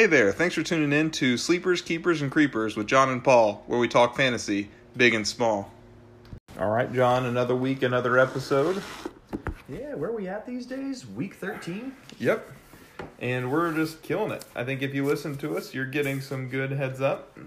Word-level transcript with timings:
Hey 0.00 0.06
there, 0.06 0.32
thanks 0.32 0.54
for 0.54 0.62
tuning 0.62 0.98
in 0.98 1.10
to 1.10 1.36
Sleepers, 1.36 1.82
Keepers, 1.82 2.22
and 2.22 2.32
Creepers 2.32 2.74
with 2.74 2.86
John 2.86 3.10
and 3.10 3.22
Paul, 3.22 3.62
where 3.66 3.78
we 3.78 3.86
talk 3.86 4.16
fantasy, 4.16 4.70
big 4.96 5.12
and 5.12 5.28
small. 5.28 5.70
All 6.58 6.70
right, 6.70 6.90
John, 6.90 7.26
another 7.26 7.54
week, 7.54 7.82
another 7.82 8.18
episode. 8.18 8.82
Yeah, 9.68 9.94
where 9.96 10.08
are 10.08 10.16
we 10.16 10.26
at 10.26 10.46
these 10.46 10.64
days? 10.64 11.06
Week 11.06 11.34
13? 11.34 11.92
Yep. 12.18 12.50
And 13.20 13.52
we're 13.52 13.74
just 13.74 14.00
killing 14.00 14.32
it. 14.32 14.42
I 14.56 14.64
think 14.64 14.80
if 14.80 14.94
you 14.94 15.04
listen 15.04 15.36
to 15.36 15.58
us, 15.58 15.74
you're 15.74 15.84
getting 15.84 16.22
some 16.22 16.48
good 16.48 16.70
heads 16.70 17.02
up 17.02 17.38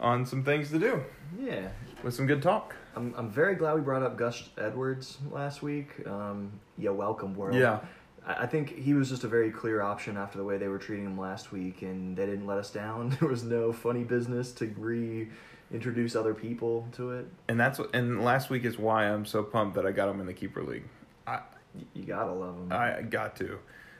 on 0.00 0.26
some 0.26 0.42
things 0.42 0.68
to 0.70 0.80
do 0.80 1.04
Yeah. 1.40 1.68
with 2.02 2.14
some 2.14 2.26
good 2.26 2.42
talk. 2.42 2.74
I'm, 2.96 3.14
I'm 3.16 3.30
very 3.30 3.54
glad 3.54 3.74
we 3.74 3.82
brought 3.82 4.02
up 4.02 4.18
Gus 4.18 4.48
Edwards 4.58 5.18
last 5.30 5.62
week. 5.62 5.90
Um, 6.08 6.50
yeah, 6.76 6.90
welcome, 6.90 7.36
world. 7.36 7.54
Yeah. 7.54 7.78
I 8.24 8.46
think 8.46 8.78
he 8.78 8.94
was 8.94 9.08
just 9.08 9.24
a 9.24 9.28
very 9.28 9.50
clear 9.50 9.82
option 9.82 10.16
after 10.16 10.38
the 10.38 10.44
way 10.44 10.56
they 10.56 10.68
were 10.68 10.78
treating 10.78 11.04
him 11.04 11.18
last 11.18 11.50
week, 11.50 11.82
and 11.82 12.16
they 12.16 12.26
didn't 12.26 12.46
let 12.46 12.58
us 12.58 12.70
down. 12.70 13.16
There 13.20 13.28
was 13.28 13.42
no 13.42 13.72
funny 13.72 14.04
business 14.04 14.52
to 14.52 14.66
reintroduce 14.78 16.14
other 16.14 16.34
people 16.34 16.86
to 16.92 17.12
it. 17.12 17.26
And 17.48 17.58
that's 17.58 17.78
what, 17.78 17.94
and 17.94 18.24
last 18.24 18.48
week 18.48 18.64
is 18.64 18.78
why 18.78 19.08
I'm 19.08 19.26
so 19.26 19.42
pumped 19.42 19.74
that 19.74 19.86
I 19.86 19.92
got 19.92 20.08
him 20.08 20.20
in 20.20 20.26
the 20.26 20.34
keeper 20.34 20.62
league. 20.62 20.84
I 21.26 21.40
You 21.94 22.04
gotta 22.04 22.32
love 22.32 22.56
him. 22.56 22.72
I 22.72 23.02
got 23.02 23.34
to. 23.36 23.58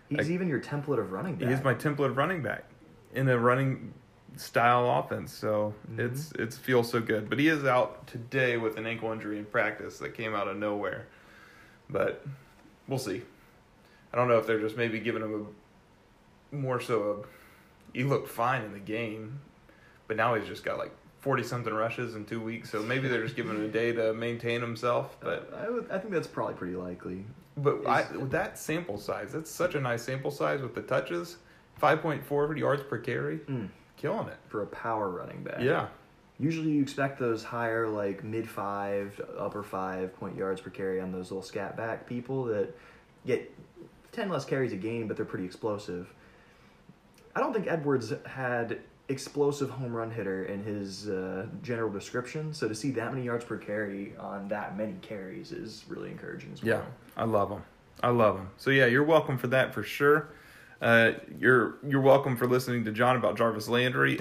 He's 0.09 0.31
I- 0.31 0.33
even 0.33 0.49
your 0.49 0.61
template 0.61 1.01
of 1.01 1.11
running 1.11 1.35
back. 1.35 1.49
He 1.49 1.55
is 1.55 1.63
my 1.65 1.75
template 1.75 2.11
of 2.11 2.17
running 2.17 2.43
back 2.43 2.65
in 3.15 3.29
a 3.29 3.39
running 3.39 3.93
style 4.37 4.89
offense. 5.01 5.33
So 5.33 5.75
mm-hmm. 5.91 6.01
it's 6.01 6.33
it's 6.39 6.57
feels 6.57 6.91
so 6.91 7.01
good. 7.01 7.29
But 7.29 7.39
he 7.39 7.49
is 7.49 7.65
out 7.65 8.07
today 8.07 8.57
with 8.57 8.77
an 8.77 8.87
ankle 8.87 9.11
injury 9.13 9.39
in 9.39 9.47
practice 9.47 9.99
that 9.99 10.15
came 10.15 10.35
out 10.35 10.49
of 10.49 10.57
nowhere. 10.57 11.07
But 11.91 12.25
we'll 12.87 12.99
see. 12.99 13.23
I 14.13 14.17
don't 14.17 14.29
know 14.29 14.39
if 14.39 14.47
they're 14.47 14.61
just 14.61 14.77
maybe 14.77 15.01
giving 15.01 15.23
him 15.23 15.47
a 16.53 16.55
more 16.57 16.81
so 16.81 17.25
a 17.25 17.97
he 17.97 18.05
looked 18.05 18.29
fine 18.29 18.63
in 18.63 18.73
the 18.73 18.79
game, 18.79 19.41
but 20.09 20.17
now 20.17 20.35
he's 20.35 20.47
just 20.47 20.65
got 20.65 20.79
like 20.79 20.93
forty 21.21 21.43
something 21.43 21.73
rushes 21.73 22.15
in 22.15 22.25
two 22.25 22.41
weeks. 22.41 22.71
So 22.71 22.83
maybe 22.83 23.09
they're 23.09 23.23
just 23.23 23.37
giving 23.37 23.53
him 23.57 23.65
a 23.65 23.69
day 23.69 23.93
to 23.93 24.13
maintain 24.15 24.61
himself. 24.61 25.17
But 25.21 25.53
I, 25.57 25.69
would, 25.71 25.91
I 25.91 25.99
think 25.99 26.13
that's 26.13 26.27
probably 26.27 26.55
pretty 26.55 26.75
likely. 26.77 27.25
but 27.57 27.87
I, 27.87 28.11
with 28.17 28.31
that 28.33 28.59
sample 28.59 28.99
size, 28.99 29.33
that's 29.33 29.51
such 29.51 29.75
a 29.75 29.81
nice 29.81 30.03
sample 30.03 30.31
size 30.31 30.61
with 30.63 30.75
the 30.75 30.83
touches. 30.83 31.37
5.4 31.81 32.57
yards 32.59 32.83
per 32.83 32.99
carry. 32.99 33.39
Mm, 33.39 33.69
Killing 33.97 34.29
it. 34.29 34.37
for 34.49 34.63
a 34.63 34.67
power 34.67 35.09
running 35.11 35.43
back. 35.43 35.61
Yeah. 35.61 35.89
Usually 36.39 36.71
you 36.71 36.83
expect 36.83 37.19
those 37.19 37.43
higher, 37.45 37.89
like 37.89 38.23
mid 38.25 38.49
five, 38.49 39.21
upper 39.39 39.63
five 39.63 40.15
point 40.15 40.37
yards 40.37 40.61
per 40.61 40.71
carry 40.71 41.01
on 41.01 41.13
those 41.13 41.31
little 41.31 41.43
scat 41.43 41.77
back 41.77 42.07
people 42.07 42.45
that 42.47 42.77
get 43.27 43.53
10 44.13 44.29
less 44.29 44.45
carries 44.45 44.73
a 44.73 44.77
game, 44.77 45.09
but 45.09 45.17
they're 45.17 45.27
pretty 45.27 45.45
explosive. 45.45 46.13
I 47.35 47.41
don't 47.41 47.53
think 47.53 47.67
Edwards 47.67 48.13
had 48.27 48.81
explosive 49.09 49.71
home 49.71 49.93
run 49.93 50.11
hitter 50.11 50.45
in 50.45 50.63
his 50.63 51.09
uh, 51.09 51.47
general 51.63 51.91
description, 51.91 52.53
so 52.53 52.69
to 52.69 52.75
see 52.75 52.91
that 52.93 53.13
many 53.13 53.25
yards 53.25 53.45
per 53.45 53.57
carry 53.57 54.15
on 54.19 54.49
that 54.49 54.77
many 54.77 54.95
carries 55.03 55.51
is 55.51 55.85
really 55.89 56.11
encouraging 56.11 56.53
as 56.53 56.63
Yeah. 56.63 56.83
I 57.17 57.25
love 57.25 57.49
them. 57.49 57.63
I 58.03 58.11
love 58.11 58.37
them. 58.37 58.51
So 58.59 58.71
yeah, 58.71 58.87
you're 58.87 59.05
welcome 59.05 59.39
for 59.39 59.49
that 59.49 59.73
for 59.75 59.83
sure. 59.83 60.29
Uh, 60.81 61.13
you're 61.39 61.77
you're 61.87 62.01
welcome 62.01 62.37
for 62.37 62.47
listening 62.49 62.85
to 62.85 62.93
John 62.93 63.17
about 63.17 63.37
Jarvis 63.37 63.69
Landry. 63.69 64.19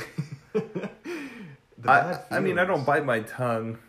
I, 1.88 2.20
I 2.30 2.40
mean, 2.40 2.60
I 2.60 2.66
don't 2.66 2.86
bite 2.86 3.04
my 3.04 3.22
tongue. 3.22 3.80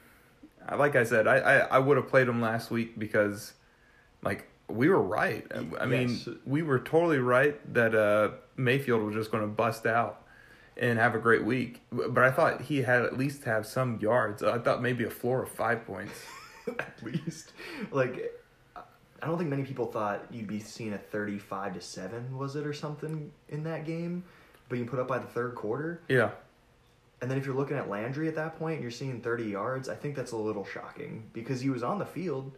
Like 0.75 0.97
I 0.97 1.05
said, 1.05 1.27
I, 1.27 1.37
I, 1.37 1.59
I 1.59 1.79
would 1.79 1.99
have 1.99 2.09
played 2.09 2.29
him 2.29 2.41
last 2.41 2.71
week 2.71 2.99
because, 2.99 3.53
like, 4.23 4.49
we 4.73 4.89
were 4.89 5.03
right. 5.03 5.47
I, 5.81 5.87
mean, 5.87 6.09
Yes. 6.09 6.29
we 6.45 6.63
were 6.63 6.79
totally 6.79 7.19
right 7.19 7.59
that 7.75 7.95
uh, 7.95 8.31
Mayfield 8.57 9.03
was 9.03 9.15
just 9.15 9.31
going 9.31 9.43
to 9.43 9.49
bust 9.49 9.87
out 9.87 10.27
and 10.77 10.99
have 10.99 11.15
a 11.15 11.19
great 11.19 11.45
week. 11.45 11.81
But 11.93 12.19
I 12.25 12.31
thought 12.31 12.63
he 12.63 12.83
had 12.83 13.03
at 13.03 13.17
least 13.19 13.45
have 13.45 13.67
some 13.67 13.99
yards. 14.01 14.43
I 14.43 14.59
thought 14.59 14.83
maybe 14.83 15.05
a 15.05 15.11
floor 15.11 15.43
of 15.43 15.51
five 15.51 15.85
points. 15.85 16.15
at 16.79 17.03
least. 17.03 17.53
Like, 17.91 18.33
I 18.77 19.27
don't 19.27 19.39
think 19.39 19.51
many 19.51 19.65
people 19.65 19.87
thought 19.87 20.25
you'd 20.31 20.47
be 20.47 20.61
seeing 20.61 20.93
a 20.93 20.99
35 20.99 21.75
to 21.75 21.81
7, 21.81 22.37
was 22.37 22.57
it, 22.57 22.67
or 22.67 22.73
something 22.73 23.31
in 23.49 23.65
that 23.65 23.85
game, 23.85 24.25
but 24.69 24.79
you 24.79 24.85
put 24.85 24.99
up 24.99 25.09
by 25.09 25.19
the 25.19 25.27
third 25.27 25.55
quarter. 25.55 26.01
Yeah. 26.09 26.31
And 27.21 27.31
then 27.31 27.39
if 27.39 27.47
you're 27.47 27.55
looking 27.55 27.77
at 27.77 27.89
Landry 27.89 28.27
at 28.27 28.35
that 28.35 28.59
point 28.59 28.75
and 28.75 28.83
you're 28.83 28.91
seeing 28.91 29.21
30 29.21 29.45
yards, 29.45 29.89
I 29.89 29.95
think 29.95 30.17
that's 30.17 30.33
a 30.33 30.37
little 30.37 30.65
shocking 30.65 31.29
because 31.33 31.61
he 31.61 31.71
was 31.71 31.83
on 31.85 31.99
the 32.01 32.07
field. 32.07 32.53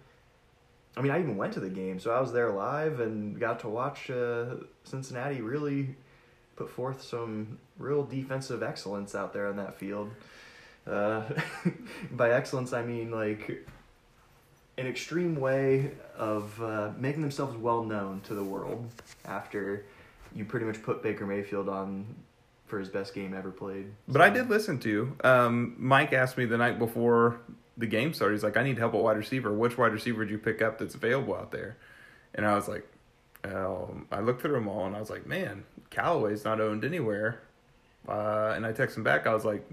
I 0.97 1.01
mean, 1.01 1.11
I 1.11 1.19
even 1.19 1.37
went 1.37 1.53
to 1.55 1.61
the 1.61 1.69
game, 1.69 1.99
so 1.99 2.13
I 2.13 2.21
was 2.21 2.33
there 2.33 2.51
live 2.51 3.01
and 3.01 3.39
got 3.39 3.61
to 3.61 3.69
watch 3.69 4.11
uh, 4.11 4.57
Cincinnati 4.85 5.41
really 5.41 5.97
put 6.57 6.71
forth 6.71 7.03
some 7.03 7.59
real 7.79 8.05
defensive 8.05 8.63
excellence 8.63 9.15
out 9.15 9.33
there 9.33 9.49
on 9.49 9.57
that 9.57 9.77
field. 9.77 10.11
Uh, 10.87 11.23
by 12.13 12.31
excellence, 12.33 12.73
I 12.73 12.83
mean 12.83 13.11
like 13.11 13.67
an 14.79 14.87
extreme 14.87 15.37
way 15.37 15.93
of 16.17 16.61
uh, 16.63 16.91
making 16.99 17.23
themselves 17.23 17.57
well 17.57 17.83
known 17.83 18.21
to 18.23 18.35
the 18.35 18.45
world 18.45 18.89
after 19.25 19.85
you 20.35 20.45
pretty 20.45 20.67
much 20.67 20.83
put 20.83 21.03
Baker 21.03 21.27
Mayfield 21.27 21.69
on 21.69 22.07
for 22.67 22.79
his 22.79 22.89
best 22.89 23.15
game 23.15 23.35
ever 23.35 23.51
played. 23.51 23.87
But 24.09 24.23
I 24.23 24.31
did 24.31 24.49
listen 24.49 24.79
to. 24.81 25.17
Um, 25.23 25.77
Mike 25.79 26.13
asked 26.13 26.37
me 26.37 26.45
the 26.45 26.57
night 26.57 26.79
before 26.79 27.41
the 27.77 27.87
game 27.87 28.13
started. 28.15 28.35
He's 28.35 28.45
like, 28.45 28.57
"I 28.57 28.63
need 28.63 28.79
help 28.79 28.95
at 28.95 29.01
wide 29.03 29.17
receiver. 29.17 29.53
Which 29.53 29.77
wide 29.77 29.93
receiver 29.93 30.25
did 30.25 30.31
you 30.31 30.39
pick 30.39 30.63
up 30.63 30.79
that's 30.79 30.95
available 30.95 31.35
out 31.35 31.51
there?" 31.51 31.77
And 32.35 32.47
I 32.47 32.55
was 32.55 32.69
like, 32.69 32.87
um, 33.45 34.07
I 34.11 34.21
looked 34.21 34.43
through 34.43 34.53
them 34.53 34.69
all, 34.69 34.87
and 34.87 34.97
I 34.97 35.01
was 35.01 35.11
like, 35.11 35.27
"Man, 35.27 35.65
Callaway's 35.91 36.45
not 36.45 36.61
owned 36.61 36.85
anywhere." 36.85 37.41
Uh, 38.09 38.53
and 38.55 38.67
I 38.67 38.73
texted 38.73 38.99
him 38.99 39.03
back. 39.05 39.27
I 39.27 39.33
was 39.35 39.45
like, 39.45 39.67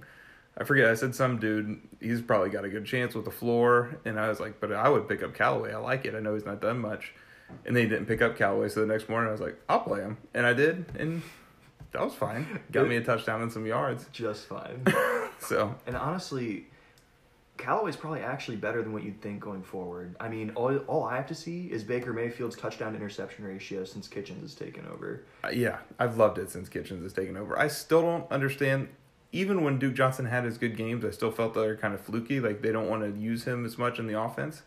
I 0.58 0.64
forget. 0.64 0.90
I 0.90 0.94
said 0.96 1.16
some 1.16 1.38
dude. 1.38 1.80
He's 2.00 2.22
probably 2.22 2.50
got 2.50 2.66
a 2.66 2.70
good 2.70 2.86
chance 2.86 3.14
with 3.14 3.26
the 3.26 3.32
floor. 3.32 3.98
And 4.06 4.20
I 4.20 4.30
was 4.30 4.40
like, 4.40 4.60
but 4.60 4.72
I 4.72 4.88
would 4.90 5.08
pick 5.08 5.22
up 5.24 5.34
Callaway. 5.34 5.74
I 5.74 5.78
like 5.78 6.06
it. 6.06 6.16
I 6.16 6.20
know 6.20 6.34
he's 6.34 6.46
not 6.46 6.62
done 6.62 6.80
much. 6.80 7.14
And 7.66 7.76
they 7.76 7.86
didn't 7.86 8.06
pick 8.06 8.22
up 8.22 8.38
Callaway. 8.38 8.70
So 8.70 8.82
the 8.82 8.86
next 8.86 9.10
morning, 9.10 9.28
I 9.28 9.32
was 9.34 9.42
like, 9.42 9.58
I'll 9.68 9.82
play 9.82 10.00
him, 10.00 10.18
and 10.34 10.46
I 10.46 10.54
did, 10.54 10.86
and 10.98 11.22
that 11.92 12.02
was 12.02 12.14
fine. 12.14 12.62
Got 12.72 12.88
me 12.88 12.96
a 12.96 13.04
touchdown 13.04 13.42
and 13.42 13.52
some 13.52 13.66
yards. 13.66 14.08
just 14.12 14.48
fine. 14.48 14.86
So 15.40 15.74
and 15.88 15.98
honestly, 15.98 16.68
Callaway's 17.62 17.96
probably 17.96 18.22
actually 18.22 18.58
better 18.58 18.82
than 18.82 18.92
what 18.92 19.04
you'd 19.04 19.22
think 19.22 19.40
going 19.40 19.62
forward. 19.64 20.16
I 20.20 20.28
mean, 20.28 20.52
all, 20.56 20.76
all 20.88 21.04
I 21.04 21.16
have 21.16 21.28
to 21.28 21.36
see 21.36 21.68
is 21.72 21.84
Baker 21.84 22.12
Mayfield's 22.12 22.56
touchdown 22.56 22.96
interception 22.96 23.46
ratio 23.46 23.84
since 23.86 24.08
Kitchens 24.08 24.42
has 24.42 24.56
taken 24.56 24.86
over. 24.92 25.24
uh, 25.44 25.50
yeah, 25.50 25.78
I've 26.00 26.18
loved 26.18 26.38
it 26.40 26.50
since 26.50 26.68
Kitchens 26.70 27.04
has 27.04 27.14
taken 27.14 27.38
over. 27.38 27.58
I 27.58 27.68
still 27.68 28.02
don't 28.02 28.30
understand. 28.32 28.90
Even 29.32 29.64
when 29.64 29.80
Duke 29.80 29.94
Johnson 29.94 30.26
had 30.26 30.44
his 30.44 30.58
good 30.58 30.76
games, 30.76 31.06
I 31.06 31.12
still 31.12 31.32
felt 31.32 31.54
they're 31.54 31.78
kind 31.78 31.94
of 31.94 32.02
fluky. 32.02 32.40
Like 32.42 32.62
they 32.62 32.72
don't 32.72 32.90
want 32.90 33.04
to 33.04 33.18
use 33.22 33.46
him 33.46 33.66
as 33.66 33.78
much 33.78 33.98
in 34.00 34.08
the 34.08 34.20
offense. 34.20 34.62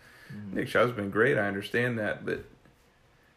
Nick 0.53 0.69
Chubb's 0.69 0.93
been 0.93 1.11
great. 1.11 1.37
I 1.37 1.47
understand 1.47 1.99
that, 1.99 2.25
but 2.25 2.45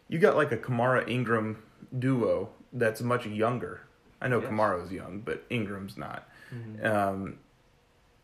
you 0.08 0.20
got 0.20 0.36
like 0.36 0.52
a 0.52 0.58
Kamara 0.58 1.08
Ingram 1.08 1.62
duo 2.00 2.50
that's 2.74 3.02
much 3.02 3.26
younger. 3.26 3.82
I 4.22 4.28
know 4.30 4.40
Yes. 4.42 4.50
Kamara's 4.50 4.92
young, 4.92 5.20
but 5.20 5.44
Ingram's 5.50 5.98
not. 5.98 6.28
Mhm. 6.54 6.86
Um, 6.86 7.38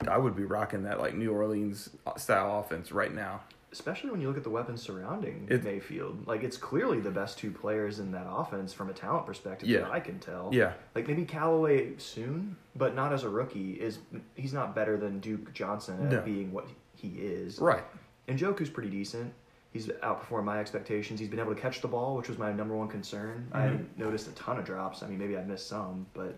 I 0.07 0.17
would 0.17 0.35
be 0.35 0.45
rocking 0.45 0.83
that 0.83 0.99
like 0.99 1.15
New 1.15 1.31
Orleans 1.33 1.89
style 2.17 2.59
offense 2.59 2.91
right 2.91 3.13
now. 3.13 3.41
Especially 3.71 4.11
when 4.11 4.21
you 4.21 4.27
look 4.27 4.37
at 4.37 4.43
the 4.43 4.51
weapons 4.51 4.83
surrounding 4.83 5.47
It- 5.49 5.63
Mayfield. 5.63 6.27
Like, 6.27 6.43
it's 6.43 6.57
clearly 6.57 6.99
the 6.99 7.09
best 7.09 7.39
two 7.39 7.49
players 7.49 7.97
in 7.99 8.11
that 8.11 8.27
offense 8.29 8.71
from 8.71 8.89
a 8.89 8.93
talent 8.93 9.25
perspective 9.25 9.67
Yeah. 9.67 9.79
that 9.79 9.91
I 9.91 9.99
can 9.99 10.19
tell. 10.19 10.49
Yeah, 10.53 10.73
Like, 10.93 11.07
maybe 11.07 11.25
Callaway 11.25 11.97
soon, 11.97 12.55
but 12.75 12.93
not 12.93 13.11
as 13.11 13.23
a 13.23 13.29
rookie. 13.29 13.71
Is 13.81 13.97
He's 14.35 14.53
not 14.53 14.75
better 14.75 14.95
than 14.95 15.19
Duke 15.19 15.51
Johnson 15.53 16.05
at 16.05 16.11
No. 16.11 16.21
being 16.21 16.51
what 16.51 16.67
he 16.95 17.09
is. 17.19 17.57
right. 17.59 17.83
And 18.27 18.37
Njoku's 18.39 18.69
pretty 18.69 18.91
decent. 18.91 19.33
He's 19.71 19.87
outperformed 19.87 20.43
my 20.43 20.59
expectations. 20.59 21.19
He's 21.19 21.29
been 21.29 21.39
able 21.39 21.55
to 21.55 21.59
catch 21.59 21.81
the 21.81 21.87
ball, 21.87 22.15
which 22.15 22.29
was 22.29 22.37
my 22.37 22.53
number 22.53 22.75
one 22.75 22.87
concern. 22.89 23.47
I 23.51 23.57
Mhm. 23.57 23.61
hadn't 23.63 23.97
noticed 23.97 24.27
a 24.27 24.33
ton 24.35 24.59
of 24.59 24.65
drops. 24.65 25.01
I 25.01 25.07
mean, 25.07 25.17
maybe 25.17 25.35
I 25.35 25.43
missed 25.43 25.67
some, 25.67 26.05
but 26.13 26.35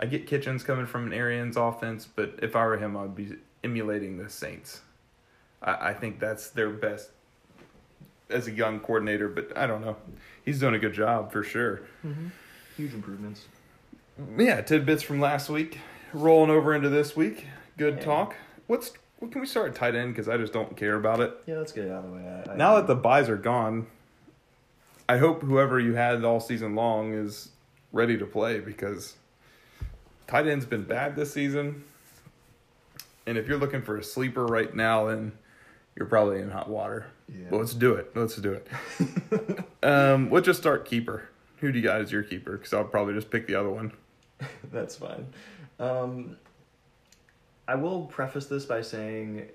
I 0.00 0.06
get 0.06 0.26
Kitchens 0.26 0.62
coming 0.62 0.86
from 0.86 1.06
an 1.06 1.12
Arians 1.12 1.56
offense, 1.56 2.06
but 2.14 2.38
if 2.42 2.54
I 2.54 2.64
were 2.64 2.76
him, 2.76 2.96
I'd 2.96 3.16
be 3.16 3.34
emulating 3.64 4.16
the 4.18 4.28
Saints. 4.30 4.80
I, 5.62 5.88
I 5.90 5.94
think 5.94 6.20
that's 6.20 6.50
their 6.50 6.70
best 6.70 7.10
as 8.30 8.46
a 8.46 8.52
young 8.52 8.78
coordinator, 8.80 9.28
but 9.28 9.56
I 9.56 9.66
don't 9.66 9.80
know. 9.80 9.96
He's 10.44 10.60
doing 10.60 10.74
a 10.74 10.78
good 10.78 10.92
job 10.92 11.32
for 11.32 11.42
sure. 11.42 11.82
Mm-hmm. 12.06 12.28
huge 12.76 12.94
improvements. 12.94 13.46
Yeah, 14.36 14.60
tidbits 14.60 15.02
from 15.02 15.20
last 15.20 15.48
week, 15.48 15.78
rolling 16.12 16.50
over 16.50 16.74
into 16.74 16.88
this 16.88 17.14
week. 17.16 17.46
Good 17.76 17.96
Yeah. 17.98 18.04
talk. 18.04 18.36
What's 18.66 18.92
what 19.20 19.32
can 19.32 19.40
we 19.40 19.46
start 19.48 19.70
at 19.70 19.74
tight 19.74 19.94
end 19.96 20.12
because 20.14 20.28
I 20.28 20.36
just 20.36 20.52
don't 20.52 20.76
care 20.76 20.94
about 20.94 21.18
it. 21.20 21.32
Yeah, 21.46 21.56
let's 21.58 21.72
get 21.72 21.84
it 21.86 21.90
out 21.90 22.04
of 22.04 22.10
the 22.10 22.16
way. 22.16 22.42
I, 22.46 22.52
I, 22.52 22.56
Now 22.56 22.76
that 22.76 22.86
the 22.86 22.94
byes 22.94 23.28
are 23.28 23.36
gone, 23.36 23.86
I 25.08 25.18
hope 25.18 25.42
whoever 25.42 25.80
you 25.80 25.94
had 25.94 26.22
all 26.24 26.38
season 26.38 26.76
long 26.76 27.14
is 27.14 27.50
ready 27.92 28.16
to 28.18 28.26
play 28.26 28.60
because 28.60 29.14
tight 30.28 30.46
end's 30.46 30.66
been 30.66 30.84
bad 30.84 31.16
this 31.16 31.32
season. 31.32 31.82
And 33.26 33.36
if 33.36 33.48
you're 33.48 33.58
looking 33.58 33.82
for 33.82 33.96
a 33.96 34.04
sleeper 34.04 34.46
right 34.46 34.74
now, 34.74 35.06
then 35.06 35.32
you're 35.96 36.06
probably 36.06 36.40
in 36.40 36.50
hot 36.50 36.68
water. 36.68 37.06
Yeah. 37.28 37.46
But 37.50 37.56
let's 37.58 37.74
do 37.74 37.94
it. 37.94 38.12
Let's 38.14 38.36
do 38.36 38.52
it. 38.52 38.68
um, 39.82 40.30
let's 40.30 40.46
just 40.46 40.60
start 40.60 40.84
keeper. 40.84 41.28
Who 41.56 41.72
do 41.72 41.78
you 41.78 41.84
got 41.84 42.00
as 42.00 42.12
your 42.12 42.22
keeper? 42.22 42.56
Because 42.56 42.72
I'll 42.72 42.84
probably 42.84 43.14
just 43.14 43.30
pick 43.30 43.46
the 43.46 43.56
other 43.56 43.70
one. 43.70 43.92
That's 44.72 44.96
fine. 44.96 45.26
Um, 45.80 46.36
I 47.66 47.74
will 47.74 48.06
preface 48.06 48.46
this 48.46 48.64
by 48.64 48.80
saying 48.80 49.48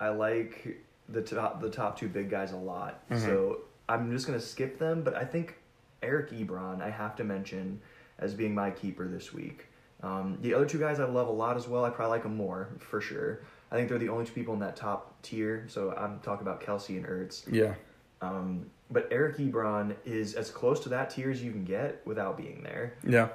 I 0.00 0.08
like 0.08 0.82
the 1.08 1.22
top 1.22 1.60
the 1.60 1.70
top 1.70 1.98
two 1.98 2.08
big 2.08 2.30
guys 2.30 2.52
a 2.52 2.56
lot. 2.56 3.08
Mhm. 3.10 3.20
So 3.20 3.58
I'm 3.88 4.10
just 4.10 4.26
gonna 4.26 4.40
skip 4.40 4.78
them, 4.78 5.02
but 5.02 5.14
I 5.14 5.24
think 5.24 5.56
Eric 6.02 6.30
Ebron 6.30 6.80
I 6.80 6.90
have 6.90 7.14
to 7.16 7.24
mention 7.24 7.80
as 8.18 8.34
being 8.34 8.54
my 8.54 8.70
keeper 8.70 9.06
this 9.06 9.32
week. 9.32 9.66
Um, 10.02 10.38
the 10.40 10.54
other 10.54 10.66
two 10.66 10.78
guys 10.78 10.98
I 11.00 11.04
love 11.04 11.28
a 11.28 11.32
lot 11.32 11.56
as 11.56 11.68
well. 11.68 11.84
I 11.84 11.90
probably 11.90 12.12
like 12.16 12.22
them 12.22 12.36
more 12.36 12.68
for 12.78 13.00
sure. 13.00 13.40
I 13.70 13.76
think 13.76 13.88
they're 13.88 13.98
the 13.98 14.08
only 14.08 14.24
two 14.24 14.32
people 14.32 14.54
in 14.54 14.60
that 14.60 14.74
top 14.76 15.20
tier. 15.22 15.66
So 15.68 15.92
I'm 15.96 16.18
talking 16.20 16.46
about 16.46 16.60
Kelce 16.62 16.96
and 16.96 17.06
Ertz. 17.06 17.44
Yeah. 17.52 17.74
Um, 18.22 18.66
but 18.90 19.08
Eric 19.10 19.36
Ebron 19.38 19.94
is 20.04 20.34
as 20.34 20.50
close 20.50 20.80
to 20.80 20.88
that 20.90 21.10
tier 21.10 21.30
as 21.30 21.42
you 21.42 21.52
can 21.52 21.64
get 21.64 22.02
without 22.06 22.36
being 22.36 22.62
there 22.62 22.94
Yeah. 23.04 23.28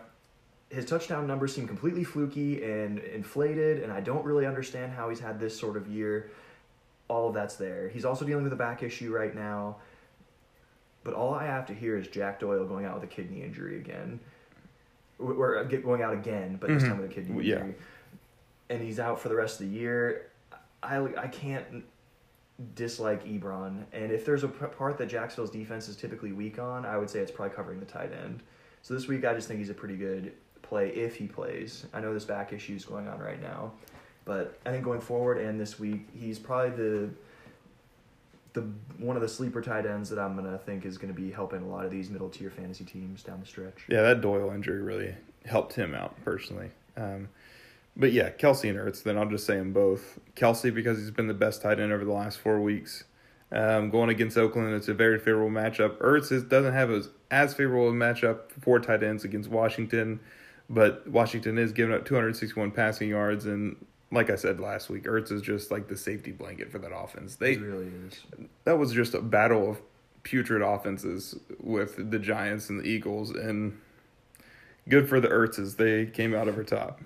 his 0.69 0.85
touchdown 0.85 1.25
numbers 1.27 1.55
seem 1.55 1.65
completely 1.67 2.03
fluky 2.03 2.63
and 2.63 2.99
inflated, 2.99 3.81
and 3.81 3.91
I 3.93 4.01
don't 4.01 4.25
really 4.25 4.45
understand 4.45 4.91
how 4.91 5.09
he's 5.09 5.19
had 5.19 5.39
this 5.39 5.57
sort 5.57 5.77
of 5.77 5.87
year. 5.87 6.29
All 7.07 7.27
of 7.29 7.33
that's 7.35 7.55
there. 7.55 7.87
He's 7.89 8.03
also 8.05 8.25
dealing 8.25 8.43
with 8.43 8.51
a 8.53 8.57
back 8.57 8.83
issue 8.83 9.11
right 9.15 9.33
now. 9.33 9.77
But 11.03 11.13
all 11.13 11.33
I 11.35 11.45
have 11.45 11.67
to 11.67 11.73
hear 11.73 11.95
is 11.97 12.07
Jack 12.07 12.39
Doyle 12.39 12.65
going 12.65 12.83
out 12.85 12.95
with 12.95 13.03
a 13.03 13.13
kidney 13.13 13.43
injury 13.43 13.77
again. 13.77 14.19
Or 15.19 15.63
get 15.65 15.83
going 15.83 16.01
out 16.01 16.13
again, 16.13 16.57
but 16.59 16.69
this 16.69 16.83
Mhm. 16.83 16.87
time 16.89 16.97
with 17.01 17.11
a 17.11 17.13
kid. 17.13 17.27
Yeah. 17.27 17.55
injury. 17.57 17.75
And 18.69 18.81
he's 18.81 18.99
out 18.99 19.19
for 19.19 19.29
the 19.29 19.35
rest 19.35 19.61
of 19.61 19.67
the 19.69 19.73
year. 19.73 20.27
I, 20.83 20.97
I 21.17 21.27
can't 21.27 21.83
dislike 22.75 23.23
Ebron. 23.25 23.83
And 23.93 24.11
if 24.11 24.25
there's 24.25 24.43
a 24.43 24.47
part 24.47 24.97
that 24.97 25.07
Jacksonville's 25.07 25.51
defense 25.51 25.87
is 25.87 25.95
typically 25.95 26.31
weak 26.31 26.59
on, 26.59 26.85
I 26.85 26.97
would 26.97 27.09
say 27.09 27.19
it's 27.19 27.31
probably 27.31 27.55
covering 27.55 27.79
the 27.79 27.85
tight 27.85 28.11
end. 28.13 28.43
So 28.81 28.93
this 28.93 29.07
week, 29.07 29.25
I 29.25 29.33
just 29.33 29.47
think 29.47 29.59
he's 29.59 29.69
a 29.69 29.73
pretty 29.73 29.97
good 29.97 30.33
play 30.61 30.89
if 30.89 31.15
he 31.15 31.27
plays. 31.27 31.85
I 31.93 31.99
know 32.01 32.13
this 32.13 32.25
back 32.25 32.53
issue 32.53 32.75
is 32.75 32.85
going 32.85 33.07
on 33.07 33.19
right 33.19 33.41
now, 33.41 33.73
but 34.25 34.59
I 34.65 34.71
think 34.71 34.83
going 34.83 35.01
forward 35.01 35.37
and 35.37 35.59
this 35.59 35.79
week, 35.79 36.07
he's 36.13 36.39
probably 36.39 36.71
the 36.71 37.09
the 38.55 38.61
one 38.97 39.15
of 39.15 39.21
the 39.21 39.27
sleeper 39.27 39.61
tight 39.61 39.85
ends 39.85 40.09
that 40.09 40.17
I'm 40.17 40.35
gonna 40.35 40.57
think 40.57 40.85
is 40.85 40.97
gonna 40.97 41.13
be 41.13 41.29
helping 41.29 41.61
a 41.61 41.67
lot 41.67 41.85
of 41.85 41.91
these 41.91 42.09
middle 42.09 42.29
tier 42.29 42.49
fantasy 42.49 42.85
teams 42.85 43.21
down 43.21 43.39
the 43.39 43.45
stretch. 43.45 43.85
Yeah, 43.87 44.01
that 44.01 44.21
Doyle 44.21 44.49
injury 44.51 44.81
really 44.81 45.13
helped 45.45 45.73
him 45.73 45.93
out 45.93 46.15
personally. 46.23 46.71
Um, 46.97 47.29
but 47.97 48.11
yeah, 48.11 48.29
Kelce 48.31 48.69
and 48.69 48.79
Ertz, 48.79 49.03
then 49.03 49.17
I'll 49.17 49.29
just 49.29 49.45
say 49.45 49.57
them 49.57 49.71
both. 49.71 50.19
Kelce, 50.35 50.73
because 50.73 50.97
he's 50.97 51.11
been 51.11 51.27
the 51.27 51.33
best 51.33 51.61
tight 51.61 51.79
end 51.79 51.91
over 51.91 52.03
the 52.03 52.11
last 52.11 52.39
four 52.39 52.59
weeks. 52.59 53.03
Um, 53.51 53.89
going 53.89 54.09
against 54.09 54.37
Oakland, 54.37 54.73
it's 54.73 54.87
a 54.87 54.93
very 54.93 55.19
favorable 55.19 55.49
matchup. 55.49 55.97
Ertz 55.99 56.31
is, 56.31 56.43
doesn't 56.43 56.73
have 56.73 56.91
as, 56.91 57.09
as 57.31 57.53
favorable 57.53 57.89
a 57.89 57.93
matchup 57.93 58.51
for 58.59 58.79
tight 58.79 59.03
ends 59.03 59.23
against 59.23 59.49
Washington, 59.49 60.19
but 60.69 61.07
Washington 61.07 61.57
is 61.57 61.71
giving 61.71 61.95
up 61.95 62.05
261 62.05 62.71
passing 62.71 63.09
yards. 63.09 63.45
And 63.45 63.77
like 64.11 64.29
I 64.29 64.35
said 64.35 64.59
last 64.59 64.89
week, 64.89 65.03
Ertz 65.05 65.31
is 65.31 65.41
just 65.41 65.71
like 65.71 65.87
the 65.87 65.97
safety 65.97 66.31
blanket 66.31 66.71
for 66.71 66.79
that 66.79 66.91
offense. 66.95 67.35
They 67.35 67.53
It 67.53 67.61
really 67.61 67.91
is. 68.07 68.21
that 68.63 68.77
was 68.77 68.91
just 68.93 69.13
a 69.13 69.21
battle 69.21 69.69
of 69.69 69.81
putrid 70.23 70.61
offenses 70.61 71.37
with 71.59 72.09
the 72.11 72.19
Giants 72.19 72.69
and 72.69 72.79
the 72.79 72.85
Eagles, 72.87 73.31
and 73.31 73.79
good 74.89 75.07
for 75.09 75.19
the 75.19 75.27
Ertzes. 75.27 75.75
They 75.77 76.05
came 76.05 76.33
out 76.35 76.47
over 76.47 76.63
top. 76.63 77.01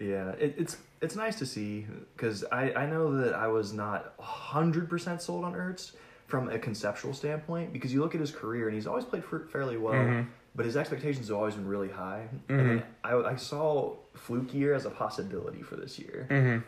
Yeah, 0.00 0.30
it, 0.32 0.54
it's 0.58 0.76
it's 1.00 1.16
nice 1.16 1.36
to 1.36 1.46
see 1.46 1.86
because 2.16 2.44
I, 2.50 2.72
I 2.72 2.86
know 2.86 3.16
that 3.18 3.34
I 3.34 3.46
was 3.48 3.72
not 3.72 4.14
hundred 4.18 4.88
percent 4.88 5.22
sold 5.22 5.44
on 5.44 5.52
Ertz 5.54 5.92
from 6.26 6.48
a 6.48 6.58
conceptual 6.58 7.12
standpoint 7.14 7.72
because 7.72 7.92
you 7.92 8.00
look 8.00 8.14
at 8.14 8.20
his 8.20 8.30
career 8.32 8.66
and 8.68 8.74
he's 8.74 8.86
always 8.86 9.04
played 9.04 9.24
for, 9.24 9.40
fairly 9.52 9.76
well, 9.76 9.92
Mhm. 9.94 10.26
But 10.54 10.64
his 10.66 10.76
expectations 10.76 11.28
have 11.28 11.36
always 11.36 11.54
been 11.54 11.66
really 11.66 11.90
high. 11.90 12.28
Mhm. 12.48 12.70
And 12.70 12.82
I, 13.02 13.14
I 13.14 13.36
saw 13.36 13.94
fluke 14.14 14.54
year 14.54 14.74
as 14.74 14.84
a 14.86 14.90
possibility 14.90 15.62
for 15.62 15.76
this 15.76 15.98
year. 15.98 16.26
Mm-hmm. 16.30 16.58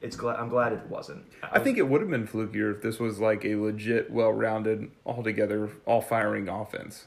It's 0.00 0.16
glad 0.16 0.38
I'm 0.38 0.48
glad 0.48 0.72
it 0.72 0.86
wasn't. 0.88 1.24
I 1.42 1.58
think 1.58 1.78
it 1.78 1.88
would 1.88 2.00
have 2.00 2.10
been 2.10 2.26
flukier 2.26 2.74
if 2.74 2.82
this 2.82 2.98
was 2.98 3.18
like 3.20 3.44
a 3.44 3.54
legit, 3.56 4.10
well-rounded, 4.10 4.90
altogether, 5.06 5.70
all-firing 5.86 6.48
offense, 6.48 7.06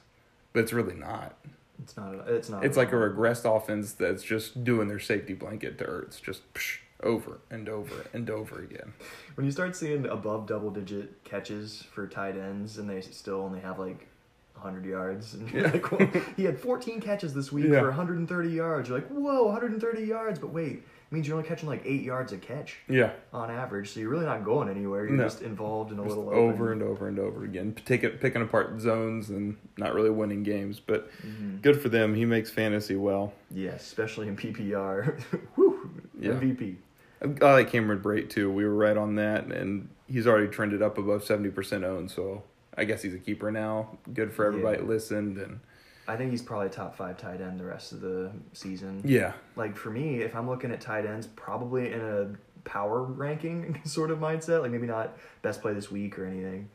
but 0.54 0.62
it's 0.62 0.74
really 0.74 0.96
not. 0.96 1.38
it's 1.82 1.98
not. 1.98 2.28
It's 2.28 2.50
not. 2.50 2.66
It's 2.66 2.78
like 2.78 2.92
a 2.92 2.96
regressed 2.96 3.46
offense 3.46 3.94
that's 3.94 4.24
just 4.24 4.64
doing 4.64 4.88
their 4.88 5.00
safety 5.00 5.34
blanket 5.34 5.78
to 5.80 5.84
Ertz, 5.86 6.22
just 6.22 6.52
psh, 6.54 6.78
over 7.02 7.40
and 7.52 7.68
over 7.68 8.06
and 8.14 8.30
over 8.30 8.60
again. 8.60 8.94
when 9.36 9.46
you 9.46 9.52
start 9.52 9.76
seeing 9.76 10.06
above 10.08 10.48
double 10.48 10.72
digit 10.72 11.24
catches 11.26 11.84
for 11.92 12.08
tight 12.08 12.38
ends 12.38 12.78
and 12.78 12.90
they 12.90 13.02
still 13.02 13.42
only 13.42 13.60
have 13.60 13.78
like 13.78 14.08
100 14.64 14.86
yards 14.90 15.34
and 15.34 15.52
Yeah. 15.54 15.64
like 15.72 15.92
well, 15.92 16.10
he 16.38 16.46
had 16.46 16.60
14 16.60 17.02
catches 17.02 17.34
this 17.34 17.52
week 17.52 17.66
Yeah. 17.66 17.80
for 17.82 17.88
130 17.88 18.50
yards 18.50 18.90
you're 18.90 18.98
like 18.98 19.08
whoa 19.10 19.44
130 19.46 20.04
yards 20.04 20.40
but 20.40 20.52
wait 20.52 20.78
it 20.78 20.84
means 21.16 21.28
you're 21.28 21.38
only 21.38 21.48
catching 21.48 21.68
like 21.70 21.84
8 21.86 22.02
yards 22.02 22.32
a 22.32 22.38
catch 22.38 22.78
Yeah. 22.88 23.12
on 23.34 23.52
average 23.52 23.92
so 23.94 24.00
you're 24.00 24.10
really 24.10 24.26
not 24.26 24.44
going 24.46 24.70
anywhere 24.70 25.06
you're 25.06 25.18
No. 25.18 25.24
just 25.24 25.42
involved 25.42 25.92
in 25.92 26.00
a 26.00 26.04
Just 26.04 26.16
little 26.16 26.34
over 26.34 26.72
open. 26.72 26.82
and 26.82 26.84
over 26.84 27.08
and 27.08 27.20
over 27.20 27.44
again, 27.44 27.76
take 27.86 28.04
it, 28.04 28.20
picking 28.22 28.42
apart 28.42 28.80
zones 28.82 29.30
and 29.30 29.58
not 29.78 29.94
really 29.94 30.10
winning 30.10 30.44
games. 30.44 30.80
But 30.80 31.10
Mhm. 31.22 31.62
good 31.62 31.80
for 31.82 31.90
them. 31.90 32.16
He 32.16 32.26
makes 32.26 32.50
fantasy 32.50 32.96
well. 32.96 33.34
yes 33.52 33.84
especially 33.86 34.28
in 34.28 34.36
PPR 34.36 35.20
Whew, 35.56 35.90
Yeah. 36.20 36.32
MVP 36.32 36.78
I 37.22 37.54
like 37.54 37.70
Cameron 37.70 38.00
Brate 38.02 38.30
too. 38.30 38.52
We 38.52 38.66
were 38.66 38.74
right 38.76 38.98
on 38.98 39.16
that, 39.16 39.46
and 39.46 39.88
he's 40.08 40.28
already 40.28 40.48
trended 40.50 40.82
up 40.82 40.98
above 40.98 41.24
seventy 41.24 41.50
percent 41.50 41.84
owned. 41.86 42.12
So 42.12 42.44
I 42.78 42.86
guess 42.86 43.02
he's 43.02 43.14
a 43.14 43.20
keeper 43.20 43.52
now. 43.52 43.98
Good 44.14 44.34
for 44.34 44.46
everybody 44.46 44.78
Yeah. 44.78 44.82
that 44.82 44.88
listened, 44.90 45.38
and 45.38 45.60
I 46.08 46.16
think 46.18 46.32
he's 46.32 46.42
probably 46.42 46.70
top 46.70 46.96
5 46.96 47.18
tight 47.18 47.40
end 47.42 47.60
the 47.60 47.66
rest 47.66 47.92
of 47.94 48.02
the 48.02 48.32
season 48.52 49.02
yeah, 49.06 49.34
like 49.56 49.76
for 49.78 49.90
me, 49.90 50.22
if 50.22 50.36
I'm 50.36 50.50
looking 50.50 50.72
at 50.72 50.82
tight 50.82 51.06
ends, 51.06 51.28
probably 51.28 51.94
in 51.94 52.02
a 52.02 52.28
power 52.68 53.04
ranking 53.04 53.80
sort 53.86 54.12
of 54.12 54.20
mindset, 54.20 54.62
like 54.62 54.72
maybe 54.72 54.88
not 54.88 55.18
best 55.42 55.62
play 55.62 55.74
this 55.74 55.90
week 55.92 56.18
or 56.20 56.26
anything. 56.26 56.70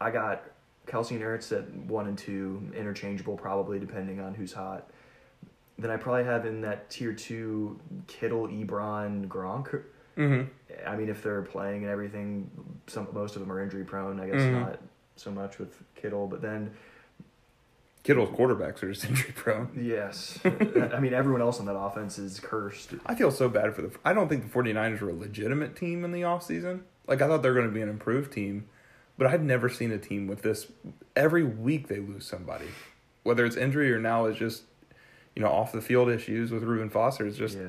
I 0.00 0.10
got 0.10 0.42
Kelce 0.86 1.10
and 1.12 1.20
Ertz 1.22 1.52
at 1.56 1.70
one 1.74 2.06
and 2.06 2.16
two, 2.16 2.62
interchangeable 2.74 3.36
probably 3.36 3.78
depending 3.78 4.20
on 4.20 4.34
who's 4.34 4.52
hot. 4.52 4.88
Then 5.78 5.90
I 5.90 5.96
probably 5.98 6.24
have 6.24 6.46
in 6.46 6.62
that 6.62 6.88
tier 6.88 7.12
two 7.12 7.78
Kittle, 8.06 8.48
Ebron, 8.48 9.26
Gronk. 9.28 9.82
hmm 10.16 10.42
I 10.86 10.96
mean, 10.96 11.08
if 11.10 11.22
they're 11.22 11.42
playing 11.42 11.82
and 11.82 11.90
everything, 11.90 12.50
some 12.86 13.08
most 13.12 13.36
of 13.36 13.40
them 13.40 13.52
are 13.52 13.60
injury 13.62 13.84
prone. 13.84 14.18
I 14.20 14.26
guess 14.28 14.40
Mhm. 14.42 14.52
not 14.52 14.78
so 15.16 15.30
much 15.30 15.58
with 15.58 15.82
Kittle, 15.94 16.26
but 16.26 16.42
then 16.42 16.72
Kittle's 18.04 18.28
quarterbacks 18.30 18.82
are 18.82 18.92
just 18.92 19.04
injury 19.08 19.32
prone. 19.34 19.70
yes, 19.76 20.38
I 20.44 21.00
mean 21.00 21.12
everyone 21.12 21.40
else 21.42 21.58
on 21.58 21.66
that 21.66 21.76
offense 21.76 22.18
is 22.18 22.38
cursed. 22.38 22.94
I 23.04 23.14
feel 23.14 23.30
so 23.30 23.48
bad 23.48 23.74
for 23.74 23.82
the. 23.82 23.90
I 24.04 24.12
don't 24.12 24.28
think 24.28 24.44
the 24.44 24.58
49ers 24.58 25.00
were 25.00 25.10
a 25.10 25.14
legitimate 25.14 25.74
team 25.74 26.04
in 26.04 26.12
the 26.12 26.22
offseason. 26.22 26.82
Like 27.06 27.20
I 27.20 27.26
thought 27.26 27.42
they 27.42 27.48
were 27.48 27.54
going 27.54 27.68
to 27.68 27.74
be 27.74 27.82
an 27.82 27.88
improved 27.88 28.32
team, 28.32 28.68
but 29.18 29.26
I'd 29.26 29.42
never 29.42 29.68
seen 29.68 29.90
a 29.92 29.98
team 29.98 30.26
with 30.26 30.42
this. 30.42 30.66
Every 31.14 31.42
week 31.44 31.88
they 31.88 31.98
lose 31.98 32.26
somebody, 32.26 32.68
whether 33.22 33.44
it's 33.44 33.56
injury 33.56 33.92
or 33.92 33.98
now 33.98 34.26
it's 34.26 34.38
just, 34.38 34.62
you 35.34 35.42
know, 35.42 35.48
off 35.48 35.72
the 35.72 35.80
field 35.80 36.08
issues 36.08 36.50
with 36.50 36.62
Reuben 36.62 36.90
Foster. 36.90 37.26
It's 37.26 37.38
just 37.38 37.56
yeah. 37.56 37.68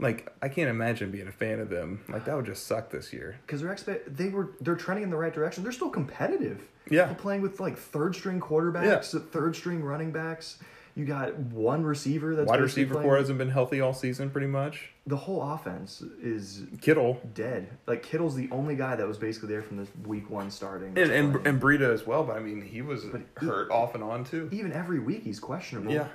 Like 0.00 0.32
I 0.42 0.48
can't 0.48 0.70
imagine 0.70 1.10
being 1.10 1.28
a 1.28 1.32
fan 1.32 1.60
of 1.60 1.68
them. 1.70 2.00
Like 2.08 2.24
that 2.24 2.34
would 2.36 2.46
just 2.46 2.66
suck 2.66 2.90
this 2.90 3.12
year. 3.12 3.36
because 3.46 3.60
they're 3.60 3.72
expect 3.72 4.16
they 4.16 4.28
were 4.28 4.50
they're 4.60 4.76
trending 4.76 5.04
in 5.04 5.10
the 5.10 5.16
right 5.16 5.32
direction. 5.32 5.62
They're 5.62 5.72
still 5.72 5.90
competitive. 5.90 6.62
Yeah. 6.90 7.06
They're 7.06 7.14
playing 7.14 7.42
with 7.42 7.60
like 7.60 7.78
third 7.78 8.14
string 8.16 8.40
quarterbacks, 8.40 9.20
third 9.30 9.54
string 9.56 9.82
running 9.84 10.10
backs. 10.12 10.58
You 10.96 11.04
got 11.04 11.36
one 11.38 11.84
receiver 11.84 12.34
that's 12.34 12.48
Wide 12.48 12.60
receiver 12.60 12.94
playing- 12.94 13.08
core 13.08 13.16
hasn't 13.16 13.38
been 13.38 13.48
healthy 13.50 13.80
all 13.80 13.94
season, 13.94 14.28
pretty 14.28 14.48
much. 14.48 14.90
The 15.06 15.16
whole 15.16 15.40
offense 15.40 16.02
is 16.20 16.64
Kittle 16.80 17.20
dead. 17.32 17.68
Like 17.86 18.02
Kittle's 18.02 18.34
the 18.34 18.48
only 18.50 18.74
guy 18.74 18.96
that 18.96 19.06
was 19.06 19.16
basically 19.16 19.50
there 19.50 19.62
from 19.62 19.76
the 19.76 19.86
week 20.06 20.28
one 20.28 20.50
starting. 20.50 20.88
and 20.98 21.10
and, 21.12 21.32
playing. 21.32 21.46
and 21.46 21.62
Breida 21.62 21.92
as 21.92 22.06
well, 22.06 22.24
but 22.24 22.36
I 22.36 22.40
mean 22.40 22.60
he 22.60 22.82
was 22.82 23.04
But 23.04 23.22
hurt 23.36 23.70
off 23.70 23.94
and 23.94 24.02
on 24.02 24.24
too. 24.24 24.48
even 24.50 24.72
every 24.72 24.98
week 24.98 25.22
he's 25.22 25.38
questionable. 25.38 25.92
Yeah, 25.92 26.08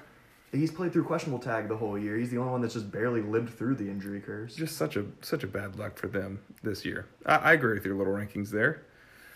he's 0.56 0.72
played 0.72 0.94
through 0.94 1.04
questionable 1.06 1.40
tag 1.40 1.68
the 1.68 1.78
whole 1.78 1.98
year. 1.98 2.18
He's 2.18 2.30
the 2.32 2.38
only 2.38 2.52
one 2.52 2.62
that's 2.62 2.74
just 2.74 2.92
barely 2.92 3.22
lived 3.22 3.54
through 3.58 3.76
the 3.76 3.90
injury 3.90 4.20
curse. 4.22 4.56
just 4.56 4.78
such 4.78 4.96
a 4.96 5.06
such 5.22 5.44
a 5.44 5.48
bad 5.48 5.78
luck 5.78 5.98
for 5.98 6.08
them 6.08 6.40
this 6.64 6.84
year. 6.86 7.08
I, 7.26 7.36
I 7.36 7.54
agree 7.54 7.74
with 7.74 7.86
your 7.86 7.96
little 7.96 8.14
rankings 8.14 8.50
there. 8.50 8.84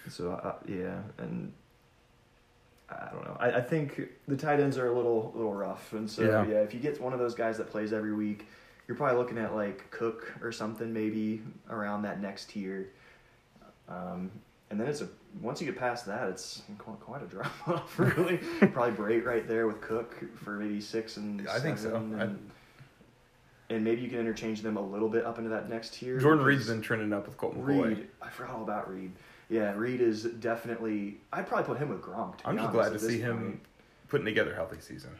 So 0.09 0.31
uh, 0.31 0.55
yeah, 0.67 0.99
and 1.17 1.51
I 2.89 3.09
don't 3.11 3.23
know. 3.25 3.37
I, 3.39 3.51
I 3.53 3.61
think 3.61 4.01
the 4.27 4.35
tight 4.37 4.59
ends 4.59 4.77
are 4.77 4.87
a 4.87 4.95
little 4.95 5.31
little 5.35 5.53
rough, 5.53 5.93
and 5.93 6.09
so 6.09 6.23
Yeah. 6.23 6.45
yeah. 6.47 6.61
if 6.61 6.73
you 6.73 6.79
get 6.79 6.99
one 7.01 7.13
of 7.13 7.19
those 7.19 7.35
guys 7.35 7.57
that 7.57 7.69
plays 7.69 7.93
every 7.93 8.13
week, 8.13 8.47
you're 8.87 8.97
probably 8.97 9.17
looking 9.17 9.37
at 9.37 9.53
like 9.53 9.89
Cook 9.91 10.33
or 10.41 10.51
something 10.51 10.91
maybe 10.91 11.41
around 11.69 12.01
that 12.03 12.19
next 12.21 12.49
tier. 12.49 12.89
Um, 13.87 14.31
and 14.71 14.79
then 14.79 14.87
it's 14.87 15.01
a 15.01 15.07
once 15.41 15.61
you 15.61 15.67
get 15.67 15.77
past 15.77 16.05
that, 16.07 16.27
it's 16.29 16.61
quite, 16.77 16.99
quite 16.99 17.21
a 17.23 17.25
drop 17.25 17.51
off. 17.67 17.97
Really, 17.99 18.37
probably 18.73 18.91
Brate 18.91 19.25
right 19.25 19.47
there 19.47 19.67
with 19.67 19.81
Cook 19.81 20.15
for 20.37 20.51
maybe 20.51 20.81
six 20.81 21.17
and 21.17 21.47
I 21.47 21.59
think 21.59 21.77
so. 21.77 21.95
I- 21.95 22.23
And, 22.23 22.49
and 23.71 23.83
maybe 23.83 24.01
you 24.01 24.09
can 24.09 24.17
interchange 24.19 24.61
them 24.63 24.77
a 24.77 24.81
little 24.81 25.09
bit 25.09 25.25
up 25.25 25.37
into 25.37 25.51
that 25.51 25.69
next 25.69 25.93
tier. 25.93 26.19
Jordan 26.19 26.43
Reed's 26.43 26.67
been 26.67 26.81
trending 26.81 27.13
up 27.13 27.27
with 27.27 27.37
Colt 27.37 27.55
McCoy. 27.55 27.89
Reed, 27.89 28.07
I 28.21 28.29
forgot 28.29 28.55
all 28.55 28.63
about 28.63 28.91
Reed. 28.91 29.11
Yeah, 29.49 29.73
Reed 29.75 30.01
is 30.01 30.23
definitely. 30.23 31.17
I'd 31.33 31.47
probably 31.47 31.65
put 31.67 31.77
him 31.77 31.89
with 31.89 32.01
Gronk. 32.01 32.35
I'm 32.45 32.57
just 32.57 32.71
glad 32.71 32.93
to 32.93 32.99
see 32.99 33.19
him 33.19 33.37
point. 33.37 33.59
putting 34.07 34.25
together 34.25 34.53
a 34.53 34.55
healthy 34.55 34.79
season. 34.79 35.11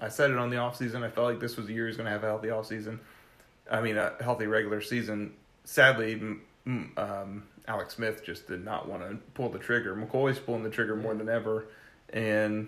I 0.00 0.08
said 0.08 0.30
it 0.30 0.36
on 0.38 0.48
the 0.50 0.56
offseason. 0.56 1.02
I 1.04 1.10
felt 1.10 1.26
like 1.26 1.40
this 1.40 1.56
was 1.56 1.66
the 1.66 1.74
year 1.74 1.88
he's 1.88 1.96
going 1.96 2.04
to 2.06 2.12
have 2.12 2.22
a 2.22 2.26
healthy 2.26 2.48
offseason. 2.48 3.00
I 3.70 3.80
mean, 3.80 3.96
a 3.96 4.12
healthy 4.20 4.46
regular 4.46 4.80
season. 4.80 5.34
Sadly, 5.64 6.20
um, 6.96 7.42
Alex 7.68 7.94
Smith 7.94 8.24
just 8.24 8.48
did 8.48 8.64
not 8.64 8.88
want 8.88 9.02
to 9.02 9.16
pull 9.34 9.50
the 9.50 9.58
trigger. 9.58 9.94
McCoy's 9.94 10.38
pulling 10.38 10.62
the 10.62 10.70
trigger 10.70 10.96
more 10.96 11.14
than 11.14 11.28
ever, 11.28 11.66
and 12.12 12.66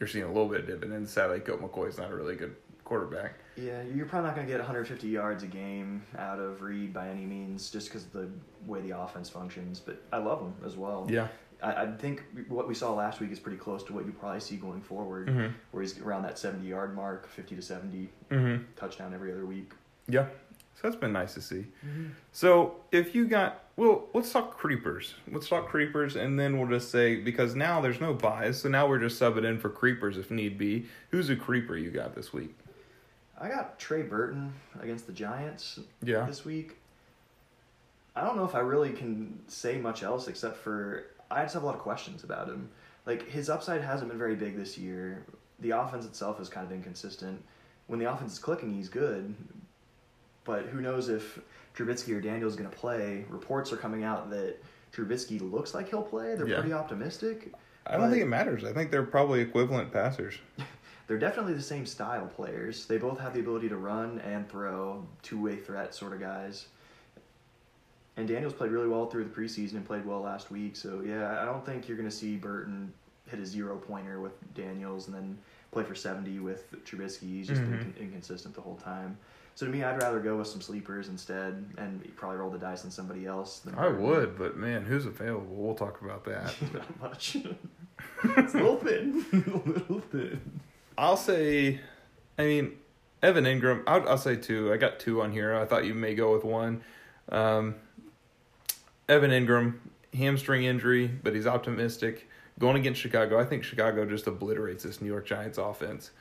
you're 0.00 0.08
seeing 0.08 0.24
a 0.24 0.28
little 0.28 0.48
bit 0.48 0.60
of 0.60 0.66
dividends. 0.66 1.12
Sadly, 1.12 1.40
Colt 1.40 1.60
McCoy's 1.60 1.98
not 1.98 2.10
a 2.10 2.14
really 2.16 2.36
good 2.36 2.56
quarterback. 2.84 3.34
Yeah, 3.56 3.82
you're 3.82 4.06
probably 4.06 4.28
not 4.28 4.34
going 4.36 4.46
to 4.46 4.50
get 4.52 4.58
150 4.60 5.06
yards 5.06 5.42
a 5.42 5.46
game 5.46 6.02
out 6.18 6.38
of 6.40 6.62
Reed 6.62 6.94
by 6.94 7.08
any 7.08 7.26
means, 7.26 7.70
just 7.70 7.88
because 7.88 8.04
of 8.06 8.12
the 8.12 8.28
way 8.66 8.80
the 8.80 8.98
offense 8.98 9.28
functions. 9.28 9.78
But 9.78 10.02
I 10.12 10.16
love 10.16 10.40
him 10.40 10.54
as 10.64 10.76
well. 10.76 11.06
Yeah. 11.10 11.28
I, 11.62 11.82
I 11.82 11.92
think 11.92 12.22
what 12.48 12.66
we 12.66 12.74
saw 12.74 12.94
last 12.94 13.20
week 13.20 13.30
is 13.30 13.38
pretty 13.38 13.58
close 13.58 13.82
to 13.84 13.92
what 13.92 14.06
you 14.06 14.12
probably 14.12 14.40
see 14.40 14.56
going 14.56 14.80
forward, 14.80 15.28
Mhm. 15.28 15.52
where 15.72 15.82
he's 15.82 15.98
around 16.00 16.22
that 16.22 16.38
70 16.38 16.66
yard 16.66 16.96
mark, 16.96 17.28
50 17.28 17.54
to 17.56 17.60
70 17.62 18.08
Mm-hmm. 18.30 18.62
touchdown 18.76 19.12
every 19.12 19.30
other 19.30 19.44
week. 19.44 19.72
Yeah. 20.08 20.26
So 20.80 20.88
that's 20.88 20.98
been 20.98 21.12
nice 21.12 21.34
to 21.34 21.42
see. 21.42 21.66
Mm-hmm. 21.86 22.06
So 22.32 22.76
if 22.90 23.14
you 23.14 23.26
got 23.26 23.64
well, 23.76 24.06
let's 24.14 24.32
talk 24.32 24.56
creepers. 24.56 25.14
Let's 25.30 25.48
talk 25.48 25.68
creepers, 25.68 26.16
and 26.16 26.38
then 26.38 26.58
we'll 26.58 26.68
just 26.68 26.90
say 26.90 27.16
because 27.16 27.54
now 27.54 27.80
there's 27.82 28.00
no 28.00 28.14
bias, 28.14 28.62
so 28.62 28.68
now 28.70 28.88
we're 28.88 28.98
just 28.98 29.20
subbing 29.20 29.44
in 29.44 29.58
for 29.58 29.68
creepers 29.68 30.16
if 30.16 30.30
need 30.30 30.56
be. 30.56 30.86
Who's 31.10 31.28
a 31.28 31.36
creeper 31.36 31.76
you 31.76 31.90
got 31.90 32.14
this 32.14 32.32
week? 32.32 32.56
I 33.38 33.48
got 33.48 33.78
Trey 33.78 34.02
Burton 34.02 34.54
against 34.80 35.06
the 35.06 35.12
Giants 35.12 35.80
Yeah. 36.02 36.24
this 36.24 36.44
week. 36.44 36.76
I 38.16 38.22
don't 38.24 38.36
know 38.36 38.44
if 38.44 38.54
I 38.54 38.60
really 38.60 38.90
can 38.92 39.38
say 39.48 39.78
much 39.78 40.02
else 40.02 40.28
except 40.28 40.56
for 40.58 41.04
I 41.30 41.42
just 41.42 41.54
have 41.54 41.62
a 41.62 41.66
lot 41.66 41.74
of 41.74 41.80
questions 41.80 42.24
about 42.24 42.48
him. 42.48 42.70
Like 43.04 43.28
his 43.28 43.50
upside 43.50 43.82
hasn't 43.82 44.10
been 44.10 44.18
very 44.18 44.34
big 44.34 44.56
this 44.56 44.78
year. 44.78 45.24
The 45.60 45.70
offense 45.70 46.06
itself 46.06 46.40
is 46.40 46.48
kind 46.48 46.66
of 46.66 46.72
inconsistent. 46.72 47.42
When 47.86 47.98
the 47.98 48.10
offense 48.10 48.32
is 48.34 48.38
clicking, 48.38 48.74
he's 48.74 48.88
good. 48.88 49.34
But 50.44 50.66
who 50.66 50.80
knows 50.80 51.08
if 51.08 51.38
Trubisky 51.76 52.14
or 52.14 52.20
Daniel's 52.20 52.56
going 52.56 52.68
to 52.70 52.76
play? 52.76 53.24
Reports 53.28 53.72
are 53.72 53.76
coming 53.76 54.04
out 54.04 54.30
that 54.30 54.56
Trubisky 54.92 55.40
looks 55.40 55.74
like 55.74 55.88
he'll 55.90 56.02
play. 56.02 56.34
They're 56.34 56.48
Yeah. 56.48 56.56
pretty 56.60 56.72
optimistic. 56.72 57.52
I 57.86 57.96
don't 57.96 58.10
think 58.10 58.22
it 58.22 58.26
matters. 58.26 58.64
I 58.64 58.72
think 58.72 58.90
they're 58.90 59.02
probably 59.04 59.40
equivalent 59.40 59.92
passers. 59.92 60.34
They're 61.06 61.18
definitely 61.18 61.54
the 61.54 61.62
same 61.62 61.86
style 61.86 62.28
players. 62.28 62.86
They 62.86 62.96
both 62.96 63.18
have 63.18 63.34
the 63.34 63.40
ability 63.40 63.68
to 63.70 63.76
run 63.76 64.20
and 64.20 64.48
throw, 64.48 65.04
two 65.22 65.42
way 65.42 65.56
threat 65.56 65.92
sort 65.92 66.12
of 66.12 66.20
guys. 66.20 66.68
And 68.16 68.28
Daniels 68.28 68.52
played 68.52 68.70
really 68.70 68.86
well 68.86 69.06
through 69.06 69.24
the 69.24 69.30
preseason 69.30 69.72
and 69.74 69.84
played 69.84 70.06
well 70.06 70.20
last 70.20 70.52
week. 70.52 70.76
So 70.76 71.02
yeah, 71.04 71.42
I 71.42 71.44
don't 71.44 71.66
think 71.66 71.88
you're 71.88 71.96
going 71.96 72.08
to 72.08 72.14
see 72.14 72.36
Burton 72.36 72.92
hit 73.26 73.40
a 73.40 73.46
zero 73.46 73.76
pointer 73.76 74.20
with 74.20 74.32
Daniels 74.54 75.06
and 75.08 75.16
then 75.16 75.36
play 75.72 75.82
for 75.82 75.96
70 75.96 76.38
with 76.38 76.70
Trubisky. 76.84 77.22
He's 77.22 77.48
just 77.48 77.60
been 77.60 77.72
Mhm. 77.72 77.86
incon- 77.94 77.98
inconsistent 78.00 78.54
the 78.54 78.60
whole 78.60 78.76
time. 78.76 79.16
So 79.60 79.66
to 79.66 79.72
me, 79.72 79.84
I'd 79.84 80.00
rather 80.00 80.20
go 80.20 80.38
with 80.38 80.46
some 80.46 80.62
sleepers 80.62 81.10
instead 81.10 81.66
and 81.76 82.16
probably 82.16 82.38
roll 82.38 82.48
the 82.48 82.56
dice 82.56 82.82
on 82.86 82.90
somebody 82.90 83.26
else. 83.26 83.58
Than 83.58 83.74
I 83.74 83.88
would, 83.88 84.38
but 84.38 84.56
man, 84.56 84.86
who's 84.86 85.04
available? 85.04 85.54
We'll 85.54 85.74
talk 85.74 86.00
about 86.00 86.24
that. 86.24 86.54
Not 86.72 87.00
much. 87.02 87.36
it's 88.24 88.54
a 88.54 88.56
little 88.56 88.78
thin. 88.78 89.22
a 89.32 89.68
little 89.68 90.00
thin. 90.00 90.40
I'll 90.96 91.18
say, 91.18 91.78
I 92.38 92.44
mean, 92.44 92.72
Evan 93.22 93.44
Engram. 93.44 93.82
I'll, 93.86 94.08
I'll 94.08 94.16
say 94.16 94.34
two. 94.34 94.72
I 94.72 94.78
got 94.78 94.98
two 94.98 95.20
on 95.20 95.30
here. 95.30 95.54
I 95.54 95.66
thought 95.66 95.84
you 95.84 95.92
may 95.92 96.14
go 96.14 96.32
with 96.32 96.44
one. 96.44 96.80
Um, 97.28 97.74
Evan 99.10 99.30
Engram, 99.30 99.74
hamstring 100.14 100.64
injury, 100.64 101.06
but 101.06 101.34
he's 101.34 101.46
optimistic. 101.46 102.30
Going 102.58 102.78
against 102.78 102.98
Chicago, 102.98 103.38
I 103.38 103.44
think 103.44 103.64
Chicago 103.64 104.06
just 104.06 104.26
obliterates 104.26 104.84
this 104.84 105.02
New 105.02 105.08
York 105.08 105.26
Giants 105.26 105.58
offense. 105.58 106.12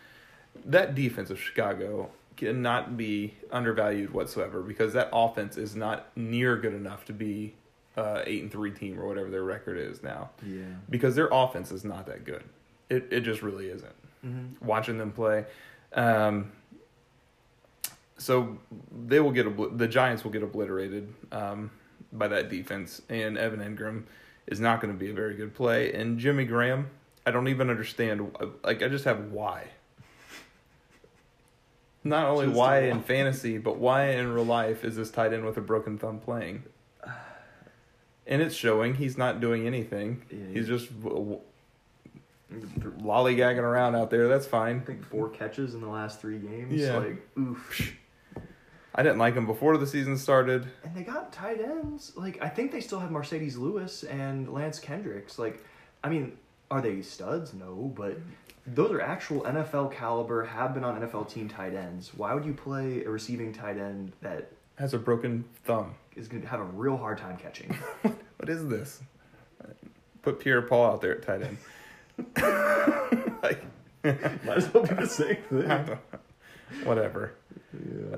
That 0.66 0.94
defense 0.94 1.30
of 1.30 1.40
Chicago 1.40 2.10
cannot 2.40 2.96
be 2.98 3.34
undervalued 3.52 4.12
whatsoever 4.12 4.62
because 4.62 4.94
that 4.94 5.10
offense 5.14 5.58
is 5.58 5.76
not 5.76 6.08
near 6.16 6.56
good 6.58 6.74
enough 6.74 7.06
to 7.06 7.14
be 7.14 7.54
uh, 7.98 8.22
eight 8.26 8.42
and 8.44 8.52
three 8.52 8.72
team 8.72 9.00
or 9.00 9.06
whatever 9.08 9.30
their 9.30 9.44
record 9.44 9.78
is 9.78 10.02
now 10.02 10.30
Yeah. 10.46 10.62
because 10.90 11.16
their 11.16 11.28
offense 11.32 11.72
is 11.72 11.84
not 11.84 12.06
that 12.08 12.24
good. 12.24 12.44
It 12.90 13.08
it 13.12 13.22
just 13.22 13.42
really 13.42 13.68
isn't 13.70 13.96
Mm-hmm. 14.26 14.66
watching 14.66 14.98
them 14.98 15.12
play. 15.12 15.46
Um, 15.94 16.52
so 18.18 18.58
they 19.08 19.20
will 19.22 19.32
get 19.32 19.46
obli- 19.46 19.78
the 19.78 19.88
Giants 19.88 20.24
will 20.24 20.32
get 20.32 20.44
obliterated 20.44 21.14
um, 21.32 21.72
by 22.12 22.28
that 22.28 22.50
defense, 22.50 23.02
and 23.10 23.38
Evan 23.38 23.60
Engram 23.62 24.04
is 24.48 24.60
not 24.60 24.82
going 24.82 24.94
to 24.94 25.00
be 25.00 25.10
a 25.10 25.14
very 25.14 25.36
good 25.36 25.54
play. 25.54 25.94
And 25.94 26.20
Jimmy 26.20 26.44
Graham, 26.46 26.90
I 27.26 27.32
don't 27.32 27.48
even 27.48 27.70
understand. 27.70 28.36
Like 28.64 28.84
I 28.84 28.88
just 28.90 29.06
have 29.06 29.32
why. 29.32 29.68
Not 32.10 32.26
only 32.28 32.48
Just 32.48 32.58
why 32.58 32.80
in 32.82 33.02
fantasy, 33.04 33.58
but 33.58 33.78
why 33.78 34.10
in 34.10 34.34
real 34.34 34.44
life 34.46 34.84
is 34.84 34.96
this 34.96 35.10
tight 35.12 35.32
end 35.32 35.46
with 35.46 35.58
a 35.58 35.62
broken 35.62 35.98
thumb 35.98 36.20
playing? 36.20 36.64
And 38.28 38.42
it's 38.42 38.56
showing 38.56 38.96
he's 38.96 39.18
not 39.18 39.40
doing 39.40 39.66
anything. 39.66 40.24
Yeah, 40.30 40.38
He's 40.54 40.68
just 40.68 40.88
w- 41.02 41.40
w- 42.52 42.96
lollygagging 43.02 43.58
around 43.62 43.96
out 43.96 44.10
there. 44.12 44.28
That's 44.28 44.46
I 44.48 44.50
fine. 44.50 44.82
think 44.82 45.04
four 45.06 45.30
catches 45.30 45.74
in 45.74 45.82
the 45.82 45.88
last 45.88 46.20
three 46.22 46.38
games. 46.40 46.74
Yeah. 46.80 46.98
Like, 46.98 47.28
oof. 47.38 47.96
I 48.94 49.04
didn't 49.04 49.18
like 49.20 49.34
him 49.36 49.46
before 49.46 49.78
the 49.78 49.88
season 49.88 50.18
started. 50.18 50.68
And 50.84 50.96
they 50.96 51.04
got 51.04 51.32
tight 51.32 51.62
ends. 51.62 52.12
Like, 52.16 52.40
I 52.42 52.50
think 52.50 52.72
they 52.72 52.82
still 52.82 53.00
have 53.00 53.10
Marcedes 53.12 53.58
Lewis 53.58 54.04
and 54.04 54.52
Lance 54.52 54.80
Kendricks. 54.80 55.40
Like, 55.40 55.64
I 56.04 56.10
mean, 56.10 56.38
are 56.72 56.82
they 56.82 57.02
studs? 57.02 57.54
No, 57.54 57.92
but 57.96 58.18
those 58.68 58.92
are 58.92 59.02
actual 59.02 59.42
NFL 59.42 59.92
caliber, 59.94 60.46
have 60.46 60.74
been 60.74 60.84
on 60.84 61.00
NFL 61.02 61.30
team 61.30 61.50
tight 61.50 61.74
ends. 61.74 62.12
Why 62.16 62.34
would 62.34 62.46
you 62.46 62.54
play 62.54 63.04
a 63.04 63.10
receiving 63.10 63.52
tight 63.54 63.78
end 63.78 64.12
that 64.22 64.52
Has 64.78 64.94
a 64.94 65.00
broken 65.00 65.44
thumb. 65.64 65.96
is 66.16 66.28
going 66.28 66.44
to 66.44 66.48
have 66.50 66.60
a 66.60 66.64
real 66.66 66.98
hard 66.98 67.18
time 67.18 67.38
catching? 67.38 67.76
What 68.40 68.48
is 68.48 68.70
this? 68.70 69.02
Put 70.22 70.40
Pierre 70.40 70.62
Paul 70.62 70.94
out 70.94 71.02
there 71.02 71.18
at 71.18 71.24
tight 71.24 71.42
end. 71.42 71.58
like, 73.44 73.62
Might 74.46 74.58
as 74.58 74.74
well 74.74 74.86
be 74.86 74.96
the 74.96 75.06
same 75.06 75.36
thing. 75.50 75.98
whatever. 76.86 77.34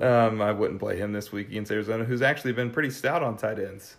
Yeah. 0.00 0.26
Um, 0.26 0.40
I 0.40 0.52
wouldn't 0.52 0.78
play 0.78 0.96
him 0.96 1.12
this 1.12 1.32
week 1.32 1.48
against 1.48 1.72
Arizona, 1.72 2.04
who's 2.04 2.22
actually 2.22 2.52
been 2.52 2.70
pretty 2.70 2.90
stout 2.90 3.24
on 3.24 3.36
tight 3.36 3.58
ends. 3.58 3.96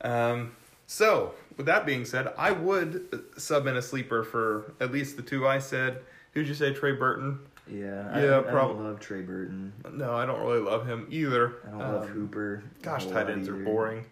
Um, 0.00 0.52
so, 0.86 1.34
with 1.56 1.66
that 1.66 1.86
being 1.86 2.04
said, 2.04 2.32
I 2.38 2.50
would 2.52 3.24
sub 3.36 3.66
in 3.66 3.76
a 3.76 3.82
sleeper 3.82 4.22
for 4.24 4.72
at 4.80 4.92
least 4.92 5.16
the 5.16 5.22
two 5.22 5.46
I 5.46 5.58
said. 5.58 6.00
Who'd 6.32 6.48
you 6.48 6.54
say, 6.54 6.72
Trey 6.72 6.92
Burton? 6.92 7.38
Yeah, 7.70 8.18
Yeah, 8.20 8.38
I, 8.46 8.50
I 8.50 8.62
love 8.64 8.98
Trey 9.00 9.20
Burton. 9.22 9.72
No, 9.92 10.14
I 10.14 10.26
don't 10.26 10.40
really 10.40 10.60
love 10.60 10.86
him 10.86 11.06
either. 11.10 11.54
I 11.66 11.70
don't 11.70 11.78
love 11.78 12.02
Um, 12.04 12.08
Hooper. 12.08 12.64
Gosh, 12.82 13.06
tight 13.06 13.28
ends 13.30 13.48
are 13.48 13.54
boring. 13.54 14.04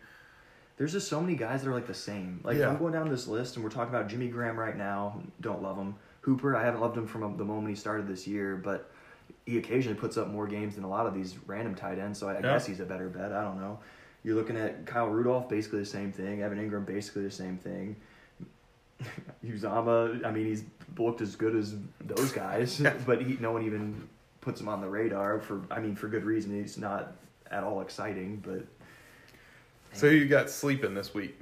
There's 0.76 0.92
just 0.92 1.08
so 1.08 1.20
many 1.20 1.34
guys 1.34 1.62
that 1.62 1.70
are 1.70 1.74
like 1.74 1.86
the 1.86 1.94
same. 1.94 2.40
Like 2.44 2.56
Yeah. 2.58 2.68
I'm 2.68 2.78
going 2.78 2.92
down 2.92 3.08
this 3.10 3.26
list, 3.26 3.56
and 3.56 3.64
we're 3.64 3.70
talking 3.70 3.92
about 3.94 4.08
Jimmy 4.08 4.28
Graham 4.28 4.58
right 4.58 4.76
now. 4.76 5.20
Don't 5.40 5.62
love 5.62 5.76
him. 5.76 5.94
Hooper, 6.22 6.54
I 6.56 6.64
haven't 6.64 6.80
loved 6.80 6.96
him 6.96 7.06
from 7.06 7.36
the 7.36 7.44
moment 7.44 7.68
he 7.70 7.74
started 7.74 8.06
this 8.06 8.26
year, 8.26 8.56
but 8.56 8.90
he 9.46 9.58
occasionally 9.58 9.98
puts 9.98 10.16
up 10.16 10.28
more 10.28 10.46
games 10.46 10.76
than 10.76 10.84
a 10.84 10.88
lot 10.88 11.06
of 11.06 11.14
these 11.14 11.36
random 11.46 11.74
tight 11.74 11.98
ends. 11.98 12.18
So 12.18 12.28
I, 12.28 12.32
I 12.32 12.34
Yeah. 12.36 12.42
guess 12.42 12.66
he's 12.66 12.80
a 12.80 12.84
better 12.84 13.08
bet. 13.08 13.32
I 13.32 13.42
don't 13.42 13.60
know. 13.60 13.78
You're 14.22 14.36
looking 14.36 14.56
at 14.56 14.84
Kyle 14.86 15.08
Rudolph, 15.08 15.48
basically 15.48 15.78
the 15.80 15.86
same 15.86 16.12
thing. 16.12 16.42
Evan 16.42 16.58
Engram, 16.58 16.84
basically 16.84 17.22
the 17.22 17.30
same 17.30 17.56
thing. 17.56 17.96
Uzomah, 19.44 20.24
I 20.24 20.30
mean, 20.30 20.46
he's 20.46 20.64
looked 20.98 21.20
as 21.20 21.36
good 21.36 21.56
as 21.56 21.74
those 22.00 22.32
guys, 22.32 22.78
Yeah. 22.80 22.94
but 23.06 23.22
he, 23.22 23.36
no 23.40 23.52
one 23.52 23.64
even 23.64 24.08
puts 24.40 24.60
him 24.60 24.68
on 24.68 24.80
the 24.80 24.88
radar 24.88 25.40
for. 25.40 25.62
I 25.70 25.80
mean, 25.80 25.96
for 25.96 26.08
good 26.08 26.24
reason. 26.24 26.60
He's 26.60 26.76
not 26.78 27.12
at 27.50 27.64
all 27.64 27.80
exciting, 27.80 28.42
but 28.46 28.64
So 29.92 30.06
you 30.06 30.26
got 30.26 30.50
sleeping 30.50 30.94
this 30.94 31.14
week. 31.14 31.38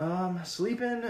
um, 0.00 0.38
sleeping. 0.44 1.02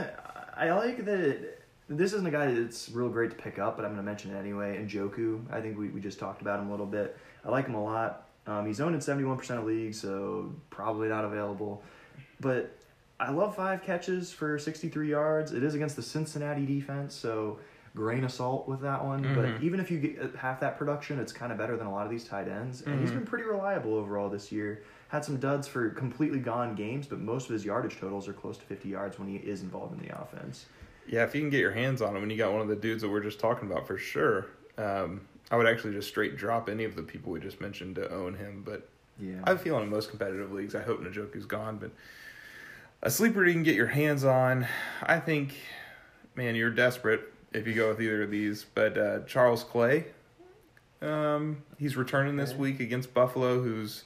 I 0.57 0.71
like 0.73 1.05
that. 1.05 1.59
This 1.89 2.13
isn't 2.15 2.27
a 2.27 2.31
guy 2.31 2.53
that's 2.53 2.89
real 2.91 3.09
great 3.09 3.31
to 3.31 3.37
pick 3.37 3.59
up, 3.59 3.77
but 3.77 3.85
I'm 3.85 3.91
going 3.93 4.03
to 4.05 4.09
mention 4.11 4.35
it 4.35 4.39
anyway. 4.39 4.77
And 4.77 4.89
Njoku, 4.89 5.43
I 5.53 5.61
think 5.61 5.77
we, 5.79 5.89
we 5.89 6.01
just 6.01 6.19
talked 6.19 6.41
about 6.41 6.61
him 6.61 6.69
a 6.69 6.71
little 6.71 6.87
bit. 6.87 7.19
I 7.45 7.51
like 7.51 7.67
him 7.67 7.75
a 7.75 7.83
lot. 7.83 8.22
Um, 8.47 8.67
he's 8.67 8.81
owned 8.81 8.95
in 8.95 9.01
71% 9.01 9.51
of 9.59 9.65
leagues, 9.65 10.01
so 10.01 10.53
probably 10.71 11.09
not 11.09 11.25
available. 11.25 11.83
But 12.41 12.77
I 13.21 13.31
love 13.31 13.55
five 13.55 13.83
catches 13.83 14.33
for 14.33 14.59
63 14.59 15.09
yards. 15.09 15.53
It 15.53 15.63
is 15.63 15.75
against 15.75 15.95
the 15.97 16.03
Cincinnati 16.03 16.67
defense, 16.67 17.15
so 17.15 17.61
grain 17.95 18.25
of 18.25 18.33
salt 18.33 18.67
with 18.67 18.81
that 18.81 19.05
one. 19.05 19.23
Mhm. 19.23 19.35
But 19.35 19.63
even 19.63 19.79
if 19.79 19.91
you 19.91 19.99
get 20.01 20.19
uh, 20.21 20.37
half 20.37 20.59
that 20.61 20.77
production, 20.79 21.19
it's 21.21 21.33
kind 21.33 21.53
of 21.53 21.59
better 21.59 21.77
than 21.77 21.87
a 21.87 21.93
lot 21.93 22.05
of 22.07 22.11
these 22.11 22.25
tight 22.25 22.49
ends. 22.49 22.83
And 22.83 22.99
he's 23.01 23.11
Mhm. 23.11 23.17
been 23.17 23.27
pretty 23.27 23.45
reliable 23.45 23.95
overall 23.95 24.29
this 24.31 24.51
year. 24.51 24.83
Had 25.09 25.25
some 25.25 25.37
duds 25.37 25.69
for 25.69 25.91
completely 25.91 26.41
gone 26.41 26.75
games, 26.75 27.07
but 27.07 27.21
most 27.21 27.49
of 27.49 27.53
his 27.53 27.65
yardage 27.67 27.99
totals 28.01 28.27
are 28.29 28.33
close 28.33 28.57
to 28.59 28.65
50 28.65 28.89
yards 28.89 29.19
when 29.19 29.29
he 29.29 29.37
is 29.37 29.63
involved 29.63 29.93
in 30.01 30.09
the 30.09 30.21
offense. 30.21 30.67
Yeah, 31.07 31.23
if 31.25 31.35
you 31.35 31.43
can 31.43 31.51
get 31.51 31.61
your 31.61 31.73
hands 31.73 32.01
on 32.01 32.17
him, 32.17 32.23
and 32.23 32.33
you 32.33 32.39
got 32.39 32.51
one 32.53 32.63
of 32.63 32.69
the 32.69 32.77
dudes 32.77 33.03
that 33.03 33.11
we're 33.11 33.21
just 33.23 33.39
talking 33.39 33.71
about 33.71 33.87
for 33.87 33.99
sure, 33.99 34.47
um, 34.79 35.21
I 35.51 35.57
would 35.57 35.67
actually 35.67 35.93
just 35.93 36.09
straight 36.09 36.37
drop 36.37 36.69
any 36.69 36.85
of 36.85 36.97
the 36.97 37.03
people 37.03 37.33
we 37.33 37.41
just 37.41 37.61
mentioned 37.61 37.97
to 37.97 38.11
own 38.11 38.35
him. 38.35 38.63
But 38.65 38.89
Yeah. 39.19 39.41
I 39.45 39.57
feel 39.57 39.79
in 39.79 39.89
most 39.91 40.09
competitive 40.11 40.53
leagues, 40.53 40.75
I 40.75 40.83
hope 40.83 41.03
Njoku's 41.03 41.45
gone. 41.47 41.77
But 41.77 41.91
a 43.03 43.11
sleeper 43.11 43.45
you 43.45 43.53
can 43.53 43.63
get 43.63 43.75
your 43.75 43.89
hands 43.89 44.25
on, 44.25 44.67
I 45.03 45.19
think, 45.21 45.55
man, 46.35 46.55
you're 46.55 46.71
desperate. 46.71 47.29
if 47.53 47.67
you 47.67 47.75
go 47.75 47.91
with 47.91 48.01
either 48.01 48.23
of 48.23 48.31
these. 48.31 48.65
But 48.65 48.97
uh, 48.97 49.21
Charles 49.27 49.63
Clay, 49.63 50.07
um, 51.03 51.63
he's 51.79 51.97
returning 51.97 52.37
this 52.37 52.55
week 52.55 52.81
against 52.81 53.13
Buffalo, 53.13 53.61
who's 53.61 54.05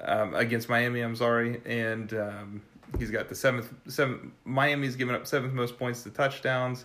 um, 0.00 0.32
against 0.36 0.68
Miami. 0.68 1.00
I'm 1.00 1.16
sorry, 1.16 1.60
and 1.66 2.12
um, 2.14 2.62
he's 2.98 3.10
got 3.10 3.28
the 3.28 3.34
seventh. 3.34 3.72
Seventh. 3.88 4.30
Miami's 4.44 4.94
given 4.94 5.16
up 5.16 5.26
seventh 5.26 5.54
most 5.54 5.76
points 5.76 6.04
to 6.04 6.10
touchdowns. 6.10 6.84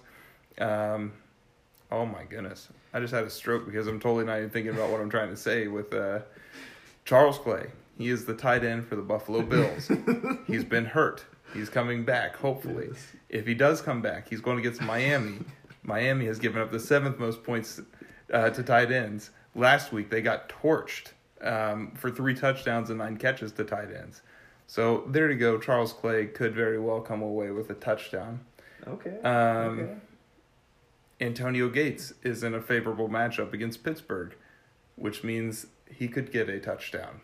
Um, 0.57 1.11
oh 1.91 2.07
my 2.07 2.23
goodness! 2.23 2.69
I 2.93 2.99
just 2.99 3.13
had 3.13 3.23
a 3.23 3.29
stroke 3.29 3.65
because 3.65 3.87
I'm 3.87 3.99
totally 3.99 4.25
not 4.25 4.37
even 4.37 4.49
thinking 4.49 4.73
about 4.73 4.89
what 4.91 5.01
I'm 5.01 5.09
trying 5.09 5.29
to 5.29 5.37
say 5.37 5.67
with 5.67 5.93
uh, 5.93 6.19
Charles 7.05 7.37
Clay. 7.39 7.67
He 7.97 8.09
is 8.09 8.25
the 8.25 8.33
tight 8.33 8.63
end 8.63 8.85
for 8.85 8.95
the 8.95 9.01
Buffalo 9.01 9.41
Bills. 9.43 9.91
he's 10.47 10.63
been 10.63 10.85
hurt. 10.85 11.25
He's 11.53 11.69
coming 11.69 12.03
back, 12.03 12.35
hopefully. 12.35 12.89
Yes. 12.91 13.07
If 13.29 13.47
he 13.47 13.53
does 13.53 13.81
come 13.81 14.01
back, 14.01 14.27
he's 14.27 14.41
going 14.41 14.59
against 14.59 14.81
Miami. 14.81 15.39
Miami 15.83 16.25
has 16.25 16.39
given 16.39 16.61
up 16.61 16.71
the 16.71 16.79
seventh 16.79 17.19
most 17.19 17.43
points 17.43 17.81
uh, 18.31 18.49
to 18.49 18.63
tight 18.63 18.91
ends. 18.91 19.31
Last 19.55 19.91
week, 19.91 20.09
they 20.09 20.21
got 20.21 20.49
torched 20.49 21.11
um, 21.41 21.91
for 21.95 22.09
three 22.09 22.33
touchdowns 22.33 22.89
and 22.89 22.99
nine 22.99 23.17
catches 23.17 23.51
to 23.53 23.63
tight 23.63 23.89
ends. 23.93 24.21
So 24.65 25.03
there 25.07 25.29
you 25.29 25.37
go. 25.37 25.59
Charles 25.59 25.93
Clay 25.93 26.25
could 26.25 26.55
very 26.55 26.79
well 26.79 27.01
come 27.01 27.21
away 27.21 27.51
with 27.51 27.69
a 27.69 27.75
touchdown. 27.75 28.39
Okay. 28.87 29.19
Um, 29.21 29.79
okay. 29.79 29.93
Antonio 31.23 31.69
Gates 31.69 32.13
is 32.21 32.43
in 32.43 32.53
a 32.53 32.61
favorable 32.61 33.07
matchup 33.07 33.53
against 33.53 33.83
Pittsburgh, 33.83 34.35
which 34.95 35.23
means 35.23 35.67
he 35.89 36.09
could 36.09 36.31
get 36.31 36.49
a 36.49 36.59
touchdown. 36.59 37.21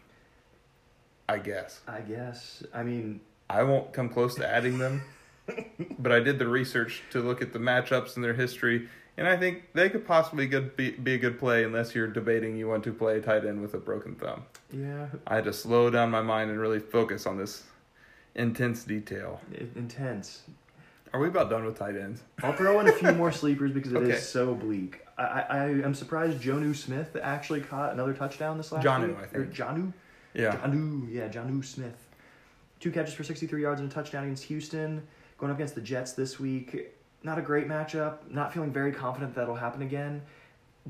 I 1.28 1.40
guess. 1.40 1.82
I 1.88 2.00
guess. 2.00 2.64
I 2.74 2.84
mean, 2.84 3.20
I 3.50 3.64
won't 3.64 3.92
come 3.92 4.10
close 4.10 4.36
to 4.36 4.48
adding 4.48 4.78
them, 4.78 5.02
but 6.00 6.14
I 6.14 6.22
did 6.22 6.40
the 6.40 6.48
research 6.48 7.04
to 7.12 7.20
look 7.20 7.42
at 7.42 7.52
the 7.52 7.60
matchups 7.60 8.16
and 8.16 8.24
their 8.24 8.34
history, 8.34 8.88
and 9.18 9.28
I 9.28 9.36
think 9.36 9.74
they 9.74 9.90
could 9.90 10.08
possibly 10.08 10.48
good 10.48 10.78
be, 10.78 10.92
be 10.92 11.16
a 11.16 11.18
good 11.18 11.38
play 11.38 11.66
unless 11.66 11.94
you're 11.94 12.08
debating 12.08 12.56
you 12.56 12.70
want 12.70 12.86
to 12.86 12.94
play 12.94 13.18
a 13.18 13.22
tight 13.22 13.46
end 13.46 13.62
with 13.62 13.74
a 13.74 13.80
broken 13.80 14.16
thumb. 14.16 14.44
yeah, 14.72 15.08
I 15.28 15.36
had 15.36 15.44
to 15.44 15.54
slow 15.54 15.90
down 15.90 16.10
my 16.10 16.22
mind 16.22 16.52
and 16.52 16.60
really 16.60 16.80
focus 16.80 17.28
on 17.28 17.38
this 17.38 17.64
intense 18.34 18.86
detail. 18.86 19.42
intense. 19.76 20.44
Are 21.14 21.20
we 21.20 21.28
about 21.28 21.50
done 21.50 21.66
with 21.66 21.78
tight 21.78 21.96
ends? 21.96 22.22
I'll 22.44 22.54
throw 22.54 22.80
in 22.80 22.88
a 22.88 22.92
few 22.92 23.12
more 23.14 23.32
sleepers 23.32 23.72
because 23.72 23.94
it 23.94 24.02
is 24.04 24.10
Okay. 24.10 24.18
so 24.20 24.54
bleak. 24.54 25.02
I, 25.18 25.24
I, 25.24 25.42
I 25.58 25.66
am 25.70 25.94
surprised 25.96 26.40
Jonnu 26.42 26.76
Smith 26.76 27.16
actually 27.22 27.62
caught 27.62 27.94
another 27.94 28.14
touchdown 28.14 28.58
this 28.58 28.72
last 28.72 28.86
Jonnu, 28.86 29.08
week. 29.10 29.18
I 29.18 29.38
Or 29.38 29.46
think. 29.46 29.54
Jonnu? 29.56 29.94
Yeah. 30.34 30.56
Jonnu, 30.58 31.08
yeah, 31.12 31.28
Jonnu 31.28 31.66
Smith. 31.66 32.08
Two 32.80 32.92
catches 32.92 33.14
for 33.16 33.24
63 33.24 33.62
yards 33.62 33.82
and 33.82 33.92
a 33.92 33.94
touchdown 33.94 34.24
against 34.24 34.44
Houston. 34.46 35.02
Going 35.40 35.52
up 35.52 35.58
against 35.58 35.76
the 35.76 35.82
Jets 35.82 36.14
this 36.14 36.40
week. 36.40 36.94
Not 37.24 37.38
a 37.40 37.42
great 37.42 37.68
matchup. 37.68 38.18
Not 38.30 38.54
feeling 38.54 38.72
very 38.72 38.92
confident 38.92 39.34
that'll 39.36 39.56
happen 39.56 39.82
again. 39.82 40.22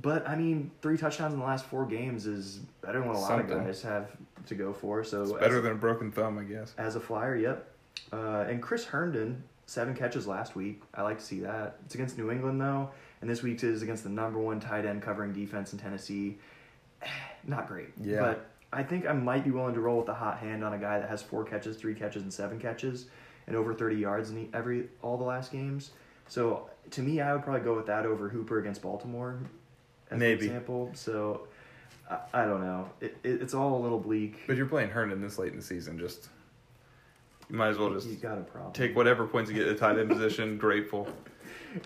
But, 0.01 0.27
I 0.27 0.35
mean, 0.35 0.69
three 0.81 0.97
touchdowns 0.97 1.33
in 1.33 1.39
the 1.39 1.45
last 1.45 1.65
four 1.65 1.85
games 1.85 2.25
is 2.27 2.59
better 2.81 2.99
than 2.99 3.07
what 3.07 3.15
a 3.17 3.19
lot 3.19 3.27
Something. 3.29 3.57
of 3.57 3.65
guys 3.65 3.81
have 3.83 4.11
to 4.47 4.55
go 4.55 4.73
for. 4.73 5.03
So 5.03 5.23
It's 5.23 5.31
as- 5.31 5.39
better 5.39 5.61
than 5.61 5.71
a 5.71 5.75
broken 5.75 6.11
thumb, 6.11 6.37
I 6.37 6.43
guess. 6.43 6.73
as 6.77 6.95
a 6.95 6.99
flyer, 6.99 7.35
yep. 7.35 7.71
Uh, 8.13 8.45
and 8.47 8.61
Chris 8.61 8.85
Herndon, 8.85 9.43
seven 9.69 9.93
catches 9.93 10.25
last 10.25 10.55
week. 10.55 10.81
I 10.95 11.03
like 11.03 11.19
to 11.19 11.23
see 11.23 11.41
that. 11.41 11.77
It's 11.85 11.93
against 11.93 12.17
New 12.17 12.31
England 12.31 12.59
though, 12.59 12.89
and 13.21 13.29
this 13.29 13.43
week's 13.43 13.63
is 13.63 13.83
against 13.83 14.03
the 14.03 14.09
number 14.09 14.39
one 14.39 14.59
tight 14.59 14.85
end 14.85 15.01
covering 15.01 15.31
defense 15.31 15.73
in 15.73 15.79
Tennessee. 15.79 16.37
Not 17.47 17.67
great. 17.67 17.89
Yeah. 18.01 18.19
But 18.19 18.49
I 18.73 18.83
think 18.83 19.07
I 19.07 19.13
might 19.13 19.43
be 19.43 19.51
willing 19.51 19.75
to 19.75 19.79
roll 19.79 19.97
with 19.97 20.07
the 20.07 20.13
hot 20.13 20.39
hand 20.39 20.63
on 20.63 20.73
a 20.73 20.77
guy 20.77 20.99
that 20.99 21.07
has 21.07 21.21
four 21.21 21.43
catches, 21.43 21.77
three 21.77 21.93
catches, 21.93 22.23
and 22.23 22.33
seven 22.33 22.59
catches, 22.59 23.05
and 23.45 23.55
over 23.55 23.73
thirty 23.73 23.97
yards 23.97 24.31
in 24.31 24.49
every 24.53 24.89
all 25.03 25.17
the 25.17 25.23
last 25.23 25.51
games. 25.51 25.91
So 26.27 26.69
to 26.91 27.01
me, 27.01 27.21
I 27.21 27.33
would 27.33 27.43
probably 27.43 27.61
go 27.61 27.75
with 27.75 27.85
that 27.85 28.05
over 28.05 28.27
Hooper 28.29 28.59
against 28.59 28.81
Baltimore. 28.81 29.39
As 30.07 30.13
an 30.13 30.19
Maybe. 30.19 30.47
example. 30.47 30.89
So 30.95 31.47
I, 32.09 32.17
I 32.33 32.45
don't 32.45 32.61
know. 32.61 32.89
It, 33.01 33.17
it, 33.23 33.41
it's 33.41 33.53
all 33.53 33.79
a 33.79 33.81
little 33.81 33.99
bleak. 33.99 34.41
But 34.47 34.57
you're 34.57 34.65
playing 34.65 34.89
Herndon 34.89 35.21
this 35.21 35.37
late 35.37 35.51
in 35.51 35.57
the 35.57 35.63
season. 35.63 35.99
Just 35.99 36.29
you 37.49 37.55
might 37.57 37.69
as 37.69 37.77
well 37.77 37.89
just 37.89 38.21
got 38.21 38.37
a 38.37 38.41
problem. 38.41 38.73
take 38.73 38.95
whatever 38.95 39.25
points 39.25 39.49
you 39.49 39.57
get 39.57 39.67
at 39.67 39.73
the 39.75 39.79
tight 39.79 39.97
end 39.97 40.09
position. 40.09 40.57
Grateful. 40.57 41.07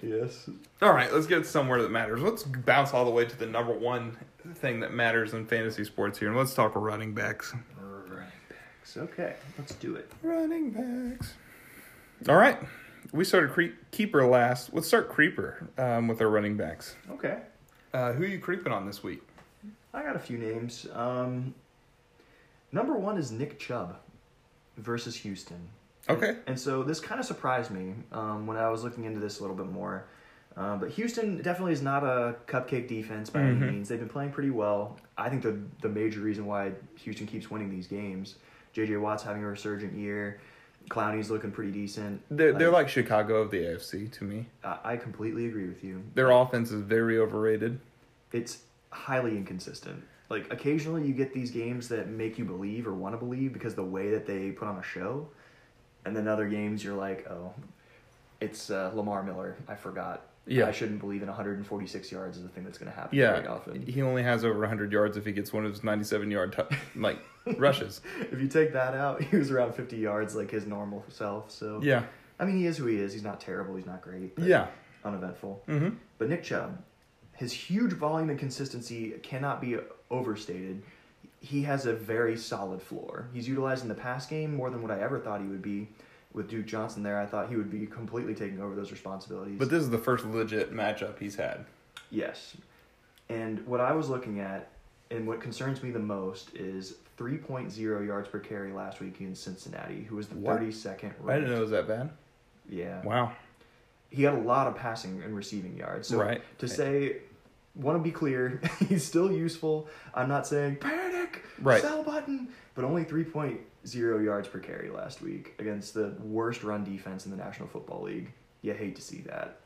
Yes. 0.02 0.50
All 0.82 0.94
right, 0.94 1.12
let's 1.14 1.28
get 1.28 1.46
somewhere 1.46 1.82
that 1.82 1.92
matters. 1.92 2.22
Let's 2.22 2.44
bounce 2.44 2.94
all 2.94 3.04
the 3.04 3.12
way 3.12 3.26
to 3.26 3.38
the 3.38 3.46
number 3.46 3.74
one 3.74 4.18
thing 4.56 4.80
that 4.80 4.94
matters 4.94 5.34
in 5.34 5.46
fantasy 5.46 5.84
sports 5.84 6.18
here, 6.18 6.30
and 6.30 6.38
let's 6.38 6.54
talk 6.54 6.72
running 6.76 7.14
backs. 7.14 7.54
Running 7.82 8.30
backs. 8.48 8.96
Okay, 8.96 9.36
let's 9.58 9.76
do 9.76 9.96
it. 9.98 10.10
Running 10.22 10.70
backs. 10.72 11.34
All 12.30 12.38
right, 12.38 12.60
we 13.12 13.26
started 13.26 13.52
cre- 13.52 13.76
keeper 13.92 14.26
last. 14.26 14.74
Let's 14.74 14.88
start 14.88 15.10
creeper 15.10 15.68
um, 15.78 16.08
with 16.08 16.22
our 16.22 16.30
running 16.30 16.56
backs. 16.56 16.96
Okay. 17.12 17.40
Uh, 17.94 18.14
who 18.14 18.24
are 18.24 18.28
you 18.28 18.40
creeping 18.40 18.72
on 18.72 18.86
this 18.86 19.04
week? 19.04 19.22
I 19.94 20.02
got 20.02 20.16
a 20.16 20.20
few 20.20 20.38
names. 20.38 20.88
Um, 20.94 21.54
number 22.72 22.98
one 22.98 23.18
is 23.18 23.32
Nick 23.32 23.60
Chubb 23.60 23.98
versus 24.78 25.16
Houston. 25.18 25.68
Okay. 26.10 26.38
And 26.48 26.60
so 26.60 26.84
this 26.84 27.00
kind 27.00 27.20
of 27.20 27.26
surprised 27.26 27.72
me 27.72 27.94
um, 28.12 28.46
when 28.48 28.58
I 28.58 28.70
was 28.70 28.84
looking 28.84 29.06
into 29.06 29.20
this 29.20 29.40
a 29.40 29.42
little 29.42 29.56
bit 29.56 29.68
more. 29.68 30.06
Uh, 30.56 30.76
but 30.78 30.90
Houston 30.92 31.42
definitely 31.42 31.74
is 31.74 31.82
not 31.82 32.04
a 32.04 32.36
cupcake 32.46 32.88
defense 32.88 33.30
by 33.30 33.40
Mhm. 33.40 33.62
any 33.62 33.72
means. 33.72 33.90
They've 33.90 33.98
been 34.00 34.10
playing 34.10 34.32
pretty 34.32 34.52
well. 34.52 35.00
I 35.18 35.30
think 35.30 35.42
the 35.42 35.58
the 35.82 35.90
major 35.90 36.20
reason 36.20 36.46
why 36.46 36.74
Houston 36.98 37.26
keeps 37.26 37.50
winning 37.50 37.72
these 37.72 37.88
games, 37.88 38.36
J.J. 38.74 38.98
Watt's 38.98 39.24
having 39.24 39.44
a 39.44 39.48
resurgent 39.48 39.94
year. 39.94 40.40
Clowney's 40.90 41.32
looking 41.32 41.50
pretty 41.50 41.72
decent. 41.72 42.22
They're, 42.30 42.52
they're 42.52 42.70
like 42.70 42.90
Chicago 42.90 43.38
of 43.38 43.50
the 43.52 43.60
AFC 43.64 44.12
to 44.12 44.26
me. 44.26 44.48
I, 44.66 44.78
I 44.84 44.98
completely 44.98 45.48
agree 45.48 45.66
with 45.68 45.82
you. 45.84 46.04
Their 46.14 46.30
offense 46.32 46.72
is 46.72 46.82
very 46.82 47.18
overrated. 47.18 47.80
it's 48.34 48.64
highly 48.92 49.38
inconsistent. 49.38 50.04
Like 50.34 50.52
occasionally 50.52 51.06
you 51.08 51.14
get 51.14 51.34
these 51.34 51.52
games 51.52 51.88
that 51.90 52.10
make 52.10 52.38
you 52.38 52.46
believe 52.46 52.88
or 52.88 52.94
want 52.94 53.14
to 53.14 53.20
believe 53.24 53.54
because 53.54 53.76
the 53.76 53.84
way 53.84 54.10
that 54.12 54.26
they 54.26 54.50
put 54.52 54.68
on 54.68 54.78
a 54.78 54.84
show, 54.84 55.28
and 56.06 56.16
then 56.16 56.28
other 56.28 56.48
games 56.48 56.84
you're 56.84 56.96
like, 56.98 57.30
oh, 57.30 57.54
it's 58.42 58.70
uh, 58.70 58.92
Lamar 58.94 59.24
Miller. 59.24 59.56
I 59.68 59.76
forgot. 59.76 60.26
Yeah. 60.46 60.66
I 60.68 60.72
shouldn't 60.72 61.00
believe 61.00 61.22
in 61.22 61.30
146 61.30 62.12
yards 62.12 62.36
is 62.36 62.44
the 62.44 62.50
thing 62.50 62.66
that's 62.66 62.78
going 62.78 62.92
to 62.92 62.98
happen 62.98 63.18
Yeah, 63.18 63.34
very 63.36 63.48
often. 63.48 63.86
he 63.86 64.02
only 64.02 64.24
has 64.24 64.44
over 64.44 64.60
100 64.60 64.92
yards 64.92 65.16
if 65.16 65.26
he 65.26 65.32
gets 65.32 65.54
one 65.54 65.66
of 65.66 65.72
his 65.72 65.86
97 65.86 66.30
yard 66.30 66.52
t- 66.52 66.76
like 67.00 67.18
rushes. 67.58 68.02
If 68.30 68.42
you 68.42 68.50
take 68.50 68.74
that 68.74 68.94
out, 68.94 69.22
he 69.30 69.38
was 69.38 69.52
around 69.52 69.74
50 69.74 69.96
yards 69.96 70.36
like 70.36 70.52
his 70.52 70.66
normal 70.66 71.06
self. 71.08 71.50
So 71.52 71.80
Yeah, 71.82 72.04
I 72.40 72.46
mean, 72.46 72.58
he 72.58 72.66
is 72.66 72.76
who 72.78 72.88
he 72.88 72.98
is. 72.98 73.14
He's 73.14 73.24
not 73.24 73.40
terrible. 73.40 73.76
He's 73.78 73.86
not 73.86 74.02
great. 74.02 74.36
but 74.36 74.44
yeah. 74.46 74.68
uneventful. 75.06 75.64
hmm 75.68 75.90
But 76.18 76.28
Nick 76.28 76.44
Chubb, 76.44 76.78
his 77.36 77.54
huge 77.54 77.94
volume 77.94 78.30
and 78.30 78.38
consistency 78.38 79.12
cannot 79.24 79.62
be 79.62 79.78
overstated. 80.14 80.84
He 81.42 81.64
has 81.64 81.86
a 81.86 81.94
very 81.94 82.38
solid 82.38 82.82
floor. 82.82 83.28
He's 83.34 83.48
utilized 83.48 83.84
in 83.84 83.90
the 83.90 83.96
pass 83.96 84.26
game 84.28 84.56
more 84.56 84.70
than 84.70 84.82
what 84.82 84.92
I 84.92 85.00
ever 85.02 85.20
thought 85.20 85.42
he 85.42 85.48
would 85.48 85.62
be. 85.62 85.90
With 86.34 86.50
Duke 86.50 86.66
Johnson 86.66 87.04
there, 87.04 87.20
I 87.20 87.26
thought 87.28 87.50
he 87.50 87.56
would 87.58 87.70
be 87.70 87.86
completely 87.86 88.34
taking 88.34 88.60
over 88.62 88.74
those 88.76 88.92
responsibilities. 88.92 89.60
But 89.60 89.70
this 89.70 89.84
is 89.84 89.90
the 89.92 90.00
first 90.00 90.26
legit 90.26 90.74
matchup 90.74 91.20
he's 91.20 91.36
had. 91.36 91.66
yes. 92.10 92.56
And 93.30 93.66
what 93.66 93.80
I 93.80 93.94
was 93.94 94.10
looking 94.10 94.40
at, 94.42 94.68
and 95.10 95.26
what 95.28 95.40
concerns 95.40 95.82
me 95.82 95.92
the 95.92 96.00
most, 96.00 96.54
is 96.56 96.96
3.0 97.18 98.06
yards 98.06 98.28
per 98.28 98.40
carry 98.40 98.72
last 98.74 99.00
week 99.00 99.22
in 99.22 99.34
Cincinnati, 99.36 100.04
who 100.04 100.16
was 100.18 100.28
the 100.28 100.36
What? 100.36 100.60
32nd. 100.60 101.12
I 101.28 101.36
didn't 101.36 101.52
know 101.52 101.58
it 101.58 101.62
was 101.62 101.72
that 101.72 101.88
bad. 101.88 102.10
Yeah. 102.70 103.02
Wow. 103.04 103.32
he 104.10 104.24
had 104.24 104.34
a 104.34 104.40
lot 104.40 104.68
of 104.68 104.76
passing 104.76 105.22
and 105.24 105.36
receiving 105.36 105.76
yards. 105.78 106.08
So 106.10 106.18
Right. 106.20 106.42
to 106.60 106.68
say, 106.68 107.18
want 107.76 107.98
to 107.98 108.04
be 108.04 108.12
clear, 108.12 108.62
he's 108.90 109.04
still 109.04 109.32
useful. 109.32 109.88
I'm 110.14 110.28
not 110.30 110.46
saying 110.48 110.78
panic, 110.78 111.44
Right. 111.62 111.82
sell 111.82 112.04
button, 112.04 112.50
but 112.76 112.86
only 112.86 113.04
3.0 113.06 114.24
yards 114.24 114.48
per 114.48 114.60
carry 114.60 114.90
last 114.90 115.22
week 115.22 115.54
against 115.60 115.94
the 115.94 116.16
worst 116.24 116.64
run 116.64 116.84
defense 116.84 117.26
in 117.26 117.32
the 117.32 117.38
National 117.38 117.68
Football 117.68 118.04
League. 118.04 118.32
You 118.62 118.74
hate 118.74 118.96
to 118.96 119.02
see 119.02 119.22
that. 119.22 119.60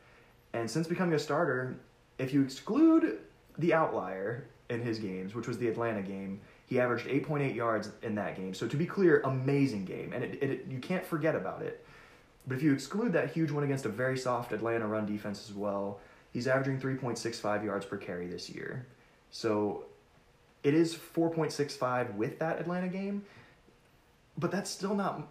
And 0.52 0.70
since 0.70 0.86
becoming 0.86 1.14
a 1.14 1.18
starter, 1.18 1.76
if 2.18 2.32
you 2.32 2.42
exclude 2.42 3.18
the 3.58 3.74
outlier 3.74 4.46
in 4.70 4.80
his 4.80 4.98
games, 4.98 5.34
which 5.34 5.46
was 5.46 5.58
the 5.58 5.68
Atlanta 5.68 6.02
game, 6.02 6.40
he 6.66 6.78
averaged 6.80 7.06
8.8 7.06 7.54
yards 7.54 7.90
in 8.02 8.14
that 8.16 8.36
game. 8.36 8.52
So 8.54 8.66
to 8.68 8.76
be 8.76 8.86
clear, 8.86 9.20
amazing 9.24 9.84
game, 9.84 10.12
and 10.12 10.22
it, 10.24 10.42
it, 10.42 10.66
you 10.68 10.78
can't 10.78 11.04
forget 11.04 11.34
about 11.34 11.62
it. 11.62 11.84
But 12.46 12.56
if 12.56 12.62
you 12.62 12.72
exclude 12.72 13.12
that 13.12 13.30
huge 13.30 13.50
one 13.50 13.64
against 13.64 13.84
a 13.84 13.88
very 13.90 14.16
soft 14.18 14.52
Atlanta 14.52 14.86
run 14.86 15.06
defense 15.06 15.48
as 15.48 15.54
well, 15.54 16.00
he's 16.32 16.46
averaging 16.46 16.80
3.65 16.80 17.64
yards 17.64 17.86
per 17.86 17.96
carry 17.96 18.26
this 18.26 18.48
year. 18.50 18.86
So 19.30 19.84
it 20.62 20.74
is 20.74 20.94
4.65 20.94 22.14
with 22.14 22.38
that 22.38 22.58
Atlanta 22.60 22.88
game, 22.88 23.24
but 24.36 24.50
that's 24.50 24.70
still 24.70 24.94
not 24.94 25.28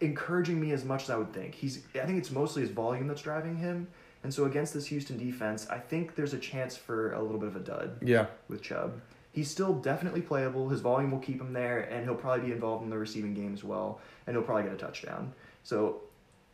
encouraging 0.00 0.60
me 0.60 0.72
as 0.72 0.84
much 0.84 1.04
as 1.04 1.10
I 1.10 1.16
would 1.16 1.32
think. 1.32 1.54
He's 1.54 1.82
I 1.94 2.06
think 2.06 2.18
it's 2.18 2.30
mostly 2.30 2.62
his 2.62 2.70
volume 2.70 3.08
that's 3.08 3.22
driving 3.22 3.56
him. 3.56 3.88
And 4.24 4.34
so 4.34 4.44
against 4.46 4.74
this 4.74 4.86
Houston 4.86 5.16
defense, 5.16 5.66
I 5.70 5.78
think 5.78 6.14
there's 6.16 6.34
a 6.34 6.38
chance 6.38 6.76
for 6.76 7.12
a 7.12 7.22
little 7.22 7.38
bit 7.38 7.48
of 7.48 7.56
a 7.56 7.60
dud 7.60 7.98
Yeah. 8.02 8.26
with 8.48 8.62
Chubb. 8.62 9.00
He's 9.30 9.48
still 9.50 9.74
definitely 9.74 10.22
playable. 10.22 10.68
His 10.68 10.80
volume 10.80 11.12
will 11.12 11.20
keep 11.20 11.40
him 11.40 11.52
there, 11.52 11.80
and 11.82 12.04
he'll 12.04 12.16
probably 12.16 12.46
be 12.46 12.52
involved 12.52 12.82
in 12.82 12.90
the 12.90 12.98
receiving 12.98 13.34
game 13.34 13.54
as 13.54 13.62
well, 13.62 14.00
and 14.26 14.34
he'll 14.34 14.42
probably 14.42 14.64
get 14.64 14.72
a 14.72 14.76
touchdown. 14.76 15.32
So 15.62 16.00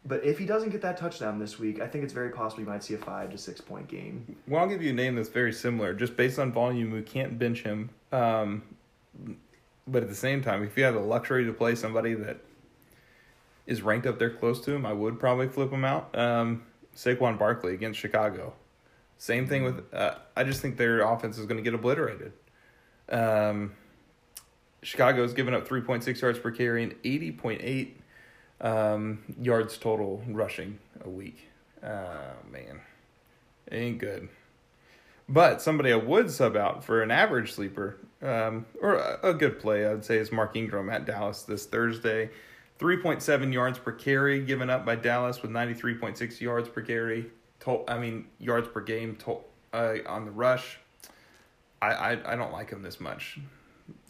But 0.07 0.23
if 0.23 0.39
he 0.39 0.45
doesn't 0.45 0.69
get 0.69 0.83
that 0.83 0.99
touchdown 0.99 1.39
this 1.39 1.59
week, 1.59 1.81
I 1.81 1.87
think 1.87 2.05
it's 2.05 2.13
very 2.13 2.31
possible 2.31 2.63
you 2.63 2.69
might 2.69 2.85
see 2.85 2.95
a 2.95 2.99
five 2.99 3.31
to 3.31 3.39
six 3.39 3.61
point 3.61 3.89
game. 3.89 4.37
Well, 4.47 4.61
I'll 4.61 4.69
give 4.69 4.83
you 4.83 4.91
a 4.91 4.95
name 4.95 5.17
that's 5.17 5.31
very 5.31 5.53
similar. 5.53 5.95
Just 5.95 6.17
based 6.17 6.39
on 6.39 6.53
volume, 6.53 6.91
we 6.91 7.03
can't 7.03 7.39
bench 7.39 7.63
him. 7.63 7.89
Um, 8.13 8.63
but 9.87 10.03
at 10.03 10.09
the 10.09 10.15
same 10.15 10.43
time, 10.43 10.63
if 10.63 10.77
you 10.77 10.85
have 10.85 10.95
the 10.95 11.01
luxury 11.01 11.45
to 11.47 11.53
play 11.53 11.75
somebody 11.75 12.15
that 12.15 12.39
is 13.67 13.81
ranked 13.81 14.07
up 14.07 14.19
there 14.19 14.31
close 14.31 14.61
to 14.67 14.73
him, 14.73 14.85
I 14.85 14.93
would 14.93 15.19
probably 15.19 15.49
flip 15.49 15.71
him 15.71 15.85
out. 15.87 16.17
Um, 16.19 16.65
Saquon 16.95 17.39
Barkley 17.39 17.73
against 17.73 17.99
Chicago. 17.99 18.53
Same 19.17 19.47
thing 19.47 19.65
with. 19.65 19.83
Uh, 19.93 20.17
I 20.37 20.45
just 20.45 20.61
think 20.61 20.77
their 20.77 21.01
offense 21.01 21.39
is 21.39 21.47
going 21.47 21.57
to 21.57 21.63
get 21.63 21.73
obliterated. 21.73 22.33
Um, 23.09 23.73
Chicago's 24.83 25.33
given 25.33 25.55
up 25.55 25.67
3.6 25.67 26.21
yards 26.21 26.39
per 26.39 26.51
carry 26.51 26.83
and 26.83 26.93
80.8 27.03 27.93
um, 28.61 29.23
yards 29.41 29.77
total 29.79 30.23
rushing 30.29 30.79
a 31.05 31.09
week. 31.09 31.49
Oh, 31.83 32.33
man. 32.51 32.81
Ain't 33.71 33.99
good. 33.99 34.29
But 35.29 35.63
somebody 35.63 35.93
I 35.93 35.97
would 35.97 36.31
sub 36.31 36.57
out 36.57 36.85
for 36.85 37.03
an 37.03 37.11
average 37.11 37.53
sleeper, 37.53 37.97
um, 38.23 38.67
or 38.81 38.95
a, 38.97 39.31
a 39.31 39.35
good 39.35 39.59
play, 39.59 39.87
I 39.87 39.91
would 39.91 40.05
say, 40.05 40.19
is 40.19 40.31
Mark 40.31 40.55
Ingram 40.57 40.91
at 40.91 41.07
Dallas 41.07 41.43
this 41.43 41.67
Thursday. 41.67 42.31
3.7 42.79 43.53
yards 43.53 43.79
per 43.79 43.93
carry 43.93 44.41
given 44.45 44.69
up 44.69 44.85
by 44.85 44.97
Dallas 44.97 45.41
with 45.43 45.51
93.6 45.51 46.41
yards 46.41 46.69
per 46.69 46.83
carry. 46.83 47.27
To- 47.61 47.85
I 47.89 47.99
mean, 47.99 48.27
yards 48.39 48.69
per 48.69 48.81
game 48.81 49.17
to- 49.25 49.39
uh, 49.73 49.95
on 50.07 50.25
the 50.25 50.31
rush. 50.31 50.79
I, 51.81 51.89
I, 51.93 52.33
I 52.33 52.37
don't 52.37 52.53
like 52.53 52.71
him 52.71 52.83
this 52.83 53.01
much 53.01 53.39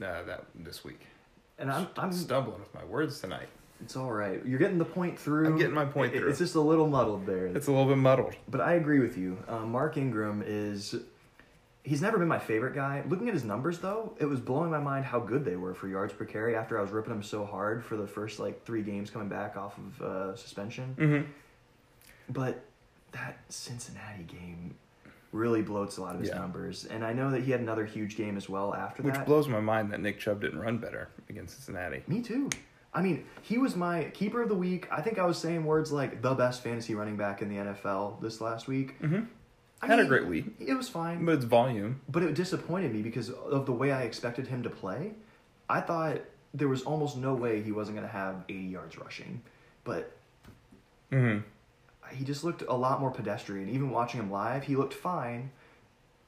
uh, 0.03 0.23
that 0.25 0.45
this 0.55 0.85
week. 0.85 1.01
And 1.59 1.71
I'm 1.71 1.87
I'm 1.97 2.13
stumbling 2.13 2.59
with 2.61 2.75
my 2.75 2.85
words 2.85 3.21
tonight. 3.21 3.49
It's 3.85 3.97
all 3.97 4.11
right. 4.11 4.41
You're 4.47 4.59
getting 4.59 4.79
the 4.79 4.85
point 4.85 5.19
through. 5.19 5.47
I'm 5.47 5.59
getting 5.59 5.75
my 5.75 5.85
point 5.85 6.15
It- 6.15 6.21
through. 6.21 6.31
It's 6.31 6.39
just 6.39 6.55
a 6.55 6.61
little 6.61 6.89
muddled 6.89 7.27
there. 7.27 7.47
It's 7.47 7.67
a 7.67 7.71
little 7.71 7.87
bit 7.87 7.99
muddled. 7.99 8.35
But 8.49 8.63
I 8.63 8.73
agree 8.75 8.99
with 8.99 9.19
you. 9.19 9.37
Uh, 9.47 9.61
Mark 9.61 9.97
Ingram 9.99 10.43
is. 10.47 10.95
He's 11.83 12.01
never 12.01 12.17
been 12.17 12.29
my 12.29 12.39
favorite 12.39 12.75
guy. 12.75 13.03
Looking 13.07 13.29
at 13.29 13.35
his 13.35 13.45
numbers, 13.45 13.79
though, 13.81 14.15
it 14.19 14.25
was 14.25 14.41
blowing 14.41 14.71
my 14.71 14.79
mind 14.81 15.05
how 15.05 15.21
good 15.21 15.45
they 15.45 15.57
were 15.57 15.75
for 15.75 15.87
yards 15.87 16.15
per 16.15 16.25
carry 16.25 16.57
after 16.57 16.79
I 16.79 16.81
was 16.81 16.91
ripping 16.93 17.13
him 17.13 17.23
so 17.23 17.45
hard 17.45 17.85
for 17.85 17.99
the 17.99 18.07
first 18.07 18.39
like 18.41 18.65
three 18.65 18.83
games 18.83 19.11
coming 19.11 19.29
back 19.29 19.59
off 19.59 19.77
of 19.77 20.01
uh, 20.03 20.35
suspension. 20.37 20.97
Mm-hmm. 20.99 21.31
But 22.31 22.65
that 23.13 23.39
Cincinnati 23.51 24.23
game 24.23 24.77
really 25.31 25.63
bloats 25.63 25.99
a 25.99 26.01
lot 26.01 26.15
of 26.15 26.23
his 26.23 26.31
Yeah. 26.31 26.39
numbers. 26.39 26.87
And 26.87 27.05
I 27.05 27.13
know 27.13 27.31
that 27.33 27.43
he 27.43 27.51
had 27.51 27.61
another 27.61 27.85
huge 27.85 28.17
game 28.17 28.39
as 28.39 28.49
well 28.49 28.73
after 28.73 29.03
Which 29.03 29.13
that. 29.13 29.21
Which 29.21 29.27
blows 29.27 29.47
my 29.49 29.61
mind 29.61 29.93
that 29.93 30.01
Nick 30.01 30.19
Chubb 30.19 30.41
didn't 30.41 30.61
run 30.61 30.79
better 30.79 31.09
against 31.29 31.57
Cincinnati. 31.57 32.03
Me 32.07 32.23
too. 32.23 32.49
I 32.95 33.03
mean, 33.03 33.25
he 33.43 33.59
was 33.59 33.75
my 33.75 34.05
keeper 34.15 34.41
of 34.43 34.49
the 34.49 34.55
week. 34.55 34.87
I 34.93 35.01
think 35.03 35.19
I 35.19 35.27
was 35.27 35.37
saying 35.39 35.65
words 35.65 35.91
like 35.91 36.23
the 36.23 36.33
best 36.35 36.63
fantasy 36.63 36.95
running 36.95 37.17
back 37.17 37.43
in 37.43 37.49
the 37.49 37.57
NFL 37.57 38.21
this 38.21 38.41
last 38.41 38.69
week. 38.69 39.01
Mm-hmm. 39.03 39.25
I 39.83 39.87
Had 39.87 39.99
a 39.99 40.05
great 40.07 40.27
week, 40.27 40.47
It 40.61 40.75
was 40.75 40.89
fine. 40.89 41.25
but 41.25 41.35
it's 41.35 41.45
volume. 41.45 42.01
But 42.09 42.23
it 42.23 42.35
disappointed 42.35 42.95
me 42.95 43.03
because 43.03 43.29
of 43.31 43.67
the 43.67 43.73
way 43.73 43.93
I 43.93 44.03
expected 44.03 44.47
him 44.47 44.63
to 44.63 44.71
play. 44.71 45.13
I 45.69 45.81
thought 45.81 46.19
there 46.55 46.69
was 46.69 46.83
almost 46.83 47.17
no 47.17 47.35
way 47.35 47.61
he 47.63 47.73
wasn't 47.73 47.97
going 47.97 48.07
to 48.07 48.13
have 48.13 48.45
80 48.49 48.59
yards 48.61 48.97
rushing. 48.99 49.43
But 49.83 50.13
Mm-hmm. 51.13 51.41
he 52.17 52.25
just 52.25 52.45
looked 52.45 52.63
a 52.63 52.75
lot 52.75 53.01
more 53.01 53.11
pedestrian. 53.11 53.69
Even 53.69 53.91
watching 53.91 54.21
him 54.21 54.31
live, 54.31 54.65
he 54.65 54.75
looked 54.77 54.95
fine, 54.95 55.51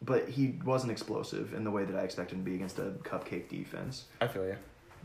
but 0.03 0.29
he 0.29 0.59
wasn't 0.65 0.93
explosive 0.93 1.55
in 1.55 1.65
the 1.65 1.71
way 1.71 1.85
that 1.85 1.97
I 1.97 2.03
expected 2.03 2.37
him 2.37 2.45
to 2.45 2.51
be 2.51 2.55
against 2.57 2.79
a 2.79 2.93
cupcake 3.03 3.49
defense. 3.49 4.05
I 4.21 4.27
feel 4.29 4.45
you. 4.47 4.57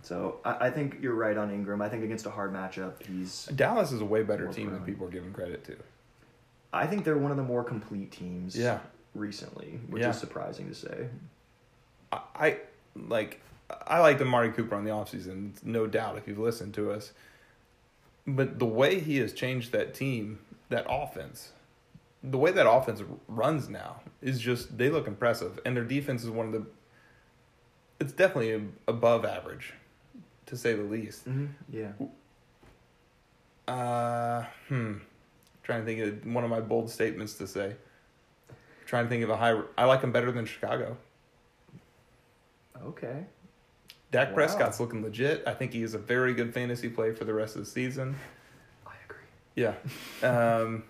So 0.03 0.39
I, 0.43 0.67
I 0.67 0.69
think 0.71 0.97
you're 1.01 1.13
right 1.13 1.37
on 1.37 1.51
Ingram. 1.51 1.81
I 1.81 1.89
think 1.89 2.03
against 2.03 2.25
a 2.25 2.29
hard 2.31 2.53
matchup, 2.53 3.05
he's. 3.05 3.45
Dallas 3.55 3.91
is 3.91 4.01
a 4.01 4.05
way 4.05 4.23
better 4.23 4.47
team 4.47 4.71
than 4.71 4.81
people 4.83 5.07
are 5.07 5.11
giving 5.11 5.31
credit 5.33 5.63
to. 5.65 5.75
I 6.73 6.87
think 6.87 7.03
they're 7.03 7.17
one 7.17 7.31
of 7.31 7.37
the 7.37 7.43
more 7.43 7.63
complete 7.63 8.11
teams. 8.11 8.57
Yeah. 8.57 8.79
Recently, 9.13 9.79
which 9.89 10.01
Yeah. 10.01 10.09
is 10.11 10.17
surprising 10.17 10.69
to 10.69 10.75
say. 10.75 11.07
I, 12.11 12.19
I 12.35 12.57
like 12.95 13.41
I 13.87 13.99
like 13.99 14.21
Amari 14.21 14.51
Cooper 14.51 14.75
on 14.75 14.83
the 14.85 14.91
offseason, 14.91 15.51
no 15.63 15.85
doubt 15.87 16.17
if 16.17 16.27
you've 16.27 16.39
listened 16.39 16.73
to 16.75 16.91
us. 16.91 17.11
But 18.25 18.59
the 18.59 18.65
way 18.65 18.99
he 18.99 19.17
has 19.17 19.33
changed 19.33 19.71
that 19.73 19.93
team, 19.93 20.39
that 20.69 20.85
offense, 20.89 21.51
the 22.23 22.37
way 22.37 22.51
that 22.51 22.69
offense 22.69 23.01
runs 23.27 23.67
now 23.67 24.01
is 24.21 24.39
just 24.39 24.77
they 24.77 24.89
look 24.89 25.07
impressive 25.07 25.59
and 25.65 25.75
their 25.75 25.83
defense 25.83 26.23
is 26.23 26.29
one 26.29 26.45
of 26.47 26.51
the 26.53 26.65
it's 27.99 28.13
definitely 28.13 28.67
above 28.87 29.25
average 29.25 29.73
to 30.51 30.57
say 30.57 30.73
the 30.73 30.83
least. 30.83 31.27
Mm-hmm. 31.27 31.45
Yeah. 31.71 31.91
Uh, 33.67 34.45
hmm. 34.67 34.97
Trying 35.63 35.81
to 35.81 35.85
think 35.85 35.99
of 36.01 36.33
one 36.33 36.43
of 36.43 36.49
my 36.49 36.59
bold 36.59 36.89
statements 36.89 37.35
to 37.35 37.47
say. 37.47 37.75
Trying 38.85 39.05
to 39.05 39.09
think 39.09 39.23
of 39.23 39.29
a 39.29 39.37
high. 39.37 39.59
I 39.77 39.85
like 39.85 40.01
him 40.01 40.11
better 40.11 40.31
than 40.31 40.45
Chicago. 40.45 40.97
Okay. 42.83 43.23
Dak 44.11 44.29
Wow. 44.29 44.35
Prescott's 44.35 44.79
looking 44.81 45.01
legit. 45.01 45.43
I 45.47 45.53
think 45.53 45.71
he 45.71 45.83
is 45.83 45.93
a 45.93 45.97
very 45.97 46.33
good 46.33 46.53
fantasy 46.53 46.89
play 46.89 47.13
for 47.13 47.23
the 47.23 47.33
rest 47.33 47.55
of 47.55 47.63
the 47.63 47.71
season. 47.71 48.15
I 48.85 48.91
agree. 49.05 49.23
Yeah. 49.55 49.75
Um, 50.27 50.83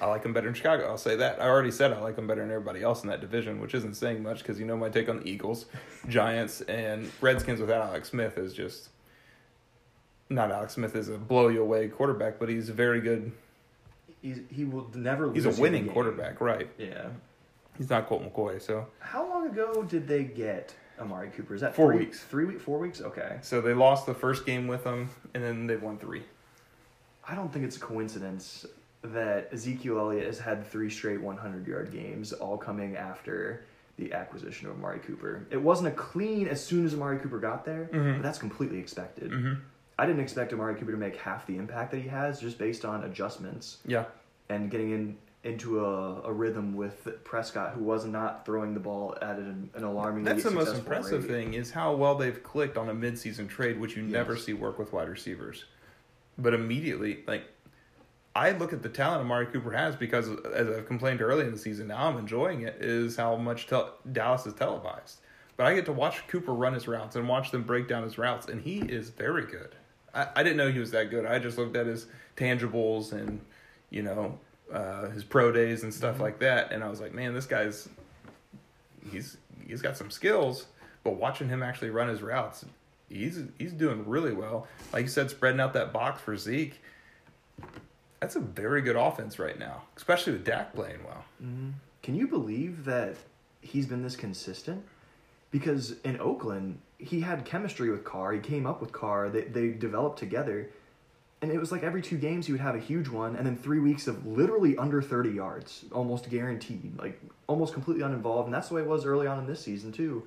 I 0.00 0.06
like 0.06 0.22
them 0.22 0.32
better 0.32 0.48
in 0.48 0.54
Chicago. 0.54 0.86
I'll 0.86 0.98
say 0.98 1.16
that. 1.16 1.40
I 1.40 1.46
already 1.46 1.70
said 1.70 1.92
I 1.92 2.00
like 2.00 2.16
them 2.16 2.26
better 2.26 2.40
than 2.40 2.50
everybody 2.50 2.82
else 2.82 3.02
in 3.02 3.08
that 3.08 3.20
division, 3.20 3.60
which 3.60 3.74
isn't 3.74 3.94
saying 3.94 4.22
much 4.22 4.38
because 4.38 4.58
you 4.60 4.66
know 4.66 4.76
my 4.76 4.88
take 4.88 5.08
on 5.08 5.20
the 5.20 5.28
Eagles, 5.28 5.66
Giants, 6.08 6.60
and 6.62 7.10
Redskins 7.20 7.60
without 7.60 7.82
Alex 7.88 8.10
Smith 8.10 8.38
is 8.38 8.52
just. 8.52 8.90
Not 10.30 10.52
Alex 10.52 10.74
Smith 10.74 10.94
is 10.94 11.08
a 11.08 11.16
blow 11.16 11.48
you 11.48 11.62
away 11.62 11.88
quarterback, 11.88 12.38
but 12.38 12.48
he's 12.50 12.68
a 12.68 12.74
very 12.74 13.00
good. 13.00 13.32
He's, 14.20 14.40
he 14.50 14.64
will 14.64 14.90
never. 14.94 15.32
He's 15.32 15.46
a 15.46 15.60
winning 15.60 15.88
quarterback, 15.88 16.40
right? 16.40 16.68
Yeah. 16.76 17.08
He's 17.78 17.88
not 17.88 18.08
Colt 18.08 18.22
McCoy, 18.22 18.60
so 18.60 18.86
How 18.98 19.26
long 19.26 19.46
ago 19.46 19.84
did 19.84 20.06
they 20.08 20.24
get 20.24 20.74
Amari 21.00 21.30
Cooper? 21.30 21.54
Is 21.54 21.60
that 21.60 21.74
Four 21.74 21.92
three, 21.92 22.04
weeks. 22.04 22.24
Three 22.24 22.44
weeks. 22.44 22.62
Four 22.62 22.78
weeks. 22.78 23.00
Okay. 23.00 23.38
so 23.40 23.60
they 23.60 23.72
lost 23.72 24.04
the 24.04 24.14
first 24.14 24.44
game 24.44 24.66
with 24.66 24.84
him, 24.84 25.08
and 25.32 25.42
then 25.42 25.66
they 25.66 25.76
won 25.76 25.96
three. 25.96 26.24
I 27.26 27.34
don't 27.34 27.52
think 27.52 27.64
it's 27.64 27.76
a 27.76 27.80
coincidence 27.80 28.66
that 29.02 29.48
Ezekiel 29.52 29.98
Elliott 29.98 30.26
has 30.26 30.38
had 30.38 30.66
three 30.66 30.90
straight 30.90 31.20
100 31.20 31.66
yard 31.66 31.92
games, 31.92 32.32
all 32.32 32.58
coming 32.58 32.96
after 32.96 33.64
the 33.96 34.12
acquisition 34.12 34.68
of 34.68 34.76
Amari 34.76 34.98
Cooper. 35.00 35.46
It 35.50 35.60
wasn't 35.60 35.88
a 35.88 35.92
clean 35.92 36.46
as 36.48 36.64
soon 36.64 36.84
as 36.86 36.94
Amari 36.94 37.18
Cooper 37.18 37.38
got 37.38 37.64
there, 37.64 37.88
Mhm. 37.92 38.16
but 38.16 38.22
that's 38.22 38.38
completely 38.38 38.78
expected. 38.78 39.30
Mm-hmm. 39.32 39.54
I 39.98 40.06
didn't 40.06 40.20
expect 40.20 40.52
Amari 40.52 40.74
Cooper 40.76 40.92
to 40.92 40.96
make 40.96 41.16
half 41.16 41.46
the 41.46 41.56
impact 41.56 41.90
that 41.90 41.98
he 42.00 42.08
has 42.08 42.40
just 42.40 42.58
based 42.58 42.84
on 42.84 43.02
adjustments 43.04 43.78
Yeah, 43.84 44.04
and 44.48 44.70
getting 44.70 44.90
in 44.90 45.16
into 45.44 45.84
a, 45.84 46.22
a 46.22 46.32
rhythm 46.32 46.74
with 46.74 47.08
Prescott, 47.24 47.72
who 47.72 47.82
was 47.84 48.04
not 48.04 48.44
throwing 48.44 48.74
the 48.74 48.80
ball 48.80 49.16
at 49.22 49.36
an, 49.36 49.70
an 49.74 49.84
alarmingly 49.84 50.30
That's 50.32 50.42
the 50.44 50.50
most 50.50 50.74
impressive 50.74 51.24
rate. 51.24 51.30
thing 51.30 51.54
is 51.54 51.70
how 51.70 51.94
well 51.94 52.16
they've 52.16 52.42
clicked 52.42 52.76
on 52.76 52.88
a 52.88 52.94
midseason 52.94 53.48
trade, 53.48 53.78
which 53.80 53.96
you 53.96 54.02
never 54.02 54.36
see 54.36 54.52
work 54.52 54.80
with 54.80 54.92
wide 54.92 55.08
receivers. 55.08 55.64
But 56.38 56.54
immediately, 56.54 57.22
like 57.28 57.44
I 58.34 58.52
look 58.52 58.72
at 58.72 58.82
the 58.82 58.88
talent 58.88 59.20
Amari 59.22 59.46
Cooper 59.46 59.72
has 59.72 59.96
because, 59.96 60.28
as 60.54 60.68
I've 60.68 60.86
complained 60.86 61.20
early 61.20 61.44
in 61.44 61.52
the 61.52 61.58
season, 61.58 61.88
now 61.88 62.06
I'm 62.08 62.18
enjoying 62.18 62.62
it. 62.62 62.76
Is 62.80 63.16
how 63.16 63.36
much 63.36 63.66
tel- 63.66 63.94
Dallas 64.12 64.46
is 64.46 64.54
televised, 64.54 65.18
but 65.56 65.66
I 65.66 65.74
get 65.74 65.86
to 65.86 65.92
watch 65.92 66.26
Cooper 66.28 66.52
run 66.54 66.74
his 66.74 66.86
routes 66.86 67.16
and 67.16 67.28
watch 67.28 67.50
them 67.50 67.64
break 67.64 67.88
down 67.88 68.04
his 68.04 68.16
routes, 68.18 68.46
and 68.46 68.60
he 68.60 68.78
is 68.80 69.10
very 69.10 69.44
good. 69.46 69.74
I, 70.14 70.28
I 70.36 70.42
didn't 70.42 70.56
know 70.56 70.70
he 70.70 70.78
was 70.78 70.92
that 70.92 71.10
good. 71.10 71.26
I 71.26 71.38
just 71.40 71.58
looked 71.58 71.76
at 71.76 71.86
his 71.86 72.06
tangibles 72.36 73.12
and 73.12 73.40
you 73.90 74.02
know 74.02 74.38
uh, 74.72 75.08
his 75.10 75.24
pro 75.24 75.50
days 75.50 75.82
and 75.82 75.92
stuff 75.92 76.18
Mhm. 76.18 76.20
like 76.20 76.38
that, 76.40 76.70
and 76.72 76.84
I 76.84 76.88
was 76.88 77.00
like, 77.00 77.12
man, 77.14 77.34
this 77.34 77.46
guy's 77.46 77.88
he's 79.10 79.36
he's 79.66 79.82
got 79.82 79.96
some 79.96 80.10
skills, 80.10 80.66
but 81.02 81.16
watching 81.16 81.48
him 81.48 81.62
actually 81.62 81.90
run 81.90 82.08
his 82.08 82.22
routes, 82.22 82.64
he's 83.08 83.42
he's 83.58 83.72
doing 83.72 84.06
really 84.08 84.32
well. 84.32 84.68
Like 84.92 85.02
you 85.02 85.08
said, 85.08 85.28
spreading 85.30 85.60
out 85.60 85.72
that 85.72 85.92
box 85.92 86.20
for 86.20 86.36
Zeke. 86.36 86.80
That's 88.20 88.36
a 88.36 88.40
very 88.40 88.82
good 88.82 88.96
offense 88.96 89.38
right 89.38 89.58
now, 89.58 89.82
especially 89.96 90.32
with 90.32 90.44
Dak 90.44 90.74
playing 90.74 91.04
well. 91.04 91.24
Mhm. 91.42 91.72
Can 92.02 92.14
you 92.14 92.26
believe 92.26 92.84
that 92.84 93.16
he's 93.60 93.86
been 93.86 94.02
this 94.02 94.16
consistent? 94.16 94.84
Because 95.50 95.96
in 96.04 96.20
Oakland, 96.20 96.80
he 96.98 97.20
had 97.20 97.44
chemistry 97.44 97.90
with 97.90 98.04
Carr. 98.04 98.32
He 98.32 98.40
came 98.40 98.66
up 98.66 98.80
with 98.80 98.92
Carr. 98.92 99.28
They, 99.30 99.42
they 99.42 99.68
developed 99.70 100.18
together. 100.18 100.68
And 101.40 101.52
it 101.52 101.58
was 101.58 101.70
like 101.70 101.84
every 101.84 102.02
two 102.02 102.18
games 102.18 102.46
he 102.46 102.52
would 102.52 102.60
have 102.60 102.74
a 102.74 102.80
huge 102.80 103.08
one, 103.08 103.36
and 103.36 103.46
then 103.46 103.56
three 103.56 103.78
weeks 103.78 104.08
of 104.08 104.26
literally 104.26 104.76
under 104.76 105.00
30 105.00 105.30
yards, 105.30 105.84
almost 105.92 106.28
guaranteed, 106.28 106.98
like 106.98 107.20
almost 107.46 107.72
completely 107.72 108.02
uninvolved. 108.02 108.46
And 108.48 108.54
that's 108.54 108.68
the 108.68 108.74
way 108.74 108.82
it 108.82 108.88
was 108.88 109.06
early 109.06 109.28
on 109.28 109.38
in 109.38 109.46
this 109.46 109.60
season, 109.60 109.92
too. 109.92 110.26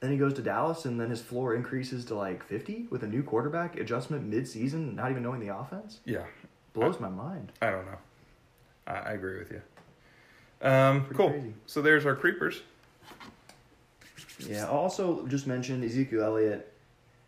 Then 0.00 0.10
he 0.10 0.18
goes 0.18 0.34
to 0.34 0.42
Dallas, 0.42 0.84
and 0.84 1.00
then 1.00 1.08
his 1.08 1.22
floor 1.22 1.54
increases 1.54 2.04
to 2.06 2.14
like 2.14 2.42
50 2.44 2.88
with 2.90 3.02
a 3.02 3.06
new 3.06 3.22
quarterback 3.22 3.78
adjustment 3.78 4.26
mid 4.26 4.46
season, 4.46 4.94
not 4.94 5.10
even 5.10 5.22
knowing 5.22 5.40
the 5.40 5.56
offense. 5.56 6.00
Yeah, 6.04 6.24
Blows 6.72 6.98
my 7.00 7.08
mind. 7.08 7.52
I 7.60 7.70
don't 7.70 7.86
know. 7.86 7.98
I, 8.86 8.92
I 8.92 9.12
agree 9.12 9.38
with 9.38 9.50
you. 9.50 9.62
Um, 10.66 11.06
cool. 11.14 11.30
crazy. 11.30 11.54
So 11.66 11.82
there's 11.82 12.06
our 12.06 12.14
creepers. 12.14 12.62
Yeah. 14.38 14.66
Also 14.68 15.26
just 15.26 15.46
mentioned 15.46 15.84
Ezekiel 15.84 16.22
Elliott. 16.22 16.72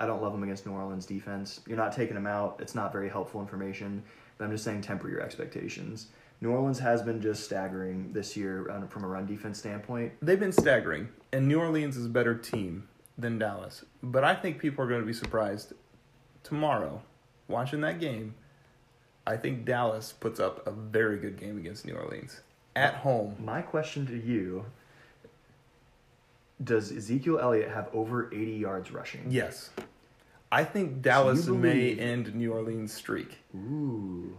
I 0.01 0.07
don't 0.07 0.23
love 0.23 0.35
him 0.35 0.43
against 0.43 0.67
New 0.67 0.73
Orleans 0.73 1.07
defense. 1.07 1.61
You're 1.67 1.77
not 1.77 1.93
taking 1.93 2.17
him 2.17 2.27
out. 2.27 2.57
It's 2.61 2.75
not 2.75 2.93
very 2.93 3.09
helpful 3.09 3.41
information. 3.41 4.03
but 4.39 4.45
I'm 4.45 4.51
just 4.51 4.65
saying 4.65 4.83
temper 4.83 5.09
your 5.09 5.21
expectations. 5.21 6.09
New 6.41 6.51
Orleans 6.51 6.79
has 6.81 7.01
been 7.03 7.21
just 7.23 7.45
staggering 7.45 8.13
this 8.13 8.37
year 8.37 8.87
from 8.91 9.05
a 9.05 9.07
run 9.07 9.25
defense 9.27 9.59
standpoint. 9.59 10.13
They've 10.21 10.39
been 10.41 10.53
staggering, 10.53 11.09
and 11.33 11.47
New 11.47 11.59
Orleans 11.61 11.97
is 11.97 12.07
a 12.07 12.09
better 12.09 12.35
team 12.35 12.89
than 13.17 13.39
Dallas. 13.39 13.85
But 14.03 14.25
I 14.25 14.35
think 14.35 14.59
people 14.59 14.85
are 14.85 14.89
going 14.89 15.01
to 15.01 15.07
be 15.07 15.13
surprised 15.13 15.73
tomorrow 16.43 17.01
watching 17.49 17.81
that 17.83 18.01
game. 18.01 18.35
I 19.27 19.37
think 19.37 19.65
Dallas 19.65 20.13
puts 20.13 20.39
up 20.39 20.67
a 20.67 20.71
very 20.71 21.19
good 21.19 21.39
game 21.39 21.57
against 21.57 21.87
New 21.87 21.95
Orleans 21.95 22.41
at 22.77 22.95
home. 22.95 23.37
My 23.43 23.63
question 23.63 24.07
to 24.07 24.17
you 24.17 24.67
Does 26.63 26.93
Ezekiel 26.93 27.39
Elliott 27.41 27.71
have 27.71 27.89
over 27.93 28.33
80 28.33 28.53
yards 28.53 28.91
rushing? 28.93 29.27
Yes. 29.29 29.71
I 30.53 30.63
think 30.63 31.03
Dallas 31.03 31.47
you 31.47 31.55
may 31.55 31.95
end 31.95 32.35
New 32.35 32.53
Orleans' 32.53 32.93
streak. 32.93 33.39
Ooh, 33.57 34.37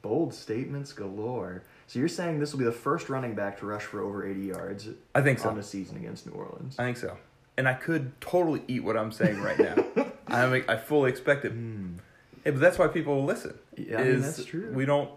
bold 0.00 0.32
statements 0.32 0.92
galore. 0.92 1.62
So 1.86 1.98
you're 1.98 2.08
saying 2.08 2.38
this 2.38 2.52
will 2.52 2.58
be 2.58 2.64
the 2.64 2.72
first 2.72 3.08
running 3.08 3.34
back 3.34 3.58
to 3.58 3.66
rush 3.66 3.82
for 3.82 4.00
over 4.00 4.26
80 4.26 4.40
yards 4.40 4.88
I 5.14 5.20
think 5.20 5.38
so. 5.38 5.48
on 5.48 5.56
the 5.56 5.62
season 5.62 5.96
against 5.96 6.26
New 6.26 6.32
Orleans? 6.32 6.76
I 6.78 6.84
think 6.84 6.96
so. 6.96 7.18
And 7.58 7.68
I 7.68 7.74
could 7.74 8.18
totally 8.20 8.62
eat 8.68 8.84
what 8.84 8.96
I'm 8.96 9.10
saying 9.10 9.40
right 9.42 9.58
now. 9.58 9.84
I 10.28 10.62
I 10.68 10.76
fully 10.76 11.10
expect 11.10 11.44
it. 11.44 11.52
Hmm. 11.52 11.96
Yeah, 12.48 12.52
but 12.52 12.60
that's 12.60 12.78
why 12.78 12.88
people 12.88 13.24
listen. 13.24 13.58
Yeah, 13.76 14.00
I 14.00 14.04
mean, 14.04 14.20
that's 14.22 14.42
true. 14.42 14.72
We 14.72 14.86
don't. 14.86 15.10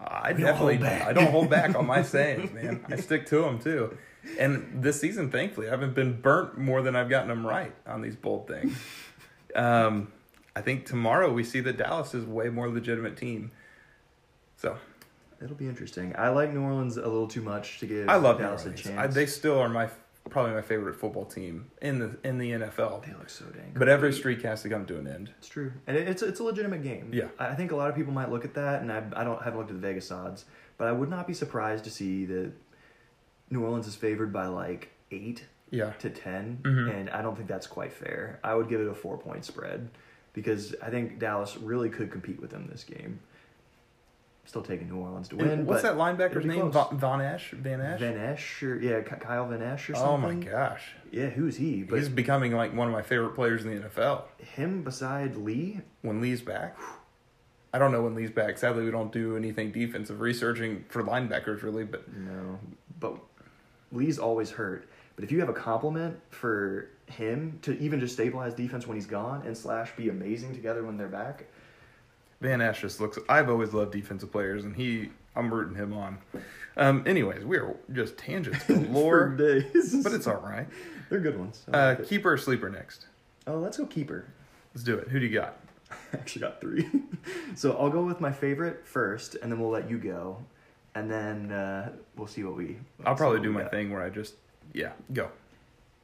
I 0.00 0.32
We 0.32 0.42
don't 0.42 0.46
definitely. 0.46 0.86
I 0.86 1.12
don't 1.12 1.30
hold 1.30 1.50
back 1.50 1.76
on 1.76 1.86
my 1.86 2.00
sayings, 2.14 2.50
man. 2.52 2.82
I 2.88 2.96
stick 2.96 3.26
to 3.26 3.42
them 3.42 3.58
too. 3.58 3.98
And 4.38 4.82
this 4.82 4.98
season, 4.98 5.30
thankfully, 5.30 5.66
I 5.66 5.70
haven't 5.72 5.94
been 5.94 6.22
burnt 6.22 6.56
more 6.56 6.80
than 6.80 6.96
I've 6.96 7.10
gotten 7.10 7.28
them 7.28 7.46
right 7.46 7.74
on 7.86 8.00
these 8.00 8.16
bold 8.16 8.48
things. 8.48 8.78
Um, 9.54 10.10
I 10.56 10.62
think 10.62 10.86
tomorrow 10.86 11.30
we 11.30 11.44
see 11.44 11.60
that 11.60 11.76
Dallas 11.76 12.14
is 12.14 12.24
a 12.24 12.28
way 12.28 12.48
more 12.48 12.70
legitimate 12.70 13.18
team. 13.18 13.50
So 14.56 14.78
It'll 15.42 15.54
be 15.54 15.68
interesting. 15.68 16.14
I 16.16 16.30
like 16.30 16.52
New 16.54 16.62
Orleans 16.62 16.96
a 16.96 17.02
little 17.02 17.28
too 17.28 17.42
much 17.42 17.78
to 17.80 17.86
give 17.86 18.08
I 18.08 18.16
love 18.16 18.38
Dallas 18.38 18.64
a 18.64 18.72
chance. 18.72 18.98
I, 18.98 19.06
they 19.06 19.26
still 19.26 19.58
are 19.58 19.68
my 19.68 19.90
probably 20.30 20.52
my 20.54 20.62
favorite 20.62 20.94
football 20.96 21.24
team 21.26 21.70
in 21.82 21.98
the 21.98 22.16
in 22.24 22.38
the 22.38 22.52
NFL. 22.52 23.04
They 23.04 23.12
look 23.12 23.28
so 23.28 23.44
dang. 23.46 23.72
But 23.74 23.88
every 23.88 24.12
streak 24.12 24.42
has 24.42 24.62
to 24.62 24.68
come 24.68 24.86
to 24.86 24.98
an 24.98 25.06
end. 25.06 25.32
It's 25.38 25.48
true, 25.48 25.72
and 25.86 25.96
it, 25.96 26.08
it's 26.08 26.22
it's 26.22 26.40
a 26.40 26.44
legitimate 26.44 26.82
game. 26.82 27.10
Yeah. 27.12 27.28
I 27.38 27.54
think 27.54 27.72
a 27.72 27.76
lot 27.76 27.90
of 27.90 27.96
people 27.96 28.12
might 28.12 28.30
look 28.30 28.44
at 28.44 28.54
that, 28.54 28.80
and 28.82 28.90
I 28.92 29.02
I 29.14 29.24
don't 29.24 29.42
haven't 29.42 29.58
looked 29.58 29.70
at 29.70 29.76
the 29.80 29.86
Vegas 29.86 30.10
odds, 30.10 30.44
but 30.78 30.88
I 30.88 30.92
would 30.92 31.08
not 31.10 31.26
be 31.26 31.34
surprised 31.34 31.84
to 31.84 31.90
see 31.90 32.24
that 32.26 32.52
New 33.50 33.62
Orleans 33.64 33.86
is 33.86 33.96
favored 33.96 34.32
by 34.32 34.46
like 34.46 34.90
eight 35.10 35.44
Yeah. 35.70 35.90
to 35.98 36.10
10 36.10 36.58
Mhm. 36.62 36.94
and 36.94 37.10
I 37.10 37.20
don't 37.22 37.36
think 37.36 37.48
that's 37.48 37.66
quite 37.66 37.92
fair. 37.92 38.38
I 38.44 38.54
would 38.54 38.68
give 38.68 38.80
it 38.80 38.86
a 38.88 38.94
four 38.94 39.18
point 39.18 39.44
spread 39.44 39.90
because 40.32 40.74
I 40.82 40.90
think 40.90 41.18
Dallas 41.18 41.56
really 41.56 41.90
could 41.90 42.10
compete 42.12 42.40
with 42.40 42.50
them 42.50 42.68
this 42.70 42.84
game. 42.84 43.20
Still 44.46 44.62
taking 44.62 44.88
New 44.88 44.96
Orleans 44.96 45.28
to 45.28 45.36
win. 45.36 45.48
And 45.48 45.66
what's 45.66 45.82
that 45.82 45.94
linebacker's 45.94 46.44
name? 46.44 46.72
Va- 46.72 46.88
Von 46.92 47.20
Ash? 47.20 47.50
Van 47.52 47.80
Ash? 47.80 48.00
Van 48.00 48.16
Esch 48.18 48.62
or 48.64 48.80
yeah, 48.80 49.00
Ky- 49.02 49.16
Kyle 49.20 49.46
Van 49.46 49.62
Esch 49.62 49.90
or 49.90 49.96
oh 49.96 50.00
something. 50.00 50.42
oh 50.48 50.50
my 50.50 50.50
gosh. 50.50 50.82
Yeah, 51.12 51.26
who's 51.28 51.56
he? 51.56 51.82
But 51.82 51.98
He's 51.98 52.08
becoming 52.08 52.52
like 52.52 52.74
one 52.74 52.88
of 52.88 52.92
my 52.92 53.02
favorite 53.02 53.34
players 53.34 53.64
in 53.64 53.70
the 53.80 53.88
NFL. 53.88 54.22
him 54.38 54.82
beside 54.82 55.36
Lee, 55.36 55.80
When 56.02 56.20
Lee's 56.20 56.40
back. 56.42 56.76
I 57.72 57.78
don't 57.78 57.92
know 57.92 58.02
when 58.02 58.16
Lee's 58.16 58.32
back. 58.32 58.58
Sadly, 58.58 58.84
we 58.84 58.90
don't 58.90 59.12
do 59.12 59.36
anything 59.36 59.70
defensive 59.70 60.20
researching 60.20 60.84
for 60.88 61.04
linebackers 61.04 61.62
really, 61.62 61.84
but 61.84 62.12
no, 62.12 62.58
but 62.98 63.16
Lee's 63.92 64.18
always 64.18 64.50
hurt. 64.50 64.88
But 65.14 65.24
if 65.24 65.30
you 65.30 65.38
have 65.40 65.48
a 65.48 65.52
compliment 65.54 66.18
for 66.30 66.88
him 67.06 67.58
to 67.62 67.78
even 67.78 68.00
just 68.00 68.14
stabilize 68.14 68.54
defense 68.54 68.86
when 68.88 68.96
he's 68.96 69.06
gone 69.06 69.42
and 69.46 69.56
slash 69.56 69.92
be 69.96 70.08
amazing 70.08 70.54
together 70.54 70.82
when 70.82 70.96
they're 70.96 71.06
back, 71.08 71.44
Van 72.40 72.60
Ash 72.60 72.80
just 72.80 73.00
looks. 73.00 73.18
I've 73.28 73.50
always 73.50 73.72
loved 73.74 73.92
defensive 73.92 74.32
players, 74.32 74.64
and 74.64 74.74
he, 74.74 75.10
I'm 75.36 75.52
rooting 75.52 75.74
him 75.76 75.92
on. 75.92 76.18
Um, 76.76 77.04
anyways, 77.06 77.44
we're 77.44 77.76
just 77.92 78.16
tangents 78.16 78.62
for 78.64 78.74
galore, 78.74 79.28
days. 79.28 80.02
but 80.02 80.12
it's 80.12 80.26
all 80.26 80.36
right. 80.40 80.66
they're 81.10 81.20
good 81.20 81.38
ones. 81.38 81.62
I 81.72 81.76
Uh, 81.78 81.86
like 81.90 81.98
it. 82.00 82.08
keeper 82.08 82.32
or 82.32 82.38
sleeper 82.38 82.70
next. 82.70 83.06
Oh, 83.46 83.58
let's 83.58 83.76
go 83.76 83.86
keeper. 83.86 84.24
Let's 84.74 84.84
do 84.84 84.96
it. 84.96 85.08
Who 85.08 85.20
do 85.20 85.26
you 85.26 85.34
got? 85.34 85.58
I 85.90 86.16
actually 86.16 86.40
got 86.42 86.60
three. 86.60 86.88
so 87.54 87.76
I'll 87.76 87.90
go 87.90 88.02
with 88.04 88.20
my 88.20 88.32
favorite 88.32 88.86
first, 88.86 89.34
and 89.42 89.52
then 89.52 89.60
we'll 89.60 89.70
let 89.70 89.90
you 89.90 89.98
go, 89.98 90.38
and 90.94 91.10
then 91.10 91.52
uh, 91.52 91.90
we'll 92.16 92.26
see 92.28 92.42
what 92.44 92.56
we. 92.56 92.78
I'll 93.04 93.14
see 93.14 93.18
probably 93.18 93.38
what 93.38 93.42
do 93.42 93.48
we 93.50 93.54
my 93.56 93.62
got. 93.62 93.70
thing 93.72 93.92
where 93.92 94.02
I 94.02 94.08
just, 94.08 94.34
yeah, 94.72 94.92
go. 95.12 95.28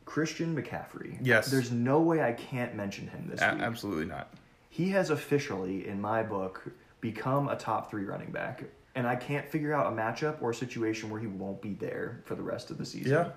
Christian 0.04 0.54
McCaffrey. 0.54 1.18
Yes. 1.22 1.50
There's 1.50 1.72
no 1.72 2.00
way 2.00 2.22
I 2.22 2.32
can't 2.32 2.74
mention 2.76 3.08
him 3.08 3.26
this 3.30 3.40
A- 3.40 3.52
week. 3.54 3.62
absolutely 3.62 4.04
not. 4.04 4.32
He 4.76 4.90
has 4.90 5.08
officially, 5.08 5.88
in 5.88 6.02
my 6.02 6.22
book, 6.22 6.62
become 7.00 7.48
a 7.48 7.56
top 7.56 7.90
three 7.90 8.04
running 8.04 8.30
back, 8.30 8.62
and 8.94 9.06
I 9.06 9.16
can't 9.16 9.48
figure 9.48 9.72
out 9.72 9.90
a 9.90 9.96
matchup 9.96 10.42
or 10.42 10.50
a 10.50 10.54
situation 10.54 11.08
where 11.08 11.18
he 11.18 11.26
won't 11.26 11.62
be 11.62 11.72
there 11.72 12.20
for 12.26 12.34
the 12.34 12.42
rest 12.42 12.70
of 12.70 12.76
the 12.76 12.84
season. 12.84 13.10
Yeah. 13.12 13.28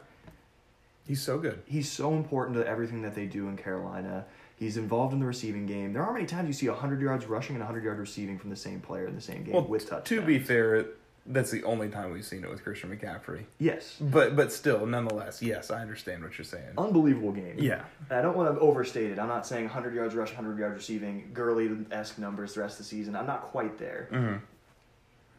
He's 1.07 1.21
so 1.21 1.37
good. 1.39 1.61
He's 1.65 1.89
so 1.89 2.13
important 2.15 2.57
to 2.57 2.67
everything 2.67 3.03
that 3.03 3.15
they 3.15 3.25
do 3.25 3.47
in 3.47 3.55
Carolina. 3.55 4.25
He's 4.57 4.75
involved 4.75 5.13
in 5.13 5.21
the 5.21 5.25
receiving 5.25 5.65
game. 5.65 5.93
There 5.93 6.01
aren't 6.03 6.15
many 6.15 6.25
times 6.25 6.47
you 6.47 6.53
see 6.53 6.67
100 6.67 6.99
yards 6.99 7.25
rushing 7.25 7.55
and 7.55 7.63
100 7.63 7.85
yards 7.85 8.01
receiving 8.01 8.37
from 8.37 8.49
the 8.49 8.57
same 8.57 8.81
player 8.81 9.07
in 9.07 9.15
the 9.15 9.21
same 9.21 9.45
game 9.45 9.53
Well, 9.53 9.63
with 9.63 9.83
touchdowns. 9.89 10.09
to 10.09 10.21
be 10.21 10.39
fair, 10.39 10.87
that's 11.31 11.51
the 11.51 11.63
only 11.63 11.89
time 11.89 12.11
we've 12.11 12.25
seen 12.25 12.43
it 12.43 12.49
with 12.49 12.63
Christian 12.63 12.89
McCaffrey. 12.95 13.43
Yes. 13.59 13.95
But 14.01 14.35
but 14.35 14.51
still, 14.51 14.85
nonetheless, 14.85 15.41
yes, 15.41 15.69
I 15.71 15.81
understand 15.81 16.23
what 16.23 16.37
you're 16.37 16.45
saying. 16.45 16.73
Unbelievable 16.77 17.31
game. 17.31 17.55
Yeah. 17.57 17.83
And 18.09 18.19
I 18.19 18.21
don't 18.21 18.35
want 18.35 18.53
to 18.53 18.59
overstate 18.59 19.11
it. 19.11 19.19
I'm 19.19 19.27
not 19.27 19.45
saying 19.47 19.65
100 19.65 19.93
yards 19.93 20.15
rush, 20.15 20.29
100 20.29 20.59
yards 20.59 20.75
receiving, 20.75 21.29
Gurley 21.33 21.69
esque 21.91 22.17
numbers 22.17 22.55
the 22.55 22.61
rest 22.61 22.73
of 22.73 22.77
the 22.79 22.83
season. 22.89 23.15
I'm 23.15 23.27
not 23.27 23.43
quite 23.43 23.77
there. 23.77 24.07
hmm 24.11 24.35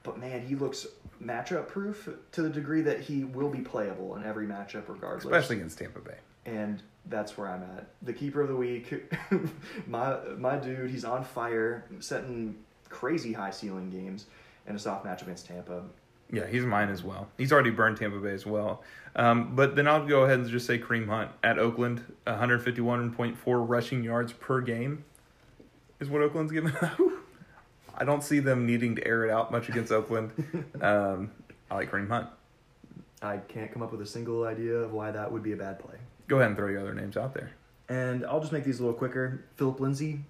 But 0.03 0.19
man, 0.19 0.41
he 0.47 0.55
looks 0.55 0.87
matchup 1.23 1.69
proof 1.69 2.09
to 2.33 2.43
the 2.43 2.49
degree 2.49 2.81
that 2.83 3.01
he 3.01 3.25
will 3.25 3.51
be 3.51 3.61
playable 3.61 4.17
in 4.17 4.25
every 4.25 4.47
matchup 4.47 4.85
regardless. 4.89 5.25
Especially 5.25 5.57
against 5.57 5.77
Tampa 5.79 6.01
Bay. 6.01 6.17
and 6.47 6.83
that's 7.07 7.37
where 7.37 7.49
I'm 7.49 7.63
at. 7.63 7.87
The 8.03 8.13
keeper 8.13 8.41
of 8.43 8.49
the 8.49 8.57
week, 8.57 8.93
my 9.87 10.19
my 10.39 10.57
dude, 10.57 10.91
he's 10.91 11.05
on 11.05 11.25
fire, 11.25 11.85
setting 12.01 12.57
crazy 12.89 13.33
high 13.33 13.51
ceiling 13.51 13.89
games 13.91 14.27
in 14.71 14.77
a 14.77 14.79
soft 14.79 15.05
match 15.05 15.21
against 15.23 15.47
Tampa. 15.47 15.83
Yeah, 16.33 16.47
he's 16.47 16.65
mine 16.65 16.89
as 16.89 17.03
well. 17.03 17.29
He's 17.37 17.53
already 17.53 17.71
burned 17.71 17.97
Tampa 17.97 18.19
Bay 18.19 18.33
as 18.33 18.47
well. 18.47 18.83
Um, 19.17 19.57
but 19.57 19.75
then 19.75 19.89
I'll 19.89 20.07
go 20.07 20.23
ahead 20.23 20.39
and 20.39 20.49
just 20.49 20.65
say 20.65 20.79
Kareem 20.79 21.09
Hunt 21.09 21.33
at 21.43 21.59
Oakland, 21.59 22.05
151.4 22.27 23.37
rushing 23.69 24.05
yards 24.05 24.33
per 24.33 24.61
game 24.61 25.05
is 25.99 26.09
what 26.09 26.23
Oakland's 26.23 26.53
given. 26.53 26.73
I 27.99 28.05
don't 28.05 28.23
see 28.23 28.39
them 28.39 28.65
needing 28.65 28.97
to 28.97 29.07
air 29.07 29.27
it 29.27 29.31
out 29.31 29.53
much 29.53 29.69
against 29.69 29.93
Oakland. 29.93 30.33
Um, 30.81 31.31
I 31.71 31.75
like 31.75 31.91
Kareem 31.91 32.09
Hunt. 32.09 32.27
I 33.23 33.37
can't 33.37 33.71
come 33.71 33.83
up 33.83 33.93
with 33.93 34.01
a 34.01 34.07
single 34.07 34.45
idea 34.45 34.75
of 34.75 34.93
why 34.93 35.11
that 35.11 35.31
would 35.31 35.43
be 35.43 35.53
a 35.53 35.57
bad 35.57 35.79
play. 35.79 35.97
Go 36.27 36.37
ahead 36.37 36.49
and 36.49 36.57
throw 36.57 36.69
your 36.69 36.81
other 36.81 36.95
names 36.95 37.17
out 37.19 37.35
there. 37.35 37.51
And 37.89 38.25
I'll 38.25 38.41
just 38.41 38.51
make 38.51 38.65
these 38.65 38.81
a 38.81 38.83
little 38.83 38.97
quicker. 38.97 39.45
Phillip 39.57 39.79
Lindsay, 39.79 40.21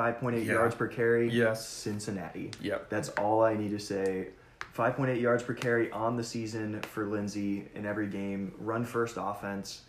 5.8 0.00 0.46
Yeah. 0.46 0.54
yards 0.54 0.74
per 0.74 0.86
carry. 0.88 1.28
Yes. 1.28 1.68
Cincinnati. 1.68 2.50
Yep. 2.62 2.88
That's 2.88 3.10
all 3.10 3.42
I 3.44 3.54
need 3.54 3.70
to 3.70 3.78
say. 3.78 4.28
5.8 4.74 5.20
yards 5.20 5.42
per 5.42 5.52
carry 5.52 5.90
on 5.90 6.16
the 6.16 6.24
season 6.24 6.80
for 6.82 7.04
Lindsay 7.04 7.68
in 7.74 7.84
every 7.84 8.06
game. 8.06 8.54
Run 8.58 8.84
first 8.84 9.16
offense. 9.20 9.82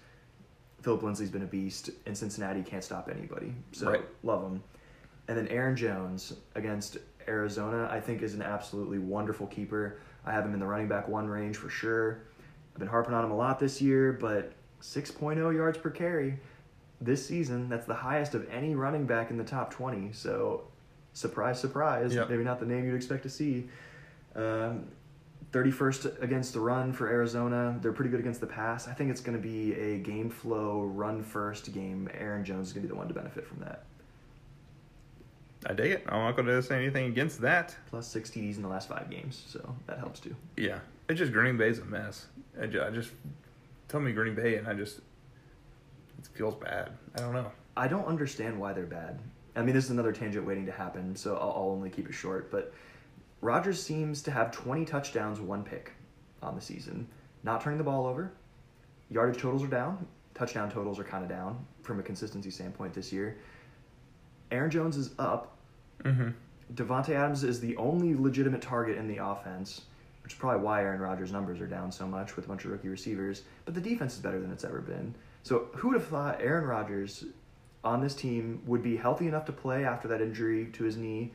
Phillip 0.81 1.03
Lindsay's 1.03 1.29
been 1.29 1.43
a 1.43 1.47
beast, 1.47 1.91
and 2.05 2.17
Cincinnati 2.17 2.61
can't 2.63 2.83
stop 2.83 3.07
anybody. 3.09 3.53
So 3.71 3.89
Right. 3.91 4.03
love 4.23 4.43
him. 4.43 4.63
And 5.29 5.37
then 5.37 5.47
Aaron 5.47 5.75
Jones 5.77 6.33
against 6.55 6.97
Arizona, 7.27 7.87
I 7.89 7.99
think 8.01 8.21
is 8.23 8.33
an 8.33 8.41
absolutely 8.41 8.97
wonderful 8.97 9.47
keeper. 9.47 9.99
I 10.25 10.31
have 10.33 10.43
him 10.45 10.53
in 10.53 10.59
the 10.59 10.65
running 10.65 10.87
back 10.89 11.07
one 11.07 11.27
range 11.29 11.55
for 11.55 11.69
sure. 11.69 12.17
I've 12.73 12.79
been 12.79 12.87
harping 12.87 13.13
on 13.13 13.23
him 13.23 13.31
a 13.31 13.35
lot 13.37 13.59
this 13.59 13.81
year, 13.81 14.11
but 14.11 14.53
6.0 14.81 15.51
yards 15.55 15.77
per 15.77 15.89
carry 15.91 16.39
this 17.01 17.25
season, 17.25 17.67
that's 17.67 17.85
the 17.85 17.95
highest 17.95 18.35
of 18.35 18.47
any 18.49 18.75
running 18.75 19.05
back 19.05 19.31
in 19.31 19.37
the 19.37 19.43
top 19.43 19.71
20. 19.71 20.11
So, 20.13 20.63
surprise, 21.13 21.59
surprise. 21.59 22.13
Yep. 22.13 22.29
Maybe 22.29 22.43
not 22.43 22.59
the 22.59 22.65
name 22.65 22.85
you'd 22.85 22.95
expect 22.95 23.23
to 23.23 23.29
see. 23.29 23.67
Um, 24.35 24.85
31st 25.51 26.21
against 26.21 26.53
the 26.53 26.59
run 26.59 26.93
for 26.93 27.09
Arizona. 27.09 27.77
They're 27.81 27.91
pretty 27.91 28.09
good 28.09 28.21
against 28.21 28.39
the 28.39 28.47
pass. 28.47 28.87
I 28.87 28.93
think 28.93 29.11
it's 29.11 29.19
going 29.19 29.35
to 29.35 29.41
be 29.41 29.73
a 29.73 29.97
game 29.97 30.29
flow, 30.29 30.83
run 30.83 31.21
first 31.21 31.73
game. 31.73 32.09
Aaron 32.13 32.45
Jones 32.45 32.67
is 32.67 32.73
going 32.73 32.83
to 32.83 32.87
be 32.87 32.93
the 32.93 32.97
one 32.97 33.07
to 33.09 33.13
benefit 33.13 33.45
from 33.45 33.59
that. 33.59 33.83
I 35.65 35.73
dig 35.73 35.91
it. 35.91 36.05
I'm 36.07 36.21
not 36.21 36.35
going 36.35 36.47
to 36.47 36.61
say 36.63 36.75
anything 36.75 37.07
against 37.07 37.41
that. 37.41 37.75
Plus 37.89 38.07
six 38.07 38.31
TDs 38.31 38.55
in 38.55 38.61
the 38.61 38.67
last 38.67 38.87
five 38.87 39.09
games, 39.09 39.43
so 39.47 39.75
that 39.87 39.99
helps 39.99 40.19
too. 40.19 40.35
Yeah. 40.57 40.79
It's 41.09 41.19
just 41.19 41.33
Green 41.33 41.57
Bay's 41.57 41.79
a 41.79 41.85
mess. 41.85 42.27
I 42.59 42.65
just, 42.65 42.85
I 42.85 42.89
just 42.89 43.11
tell 43.89 43.99
me 43.99 44.11
Green 44.13 44.33
Bay, 44.33 44.55
and 44.55 44.67
I 44.67 44.73
just 44.73 45.01
it 46.29 46.37
feels 46.37 46.55
bad. 46.55 46.91
I 47.15 47.19
don't 47.19 47.33
know. 47.33 47.51
I 47.75 47.87
don't 47.87 48.05
understand 48.05 48.59
why 48.59 48.73
they're 48.73 48.85
bad. 48.85 49.19
I 49.55 49.61
mean, 49.61 49.75
this 49.75 49.85
is 49.85 49.91
another 49.91 50.11
tangent 50.11 50.45
waiting 50.45 50.65
to 50.65 50.71
happen, 50.71 51.15
so 51.15 51.35
I'll, 51.35 51.51
I'll 51.51 51.71
only 51.71 51.89
keep 51.89 52.07
it 52.07 52.13
short. 52.13 52.51
But 52.51 52.73
Rodgers 53.41 53.81
seems 53.81 54.21
to 54.23 54.31
have 54.31 54.51
20 54.51 54.85
touchdowns, 54.85 55.39
one 55.39 55.63
pick 55.63 55.93
on 56.41 56.55
the 56.55 56.61
season, 56.61 57.07
not 57.43 57.61
turning 57.61 57.77
the 57.77 57.83
ball 57.83 58.05
over. 58.05 58.31
Yardage 59.09 59.41
totals 59.41 59.63
are 59.63 59.67
down. 59.67 60.05
Touchdown 60.33 60.71
totals 60.71 60.99
are 60.99 61.03
kind 61.03 61.23
of 61.23 61.29
down 61.29 61.65
from 61.81 61.99
a 61.99 62.03
consistency 62.03 62.49
standpoint 62.49 62.93
this 62.93 63.11
year. 63.11 63.37
Aaron 64.51 64.71
Jones 64.71 64.95
is 64.95 65.11
up. 65.19 65.57
Mm-hmm. 66.03 66.29
Davante 66.73 67.09
Adams 67.09 67.43
is 67.43 67.59
the 67.59 67.75
only 67.77 68.15
legitimate 68.15 68.61
target 68.61 68.97
in 68.97 69.07
the 69.07 69.17
offense, 69.17 69.81
which 70.23 70.33
is 70.33 70.39
probably 70.39 70.61
why 70.61 70.81
Aaron 70.81 71.01
Rodgers' 71.01 71.31
numbers 71.31 71.59
are 71.59 71.67
down 71.67 71.91
so 71.91 72.07
much 72.07 72.35
with 72.35 72.45
a 72.45 72.47
bunch 72.47 72.63
of 72.63 72.71
rookie 72.71 72.87
receivers. 72.87 73.43
But 73.65 73.73
the 73.73 73.81
defense 73.81 74.13
is 74.13 74.19
better 74.19 74.39
than 74.39 74.51
it's 74.51 74.63
ever 74.63 74.79
been. 74.79 75.13
So 75.43 75.69
who 75.75 75.89
would 75.89 75.99
have 75.99 76.07
thought 76.07 76.41
Aaron 76.41 76.65
Rodgers 76.65 77.25
on 77.83 78.01
this 78.01 78.13
team 78.13 78.61
would 78.65 78.83
be 78.83 78.97
healthy 78.97 79.27
enough 79.27 79.45
to 79.45 79.51
play 79.51 79.83
after 79.85 80.07
that 80.09 80.21
injury 80.21 80.67
to 80.73 80.83
his 80.83 80.97
knee? 80.97 81.31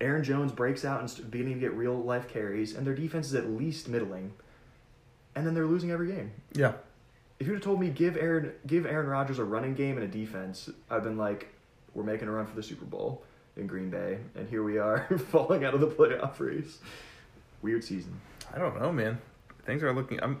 Aaron 0.00 0.22
Jones 0.22 0.52
breaks 0.52 0.84
out 0.84 1.00
and 1.00 1.30
beginning 1.30 1.54
to 1.54 1.60
get 1.60 1.72
real 1.72 1.96
life 1.96 2.28
carries, 2.28 2.74
and 2.74 2.86
their 2.86 2.94
defense 2.94 3.28
is 3.28 3.34
at 3.34 3.48
least 3.48 3.88
middling. 3.88 4.34
And 5.34 5.46
then 5.46 5.54
they're 5.54 5.66
losing 5.66 5.90
every 5.90 6.08
game. 6.08 6.32
Yeah. 6.52 6.72
If 7.38 7.46
you'd 7.46 7.54
have 7.54 7.62
told 7.62 7.80
me 7.80 7.90
give 7.90 8.16
Aaron 8.16 8.52
give 8.66 8.86
Aaron 8.86 9.06
Rodgers 9.06 9.38
a 9.38 9.44
running 9.44 9.74
game 9.74 9.96
and 9.96 10.04
a 10.04 10.08
defense, 10.08 10.70
I've 10.90 11.02
been 11.02 11.18
like, 11.18 11.48
we're 11.94 12.04
making 12.04 12.28
a 12.28 12.30
run 12.30 12.46
for 12.46 12.56
the 12.56 12.62
Super 12.62 12.84
Bowl 12.84 13.22
in 13.56 13.66
Green 13.66 13.90
Bay, 13.90 14.18
and 14.34 14.48
here 14.48 14.62
we 14.62 14.78
are 14.78 15.06
falling 15.30 15.64
out 15.64 15.74
of 15.74 15.80
the 15.80 15.86
playoff 15.88 16.38
race. 16.40 16.78
Weird 17.62 17.84
season. 17.84 18.20
I 18.54 18.58
don't 18.58 18.80
know, 18.80 18.92
man. 18.92 19.18
Things 19.64 19.82
are 19.82 19.92
looking. 19.92 20.22
I'm. 20.22 20.40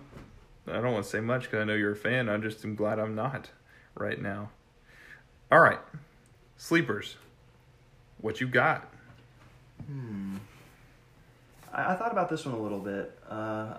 I 0.68 0.80
don't 0.80 0.92
want 0.92 1.04
to 1.04 1.10
say 1.10 1.20
much 1.20 1.42
because 1.42 1.60
I 1.60 1.64
know 1.64 1.74
you're 1.74 1.92
a 1.92 1.96
fan. 1.96 2.28
I 2.28 2.36
just 2.38 2.64
am 2.64 2.74
glad 2.74 2.98
I'm 2.98 3.14
not 3.14 3.50
right 3.94 4.20
now. 4.20 4.50
All 5.50 5.60
right, 5.60 5.78
sleepers. 6.56 7.16
What 8.20 8.40
you 8.40 8.48
got? 8.48 8.88
Hmm. 9.86 10.36
I, 11.72 11.92
I 11.92 11.96
thought 11.96 12.12
about 12.12 12.28
this 12.28 12.44
one 12.44 12.54
a 12.54 12.60
little 12.60 12.80
bit. 12.80 13.16
Uh, 13.28 13.74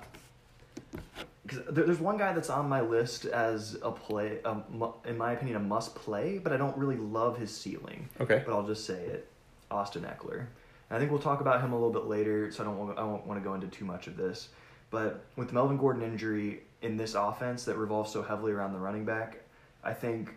because 1.44 1.64
there, 1.74 1.86
there's 1.86 2.00
one 2.00 2.18
guy 2.18 2.34
that's 2.34 2.50
on 2.50 2.68
my 2.68 2.82
list 2.82 3.26
as 3.26 3.78
a 3.82 3.92
play, 3.92 4.40
a, 4.44 4.58
in 5.06 5.18
my 5.18 5.32
opinion, 5.32 5.58
a 5.58 5.60
must 5.60 5.96
play, 5.96 6.40
but 6.40 6.52
I 6.52 6.58
don't 6.58 6.78
really 6.78 6.98
love 6.98 7.38
his 7.38 7.56
ceiling. 7.56 8.10
Okay. 8.20 8.44
But 8.46 8.54
I'll 8.54 8.68
just 8.68 8.86
say 8.86 9.06
it, 9.06 9.28
Austin 9.72 10.04
Ekeler. 10.04 10.40
And 10.90 10.98
I 10.98 11.00
think 11.00 11.12
we'll 11.12 11.22
talk 11.22 11.42
about 11.42 11.62
him 11.62 11.72
a 11.72 11.76
little 11.76 11.92
bit 11.92 12.06
later, 12.06 12.52
so 12.52 12.64
I 12.64 12.66
don't 12.66 12.98
I 12.98 13.04
won't 13.04 13.26
want 13.26 13.42
to 13.42 13.44
go 13.44 13.54
into 13.54 13.68
too 13.68 13.86
much 13.86 14.08
of 14.08 14.18
this. 14.18 14.50
But 14.90 15.26
with 15.36 15.50
the 15.50 15.54
Melvin 15.54 15.78
Gordon 15.78 16.02
injury 16.04 16.64
in 16.82 16.98
this 16.98 17.16
offense 17.16 17.66
that 17.66 17.78
revolves 17.78 18.12
so 18.12 18.22
heavily 18.24 18.52
around 18.52 18.74
the 18.74 18.80
running 18.80 19.06
back, 19.06 19.40
I 19.84 19.94
think 19.94 20.36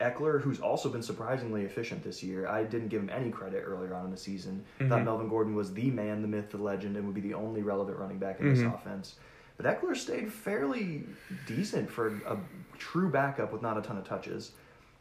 Ekeler, 0.00 0.40
who's 0.40 0.60
also 0.60 0.88
been 0.88 1.02
surprisingly 1.02 1.64
efficient 1.64 2.02
this 2.02 2.22
year, 2.22 2.46
I 2.46 2.64
didn't 2.64 2.88
give 2.88 3.02
him 3.02 3.10
any 3.10 3.30
credit 3.30 3.62
earlier 3.66 3.94
on 3.94 4.06
in 4.06 4.10
the 4.10 4.16
season. 4.16 4.64
Thought 4.78 5.00
Mhm. 5.00 5.04
Melvin 5.04 5.28
Gordon 5.28 5.54
was 5.54 5.74
the 5.74 5.90
man, 5.90 6.22
the 6.22 6.28
myth, 6.28 6.50
the 6.50 6.58
legend, 6.58 6.96
and 6.96 7.04
would 7.06 7.14
be 7.14 7.20
the 7.20 7.34
only 7.34 7.62
relevant 7.62 7.98
running 7.98 8.18
back 8.18 8.40
in 8.40 8.48
this 8.48 8.60
Mhm. 8.62 8.74
offense. 8.74 9.16
But 9.58 9.66
Ekeler 9.66 9.94
stayed 9.94 10.32
fairly 10.32 11.04
decent 11.46 11.90
for 11.90 12.08
a 12.26 12.38
true 12.78 13.10
backup 13.10 13.52
with 13.52 13.60
not 13.60 13.76
a 13.76 13.82
ton 13.82 13.98
of 13.98 14.04
touches. 14.04 14.52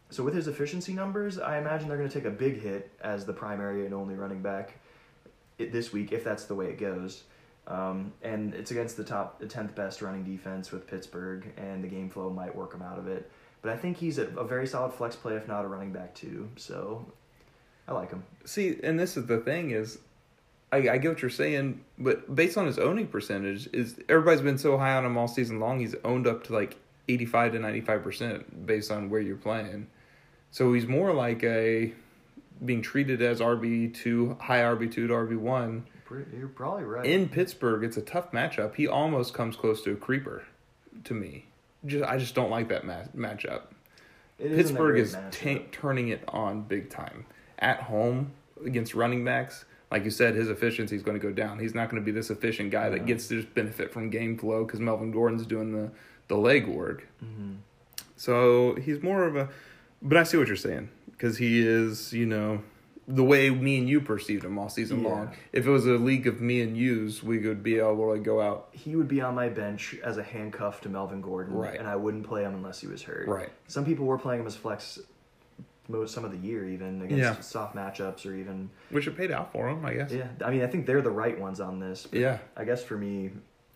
So 0.10 0.23
with 0.23 0.34
his 0.34 0.47
efficiency 0.49 0.91
numbers, 0.93 1.39
I 1.39 1.60
imagine 1.60 1.88
they're 1.88 1.97
going 1.97 2.10
to 2.10 2.13
take 2.13 2.25
a 2.28 2.32
big 2.36 2.60
hit 2.60 2.91
as 2.99 3.25
the 3.25 3.32
primary 3.34 3.86
and 3.86 3.93
only 3.93 4.15
running 4.15 4.41
back 4.41 4.73
this 5.58 5.93
week, 5.93 6.12
if 6.12 6.23
that's 6.25 6.45
the 6.45 6.56
way 6.56 6.65
it 6.65 6.78
goes. 6.80 7.23
Um, 7.69 8.13
and 8.23 8.55
it's 8.55 8.71
against 8.71 8.97
the 8.97 9.03
top, 9.03 9.39
the 9.39 9.45
tenth 9.45 9.75
best 9.75 10.01
running 10.01 10.23
defense 10.23 10.71
with 10.71 10.88
Pittsburgh, 10.88 11.53
and 11.55 11.84
the 11.84 11.88
game 11.88 12.10
flow 12.10 12.29
might 12.32 12.55
work 12.55 12.73
him 12.73 12.82
out 12.82 12.97
of 12.97 13.08
it. 13.08 13.29
But 13.62 13.71
I 13.71 13.77
think 13.77 13.97
he's 13.97 14.17
a, 14.17 14.27
a 14.38 14.43
very 14.43 14.65
solid 14.65 14.93
flex 14.93 15.15
play, 15.15 15.36
if 15.36 15.47
not 15.47 15.65
a 15.65 15.67
running 15.67 15.91
back 15.91 16.15
too. 16.15 16.49
So 16.55 17.05
I 17.88 17.93
like 17.93 18.10
him. 18.10 18.23
See, 18.45 18.77
and 18.84 18.99
this 18.99 19.17
is 19.17 19.27
the 19.27 19.38
thing 19.38 19.71
is, 19.71 19.99
I, 20.71 20.77
I 20.77 20.97
get 20.97 21.10
what 21.10 21.21
you're 21.21 21.29
saying, 21.29 21.84
but 21.97 22.34
based 22.34 22.58
on 22.58 22.65
his 22.65 22.79
owning 22.79 23.08
percentage, 23.08 23.67
is 23.73 23.99
everybody's 24.10 24.41
been 24.41 24.58
so 24.58 24.77
high 24.77 24.95
on 24.95 25.05
him 25.05 25.17
all 25.17 25.27
season 25.27 25.60
long. 25.60 25.79
He's 25.79 25.95
owned 26.03 26.25
up 26.25 26.45
to 26.45 26.53
like 26.53 26.77
eighty 27.08 27.25
five 27.25 27.51
to 27.51 27.60
ninety 27.60 27.82
five 27.82 28.03
percent 28.03 28.65
based 28.65 28.91
on 28.91 29.10
where 29.10 29.21
you're 29.21 29.36
playing. 29.36 29.88
So 30.51 30.73
he's 30.73 30.88
more 30.88 31.13
like 31.13 31.43
a 31.43 31.93
being 32.65 32.82
treated 32.82 33.21
as 33.21 33.39
RB 33.39 33.93
two, 33.93 34.38
high 34.39 34.62
RB 34.62 34.91
two 34.91 35.08
to 35.08 35.13
RB 35.13 35.38
one. 35.38 35.86
Pretty- 36.09 36.37
You're 36.37 36.47
probably 36.47 36.83
right. 36.85 37.05
In 37.05 37.29
Pittsburgh, 37.29 37.83
it's 37.83 37.97
a 37.97 38.01
tough 38.01 38.31
matchup. 38.31 38.75
He 38.75 38.87
almost 38.87 39.33
comes 39.33 39.55
close 39.55 39.81
to 39.83 39.91
a 39.91 39.95
creeper, 39.95 40.43
to 41.03 41.13
me. 41.13 41.45
Just 41.85 42.03
I 42.03 42.17
just 42.17 42.33
don't 42.35 42.49
like 42.49 42.67
that 42.69 42.83
ma- 42.85 43.03
matchup. 43.15 43.61
It 44.39 44.55
Pittsburgh 44.55 44.97
is 44.97 45.15
ta- 45.31 45.63
turning 45.71 46.07
it 46.09 46.23
on 46.27 46.63
big 46.63 46.89
time 46.89 47.25
at 47.59 47.81
home 47.81 48.31
against 48.65 48.93
running 48.95 49.23
backs. 49.23 49.65
Like 49.91 50.03
you 50.03 50.11
said, 50.11 50.35
his 50.35 50.49
efficiency 50.49 50.95
is 50.95 51.03
going 51.03 51.19
to 51.19 51.25
go 51.25 51.31
down. 51.33 51.59
He's 51.59 51.73
not 51.75 51.89
going 51.89 52.01
to 52.01 52.05
be 52.05 52.11
this 52.11 52.29
efficient 52.29 52.71
guy 52.71 52.89
that 52.89 53.05
gets 53.05 53.27
to 53.29 53.41
just 53.41 53.53
benefit 53.55 53.91
from 53.91 54.09
game 54.09 54.37
flow 54.37 54.63
because 54.65 54.79
Melvin 54.79 55.11
Gordon's 55.11 55.45
doing 55.45 55.71
the 55.71 55.91
the 56.27 56.37
leg 56.37 56.67
work. 56.67 57.07
Mhm. 57.23 57.57
So 58.15 58.75
he's 58.75 59.01
more 59.01 59.23
of 59.25 59.35
a. 59.35 59.49
But 60.01 60.17
I 60.17 60.23
see 60.23 60.37
what 60.37 60.47
you're 60.47 60.55
saying 60.55 60.89
because 61.11 61.37
he 61.37 61.65
is, 61.65 62.13
you 62.13 62.25
know, 62.25 62.61
the 63.11 63.23
way 63.23 63.49
me 63.49 63.79
and 63.79 63.89
you 63.89 63.99
perceived 63.99 64.45
him 64.45 64.59
all 64.59 64.69
season 64.69 65.01
Yeah. 65.01 65.09
long. 65.09 65.31
If 65.51 65.65
it 65.65 65.69
was 65.71 65.87
a 65.87 65.93
league 65.97 66.27
of 66.27 66.41
me 66.41 66.61
and 66.61 66.77
yous, 66.77 67.23
we 67.23 67.39
would 67.39 67.63
be 67.63 67.79
able 67.79 68.13
to 68.13 68.19
go 68.19 68.39
out. 68.39 68.67
He 68.71 68.95
would 68.95 69.07
be 69.07 69.19
on 69.19 69.33
my 69.33 69.49
bench 69.49 69.97
as 70.03 70.17
a 70.17 70.23
handcuff 70.23 70.79
to 70.81 70.89
Melvin 70.89 71.19
Gordon, 71.19 71.55
Right. 71.55 71.79
and 71.79 71.87
I 71.87 71.95
wouldn't 71.95 72.27
play 72.27 72.43
him 72.43 72.53
unless 72.53 72.79
he 72.79 72.87
was 72.87 73.01
hurt. 73.01 73.27
Right. 73.27 73.49
Some 73.67 73.83
people 73.83 74.05
were 74.05 74.19
playing 74.19 74.41
him 74.41 74.47
as 74.47 74.55
flex 74.55 74.99
most 75.87 76.13
some 76.13 76.23
of 76.23 76.29
the 76.31 76.37
year, 76.37 76.65
even 76.69 77.01
against 77.01 77.17
Yeah. 77.23 77.39
soft 77.39 77.75
matchups 77.75 78.29
or 78.29 78.35
even 78.35 78.69
Which 78.91 79.07
it 79.07 79.17
paid 79.17 79.31
out 79.31 79.51
for 79.51 79.67
him, 79.67 79.83
I 79.83 79.95
guess. 79.95 80.11
yeah. 80.11 80.27
I 80.45 80.51
mean, 80.51 80.61
I 80.61 80.67
think 80.67 80.85
they're 80.85 81.01
the 81.01 81.09
right 81.09 81.39
ones 81.39 81.59
on 81.59 81.79
this. 81.79 82.05
But 82.05 82.19
Yeah. 82.19 82.37
I 82.55 82.63
guess 82.63 82.83
for 82.83 82.95
me, 82.95 83.31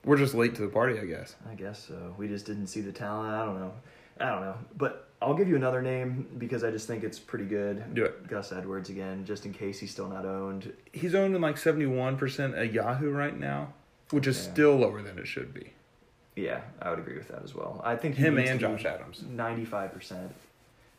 We're 0.05 0.17
just 0.17 0.35
late 0.35 0.53
to 0.55 0.61
the 0.61 0.67
party, 0.67 0.99
I 0.99 1.05
guess. 1.05 1.35
I 1.49 1.55
guess 1.55 1.79
so. 1.79 2.13
We 2.17 2.27
just 2.27 2.45
didn't 2.45 2.67
see 2.67 2.81
the 2.81 2.91
talent. 2.91 3.33
I 3.33 3.45
don't 3.45 3.55
know. 3.59 3.71
I 4.19 4.29
don't 4.29 4.41
know. 4.41 4.55
But 4.77 5.07
I'll 5.23 5.33
give 5.33 5.47
you 5.47 5.55
another 5.55 5.81
name 5.81 6.27
because 6.37 6.63
I 6.63 6.71
just 6.71 6.85
think 6.87 7.03
it's 7.03 7.17
pretty 7.17 7.45
good. 7.45 7.93
Do 7.95 8.03
it. 8.05 8.27
Gus 8.27 8.51
Edwards 8.51 8.89
again, 8.89 9.23
just 9.25 9.45
in 9.45 9.53
case 9.53 9.79
he's 9.79 9.91
still 9.91 10.09
not 10.09 10.25
owned. 10.25 10.73
He's 10.91 11.15
owned 11.15 11.35
in 11.35 11.41
like 11.41 11.55
71% 11.55 12.57
at 12.57 12.73
Yahoo 12.73 13.09
right 13.09 13.37
now, 13.37 13.73
which 14.11 14.27
is 14.27 14.37
Yeah. 14.45 14.51
still 14.53 14.75
lower 14.75 15.01
than 15.01 15.17
it 15.17 15.27
should 15.27 15.53
be. 15.53 15.71
Yeah, 16.35 16.61
I 16.81 16.89
would 16.89 16.99
agree 16.99 17.17
with 17.17 17.27
that 17.29 17.43
as 17.43 17.55
well. 17.55 17.79
I 17.85 17.95
think 17.95 18.15
Him 18.15 18.37
and 18.37 18.59
Josh 18.59 18.85
Adams. 18.85 19.23
Ninety-five 19.23 19.93
percent. 19.93 20.31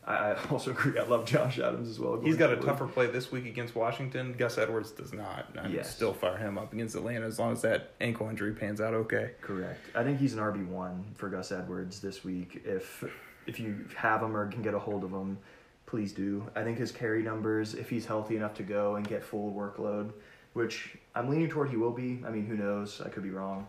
I, 0.07 0.13
I 0.31 0.37
also 0.49 0.71
agree. 0.71 0.97
I 0.97 1.03
love 1.03 1.25
Josh 1.25 1.59
Adams 1.59 1.89
as 1.89 1.99
well. 1.99 2.21
He's 2.21 2.37
got 2.37 2.51
a 2.53 2.57
tougher 2.57 2.87
play 2.87 3.07
this 3.07 3.31
week 3.31 3.45
against 3.45 3.75
Washington. 3.75 4.33
Gus 4.37 4.57
Edwards 4.57 4.91
does 4.91 5.11
not. 5.13 5.47
I'd 5.61 5.71
Yes. 5.71 5.93
still 5.93 6.13
fire 6.13 6.37
him 6.37 6.57
up 6.57 6.71
against 6.73 6.95
Atlanta 6.95 7.25
as 7.25 7.37
long 7.37 7.51
as 7.51 7.61
that 7.63 7.91
ankle 7.99 8.29
injury 8.29 8.53
pans 8.53 8.79
out 8.79 8.93
okay. 8.93 9.31
Correct. 9.41 9.79
I 9.93 10.03
think 10.03 10.19
he's 10.19 10.33
an 10.33 10.39
RB 10.39 10.65
one 10.67 11.03
for 11.15 11.27
Gus 11.27 11.51
Edwards 11.51 11.99
this 11.99 12.23
week. 12.23 12.61
If 12.63 13.03
if 13.47 13.59
you 13.59 13.85
have 13.95 14.21
him 14.21 14.35
or 14.35 14.47
can 14.47 14.61
get 14.61 14.73
a 14.73 14.79
hold 14.79 15.03
of 15.03 15.11
him, 15.11 15.37
please 15.85 16.13
do. 16.13 16.49
I 16.55 16.63
think 16.63 16.77
his 16.77 16.91
carry 16.91 17.21
numbers, 17.21 17.73
if 17.73 17.89
he's 17.89 18.05
healthy 18.05 18.35
enough 18.35 18.53
to 18.55 18.63
go 18.63 18.95
and 18.95 19.07
get 19.07 19.23
full 19.23 19.53
workload, 19.53 20.11
which 20.53 20.97
I'm 21.13 21.29
leaning 21.29 21.49
toward 21.49 21.69
he 21.69 21.77
will 21.77 21.91
be. 21.91 22.21
I 22.25 22.31
mean, 22.31 22.45
who 22.45 22.55
knows? 22.55 23.01
I 23.01 23.09
could 23.09 23.23
be 23.23 23.29
wrong. 23.29 23.67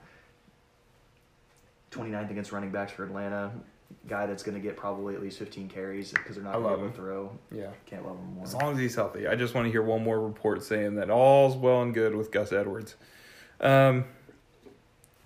29th 1.90 2.30
against 2.30 2.52
running 2.52 2.70
backs 2.70 2.92
for 2.92 3.04
Atlanta. 3.04 3.52
Guy 4.08 4.26
that's 4.26 4.42
going 4.42 4.56
to 4.56 4.60
get 4.60 4.76
probably 4.76 5.14
at 5.14 5.22
least 5.22 5.38
15 5.38 5.68
carries 5.68 6.12
because 6.12 6.34
they're 6.34 6.44
not 6.44 6.54
going 6.54 6.64
to 6.64 6.68
be 6.68 6.74
able 6.74 6.84
him. 6.86 6.90
to 6.90 6.96
throw. 6.96 7.38
Yeah. 7.52 7.70
Can't 7.86 8.04
love 8.04 8.16
him 8.16 8.34
more. 8.34 8.44
As 8.44 8.54
long 8.54 8.72
as 8.72 8.78
he's 8.78 8.94
healthy. 8.94 9.28
I 9.28 9.36
just 9.36 9.54
want 9.54 9.66
to 9.66 9.70
hear 9.70 9.82
one 9.82 10.02
more 10.02 10.20
report 10.20 10.62
saying 10.64 10.96
that 10.96 11.08
all's 11.10 11.56
well 11.56 11.82
and 11.82 11.94
good 11.94 12.14
with 12.14 12.32
Gus 12.32 12.52
Edwards. 12.52 12.96
Um, 13.60 14.04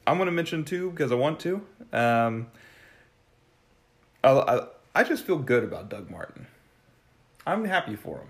I'm 0.07 0.17
going 0.17 0.27
to 0.27 0.33
mention 0.33 0.65
two 0.65 0.91
because 0.91 1.13
I 1.13 1.15
want 1.15 1.41
to. 1.41 1.63
Um, 1.93 2.49
I, 4.23 4.31
I, 4.31 4.67
I 4.95 5.05
just 5.05 5.25
feel 5.25 5.39
good 5.39 5.65
about 5.65 5.89
Doug 5.89 6.11
Martin. 6.11 6.47
I'm 7.47 7.65
happy 7.65 7.97
for 7.97 8.19
him. 8.19 8.29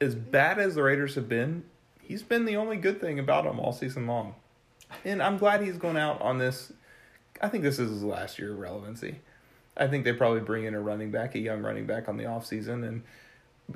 As 0.00 0.14
bad 0.14 0.58
as 0.58 0.74
the 0.74 0.82
Raiders 0.82 1.14
have 1.14 1.28
been, 1.28 1.64
he's 2.00 2.22
been 2.22 2.44
the 2.44 2.56
only 2.56 2.76
good 2.76 3.00
thing 3.00 3.18
about 3.18 3.46
him 3.46 3.60
all 3.60 3.72
season 3.72 4.06
long. 4.06 4.34
And 5.04 5.22
I'm 5.22 5.38
glad 5.38 5.62
he's 5.62 5.78
going 5.78 5.96
out 5.96 6.20
on 6.20 6.38
this. 6.38 6.72
I 7.40 7.48
think 7.48 7.62
this 7.62 7.78
is 7.78 7.90
his 7.90 8.02
last 8.02 8.38
year 8.38 8.52
of 8.52 8.58
relevancy. 8.58 9.20
I 9.76 9.86
think 9.86 10.04
they 10.04 10.12
probably 10.12 10.40
bring 10.40 10.64
in 10.64 10.74
a 10.74 10.80
running 10.80 11.10
back, 11.10 11.34
a 11.34 11.38
young 11.38 11.62
running 11.62 11.86
back 11.86 12.08
on 12.08 12.16
the 12.16 12.24
offseason, 12.24 12.86
and 12.86 13.02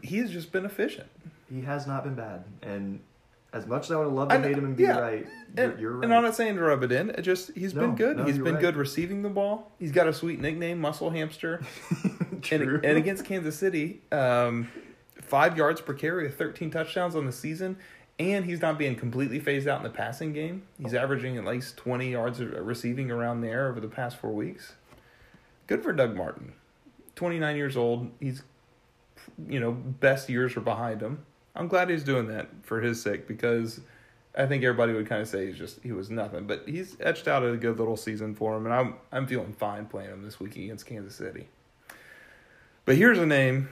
he 0.02 0.18
has 0.18 0.30
just 0.30 0.52
been 0.52 0.66
efficient. 0.66 1.08
he 1.50 1.62
has 1.62 1.86
not 1.86 2.04
been 2.04 2.14
bad. 2.14 2.44
And 2.62 3.00
as 3.56 3.66
much 3.66 3.84
as 3.84 3.90
I 3.92 3.96
would 3.96 4.04
have 4.04 4.12
loved 4.12 4.32
I 4.32 4.36
to 4.38 4.42
hate 4.48 4.56
him 4.58 4.64
and 4.64 4.76
be 4.76 4.84
yeah. 4.84 4.98
right, 4.98 5.26
you're, 5.56 5.64
And, 5.72 5.80
you're 5.80 5.92
right. 5.96 6.04
and 6.04 6.14
I'm 6.14 6.22
not 6.22 6.36
saying 6.36 6.56
to 6.56 6.62
rub 6.62 6.82
it 6.82 6.92
in. 6.92 7.10
It 7.10 7.22
just 7.22 7.50
he's 7.54 7.74
No, 7.74 7.82
been 7.82 7.94
good. 7.96 8.16
no, 8.18 8.24
he's 8.24 8.38
been 8.38 8.54
right. 8.54 8.60
good 8.60 8.76
receiving 8.76 9.22
the 9.22 9.28
ball. 9.30 9.72
He's 9.78 9.92
got 9.92 10.06
a 10.06 10.12
sweet 10.12 10.40
nickname, 10.40 10.80
Muscle 10.80 11.10
Hamster. 11.10 11.62
True. 12.42 12.76
and, 12.76 12.84
and 12.84 12.98
against 12.98 13.24
Kansas 13.24 13.58
City, 13.58 14.02
um, 14.12 14.70
five 15.20 15.56
yards 15.56 15.80
per 15.80 15.94
carry 15.94 16.24
with 16.24 16.36
13 16.38 16.70
touchdowns 16.70 17.16
on 17.16 17.26
the 17.26 17.32
season, 17.32 17.76
and 18.18 18.44
he's 18.44 18.60
not 18.60 18.78
being 18.78 18.94
completely 18.94 19.40
phased 19.40 19.66
out 19.66 19.78
in 19.78 19.82
the 19.84 19.90
passing 19.90 20.32
game. 20.32 20.62
He's 20.80 20.94
averaging 20.94 21.36
at 21.38 21.44
least 21.44 21.76
20 21.78 22.10
yards 22.12 22.40
of 22.40 22.52
receiving 22.52 23.10
around 23.10 23.40
there 23.40 23.68
over 23.68 23.80
the 23.80 23.88
past 23.88 24.16
four 24.18 24.32
weeks. 24.32 24.74
Good 25.66 25.82
for 25.82 25.92
Doug 25.92 26.14
Martin. 26.14 26.52
29 27.16 27.56
years 27.56 27.76
old. 27.76 28.10
He's, 28.20 28.42
you 29.48 29.58
know, 29.58 29.72
best 29.72 30.28
years 30.28 30.56
are 30.56 30.60
behind 30.60 31.00
him. 31.02 31.24
I'm 31.56 31.68
glad 31.68 31.90
he's 31.90 32.04
doing 32.04 32.28
that 32.28 32.48
for 32.62 32.80
his 32.80 33.02
sake 33.02 33.26
because 33.26 33.80
I 34.36 34.46
think 34.46 34.62
everybody 34.62 34.92
would 34.92 35.06
kind 35.06 35.22
of 35.22 35.28
say 35.28 35.46
he's 35.46 35.56
just 35.56 35.82
he 35.82 35.92
was 35.92 36.10
nothing, 36.10 36.46
but 36.46 36.64
he's 36.66 36.96
etched 37.00 37.26
out 37.26 37.42
a 37.44 37.56
good 37.56 37.78
little 37.78 37.96
season 37.96 38.34
for 38.34 38.56
him, 38.56 38.66
and 38.66 38.74
I'm 38.74 38.94
I'm 39.10 39.26
feeling 39.26 39.54
fine 39.54 39.86
playing 39.86 40.10
him 40.10 40.22
this 40.22 40.38
week 40.38 40.56
against 40.56 40.86
Kansas 40.86 41.14
City. 41.14 41.48
But 42.84 42.96
here's 42.96 43.18
a 43.18 43.26
name 43.26 43.68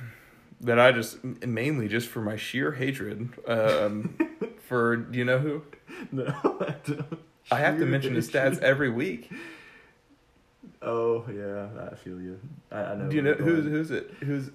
that 0.63 0.81
I 0.81 0.93
just 0.93 1.23
mainly 1.23 1.89
just 1.89 2.09
for 2.09 2.21
my 2.21 2.37
sheer 2.37 2.73
hatred 2.73 3.29
um, 3.47 4.17
for 4.67 4.97
do 4.97 5.19
you 5.19 5.25
know 5.25 5.39
who? 5.39 5.63
No, 6.11 6.35
I 6.61 6.75
don't. 6.85 7.19
I 7.51 7.59
have 7.59 7.79
to 7.79 7.85
mention 7.85 8.15
his 8.15 8.31
stats 8.31 8.59
every 8.61 8.89
week. 8.89 9.31
Oh 10.81 11.25
yeah, 11.31 11.69
I 11.91 11.95
feel 11.95 12.21
you. 12.21 12.41
I, 12.73 12.81
I 12.81 12.95
know. 12.95 13.09
Do 13.09 13.17
you 13.17 13.23
know 13.23 13.35
who's 13.35 13.65
who's 13.65 13.91
it? 13.91 14.11
Who's 14.21 14.51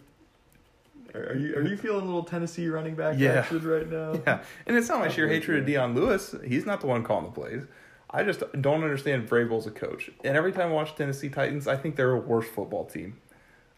Are 1.15 1.35
you 1.35 1.55
are 1.55 1.67
you 1.67 1.77
feeling 1.77 2.01
a 2.01 2.05
little 2.05 2.23
Tennessee 2.23 2.67
running 2.69 2.95
back 2.95 3.15
Yeah. 3.17 3.39
action 3.39 3.67
right 3.67 3.89
now? 3.89 4.13
yeah? 4.27 4.43
And 4.67 4.77
it's 4.77 4.89
not 4.89 4.99
my 4.99 5.07
sheer 5.07 5.27
hatred 5.27 5.59
of 5.59 5.65
Dion 5.65 5.95
Lewis. 5.95 6.35
He's 6.45 6.65
not 6.65 6.81
the 6.81 6.87
one 6.87 7.03
calling 7.03 7.25
the 7.25 7.31
plays. 7.31 7.63
I 8.11 8.23
just 8.23 8.43
don't 8.59 8.83
understand 8.83 9.29
Vrabel 9.29 9.57
as 9.57 9.67
a 9.67 9.71
coach. 9.71 10.09
And 10.23 10.35
every 10.35 10.51
time 10.51 10.69
I 10.69 10.71
watch 10.71 10.95
Tennessee 10.95 11.29
Titans, 11.29 11.67
I 11.67 11.75
think 11.77 11.95
they're 11.95 12.13
a 12.13 12.19
worse 12.19 12.47
football 12.47 12.85
team. 12.85 13.17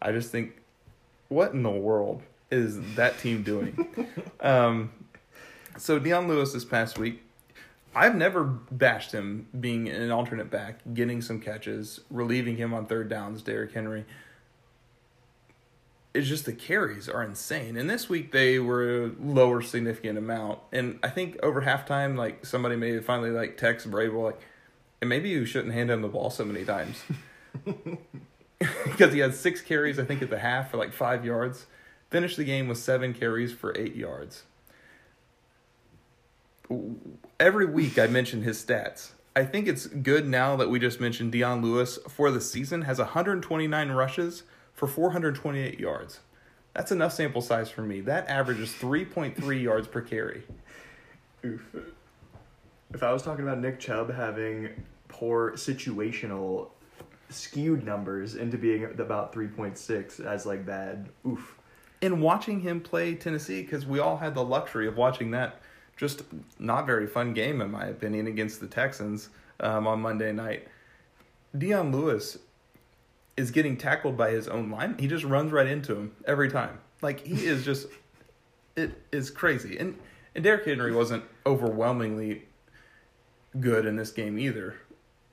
I 0.01 0.11
just 0.13 0.31
think, 0.31 0.53
what 1.27 1.51
in 1.51 1.63
the 1.63 1.69
world 1.69 2.23
is 2.49 2.79
that 2.95 3.19
team 3.19 3.43
doing? 3.43 4.07
um, 4.39 4.91
so 5.77 5.99
Dion 5.99 6.27
Lewis 6.29 6.53
this 6.53 6.63
past 6.63 6.97
week, 6.97 7.21
I've 7.93 8.15
never 8.15 8.45
bashed 8.45 9.11
him 9.11 9.47
being 9.59 9.89
an 9.89 10.11
alternate 10.11 10.49
back, 10.49 10.79
getting 10.93 11.21
some 11.21 11.41
catches, 11.41 11.99
relieving 12.09 12.55
him 12.55 12.73
on 12.73 12.85
third 12.85 13.09
downs, 13.09 13.41
Derrick 13.41 13.73
Henry. 13.73 14.05
It's 16.13 16.27
just 16.27 16.45
the 16.45 16.53
carries 16.53 17.07
are 17.07 17.23
insane. 17.23 17.77
And 17.77 17.89
this 17.89 18.09
week 18.09 18.31
they 18.31 18.59
were 18.59 19.05
a 19.05 19.11
lower 19.19 19.61
significant 19.61 20.17
amount. 20.17 20.59
And 20.71 20.99
I 21.01 21.09
think 21.09 21.39
over 21.41 21.61
halftime, 21.61 22.17
like 22.17 22.45
somebody 22.45 22.75
may 22.75 22.99
finally 22.99 23.31
like 23.31 23.57
text 23.57 23.89
Vrabel 23.89 24.23
like, 24.23 24.41
and 24.99 25.09
maybe 25.09 25.29
you 25.29 25.45
shouldn't 25.45 25.73
hand 25.73 25.89
him 25.89 26.01
the 26.01 26.09
ball 26.09 26.29
so 26.29 26.43
many 26.43 26.65
times. 26.65 27.01
because 28.83 29.13
he 29.13 29.19
had 29.19 29.33
six 29.33 29.61
carries, 29.61 29.99
I 29.99 30.05
think, 30.05 30.21
at 30.21 30.29
the 30.29 30.39
half 30.39 30.71
for 30.71 30.77
like 30.77 30.93
five 30.93 31.25
yards. 31.25 31.65
Finished 32.09 32.37
the 32.37 32.43
game 32.43 32.67
with 32.67 32.77
seven 32.77 33.13
carries 33.13 33.53
for 33.53 33.77
eight 33.77 33.95
yards. 33.95 34.43
Every 37.39 37.65
week 37.65 37.97
I 37.97 38.07
mention 38.07 38.43
his 38.43 38.63
stats. 38.63 39.11
I 39.35 39.45
think 39.45 39.67
it's 39.67 39.87
good 39.87 40.27
now 40.27 40.55
that 40.57 40.69
we 40.69 40.79
just 40.79 40.99
mentioned 40.99 41.31
Dion 41.31 41.61
Lewis 41.61 41.97
for 42.09 42.31
the 42.31 42.41
season 42.41 42.83
has 42.83 42.99
129 42.99 43.91
rushes 43.91 44.43
for 44.73 44.87
428 44.87 45.79
yards. 45.79 46.19
That's 46.73 46.91
enough 46.91 47.13
sample 47.13 47.41
size 47.41 47.69
for 47.69 47.81
me. 47.81 48.01
That 48.01 48.27
averages 48.29 48.73
3.3 48.73 49.61
yards 49.61 49.87
per 49.87 50.01
carry. 50.01 50.43
Oof. 51.45 51.61
If 52.93 53.03
I 53.03 53.11
was 53.11 53.23
talking 53.23 53.43
about 53.43 53.59
Nick 53.59 53.79
Chubb 53.79 54.13
having 54.13 54.69
poor 55.07 55.53
situational 55.53 56.69
skewed 57.29 57.85
numbers 57.85 58.35
into 58.35 58.57
being 58.57 58.83
about 58.83 59.33
3.6 59.33 60.25
as 60.25 60.45
like 60.45 60.65
bad, 60.65 61.09
oof. 61.27 61.57
And 62.01 62.21
watching 62.21 62.59
him 62.61 62.81
play 62.81 63.15
Tennessee, 63.15 63.61
because 63.61 63.85
we 63.85 63.99
all 63.99 64.17
had 64.17 64.33
the 64.33 64.43
luxury 64.43 64.87
of 64.87 64.97
watching 64.97 65.31
that 65.31 65.61
just 66.01 66.23
not 66.57 66.87
very 66.87 67.05
fun 67.05 67.31
game, 67.31 67.61
in 67.61 67.69
my 67.69 67.85
opinion, 67.85 68.25
against 68.25 68.59
the 68.59 68.65
Texans 68.65 69.29
um, 69.59 69.85
on 69.85 70.01
Monday 70.01 70.31
night. 70.31 70.67
Dion 71.55 71.91
Lewis 71.91 72.39
is 73.41 73.51
getting 73.51 73.75
tackled 73.75 74.15
by 74.15 74.29
his 74.31 74.47
own 74.47 74.69
line. 74.69 74.95
He 74.99 75.07
just 75.07 75.25
runs 75.25 75.51
right 75.51 75.67
into 75.67 75.95
him 75.95 76.15
every 76.25 76.49
time. 76.49 76.79
Like 77.01 77.25
he 77.25 77.45
is 77.45 77.65
just, 77.65 77.87
it 78.75 78.91
is 79.11 79.29
crazy. 79.29 79.77
And 79.77 79.97
and 80.33 80.43
Derrick 80.43 80.65
Henry 80.65 80.93
wasn't 80.93 81.25
overwhelmingly 81.45 82.43
good 83.59 83.85
in 83.85 83.97
this 83.97 84.11
game 84.11 84.39
either, 84.39 84.75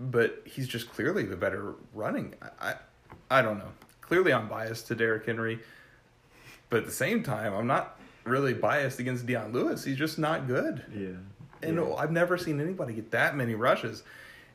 but 0.00 0.42
he's 0.44 0.66
just 0.66 0.90
clearly 0.90 1.24
the 1.24 1.36
better 1.36 1.74
running. 1.94 2.34
I, 2.42 2.70
I, 2.70 2.74
I 3.38 3.42
don't 3.42 3.58
know. 3.58 3.70
Clearly, 4.00 4.32
I'm 4.32 4.48
biased 4.48 4.88
to 4.88 4.94
Derrick 4.96 5.26
Henry, 5.26 5.60
but 6.68 6.80
at 6.80 6.86
the 6.86 6.92
same 6.92 7.22
time, 7.22 7.54
I'm 7.54 7.66
not 7.66 8.00
really 8.24 8.54
biased 8.54 8.98
against 8.98 9.26
Dion 9.26 9.52
Lewis. 9.52 9.84
He's 9.84 9.98
just 9.98 10.18
not 10.18 10.48
good. 10.48 10.82
Yeah. 10.92 11.68
And 11.68 11.76
yeah. 11.76 11.94
I've 11.94 12.10
never 12.10 12.38
seen 12.38 12.60
anybody 12.60 12.94
get 12.94 13.10
that 13.12 13.36
many 13.36 13.54
rushes. 13.54 14.02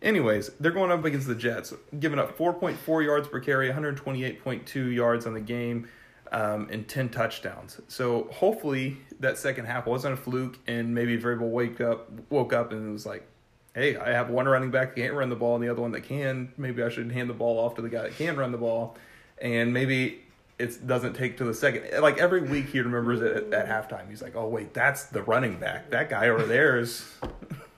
Anyways, 0.04 0.50
they're 0.60 0.72
going 0.72 0.92
up 0.92 1.06
against 1.06 1.28
the 1.28 1.36
Jets, 1.36 1.74
giving 1.98 2.20
up 2.20 2.38
4.4 2.38 3.06
yards 3.06 3.28
per 3.30 3.40
carry, 3.40 3.70
128.2 3.70 4.94
yards 4.94 5.26
on 5.26 5.34
the 5.34 5.40
game, 5.40 5.88
um, 6.34 6.68
and 6.70 6.86
10 6.86 7.08
touchdowns. 7.08 7.80
So 7.88 8.28
hopefully 8.30 8.98
that 9.22 9.38
second 9.38 9.66
half 9.66 9.86
wasn't 9.86 10.16
a 10.16 10.18
fluke, 10.18 10.60
and 10.68 10.94
maybe 10.94 11.18
Vrabel 11.18 11.50
wake 11.50 11.80
up, 11.80 12.12
woke 12.30 12.52
up 12.52 12.74
and 12.74 12.92
was 12.92 13.06
like, 13.06 13.26
"Hey, 13.74 13.96
I 13.96 14.10
have 14.10 14.30
one 14.30 14.46
running 14.46 14.72
back 14.72 14.94
that 14.94 15.02
can't 15.02 15.14
run 15.14 15.30
the 15.30 15.38
ball, 15.38 15.56
and 15.56 15.64
the 15.64 15.70
other 15.70 15.82
one 15.82 15.94
that 15.94 16.02
can. 16.02 16.52
Maybe 16.58 16.84
I 16.84 16.90
should 16.90 17.10
hand 17.10 17.30
the 17.30 17.34
ball 17.34 17.58
off 17.58 17.76
to 17.76 17.82
the 17.82 17.90
guy 17.90 18.02
that 18.02 18.18
can 18.18 18.36
run 18.36 18.52
the 18.52 18.58
ball, 18.58 18.98
and 19.40 19.74
maybe." 19.74 20.20
It 20.60 20.86
doesn't 20.86 21.16
take 21.16 21.38
to 21.38 21.46
the 21.46 21.54
second. 21.54 22.00
Like 22.00 22.20
every 22.20 22.44
week, 22.44 22.68
he 22.68 22.80
remembers 22.80 23.22
it 23.22 23.52
at, 23.52 23.54
at 23.54 23.90
halftime. 23.90 24.08
He's 24.08 24.22
like, 24.22 24.36
"Oh 24.36 24.48
wait, 24.48 24.72
that's 24.72 25.06
the 25.06 25.24
running 25.24 25.58
back. 25.58 25.90
That 25.90 26.12
guy 26.12 26.30
over 26.30 26.44
there 26.44 26.78
is 26.78 27.12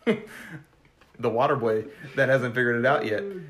the 1.20 1.30
water 1.30 1.56
boy 1.56 1.86
that 2.16 2.30
hasn't 2.30 2.56
figured 2.56 2.78
it 2.78 2.86
out 2.86 3.06
yet. 3.06 3.24
Oh. 3.24 3.42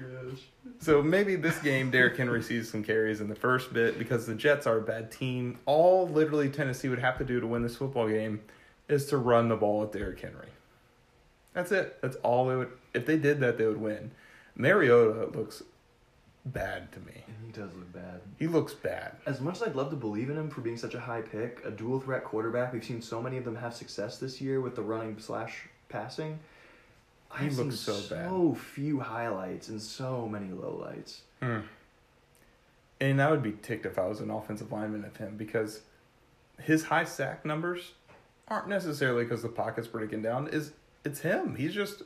So 0.79 1.01
maybe 1.01 1.35
this 1.35 1.57
game, 1.59 1.89
Derrick 1.89 2.17
Henry 2.17 2.43
sees 2.43 2.69
some 2.69 2.83
carries 2.83 3.21
in 3.21 3.27
the 3.27 3.35
first 3.35 3.73
bit 3.73 3.97
because 3.97 4.25
the 4.25 4.35
Jets 4.35 4.67
are 4.67 4.77
a 4.77 4.81
bad 4.81 5.11
team. 5.11 5.57
All 5.65 6.07
literally 6.07 6.49
Tennessee 6.49 6.89
would 6.89 6.99
have 6.99 7.17
to 7.17 7.23
do 7.23 7.39
to 7.39 7.47
win 7.47 7.63
this 7.63 7.75
football 7.75 8.07
game 8.07 8.41
is 8.87 9.05
to 9.07 9.17
run 9.17 9.49
the 9.49 9.55
ball 9.55 9.79
with 9.79 9.91
Derrick 9.91 10.19
Henry. 10.19 10.49
That's 11.53 11.71
it. 11.71 11.99
That's 12.01 12.17
all 12.17 12.47
they 12.47 12.55
would. 12.55 12.71
If 12.93 13.05
they 13.05 13.17
did 13.17 13.39
that, 13.39 13.57
they 13.57 13.65
would 13.65 13.81
win. 13.81 14.11
Mariota 14.55 15.25
looks 15.35 15.63
bad 16.45 16.91
to 16.91 16.99
me. 16.99 17.23
He 17.45 17.51
does 17.51 17.73
look 17.73 17.91
bad. 17.91 18.21
He 18.37 18.47
looks 18.47 18.73
bad. 18.73 19.13
As 19.25 19.41
much 19.41 19.55
as 19.55 19.63
I'd 19.63 19.75
love 19.75 19.89
to 19.89 19.95
believe 19.95 20.29
in 20.29 20.37
him 20.37 20.49
for 20.49 20.61
being 20.61 20.77
such 20.77 20.93
a 20.93 20.99
high 20.99 21.21
pick, 21.21 21.61
a 21.65 21.71
dual 21.71 21.99
threat 21.99 22.23
quarterback, 22.23 22.73
we've 22.73 22.83
seen 22.83 23.01
so 23.01 23.21
many 23.21 23.37
of 23.37 23.45
them 23.45 23.55
have 23.55 23.73
success 23.73 24.19
this 24.19 24.39
year 24.39 24.61
with 24.61 24.75
the 24.75 24.81
running 24.81 25.17
slash 25.17 25.67
passing. 25.89 26.39
He 27.39 27.47
I've 27.47 27.57
looks 27.57 27.79
so 27.79 27.93
bad. 28.09 28.29
So 28.29 28.55
few 28.55 28.99
highlights 28.99 29.67
and 29.69 29.81
so 29.81 30.27
many 30.27 30.47
lowlights. 30.47 31.19
Hmm. 31.41 31.59
And 33.01 33.21
I 33.21 33.29
would 33.29 33.43
be 33.43 33.51
ticked 33.51 33.85
if 33.85 33.99
I 33.99 34.07
was 34.07 34.21
an 34.21 34.29
offensive 34.29 34.71
lineman 34.71 35.03
of 35.03 35.17
him 35.17 35.35
because 35.35 35.81
his 36.61 36.85
high 36.85 37.03
sack 37.03 37.45
numbers 37.45 37.91
aren't 38.47 38.69
necessarily 38.69 39.23
because 39.23 39.41
the 39.41 39.49
pocket's 39.49 39.87
breaking 39.87 40.21
down. 40.21 40.47
Is 40.47 40.71
it's 41.03 41.19
him? 41.19 41.55
He's 41.55 41.73
just 41.73 42.03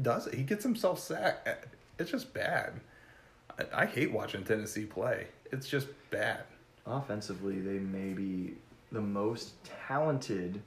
does 0.00 0.26
it. 0.26 0.34
He 0.34 0.42
gets 0.42 0.64
himself 0.64 0.98
sacked. 0.98 1.48
It's 1.98 2.10
just 2.10 2.34
bad. 2.34 2.80
I, 3.58 3.82
I 3.82 3.86
hate 3.86 4.12
watching 4.12 4.44
Tennessee 4.44 4.84
play. 4.84 5.28
It's 5.52 5.68
just 5.68 5.86
bad. 6.10 6.44
Offensively, 6.86 7.60
they 7.60 7.78
may 7.78 8.12
be 8.12 8.54
the 8.92 9.00
most 9.00 9.52
talented, 9.86 10.60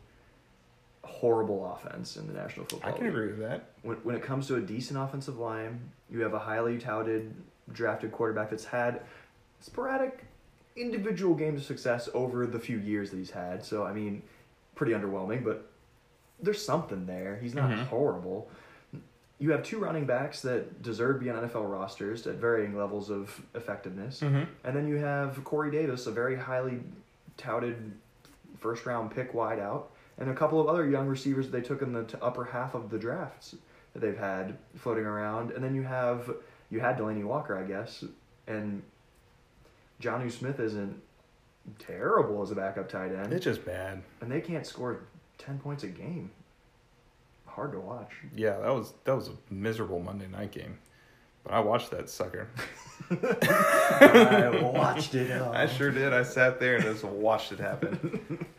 horrible 1.07 1.73
offense 1.73 2.17
in 2.17 2.27
the 2.27 2.33
National 2.33 2.65
Football 2.65 2.89
league. 2.89 2.95
I 2.95 2.97
can 2.97 3.05
League. 3.07 3.15
agree 3.15 3.27
with 3.29 3.39
that. 3.39 3.69
when, 3.81 3.97
when 3.97 4.15
it 4.15 4.21
comes 4.21 4.47
to 4.47 4.55
a 4.55 4.61
decent 4.61 4.99
offensive 4.99 5.37
line, 5.39 5.79
you 6.09 6.21
have 6.21 6.33
a 6.33 6.39
highly 6.39 6.77
touted 6.77 7.33
drafted 7.73 8.11
quarterback 8.11 8.49
that's 8.49 8.65
had 8.65 9.01
sporadic 9.59 10.23
individual 10.75 11.33
games 11.35 11.61
of 11.61 11.65
success 11.65 12.07
over 12.13 12.45
the 12.45 12.59
few 12.59 12.77
years 12.77 13.09
that 13.11 13.17
he's 13.17 13.31
had. 13.31 13.63
So, 13.65 13.83
I 13.83 13.93
mean, 13.93 14.21
pretty 14.75 14.93
underwhelming, 14.93 15.43
but 15.43 15.69
there's 16.41 16.63
something 16.63 17.05
there. 17.07 17.37
He's 17.41 17.55
not 17.55 17.71
Mhm. 17.71 17.85
horrible. 17.87 18.49
You 19.39 19.51
have 19.51 19.63
two 19.63 19.79
running 19.79 20.05
backs 20.05 20.41
that 20.43 20.81
deserve 20.81 21.17
to 21.19 21.23
be 21.25 21.29
on 21.29 21.35
NFL 21.43 21.65
rosters 21.65 22.25
at 22.27 22.35
varying 22.35 22.75
levels 22.77 23.09
of 23.09 23.41
effectiveness. 23.55 24.21
Mm-hmm. 24.21 24.43
And 24.63 24.75
then 24.75 24.87
you 24.87 24.95
have 24.97 25.43
Corey 25.43 25.71
Davis, 25.71 26.07
a 26.07 26.11
very 26.11 26.35
highly 26.35 26.79
touted 27.37 27.91
first 28.59 28.85
round 28.85 29.11
pick 29.11 29.33
wide 29.33 29.59
out, 29.59 29.91
and 30.17 30.29
a 30.29 30.33
couple 30.33 30.59
of 30.59 30.67
other 30.67 30.87
young 30.89 31.07
receivers 31.07 31.49
that 31.49 31.51
they 31.61 31.65
took 31.67 31.81
in 31.81 31.93
the 31.93 32.03
t- 32.03 32.17
upper 32.21 32.45
half 32.45 32.73
of 32.75 32.89
the 32.89 32.97
drafts 32.97 33.55
that 33.93 33.99
they've 33.99 34.17
had 34.17 34.57
floating 34.75 35.05
around. 35.05 35.51
And 35.51 35.63
then 35.63 35.75
you 35.75 35.83
have 35.83 36.31
you 36.69 36.79
had 36.79 36.97
Delanie 36.97 37.23
Walker, 37.23 37.57
I 37.57 37.63
guess, 37.63 38.03
and 38.47 38.81
Jonnu 40.01 40.31
Smith 40.31 40.59
isn't 40.59 41.01
terrible 41.79 42.41
as 42.41 42.51
a 42.51 42.55
backup 42.55 42.87
tight 42.89 43.11
end, 43.13 43.33
It's 43.33 43.43
just 43.43 43.65
bad. 43.65 44.01
and 44.21 44.31
they 44.31 44.41
can't 44.41 44.65
score 44.65 45.01
ten 45.37 45.59
points 45.59 45.83
a 45.83 45.87
game. 45.87 46.31
Hard 47.45 47.71
to 47.73 47.79
watch. 47.79 48.11
Yeah, 48.35 48.57
that 48.59 48.73
was 48.73 48.93
that 49.05 49.15
was 49.15 49.29
a 49.29 49.53
miserable 49.53 49.99
Monday 49.99 50.27
night 50.27 50.51
game. 50.51 50.77
But 51.43 51.53
I 51.53 51.59
watched 51.61 51.91
that 51.91 52.09
sucker. 52.09 52.49
I 53.09 54.59
watched 54.73 55.15
it. 55.15 55.31
all. 55.41 55.53
I 55.53 55.65
sure 55.65 55.91
did. 55.91 56.13
I 56.13 56.23
sat 56.23 56.59
there 56.59 56.75
and 56.75 56.83
just 56.83 57.03
watched 57.03 57.51
it 57.51 57.59
happen. 57.59 58.45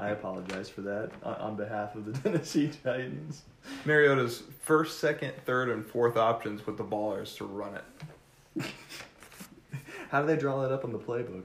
I 0.00 0.10
apologize 0.10 0.70
for 0.70 0.80
that 0.82 1.10
on, 1.22 1.34
on 1.34 1.56
behalf 1.56 1.94
of 1.94 2.06
the 2.06 2.12
Tennessee 2.22 2.70
Titans. 2.82 3.42
Mariota's 3.84 4.42
first, 4.62 4.98
second, 4.98 5.34
third, 5.44 5.68
and 5.68 5.84
fourth 5.84 6.16
options 6.16 6.66
with 6.66 6.78
the 6.78 6.84
ball 6.84 7.14
is 7.16 7.34
to 7.36 7.44
run 7.44 7.74
it. 7.74 8.64
How 10.10 10.22
do 10.22 10.26
they 10.26 10.36
draw 10.36 10.62
that 10.62 10.72
up 10.72 10.84
on 10.84 10.92
the 10.92 10.98
playbook? 10.98 11.42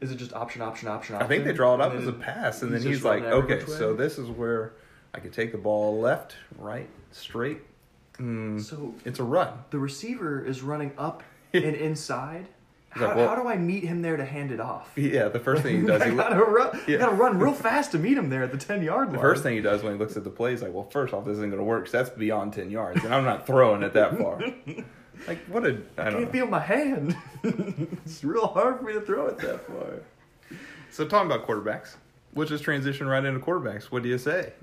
Is 0.00 0.12
it 0.12 0.16
just 0.16 0.32
option, 0.32 0.62
option, 0.62 0.88
option, 0.88 1.16
option? 1.16 1.24
I 1.24 1.28
think 1.28 1.44
they 1.44 1.52
draw 1.52 1.74
it 1.74 1.80
up 1.80 1.92
as 1.94 2.06
a 2.06 2.12
pass, 2.12 2.62
and 2.62 2.72
then 2.72 2.78
just 2.80 2.88
he's 2.88 3.04
like, 3.04 3.24
"Okay, 3.24 3.64
so 3.66 3.94
this 3.94 4.16
is 4.16 4.28
where 4.28 4.74
I 5.12 5.18
could 5.18 5.32
take 5.32 5.50
the 5.50 5.58
ball 5.58 5.98
left, 5.98 6.36
right, 6.56 6.88
straight. 7.10 7.58
Mm, 8.18 8.62
So 8.62 8.94
it's 9.04 9.18
a 9.18 9.24
run." 9.24 9.52
the 9.70 9.78
receiver 9.80 10.42
is 10.44 10.62
running 10.62 10.92
up 10.96 11.24
and 11.52 11.64
inside. 11.74 12.46
He's 12.94 13.02
How, 13.02 13.08
like, 13.08 13.16
well, 13.16 13.28
how 13.28 13.34
do 13.42 13.46
I 13.48 13.56
meet 13.58 13.84
him 13.84 14.00
there 14.02 14.16
to 14.16 14.24
hand 14.24 14.50
it 14.50 14.60
off? 14.60 14.90
yeah. 14.96 15.28
The 15.28 15.38
first 15.38 15.62
thing 15.62 15.80
he 15.82 15.86
does, 15.86 16.00
I 16.02 16.10
he 16.10 16.16
gotta 16.16 16.42
run. 16.42 16.80
Yeah. 16.88 16.98
Gotta 16.98 17.14
run 17.16 17.38
real 17.38 17.52
fast 17.66 17.92
to 17.92 17.98
meet 17.98 18.16
him 18.16 18.30
there 18.30 18.42
at 18.42 18.50
the 18.50 18.56
ten 18.58 18.82
yard 18.82 19.08
line. 19.08 19.12
the 19.16 19.20
first 19.20 19.42
thing 19.42 19.54
he 19.56 19.60
does 19.60 19.82
when 19.82 19.92
he 19.92 19.98
looks 19.98 20.16
at 20.16 20.24
the 20.24 20.30
play 20.30 20.54
is 20.54 20.62
like, 20.62 20.72
well, 20.72 20.88
first 20.90 21.12
off, 21.12 21.24
this 21.24 21.32
isn't 21.34 21.50
going 21.50 21.58
to 21.60 21.64
work 21.64 21.84
'cause 21.84 21.92
that's 21.92 22.10
beyond 22.10 22.54
ten 22.54 22.70
yards, 22.70 23.04
and 23.04 23.14
I'm 23.14 23.24
not 23.24 23.46
throwing 23.46 23.82
it 23.82 23.92
that 23.92 24.16
far. 24.18 24.40
like, 25.28 25.38
what 25.48 25.66
a 25.66 25.78
I 25.98 26.02
I 26.02 26.04
don't 26.10 26.12
can't 26.12 26.20
know. 26.24 26.30
feel 26.30 26.46
my 26.46 26.60
hand. 26.60 27.14
it's 27.42 28.24
real 28.24 28.46
hard 28.46 28.78
for 28.78 28.84
me 28.84 28.94
to 28.94 29.00
throw 29.02 29.26
it 29.26 29.38
that 29.38 29.66
far. 29.66 30.00
So 30.90 31.06
talking 31.06 31.30
about 31.30 31.46
quarterbacks, 31.46 31.96
let's 32.34 32.48
just 32.50 32.64
transition 32.64 33.06
right 33.06 33.22
into 33.24 33.38
quarterbacks. 33.40 33.84
What 33.84 34.02
do 34.02 34.08
you 34.08 34.18
say? 34.18 34.54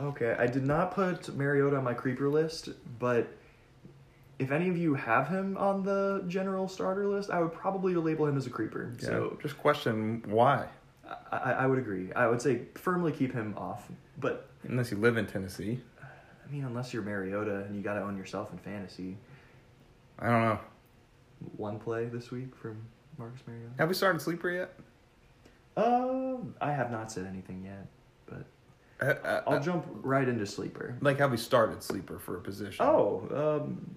Okay, 0.00 0.34
I 0.38 0.46
did 0.46 0.64
not 0.64 0.94
put 0.94 1.34
Mariota 1.36 1.76
on 1.76 1.84
my 1.84 1.94
creeper 1.94 2.28
list, 2.28 2.70
but 2.98 3.28
if 4.38 4.50
any 4.50 4.68
of 4.68 4.76
you 4.76 4.94
have 4.94 5.28
him 5.28 5.56
on 5.56 5.82
the 5.82 6.24
general 6.28 6.68
starter 6.68 7.06
list, 7.06 7.30
I 7.30 7.40
would 7.40 7.52
probably 7.52 7.94
label 7.94 8.26
him 8.26 8.36
as 8.36 8.46
a 8.46 8.50
creeper. 8.50 8.92
So 8.98 9.06
So 9.06 9.38
just 9.42 9.58
question 9.58 10.22
why, 10.26 10.66
I, 11.32 11.36
I 11.36 11.50
I 11.52 11.66
would 11.66 11.78
agree. 11.78 12.12
I 12.14 12.26
would 12.26 12.42
say 12.42 12.62
firmly 12.74 13.12
keep 13.12 13.32
him 13.32 13.54
off. 13.56 13.88
But 14.18 14.48
unless 14.64 14.90
you 14.90 14.96
live 14.98 15.16
in 15.16 15.26
Tennessee. 15.26 15.80
I 16.02 16.52
mean, 16.52 16.64
unless 16.64 16.92
you're 16.94 17.02
Mariota 17.02 17.64
and 17.64 17.74
you 17.74 17.82
got 17.82 17.94
to 17.94 18.02
own 18.02 18.16
yourself 18.16 18.52
in 18.52 18.58
fantasy, 18.58 19.16
I 20.18 20.28
don't 20.30 20.42
know. 20.42 20.58
one 21.56 21.78
play 21.80 22.04
this 22.06 22.30
week 22.30 22.54
from 22.54 22.80
Marcus 23.18 23.40
Mariota. 23.46 23.70
Have 23.78 23.88
we 23.88 23.94
started 23.94 24.20
sleeper 24.22 24.50
yet? 24.50 24.72
Um, 25.76 26.54
I 26.60 26.72
have 26.72 26.90
not 26.90 27.10
said 27.12 27.26
anything 27.26 27.64
yet, 27.64 27.86
but 28.26 28.46
Uh, 29.04 29.14
uh, 29.26 29.42
I'll 29.46 29.56
uh, 29.56 29.60
jump 29.60 29.86
right 30.02 30.26
into 30.28 30.46
sleeper. 30.46 30.96
like 31.00 31.18
have 31.18 31.30
we 31.30 31.36
started 31.36 31.82
sleeper 31.82 32.18
for 32.18 32.36
a 32.36 32.40
position? 32.40 32.86
Oh, 32.86 33.60
um, 33.64 33.94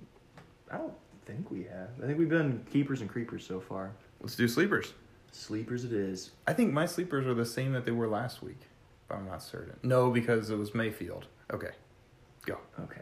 I 0.72 0.78
don't 0.78 0.94
think 1.26 1.50
we 1.52 1.64
have. 1.64 1.90
I 2.02 2.06
think 2.08 2.18
we've 2.20 2.30
done 2.30 2.66
keepers 2.72 3.02
and 3.02 3.10
creepers 3.10 3.46
so 3.46 3.60
far. 3.60 3.92
let's 4.22 4.36
do 4.36 4.48
sleepers. 4.48 4.94
Sleepers 5.32 5.84
it 5.86 5.94
is. 5.94 6.32
I 6.48 6.54
think 6.54 6.74
my 6.74 6.86
sleepers 6.86 7.28
are 7.28 7.34
the 7.36 7.46
same 7.46 7.74
that 7.74 7.86
they 7.86 7.92
were 7.92 8.08
last 8.08 8.42
week, 8.42 8.60
but 9.08 9.16
I'm 9.16 9.26
not 9.28 9.44
certain. 9.44 9.76
No, 9.84 10.10
because 10.10 10.50
it 10.50 10.56
was 10.58 10.74
Mayfield. 10.74 11.28
Okay, 11.54 11.72
go. 12.46 12.58
Okay. 12.82 13.02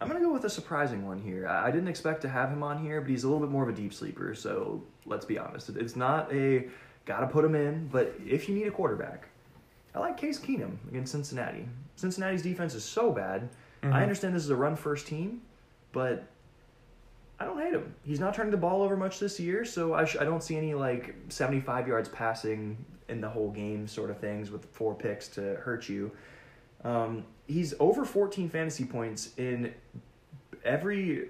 I'm 0.00 0.08
gonna 0.08 0.20
go 0.20 0.32
with 0.32 0.44
a 0.44 0.50
surprising 0.50 1.06
one 1.06 1.18
here. 1.18 1.46
I 1.46 1.70
didn't 1.70 1.88
expect 1.88 2.22
to 2.22 2.28
have 2.28 2.50
him 2.50 2.62
on 2.62 2.82
here, 2.82 3.02
but 3.02 3.10
he's 3.10 3.24
a 3.24 3.28
little 3.28 3.40
bit 3.46 3.50
more 3.52 3.62
of 3.62 3.68
a 3.68 3.72
deep 3.78 3.92
sleeper. 3.92 4.34
So 4.34 4.82
let's 5.04 5.26
be 5.26 5.38
honest, 5.38 5.68
it's 5.70 5.94
not 5.94 6.32
a 6.32 6.68
gotta 7.04 7.26
put 7.26 7.44
him 7.44 7.54
in. 7.54 7.88
But 7.88 8.14
if 8.26 8.48
you 8.48 8.54
need 8.54 8.66
a 8.66 8.70
quarterback, 8.70 9.28
I 9.94 9.98
like 9.98 10.16
Case 10.16 10.38
Keenum 10.38 10.76
against 10.88 11.12
Cincinnati. 11.12 11.68
Cincinnati's 11.96 12.40
defense 12.42 12.74
is 12.74 12.82
so 12.84 13.12
bad. 13.12 13.50
Mhm. 13.82 13.92
I 13.92 14.02
understand 14.02 14.34
this 14.34 14.44
is 14.44 14.50
a 14.50 14.56
run 14.56 14.74
first 14.74 15.06
team, 15.06 15.42
but 15.92 16.24
I 17.40 17.44
don't 17.46 17.58
hate 17.58 17.72
him. 17.72 17.94
He's 18.04 18.20
not 18.20 18.34
turning 18.34 18.50
the 18.50 18.56
ball 18.58 18.82
over 18.82 18.96
much 18.96 19.18
this 19.18 19.40
year, 19.40 19.64
so 19.64 19.94
I, 19.94 20.04
sh- 20.04 20.18
I 20.20 20.24
don't 20.24 20.42
see 20.42 20.56
any 20.58 20.74
like 20.74 21.14
75 21.30 21.88
yards 21.88 22.08
passing 22.10 22.76
in 23.08 23.20
the 23.20 23.28
whole 23.30 23.50
game 23.50 23.88
sort 23.88 24.10
of 24.10 24.18
things 24.18 24.50
with 24.50 24.66
four 24.66 24.94
picks 24.94 25.26
to 25.28 25.54
hurt 25.56 25.88
you. 25.88 26.10
Um, 26.84 27.24
he's 27.48 27.74
over 27.80 28.04
14 28.04 28.48
fantasy 28.50 28.84
points 28.84 29.30
in 29.38 29.72
every 30.64 31.28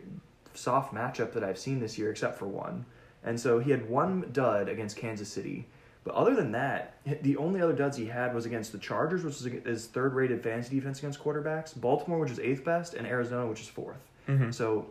soft 0.55 0.93
matchup 0.93 1.33
that 1.33 1.45
I've 1.45 1.59
seen 1.59 1.81
this 1.81 1.97
year 1.97 2.11
except 2.11 2.39
for 2.39 2.47
one. 2.47 2.85
And 3.23 3.39
so 3.39 3.59
he 3.59 3.71
had 3.71 3.89
one 3.89 4.29
dud 4.33 4.69
against 4.69 4.97
Kansas 4.97 5.29
City. 5.33 5.67
But 6.03 6.15
other 6.15 6.35
than 6.35 6.53
that, 6.53 6.95
the 7.23 7.37
only 7.37 7.61
other 7.61 7.75
duds 7.75 7.97
he 7.97 8.07
had 8.07 8.35
was 8.35 8.47
against 8.47 8.73
the 8.73 8.79
Chargers, 8.79 9.23
which 9.23 9.35
is 9.37 9.45
his 9.65 9.87
third 9.87 10.15
rated 10.15 10.43
fantasy 10.43 10.75
defense 10.77 10.99
against 10.99 11.23
quarterbacks, 11.23 11.79
Baltimore, 11.79 12.19
which 12.19 12.31
is 12.33 12.39
eighth 12.41 12.65
best, 12.65 12.95
and 12.95 13.07
Arizona, 13.07 13.47
which 13.47 13.61
is 13.61 13.69
4th 13.69 13.95
Mhm. 14.29 14.53
So, 14.55 14.87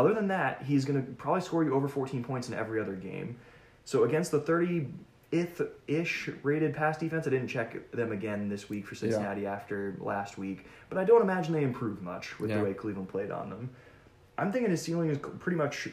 other 0.00 0.14
than 0.14 0.28
that, 0.28 0.62
he's 0.62 0.84
going 0.84 1.04
to 1.04 1.12
probably 1.12 1.42
score 1.42 1.62
you 1.64 1.74
over 1.74 1.88
14 1.88 2.24
points 2.24 2.48
in 2.48 2.54
every 2.54 2.80
other 2.80 2.94
game. 2.94 3.36
So, 3.84 4.04
against 4.04 4.30
the 4.30 4.40
30th 4.40 5.68
ish 5.86 6.30
rated 6.42 6.74
pass 6.74 6.96
defense, 6.98 7.26
I 7.26 7.30
didn't 7.30 7.48
check 7.48 7.90
them 7.92 8.12
again 8.12 8.48
this 8.48 8.68
week 8.68 8.86
for 8.86 8.94
Cincinnati 8.94 9.46
after 9.46 9.96
last 10.00 10.38
week, 10.38 10.66
but 10.88 10.98
I 10.98 11.04
don't 11.04 11.22
imagine 11.22 11.52
they 11.52 11.62
improved 11.62 12.02
much 12.02 12.38
with 12.38 12.50
Yeah. 12.50 12.58
the 12.58 12.64
way 12.64 12.74
Cleveland 12.74 13.08
played 13.08 13.30
on 13.30 13.50
them. 13.50 13.70
I'm 14.38 14.50
thinking 14.50 14.70
his 14.70 14.82
ceiling 14.82 15.10
is 15.10 15.18
pretty 15.18 15.56
much 15.56 15.88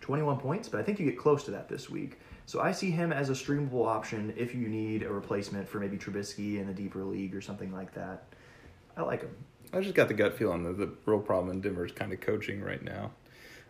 21 0.00 0.38
points, 0.38 0.68
but 0.68 0.80
I 0.80 0.84
think 0.84 1.00
you 1.00 1.06
get 1.06 1.18
close 1.18 1.42
to 1.44 1.50
that 1.52 1.68
this 1.68 1.90
week. 1.90 2.18
So 2.46 2.60
I 2.60 2.70
see 2.70 2.90
him 2.92 3.12
as 3.12 3.28
a 3.28 3.32
streamable 3.32 3.86
option 3.86 4.32
if 4.36 4.54
you 4.54 4.68
need 4.68 5.02
a 5.02 5.12
replacement 5.12 5.68
for 5.68 5.80
maybe 5.80 5.98
Trubisky 5.98 6.60
in 6.60 6.68
a 6.68 6.72
deeper 6.74 7.02
league 7.02 7.34
or 7.34 7.40
something 7.40 7.72
like 7.72 7.92
that. 7.94 8.24
I 8.96 9.02
like 9.02 9.22
him. 9.22 9.34
I 9.72 9.80
just 9.80 9.94
got 9.94 10.08
the 10.08 10.14
gut 10.14 10.36
feeling 10.36 10.64
that 10.64 10.78
the 10.78 10.90
real 11.04 11.20
problem 11.20 11.50
in 11.54 11.60
Denver 11.60 11.84
is 11.84 11.92
kind 11.92 12.12
of 12.12 12.20
coaching 12.20 12.60
right 12.60 12.82
now. 12.82 13.12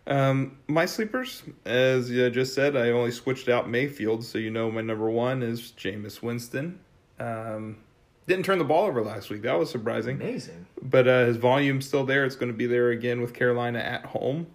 Um, 0.07 0.59
my 0.69 0.87
sleepers, 0.87 1.43
as 1.65 2.11
you 2.11 2.31
just 2.31 2.55
said, 2.55 2.77
I 2.77 2.91
only 2.91 3.11
switched 3.11 3.49
out 3.49 3.69
Mayfield, 3.69 4.25
so 4.25 4.39
you 4.39 4.51
know 4.51 4.71
my 4.71 4.81
number 4.81 5.11
one 5.11 5.43
is 5.43 5.73
Jameis 5.77 6.23
Winston. 6.23 6.79
Um, 7.19 7.79
didn't 8.27 8.45
turn 8.45 8.59
the 8.59 8.65
ball 8.65 8.87
over 8.87 9.03
last 9.03 9.31
week. 9.31 9.43
That 9.43 9.59
was 9.59 9.71
surprising. 9.71 10.21
Amazing. 10.21 10.67
But 10.83 11.09
uh, 11.09 11.27
his 11.27 11.37
volume's 11.37 11.87
still 11.87 12.05
there. 12.05 12.25
It's 12.25 12.37
going 12.37 12.51
to 12.51 12.57
be 12.57 12.67
there 12.67 12.91
again 12.91 13.21
with 13.21 13.35
Carolina 13.35 13.79
at 13.79 14.05
home. 14.05 14.47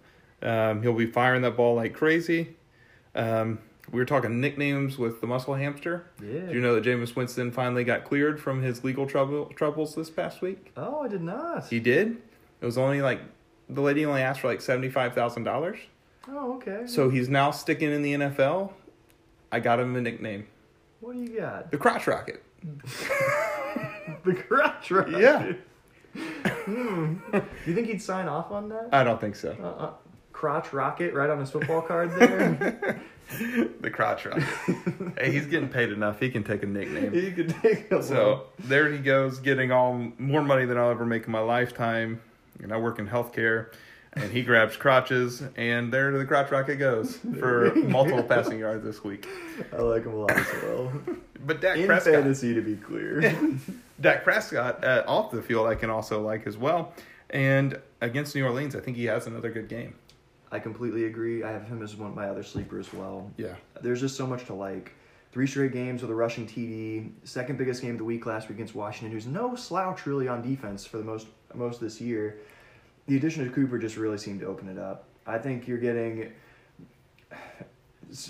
Um, 0.42 0.82
he'll 0.82 0.92
be 0.94 1.06
firing 1.06 1.42
that 1.42 1.56
ball 1.56 1.74
like 1.74 1.94
crazy. 1.94 2.56
Um, 3.14 3.58
we 3.90 3.98
were 3.98 4.04
talking 4.04 4.40
nicknames 4.40 4.96
with 4.98 5.20
the 5.20 5.26
muscle 5.26 5.54
hamster. 5.54 6.06
Yeah. 6.22 6.40
Do 6.46 6.54
you 6.54 6.60
know 6.60 6.74
that 6.74 6.84
Jameis 6.84 7.14
Winston 7.16 7.50
finally 7.50 7.84
got 7.84 8.04
cleared 8.04 8.40
from 8.40 8.62
his 8.62 8.84
legal 8.84 9.06
trouble 9.06 9.46
troubles 9.56 9.94
this 9.94 10.08
past 10.10 10.40
week? 10.40 10.72
Oh, 10.76 11.00
I 11.00 11.08
did 11.08 11.22
not. 11.22 11.66
He 11.68 11.80
did. 11.80 12.16
It 12.60 12.64
was 12.64 12.78
only 12.78 13.02
like 13.02 13.20
the 13.68 13.80
lady 13.80 14.04
only 14.06 14.22
asked 14.22 14.40
for 14.40 14.48
like 14.48 14.60
seventy 14.60 14.88
five 14.88 15.14
thousand 15.14 15.44
dollars. 15.44 15.78
Oh, 16.28 16.54
okay. 16.56 16.82
So 16.86 17.10
he's 17.10 17.28
now 17.28 17.50
sticking 17.50 17.90
in 17.90 18.02
the 18.02 18.14
NFL. 18.14 18.72
I 19.50 19.58
got 19.60 19.80
him 19.80 19.96
a 19.96 20.00
nickname, 20.00 20.46
what 21.00 21.14
do 21.14 21.20
you 21.20 21.40
got? 21.40 21.70
the 21.70 21.76
Crotch 21.78 22.06
Rocket. 22.06 22.42
The 24.24 24.34
crotch 24.34 24.90
rocket. 24.90 25.18
Yeah. 25.20 25.52
hmm. 26.14 27.14
Do 27.32 27.42
you 27.66 27.74
think 27.74 27.88
he'd 27.88 28.02
sign 28.02 28.28
off 28.28 28.50
on 28.52 28.68
that? 28.68 28.88
I 28.92 29.02
don't 29.02 29.20
think 29.20 29.34
so. 29.34 29.56
Uh, 29.60 29.84
uh, 29.84 29.92
crotch 30.32 30.72
rocket 30.72 31.12
right 31.14 31.28
on 31.28 31.40
his 31.40 31.50
football 31.50 31.82
card 31.82 32.10
there. 32.12 33.02
the 33.80 33.90
Crotch 33.92 34.24
Rocket. 34.26 34.44
hey, 35.18 35.32
he's 35.32 35.46
getting 35.46 35.68
paid 35.68 35.90
enough. 35.90 36.20
He 36.20 36.30
can 36.30 36.44
take 36.44 36.62
a 36.62 36.66
nickname. 36.66 37.12
He 37.12 37.32
can 37.32 37.48
take 37.60 37.90
a 37.90 38.02
So 38.02 38.44
there 38.58 38.90
he 38.90 38.98
goes, 38.98 39.38
getting 39.38 39.72
all 39.72 40.12
more 40.18 40.42
money 40.42 40.64
than 40.64 40.78
I'll 40.78 40.90
ever 40.90 41.06
make 41.06 41.26
in 41.26 41.32
my 41.32 41.40
lifetime. 41.40 42.20
And 42.62 42.72
I 42.72 42.76
work 42.76 42.98
in 42.98 43.08
healthcare, 43.08 43.72
and 44.12 44.30
he 44.30 44.42
grabs 44.42 44.76
crotches, 44.76 45.42
and 45.56 45.92
there 45.92 46.16
the 46.16 46.24
crotch 46.24 46.50
rocket 46.50 46.76
goes 46.76 47.16
for 47.38 47.74
multiple 47.74 48.22
passing 48.22 48.58
yards 48.58 48.84
this 48.84 49.02
week. 49.02 49.26
I 49.72 49.76
like 49.76 50.04
him 50.04 50.12
a 50.12 50.16
lot 50.16 50.30
as 50.32 50.46
well. 50.62 50.92
But 51.44 51.60
Dak 51.60 51.78
In 51.78 51.86
Prescott, 51.86 52.14
fantasy, 52.14 52.54
to 52.54 52.60
be 52.62 52.76
clear. 52.76 53.34
Dak 54.00 54.22
Prescott 54.22 54.84
uh, 54.84 55.02
off 55.08 55.30
the 55.32 55.42
field, 55.42 55.66
I 55.66 55.74
can 55.74 55.90
also 55.90 56.20
like 56.22 56.46
as 56.46 56.56
well. 56.56 56.92
And 57.30 57.80
against 58.00 58.34
New 58.34 58.44
Orleans, 58.44 58.76
I 58.76 58.80
think 58.80 58.96
he 58.96 59.06
has 59.06 59.26
another 59.26 59.50
good 59.50 59.68
game. 59.68 59.94
I 60.52 60.58
completely 60.58 61.06
agree. 61.06 61.42
I 61.42 61.50
have 61.50 61.66
him 61.66 61.82
as 61.82 61.96
one 61.96 62.10
of 62.10 62.14
my 62.14 62.28
other 62.28 62.42
sleeper 62.42 62.78
as 62.78 62.92
well. 62.92 63.30
Yeah, 63.38 63.54
There's 63.80 64.00
just 64.00 64.16
so 64.16 64.26
much 64.26 64.44
to 64.46 64.54
like. 64.54 64.92
Three 65.32 65.46
straight 65.46 65.72
games 65.72 66.02
with 66.02 66.10
a 66.10 66.14
rushing 66.14 66.46
TD. 66.46 67.10
Second 67.24 67.56
biggest 67.56 67.80
game 67.80 67.92
of 67.92 67.98
the 67.98 68.04
week 68.04 68.26
last 68.26 68.50
week 68.50 68.58
against 68.58 68.74
Washington, 68.74 69.10
who's 69.10 69.26
no 69.26 69.56
slouch 69.56 70.04
really 70.04 70.28
on 70.28 70.42
defense 70.42 70.84
for 70.84 70.98
the 70.98 71.04
most 71.04 71.26
most 71.54 71.76
of 71.76 71.80
this 71.80 72.02
year. 72.02 72.38
The 73.06 73.16
addition 73.16 73.46
of 73.46 73.54
Cooper 73.54 73.78
just 73.78 73.96
really 73.96 74.18
seemed 74.18 74.40
to 74.40 74.46
open 74.46 74.68
it 74.68 74.78
up. 74.78 75.08
I 75.26 75.38
think 75.38 75.66
you're 75.66 75.78
getting 75.78 76.32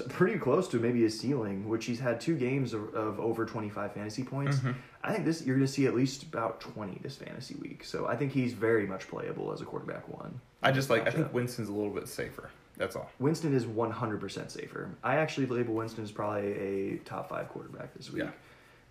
pretty 0.08 0.38
close 0.38 0.68
to 0.68 0.78
maybe 0.78 1.04
a 1.04 1.10
ceiling, 1.10 1.68
which 1.68 1.84
he's 1.86 1.98
had 2.00 2.20
two 2.20 2.36
games 2.36 2.72
of, 2.72 2.94
of 2.94 3.18
over 3.20 3.44
25 3.44 3.92
fantasy 3.92 4.22
points. 4.22 4.58
Mhm. 4.58 4.74
I 5.02 5.12
think 5.12 5.24
this 5.24 5.44
you're 5.44 5.56
going 5.56 5.66
to 5.66 5.72
see 5.72 5.86
at 5.86 5.94
least 5.94 6.22
about 6.22 6.60
20 6.60 7.00
this 7.02 7.16
fantasy 7.16 7.56
week. 7.56 7.84
So 7.84 8.06
I 8.06 8.16
think 8.16 8.32
he's 8.32 8.52
very 8.52 8.86
much 8.86 9.08
playable 9.08 9.52
as 9.52 9.60
a 9.60 9.64
quarterback 9.64 10.08
one. 10.08 10.40
I 10.62 10.70
just 10.72 10.90
like. 10.90 11.06
I 11.06 11.10
think 11.10 11.32
Winston's 11.34 11.68
a 11.68 11.72
little 11.72 11.90
bit 11.92 12.06
safer. 12.08 12.50
That's 12.76 12.96
all. 12.96 13.10
Winston 13.18 13.54
is 13.54 13.66
100% 13.66 14.50
safer. 14.50 14.90
I 15.04 15.16
actually 15.16 15.46
label 15.46 15.74
Winston 15.74 16.04
as 16.04 16.10
probably 16.10 16.52
a 16.52 16.96
top 16.98 17.28
five 17.28 17.48
quarterback 17.50 17.92
this 17.94 18.10
week 18.10 18.22
Yeah. 18.22 18.30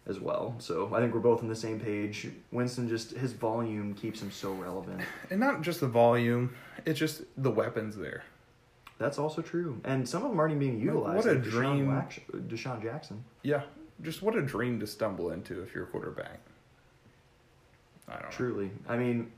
as 0.06 0.20
well. 0.20 0.54
So 0.60 0.94
I 0.94 1.00
think 1.00 1.14
we're 1.16 1.20
both 1.20 1.42
on 1.42 1.48
the 1.48 1.56
same 1.56 1.80
page. 1.80 2.28
Winston 2.52 2.88
just, 2.88 3.12
his 3.12 3.34
volume 3.34 3.94
keeps 3.96 4.22
him 4.22 4.30
so 4.32 4.54
relevant. 4.54 5.02
And 5.32 5.40
not 5.40 5.62
just 5.64 5.80
the 5.80 5.88
volume; 5.88 6.54
it's 6.86 7.00
just 7.00 7.24
the 7.38 7.50
weapons 7.50 7.96
there. 7.98 8.24
That's 9.02 9.18
also 9.18 9.42
true. 9.42 9.80
And 9.84 10.08
some 10.08 10.24
of 10.24 10.30
them 10.30 10.40
aren't 10.40 10.52
even 10.52 10.60
being 10.60 10.80
utilized. 10.80 11.26
what 11.26 11.36
a 11.36 11.40
like 11.40 11.44
DeSean 11.48 11.52
dream. 11.52 11.88
Wax- 11.88 12.20
DeSean 12.34 12.82
Jackson. 12.84 13.24
Yeah, 13.44 13.64
just 14.04 14.22
what 14.22 14.36
a 14.36 14.42
dream 14.42 14.80
to 14.80 14.88
stumble 14.88 15.32
into 15.32 15.62
if 15.64 15.74
you're 15.74 15.86
a 15.86 15.88
quarterback. 15.88 16.40
I 18.08 18.14
don't 18.14 18.22
know. 18.24 18.28
Truly. 18.30 18.72
I 18.88 18.98
mean, 18.98 19.32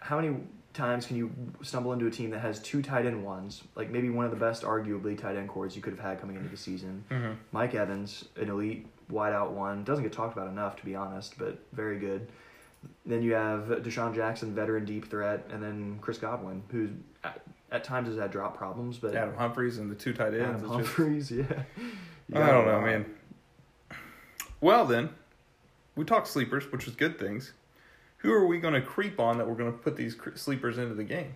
how 0.00 0.20
many 0.20 0.36
times 0.74 1.06
can 1.06 1.16
you 1.16 1.30
stumble 1.62 1.92
into 1.92 2.06
a 2.06 2.10
team 2.10 2.30
that 2.30 2.40
has 2.40 2.60
two 2.60 2.82
tight 2.82 3.06
end 3.06 3.24
ones? 3.24 3.62
Like 3.76 3.90
maybe 3.90 4.10
one 4.10 4.24
of 4.24 4.30
the 4.30 4.36
best, 4.36 4.62
arguably, 4.62 5.16
tight 5.18 5.36
end 5.36 5.48
cores 5.48 5.76
you 5.76 5.82
could 5.82 5.92
have 5.92 6.00
had 6.04 6.20
coming 6.20 6.36
into 6.36 6.48
the 6.48 6.56
season. 6.56 7.04
hmm 7.10 7.32
Mike 7.52 7.74
Evans, 7.74 8.24
an 8.36 8.48
elite 8.48 8.86
wideout 9.12 9.50
one, 9.50 9.84
doesn't 9.84 10.04
get 10.04 10.12
talked 10.12 10.36
about 10.36 10.48
enough 10.48 10.76
to 10.76 10.84
be 10.84 10.94
honest, 10.94 11.38
but 11.38 11.58
very 11.72 11.98
good. 11.98 12.28
Then 13.04 13.22
you 13.22 13.34
have 13.34 13.62
DeSean 13.68 14.14
Jackson, 14.14 14.54
veteran 14.54 14.84
deep 14.84 15.10
threat, 15.10 15.44
and 15.52 15.62
then 15.62 15.98
Chris 16.00 16.18
Godwin, 16.18 16.62
who's 16.70 16.90
at 17.70 17.84
times 17.84 18.08
has 18.08 18.16
had 18.16 18.30
drop 18.30 18.56
problems, 18.56 18.98
but 18.98 19.14
Adam 19.14 19.34
Humphries 19.36 19.78
and 19.78 19.90
the 19.90 19.94
two 19.94 20.12
tight 20.12 20.34
ends. 20.34 20.42
Adam 20.42 20.54
it's 20.54 20.62
just- 20.62 20.96
Humphries, 20.96 21.30
yeah. 21.32 21.44
I 22.34 22.46
don't 22.50 22.66
know, 22.66 22.80
man. 22.80 23.06
Well, 24.60 24.84
then, 24.86 25.10
we 25.96 26.04
talked 26.04 26.26
sleepers, 26.28 26.70
which 26.72 26.86
is 26.88 26.94
good 26.94 27.18
things. 27.18 27.52
Who 28.18 28.32
are 28.32 28.46
we 28.46 28.58
going 28.58 28.74
to 28.74 28.80
creep 28.80 29.20
on 29.20 29.38
that 29.38 29.46
we're 29.48 29.54
going 29.54 29.70
to 29.72 29.78
put 29.78 29.96
these 29.96 30.16
sleepers 30.34 30.76
into 30.78 30.94
the 30.94 31.04
game? 31.04 31.32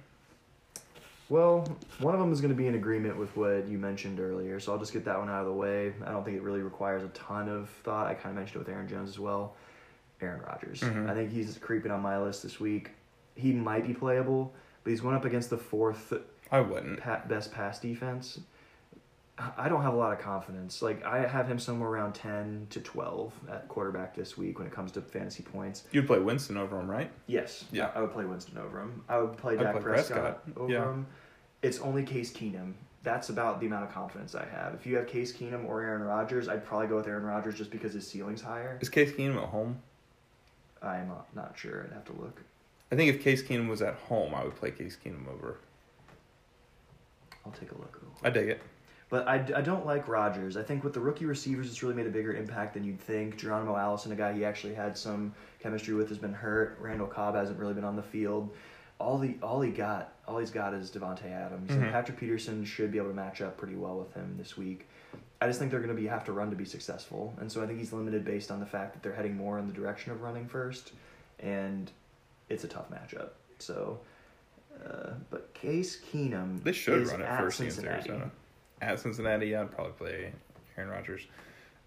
Well, 1.28 1.64
one 2.00 2.12
of 2.14 2.20
them 2.20 2.32
is 2.32 2.40
going 2.40 2.50
to 2.50 2.56
be 2.56 2.66
in 2.66 2.74
agreement 2.74 3.16
with 3.16 3.34
what 3.36 3.66
you 3.68 3.78
mentioned 3.78 4.20
earlier, 4.20 4.58
so 4.60 4.72
I'll 4.72 4.78
just 4.78 4.92
get 4.92 5.04
that 5.06 5.18
one 5.18 5.30
out 5.30 5.40
of 5.42 5.46
the 5.46 5.52
way. 5.52 5.92
I 6.04 6.10
don't 6.10 6.24
think 6.24 6.36
it 6.36 6.42
really 6.42 6.60
requires 6.60 7.02
a 7.04 7.08
ton 7.08 7.48
of 7.48 7.70
thought. 7.84 8.06
I 8.08 8.14
kind 8.14 8.30
of 8.30 8.34
mentioned 8.36 8.56
it 8.56 8.58
with 8.66 8.68
Aaron 8.68 8.88
Jones 8.88 9.08
as 9.08 9.18
well. 9.18 9.54
Aaron 10.20 10.42
Rodgers. 10.42 10.80
Mhm. 10.80 11.08
I 11.08 11.14
think 11.14 11.30
he's 11.32 11.56
creeping 11.58 11.90
on 11.90 12.00
my 12.02 12.18
list 12.20 12.42
this 12.42 12.60
week. 12.60 12.90
He 13.34 13.52
might 13.52 13.86
be 13.86 13.94
playable, 13.94 14.52
but 14.84 14.90
he's 14.90 15.00
going 15.00 15.14
up 15.14 15.24
against 15.24 15.50
the 15.50 15.58
fourth 15.58 16.12
I 16.50 16.60
wouldn't. 16.60 17.00
pa- 17.00 17.22
best 17.28 17.52
pass 17.52 17.78
defense. 17.78 18.40
I 19.56 19.68
don't 19.68 19.82
have 19.82 19.94
a 19.94 19.96
lot 19.96 20.12
of 20.12 20.18
confidence. 20.20 20.82
Like 20.82 21.04
I 21.04 21.26
have 21.26 21.48
him 21.48 21.58
somewhere 21.58 21.88
around 21.88 22.12
ten 22.14 22.66
to 22.70 22.80
twelve 22.80 23.32
at 23.50 23.66
quarterback 23.68 24.14
this 24.14 24.36
week 24.36 24.58
when 24.58 24.66
it 24.68 24.72
comes 24.72 24.92
to 24.92 25.00
fantasy 25.00 25.42
points. 25.42 25.84
You'd 25.90 26.06
play 26.06 26.18
Winston 26.18 26.56
over 26.58 26.78
him, 26.78 26.88
right? 26.88 27.10
Yes. 27.26 27.64
Yeah. 27.72 27.90
I 27.94 28.02
would 28.02 28.12
play 28.12 28.24
Winston 28.26 28.58
over 28.58 28.80
him. 28.80 29.02
I 29.08 29.18
would 29.18 29.36
play 29.38 29.56
Dak 29.56 29.72
play 29.72 29.82
Prescott, 29.82 30.44
Prescott. 30.44 30.62
over 30.62 30.72
Yeah. 30.72 30.84
him. 30.84 31.06
It's 31.62 31.80
only 31.80 32.02
Case 32.04 32.30
Keenum. 32.32 32.74
That's 33.04 33.30
about 33.30 33.58
the 33.58 33.66
amount 33.66 33.84
of 33.84 33.92
confidence 33.92 34.34
I 34.34 34.44
have. 34.44 34.74
If 34.74 34.86
you 34.86 34.96
have 34.96 35.06
Case 35.08 35.32
Keenum 35.32 35.64
or 35.66 35.80
Aaron 35.82 36.02
Rodgers, 36.02 36.48
I'd 36.48 36.64
probably 36.64 36.86
go 36.88 36.96
with 36.96 37.08
Aaron 37.08 37.24
Rodgers 37.24 37.56
just 37.56 37.70
because 37.70 37.94
his 37.94 38.06
ceiling's 38.06 38.42
higher. 38.42 38.78
Is 38.80 38.88
Case 38.90 39.12
Keenum 39.12 39.42
at 39.42 39.48
home? 39.48 39.80
I'm 40.82 41.08
not, 41.08 41.26
not 41.34 41.58
sure. 41.58 41.84
I'd 41.88 41.92
have 41.94 42.04
to 42.04 42.12
look. 42.12 42.42
I 42.92 42.94
think 42.94 43.08
if 43.14 43.22
Case 43.22 43.42
Keenum 43.42 43.68
was 43.68 43.80
at 43.80 43.94
home, 43.94 44.34
I 44.34 44.44
would 44.44 44.54
play 44.54 44.70
Case 44.70 44.98
Keenum 45.02 45.26
over. 45.26 45.56
I'll 47.46 47.52
take 47.52 47.72
a 47.72 47.78
look. 47.78 47.98
I 48.22 48.28
dig 48.28 48.50
it. 48.50 48.60
But 49.08 49.26
I, 49.26 49.36
I 49.56 49.62
don't 49.62 49.84
like 49.86 50.08
Rodgers. 50.08 50.56
I 50.58 50.62
think 50.62 50.84
with 50.84 50.92
the 50.92 51.00
rookie 51.00 51.24
receivers, 51.24 51.68
it's 51.68 51.82
really 51.82 51.94
made 51.94 52.06
a 52.06 52.10
bigger 52.10 52.34
impact 52.34 52.74
than 52.74 52.84
you'd 52.84 53.00
think. 53.00 53.36
Geronimo 53.38 53.76
Allison, 53.76 54.12
a 54.12 54.14
guy 54.14 54.32
he 54.34 54.44
actually 54.44 54.74
had 54.74 54.96
some 54.96 55.34
chemistry 55.58 55.94
with, 55.94 56.08
has 56.10 56.18
been 56.18 56.32
hurt. 56.34 56.78
Randall 56.80 57.06
Cobb 57.06 57.34
hasn't 57.34 57.58
really 57.58 57.74
been 57.74 57.84
on 57.84 57.96
the 57.96 58.02
field. 58.02 58.54
All 58.98 59.18
the 59.18 59.36
all 59.42 59.60
he 59.60 59.70
got, 59.70 60.12
all 60.28 60.38
he's 60.38 60.50
got 60.50 60.72
is 60.74 60.90
Davante 60.90 61.30
Adams. 61.30 61.70
And 61.72 61.82
Mhm. 61.82 61.92
Patrick 61.92 62.18
Peterson 62.18 62.64
should 62.64 62.92
be 62.92 62.98
able 62.98 63.08
to 63.08 63.14
match 63.14 63.40
up 63.40 63.56
pretty 63.56 63.74
well 63.74 63.98
with 63.98 64.12
him 64.14 64.34
this 64.38 64.56
week. 64.56 64.86
I 65.40 65.46
just 65.46 65.58
think 65.58 65.70
they're 65.70 65.80
going 65.80 65.94
to 65.94 66.00
be 66.00 66.06
have 66.06 66.24
to 66.26 66.32
run 66.32 66.50
to 66.50 66.56
be 66.56 66.64
successful, 66.66 67.34
and 67.40 67.50
so 67.50 67.62
I 67.62 67.66
think 67.66 67.78
he's 67.80 67.92
limited 67.92 68.24
based 68.24 68.50
on 68.52 68.60
the 68.60 68.66
fact 68.66 68.92
that 68.92 69.02
they're 69.02 69.14
heading 69.14 69.36
more 69.36 69.58
in 69.58 69.66
the 69.66 69.72
direction 69.72 70.12
of 70.12 70.20
running 70.22 70.46
first, 70.46 70.92
and 71.40 71.90
it's 72.52 72.64
a 72.64 72.68
tough 72.68 72.90
matchup. 72.90 73.30
So, 73.58 73.98
uh, 74.84 75.10
but 75.30 75.52
Case 75.54 76.00
Keenum 76.00 76.62
This 76.62 76.76
should 76.76 77.06
run 77.06 77.20
it 77.20 77.24
at 77.24 77.40
first 77.40 77.60
against 77.60 77.82
Arizona. 77.82 78.30
At 78.80 79.00
Cincinnati, 79.00 79.48
yeah, 79.48 79.62
I'd 79.62 79.70
probably 79.70 79.92
play 79.92 80.32
Aaron 80.76 80.90
Rodgers. 80.90 81.26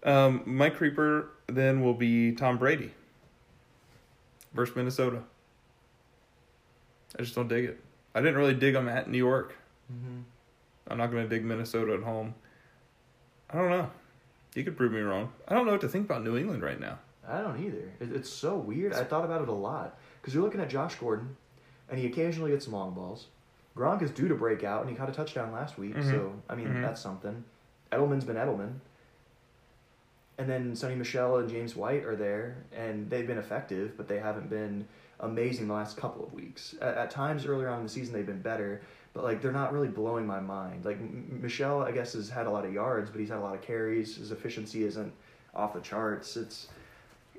Um, 0.02 0.42
my 0.46 0.70
creeper 0.70 1.30
then 1.46 1.82
will 1.82 1.94
be 1.94 2.32
Tom 2.32 2.58
Brady 2.58 2.92
versus 4.54 4.74
Minnesota. 4.74 5.22
I 7.18 7.22
just 7.22 7.34
don't 7.34 7.48
dig 7.48 7.64
it. 7.64 7.80
I 8.14 8.20
didn't 8.20 8.36
really 8.36 8.54
dig 8.54 8.74
him 8.74 8.88
at 8.88 9.10
New 9.10 9.18
York. 9.18 9.54
Mm-hmm. 9.92 10.20
I'm 10.88 10.98
not 10.98 11.10
going 11.10 11.22
to 11.22 11.28
dig 11.28 11.44
Minnesota 11.44 11.94
at 11.94 12.02
home. 12.02 12.34
I 13.50 13.58
don't 13.58 13.70
know. 13.70 13.90
You 14.54 14.64
could 14.64 14.76
prove 14.76 14.92
me 14.92 15.00
wrong. 15.00 15.32
I 15.46 15.54
don't 15.54 15.66
know 15.66 15.72
what 15.72 15.80
to 15.82 15.88
think 15.88 16.06
about 16.06 16.24
New 16.24 16.36
England 16.36 16.62
right 16.62 16.80
now. 16.80 16.98
I 17.28 17.40
don't 17.40 17.62
either. 17.62 17.92
It's 18.00 18.30
so 18.30 18.56
weird. 18.56 18.92
I 18.94 19.04
thought 19.04 19.24
about 19.24 19.42
it 19.42 19.48
a 19.48 19.52
lot 19.52 19.98
because 20.26 20.34
you're 20.34 20.42
looking 20.42 20.60
at 20.60 20.68
Josh 20.68 20.96
Gordon, 20.96 21.36
and 21.88 22.00
he 22.00 22.06
occasionally 22.06 22.50
gets 22.50 22.64
some 22.64 22.74
long 22.74 22.92
balls. 22.94 23.28
Gronk 23.76 24.02
is 24.02 24.10
due 24.10 24.26
to 24.26 24.34
break 24.34 24.64
out, 24.64 24.80
and 24.80 24.90
he 24.90 24.96
caught 24.96 25.08
a 25.08 25.12
touchdown 25.12 25.52
last 25.52 25.78
week. 25.78 25.94
Mhm. 25.94 26.10
So 26.10 26.32
I 26.50 26.56
mean, 26.56 26.66
Mhm. 26.66 26.82
that's 26.82 27.00
something. 27.00 27.44
Edelman's 27.92 28.24
been 28.24 28.34
Edelman, 28.34 28.80
and 30.36 30.50
then 30.50 30.72
Sony 30.72 30.96
Michel 30.96 31.36
and 31.36 31.48
James 31.48 31.76
White 31.76 32.04
are 32.04 32.16
there, 32.16 32.56
and 32.72 33.08
they've 33.08 33.26
been 33.26 33.38
effective, 33.38 33.96
but 33.96 34.08
they 34.08 34.18
haven't 34.18 34.50
been 34.50 34.88
amazing 35.20 35.68
the 35.68 35.74
last 35.74 35.96
couple 35.96 36.24
of 36.26 36.32
weeks. 36.34 36.74
At, 36.82 36.96
at 36.96 37.10
times 37.12 37.46
earlier 37.46 37.68
on 37.68 37.78
in 37.78 37.84
the 37.84 37.88
season, 37.88 38.12
they've 38.12 38.26
been 38.26 38.42
better, 38.42 38.80
but 39.14 39.22
like 39.22 39.40
they're 39.42 39.52
not 39.52 39.72
really 39.72 39.86
blowing 39.86 40.26
my 40.26 40.40
mind. 40.40 40.84
Like 40.84 40.96
M- 40.96 41.38
Michel, 41.40 41.82
I 41.82 41.92
guess, 41.92 42.14
has 42.14 42.28
had 42.30 42.48
a 42.48 42.50
lot 42.50 42.64
of 42.64 42.72
yards, 42.72 43.10
but 43.10 43.20
he's 43.20 43.28
had 43.28 43.38
a 43.38 43.42
lot 43.42 43.54
of 43.54 43.62
carries. 43.62 44.16
His 44.16 44.32
efficiency 44.32 44.82
isn't 44.82 45.12
off 45.54 45.72
the 45.72 45.80
charts. 45.80 46.36
It's 46.36 46.66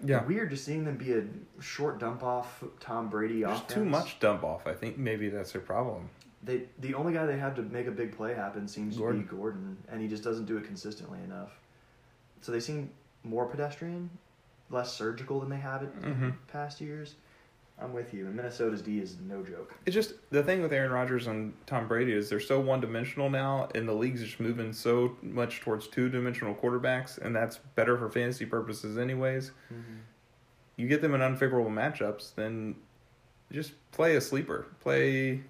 Yeah. 0.03 0.23
weird 0.25 0.49
just 0.51 0.63
seeing 0.65 0.83
them 0.85 0.97
be 0.97 1.13
a 1.13 1.23
short 1.61 1.99
dump 1.99 2.23
off 2.23 2.63
Tom 2.79 3.09
Brady 3.09 3.41
There's 3.41 3.57
offense. 3.57 3.73
too 3.73 3.85
much 3.85 4.19
dump 4.19 4.43
off. 4.43 4.67
I 4.67 4.73
think 4.73 4.97
maybe 4.97 5.29
that's 5.29 5.51
their 5.51 5.61
problem. 5.61 6.09
They 6.43 6.63
the 6.79 6.93
only 6.93 7.13
guy 7.13 7.25
they 7.25 7.37
have 7.39 7.55
to 7.55 7.63
make 7.63 7.87
a 7.87 7.91
big 7.91 8.15
play 8.15 8.33
happen 8.33 8.67
seems 8.67 8.97
Gordon. 8.97 9.23
to 9.23 9.29
be 9.29 9.35
Gordon, 9.37 9.77
and 9.89 10.01
he 10.01 10.07
just 10.07 10.23
doesn't 10.23 10.45
do 10.45 10.57
it 10.57 10.63
consistently 10.65 11.19
enough. 11.23 11.51
So 12.41 12.51
they 12.51 12.59
seem 12.59 12.91
more 13.23 13.45
pedestrian, 13.47 14.09
less 14.69 14.93
surgical 14.93 15.39
than 15.39 15.49
they 15.49 15.57
have 15.57 15.81
it 15.83 15.89
in 16.03 16.15
Mhm. 16.15 16.33
past 16.47 16.79
years. 16.79 17.15
I'm 17.79 17.93
with 17.93 18.13
you. 18.13 18.25
And 18.25 18.35
Minnesota's 18.35 18.81
D 18.81 18.99
is 18.99 19.17
no 19.27 19.43
joke. 19.43 19.75
It's 19.85 19.93
just 19.93 20.13
the 20.31 20.41
thing 20.41 20.61
with 20.63 20.73
Aaron 20.73 20.91
Rodgers 20.91 21.27
and 21.27 21.53
Tom 21.67 21.87
Brady 21.87 22.11
is 22.13 22.27
they're 22.29 22.39
so 22.39 22.59
one 22.59 22.81
dimensional 22.81 23.29
now, 23.29 23.69
and 23.75 23.87
the 23.87 23.93
league's 23.93 24.23
just 24.23 24.39
moving 24.39 24.73
so 24.73 25.15
much 25.21 25.61
towards 25.61 25.87
two 25.87 26.09
dimensional 26.09 26.55
quarterbacks, 26.55 27.17
and 27.19 27.35
that's 27.35 27.57
better 27.75 27.95
for 27.97 28.09
fantasy 28.09 28.45
purposes, 28.45 28.97
anyways. 28.97 29.51
Mm-hmm. 29.71 29.97
You 30.77 30.87
get 30.87 31.01
them 31.01 31.13
in 31.13 31.21
unfavorable 31.21 31.69
matchups, 31.71 32.33
then 32.35 32.75
just 33.51 33.73
play 33.91 34.15
a 34.15 34.21
sleeper. 34.21 34.67
Play. 34.79 35.41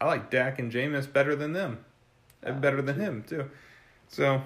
I 0.00 0.06
like 0.06 0.30
Dak 0.30 0.58
and 0.58 0.72
Jameis 0.72 1.10
better 1.10 1.36
than 1.36 1.52
them, 1.52 1.84
and 2.42 2.54
Yeah, 2.56 2.60
better 2.60 2.80
than 2.82 2.96
too. 2.96 3.00
him 3.02 3.24
too. 3.26 3.50
So, 4.08 4.42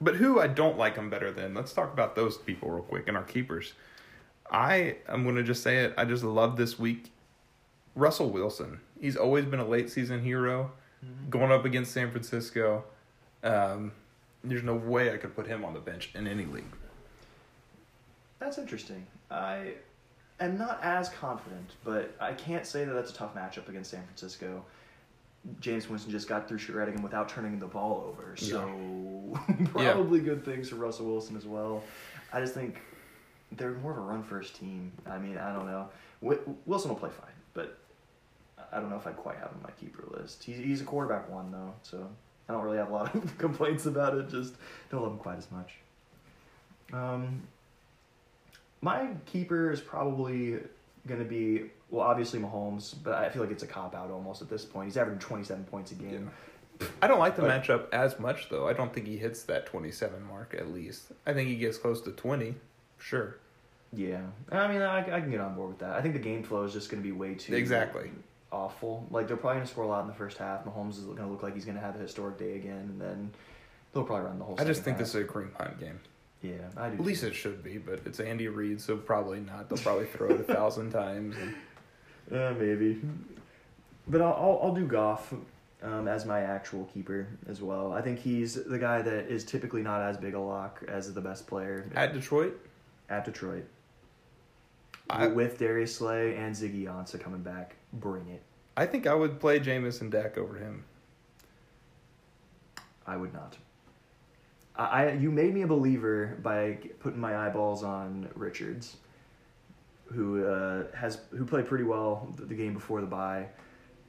but 0.00 0.16
who 0.16 0.38
I 0.40 0.46
don't 0.46 0.78
like 0.78 0.94
him 0.96 1.10
better 1.10 1.32
than? 1.32 1.52
Let's 1.54 1.72
talk 1.72 1.92
about 1.92 2.14
those 2.14 2.36
people 2.36 2.70
real 2.70 2.82
quick 2.84 3.08
and 3.08 3.16
our 3.16 3.22
keepers. 3.24 3.72
I 4.50 4.96
am 5.08 5.24
going 5.24 5.36
to 5.36 5.42
just 5.42 5.62
say 5.62 5.78
it. 5.84 5.94
I 5.96 6.04
just 6.04 6.22
love 6.24 6.56
this 6.56 6.78
week. 6.78 7.10
Russell 7.94 8.30
Wilson. 8.30 8.80
He's 9.00 9.16
always 9.16 9.44
been 9.44 9.60
a 9.60 9.66
late 9.66 9.90
season 9.90 10.22
hero. 10.22 10.72
Mhm. 11.04 11.30
Going 11.30 11.50
up 11.52 11.64
against 11.64 11.92
San 11.92 12.10
Francisco, 12.10 12.84
um, 13.42 13.92
there's 14.44 14.62
no 14.62 14.74
way 14.74 15.12
I 15.12 15.16
could 15.16 15.34
put 15.34 15.46
him 15.46 15.64
on 15.64 15.74
the 15.74 15.80
bench 15.80 16.10
in 16.14 16.26
any 16.26 16.44
league. 16.44 16.64
That's 18.38 18.58
interesting. 18.58 19.06
I 19.30 19.74
am 20.40 20.58
not 20.58 20.78
as 20.82 21.08
confident, 21.08 21.72
but 21.84 22.14
I 22.20 22.32
can't 22.32 22.66
say 22.66 22.84
that 22.84 22.92
that's 22.92 23.10
a 23.10 23.14
tough 23.14 23.34
matchup 23.34 23.68
against 23.68 23.90
San 23.90 24.04
Francisco. 24.04 24.64
James 25.60 25.88
Winston 25.88 26.10
just 26.10 26.28
got 26.28 26.48
through 26.48 26.58
shredding 26.58 26.94
him 26.96 27.02
without 27.02 27.28
turning 27.28 27.58
the 27.58 27.66
ball 27.66 28.04
over, 28.08 28.36
so 28.36 28.68
Yeah. 29.76 29.92
probably 29.92 30.20
good 30.20 30.44
things 30.44 30.68
for 30.70 30.76
Russell 30.76 31.06
Wilson 31.06 31.36
as 31.36 31.46
well. 31.46 31.82
I 32.32 32.40
just 32.40 32.52
think 32.54 32.80
they're 33.52 33.72
more 33.72 33.92
of 33.92 33.98
a 33.98 34.00
run 34.00 34.22
first 34.22 34.56
team. 34.56 34.92
I 35.08 35.18
mean, 35.18 35.38
I 35.38 35.52
don't 35.54 35.66
know. 35.66 35.88
Wi- 36.22 36.42
Wilson 36.66 36.88
will 36.90 36.96
play 36.96 37.10
fine, 37.10 37.30
but 37.54 37.78
I 38.72 38.80
don't 38.80 38.90
know 38.90 38.96
if 38.96 39.06
I'd 39.06 39.16
quite 39.16 39.36
have 39.38 39.48
him 39.50 39.58
on 39.58 39.62
my 39.64 39.70
keeper 39.72 40.04
list. 40.18 40.42
He's, 40.44 40.58
he's 40.58 40.80
a 40.80 40.84
quarterback 40.84 41.30
one 41.30 41.50
though, 41.52 41.72
so 41.82 42.08
I 42.48 42.52
don't 42.52 42.62
really 42.62 42.78
have 42.78 42.90
a 42.90 42.92
lot 42.92 43.14
of 43.14 43.38
complaints 43.38 43.86
about 43.86 44.14
it. 44.16 44.28
Just 44.28 44.54
don't 44.90 45.02
love 45.02 45.12
him 45.12 45.18
quite 45.18 45.38
as 45.38 45.50
much. 45.50 45.74
Um, 46.92 47.42
my 48.80 49.08
keeper 49.26 49.70
is 49.70 49.80
probably 49.80 50.58
going 51.06 51.20
to 51.20 51.24
be 51.26 51.64
well, 51.90 52.04
obviously 52.06 52.40
Mahomes, 52.40 52.94
but 53.04 53.14
I 53.14 53.28
feel 53.28 53.42
like 53.42 53.52
it's 53.52 53.62
a 53.62 53.66
cop 53.66 53.94
out 53.94 54.10
almost 54.10 54.42
at 54.42 54.48
this 54.50 54.64
point. 54.64 54.86
He's 54.88 54.96
averaging 54.96 55.20
twenty 55.20 55.44
seven 55.44 55.64
points 55.64 55.92
a 55.92 55.94
game. 55.94 56.30
I 57.00 57.06
don't 57.06 57.18
like 57.20 57.36
the 57.36 57.42
But- 57.42 57.62
matchup 57.62 57.86
as 57.92 58.18
much 58.18 58.48
though. 58.48 58.68
I 58.68 58.72
don't 58.72 58.92
think 58.92 59.06
he 59.06 59.16
hits 59.16 59.44
that 59.44 59.64
27 59.66 60.22
mark 60.24 60.54
at 60.58 60.68
least. 60.74 61.12
I 61.26 61.32
think 61.32 61.48
he 61.48 61.56
gets 61.56 61.78
close 61.78 62.02
to 62.02 62.10
20. 62.10 62.54
Sure. 62.98 63.36
Yeah, 63.92 64.20
I 64.50 64.68
mean, 64.68 64.82
I, 64.82 64.98
I 64.98 65.20
can 65.20 65.30
get 65.30 65.40
on 65.40 65.54
board 65.54 65.68
with 65.70 65.78
that. 65.78 65.90
I 65.94 66.02
think 66.02 66.14
the 66.14 66.20
game 66.20 66.42
flow 66.42 66.64
is 66.64 66.72
just 66.72 66.90
going 66.90 67.02
to 67.02 67.06
be 67.06 67.12
way 67.12 67.34
too 67.34 67.54
Exactly. 67.54 68.10
awful. 68.52 69.06
Like 69.10 69.28
they're 69.28 69.36
probably 69.36 69.56
going 69.58 69.66
to 69.66 69.72
score 69.72 69.84
a 69.84 69.88
lot 69.88 70.02
in 70.02 70.08
the 70.08 70.12
first 70.14 70.38
half. 70.38 70.64
Mahomes 70.64 70.98
is 70.98 71.04
going 71.04 71.18
to 71.18 71.26
look 71.26 71.42
like 71.42 71.54
he's 71.54 71.64
going 71.64 71.76
to 71.76 71.80
have 71.80 71.94
a 71.96 71.98
historic 71.98 72.36
day 72.38 72.56
again, 72.56 72.88
and 72.90 73.00
then 73.00 73.30
they'll 73.92 74.04
probably 74.04 74.26
run 74.26 74.38
the 74.38 74.44
whole. 74.44 74.56
I 74.58 74.64
just 74.64 74.80
second 74.80 74.84
think 74.84 74.98
this 74.98 75.08
is 75.14 75.14
a 75.14 75.24
Kareem 75.24 75.54
Hunt 75.56 75.78
game. 75.80 76.00
Yeah, 76.42 76.52
I 76.76 76.88
do. 76.90 76.94
At 76.96 77.00
least 77.04 77.22
it 77.24 77.34
should 77.34 77.62
be, 77.62 77.78
but 77.78 78.00
it's 78.04 78.20
Andy 78.20 78.48
Reid, 78.48 78.80
so 78.80 78.96
probably 78.96 79.40
not. 79.40 79.68
They'll 79.68 79.78
probably 79.78 80.06
throw 80.06 80.30
it 80.30 80.40
a 80.40 80.44
thousand 80.44 80.90
times. 80.90 81.36
And, 81.36 81.54
Uh, 82.30 82.52
maybe. 82.58 83.00
But 84.08 84.20
I'll, 84.20 84.32
I'll, 84.32 84.60
I'll 84.64 84.74
do 84.74 84.84
Goff 84.84 85.32
um, 85.80 86.08
as 86.08 86.26
my 86.26 86.40
actual 86.40 86.84
keeper 86.92 87.28
as 87.48 87.62
well. 87.62 87.92
I 87.92 88.02
think 88.02 88.18
he's 88.18 88.54
the 88.64 88.80
guy 88.80 89.00
that 89.00 89.28
is 89.28 89.44
typically 89.44 89.80
not 89.82 90.02
as 90.02 90.16
big 90.16 90.34
a 90.34 90.40
lock 90.40 90.82
as 90.88 91.14
the 91.14 91.20
best 91.20 91.46
player 91.46 91.88
at 91.94 92.12
Detroit, 92.12 92.58
at 93.08 93.24
Detroit. 93.24 93.64
I- 95.08 95.28
With 95.28 95.58
Darius 95.58 95.94
Slay 95.94 96.36
and 96.36 96.54
Ziggy 96.54 96.84
Ansah 96.84 97.20
coming 97.20 97.42
back, 97.42 97.76
bring 97.92 98.28
it. 98.28 98.42
I 98.76 98.86
think 98.86 99.06
I 99.06 99.14
would 99.14 99.40
play 99.40 99.60
Jameis 99.60 100.00
and 100.00 100.10
Dak 100.10 100.36
over 100.36 100.56
him. 100.56 100.84
I 103.06 103.16
would 103.16 103.32
not. 103.32 103.56
I, 104.74 104.84
I 104.84 105.12
you 105.12 105.30
made 105.30 105.54
me 105.54 105.62
a 105.62 105.66
believer 105.66 106.36
by 106.42 106.78
putting 107.00 107.20
my 107.20 107.36
eyeballs 107.46 107.82
on 107.82 108.28
Richards, 108.34 108.96
who 110.06 110.44
uh, 110.44 110.84
has 110.94 111.20
who 111.30 111.44
played 111.46 111.66
pretty 111.66 111.84
well 111.84 112.32
the, 112.36 112.44
the 112.44 112.54
game 112.54 112.74
before 112.74 113.00
the 113.00 113.06
bye. 113.06 113.46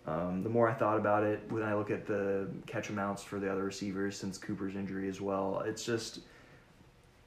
Um, 0.07 0.41
the 0.41 0.49
more 0.49 0.69
I 0.69 0.73
thought 0.73 0.97
about 0.97 1.23
it, 1.23 1.41
when 1.49 1.63
I 1.63 1.75
look 1.75 1.91
at 1.91 2.05
the 2.05 2.47
catch 2.65 2.89
amounts 2.89 3.23
for 3.23 3.39
the 3.39 3.51
other 3.51 3.63
receivers 3.63 4.17
since 4.17 4.37
Cooper's 4.37 4.75
injury 4.75 5.09
as 5.09 5.19
well, 5.19 5.61
it's 5.65 5.83
just 5.83 6.21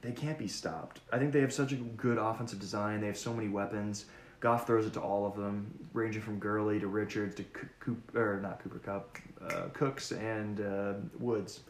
they 0.03 0.13
can't 0.13 0.39
be 0.39 0.49
stopped. 0.49 1.01
I 1.13 1.19
think 1.19 1.33
they 1.33 1.41
have 1.41 1.53
such 1.53 1.73
a 1.73 1.77
good 1.77 2.19
offensive 2.19 2.59
design. 2.59 3.01
They 3.01 3.07
have 3.07 3.19
so 3.19 3.33
many 3.33 3.49
weapons. 3.49 4.07
Goff 4.41 4.67
throws 4.67 4.87
it 4.87 4.95
to 4.95 5.01
all 5.01 5.27
of 5.27 5.37
them, 5.37 5.71
ranging 5.93 6.23
from 6.23 6.39
Gurley 6.39 6.81
to 6.81 6.87
Richards 6.87 7.35
to 7.37 7.45
Cooper, 7.81 8.37
or 8.37 8.41
not 8.41 8.63
Cooper 8.63 8.79
Kupp, 8.79 9.19
uh, 9.47 9.69
Cooks 9.75 10.13
and 10.13 10.61
uh, 10.61 10.95
Woods. 11.19 11.61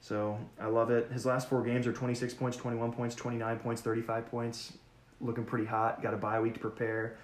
So 0.00 0.38
I 0.60 0.66
love 0.66 0.90
it. 0.90 1.10
His 1.10 1.26
last 1.26 1.48
four 1.48 1.64
games 1.64 1.84
are 1.86 1.92
26 1.92 2.34
points, 2.34 2.56
21 2.56 2.92
points, 2.92 3.16
29 3.16 3.58
points, 3.58 3.82
35 3.82 4.30
points. 4.30 4.74
Looking 5.20 5.44
pretty 5.44 5.64
hot. 5.64 6.00
Got 6.00 6.14
a 6.14 6.16
bye 6.16 6.38
week 6.38 6.54
to 6.54 6.60
prepare. 6.60 7.16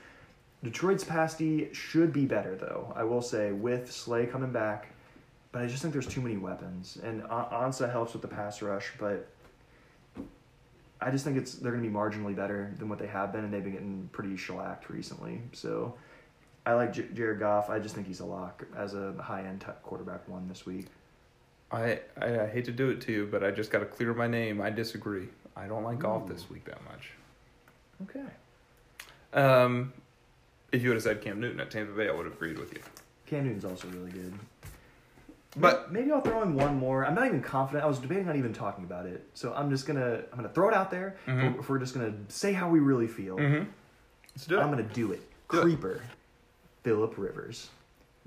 Detroit's 0.65 1.05
pass 1.05 1.35
D 1.37 1.69
should 1.73 2.13
be 2.13 2.25
better, 2.25 2.57
though, 2.57 2.93
I 2.97 3.05
will 3.05 3.23
say, 3.23 3.53
with 3.53 3.93
Slay 3.93 4.27
coming 4.27 4.51
back. 4.51 4.89
But 5.53 5.63
I 5.63 5.67
just 5.67 5.83
think 5.83 5.93
there's 5.93 6.07
too 6.07 6.23
many 6.23 6.39
weapons. 6.39 6.99
And 7.03 7.23
Ansah 7.25 7.91
helps 7.91 8.15
with 8.15 8.23
the 8.23 8.29
pass 8.29 8.63
rush, 8.63 8.93
but 8.99 9.29
I 11.03 11.11
just 11.11 11.25
think 11.25 11.37
it's 11.37 11.55
they're 11.55 11.73
going 11.73 11.83
to 11.83 11.89
be 11.89 11.95
marginally 11.95 12.35
better 12.35 12.73
than 12.79 12.89
what 12.89 12.99
they 12.99 13.07
have 13.07 13.33
been, 13.33 13.45
and 13.45 13.53
they've 13.53 13.63
been 13.63 13.73
getting 13.73 14.09
pretty 14.13 14.37
shellacked 14.37 14.89
recently. 14.89 15.41
So 15.53 15.95
I 16.65 16.75
like 16.75 16.93
J- 16.93 17.09
Jared 17.13 17.41
Goff. 17.41 17.71
I 17.71 17.79
just 17.79 17.95
think 17.95 18.07
he's 18.07 18.21
a 18.21 18.25
lock 18.25 18.65
as 18.77 18.95
a 18.95 19.15
high 19.21 19.43
end 19.43 19.63
t- 19.63 19.67
quarterback 19.83 20.29
one 20.29 20.49
this 20.49 20.65
week. 20.65 20.87
I, 21.71 22.01
I, 22.21 22.41
I 22.41 22.47
hate 22.47 22.67
to 22.67 22.73
do 22.73 22.91
it 22.91 23.01
to 23.03 23.13
you, 23.13 23.29
but 23.31 23.43
I 23.43 23.51
just 23.51 23.71
got 23.71 23.81
to 23.81 23.87
clear 23.87 24.15
my 24.15 24.27
name. 24.27 24.61
I 24.61 24.71
disagree. 24.71 25.29
I 25.57 25.67
don't 25.67 25.83
like 25.85 25.99
Ooh. 25.99 26.03
Goff 26.03 26.29
this 26.29 26.49
week 26.49 26.65
that 26.67 26.81
much. 26.85 27.11
Okay. 28.03 28.27
Um, 29.33 29.93
if 30.71 30.83
you 30.83 30.91
would 30.91 30.97
have 30.97 31.03
said 31.03 31.21
Cam 31.23 31.41
Newton 31.41 31.61
at 31.61 31.71
Tampa 31.71 31.93
Bay, 31.93 32.09
I 32.09 32.13
would 32.13 32.27
have 32.27 32.35
agreed 32.35 32.59
with 32.59 32.73
you. 32.75 32.81
Cam 33.27 33.45
Newton's 33.45 33.65
also 33.65 33.89
really 33.89 34.11
good. 34.11 34.35
But 35.57 35.93
maybe 35.93 36.11
I'll 36.11 36.21
throw 36.21 36.43
in 36.43 36.55
one 36.55 36.77
more. 36.77 37.05
I'm 37.05 37.15
not 37.15 37.27
even 37.27 37.43
confident. 37.43 37.85
I 37.85 37.87
was 37.87 37.99
debating 37.99 38.29
on 38.29 38.37
even 38.37 38.55
talking 38.55 38.85
about 38.85 39.07
it, 39.07 39.27
so 39.35 39.53
I'm 39.53 39.69
just 39.71 39.87
gonna 39.87 40.23
I'm 40.33 40.37
gonna 40.37 40.49
throw 40.49 40.69
it 40.69 40.75
out 40.75 40.91
there. 40.91 41.17
Mm-hmm. 41.27 41.61
If 41.61 41.69
we're 41.69 41.79
just 41.79 41.95
gonna 41.95 42.15
say 42.29 42.53
how 42.53 42.71
we 42.71 42.81
really 42.81 43.07
feel, 43.07 43.37
mm-hmm. 43.37 43.69
let's 44.35 44.47
do 44.47 44.59
it. 44.59 44.63
I'm 44.63 44.71
gonna 44.71 44.83
do 44.83 45.13
it. 45.13 45.21
Do 45.51 45.61
Creeper, 45.61 46.01
Philip 46.85 47.19
Rivers, 47.19 47.69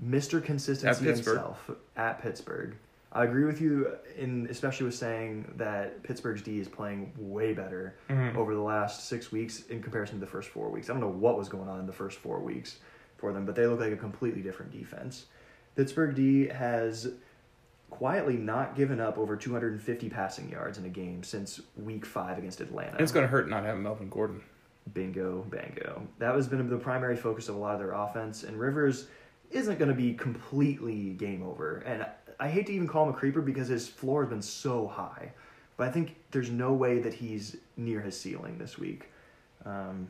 Mr. 0.04 0.42
Consistency 0.42 1.04
himself 1.04 1.68
at 1.96 2.22
Pittsburgh. 2.22 2.76
I 3.12 3.24
agree 3.24 3.44
with 3.44 3.60
you 3.60 3.96
in 4.16 4.46
especially 4.50 4.86
with 4.86 4.94
saying 4.94 5.52
that 5.56 6.02
Pittsburgh's 6.02 6.42
D 6.42 6.60
is 6.60 6.68
playing 6.68 7.12
way 7.16 7.54
better 7.54 7.96
mm-hmm. 8.08 8.36
over 8.38 8.54
the 8.54 8.60
last 8.60 9.08
six 9.08 9.32
weeks 9.32 9.62
in 9.68 9.82
comparison 9.82 10.16
to 10.16 10.20
the 10.20 10.30
first 10.30 10.50
four 10.50 10.68
weeks. 10.68 10.90
I 10.90 10.92
don't 10.92 11.00
know 11.00 11.08
what 11.08 11.38
was 11.38 11.48
going 11.48 11.68
on 11.68 11.80
in 11.80 11.86
the 11.86 11.92
first 11.92 12.18
four 12.18 12.40
weeks 12.40 12.76
for 13.16 13.32
them, 13.32 13.46
but 13.46 13.56
they 13.56 13.66
look 13.66 13.80
like 13.80 13.92
a 13.92 13.96
completely 13.96 14.42
different 14.42 14.70
defense. 14.70 15.26
Pittsburgh 15.76 16.14
D 16.14 16.48
has 16.48 17.08
quietly 17.90 18.36
not 18.36 18.74
given 18.74 19.00
up 19.00 19.16
over 19.18 19.36
250 19.36 20.08
passing 20.10 20.50
yards 20.50 20.78
in 20.78 20.84
a 20.84 20.88
game 20.88 21.22
since 21.22 21.60
week 21.76 22.04
five 22.04 22.38
against 22.38 22.60
Atlanta. 22.60 22.92
And 22.92 23.00
it's 23.00 23.12
going 23.12 23.24
to 23.24 23.30
hurt 23.30 23.48
not 23.48 23.64
having 23.64 23.82
Melvin 23.82 24.08
Gordon. 24.08 24.42
Bingo, 24.94 25.44
bango. 25.50 26.06
That 26.18 26.34
has 26.34 26.46
been 26.46 26.68
the 26.68 26.76
primary 26.76 27.16
focus 27.16 27.48
of 27.48 27.56
a 27.56 27.58
lot 27.58 27.74
of 27.74 27.80
their 27.80 27.92
offense, 27.92 28.44
and 28.44 28.58
Rivers 28.58 29.08
isn't 29.50 29.78
going 29.78 29.88
to 29.88 29.94
be 29.94 30.14
completely 30.14 31.10
game 31.10 31.42
over. 31.42 31.78
And 31.78 32.06
I 32.38 32.48
hate 32.48 32.66
to 32.66 32.72
even 32.72 32.86
call 32.86 33.04
him 33.04 33.10
a 33.10 33.16
creeper 33.16 33.40
because 33.40 33.68
his 33.68 33.88
floor 33.88 34.22
has 34.22 34.30
been 34.30 34.42
so 34.42 34.86
high, 34.86 35.32
but 35.76 35.88
I 35.88 35.92
think 35.92 36.16
there's 36.30 36.50
no 36.50 36.72
way 36.72 37.00
that 37.00 37.14
he's 37.14 37.56
near 37.76 38.00
his 38.00 38.18
ceiling 38.18 38.58
this 38.58 38.78
week. 38.78 39.10
Um, 39.64 40.06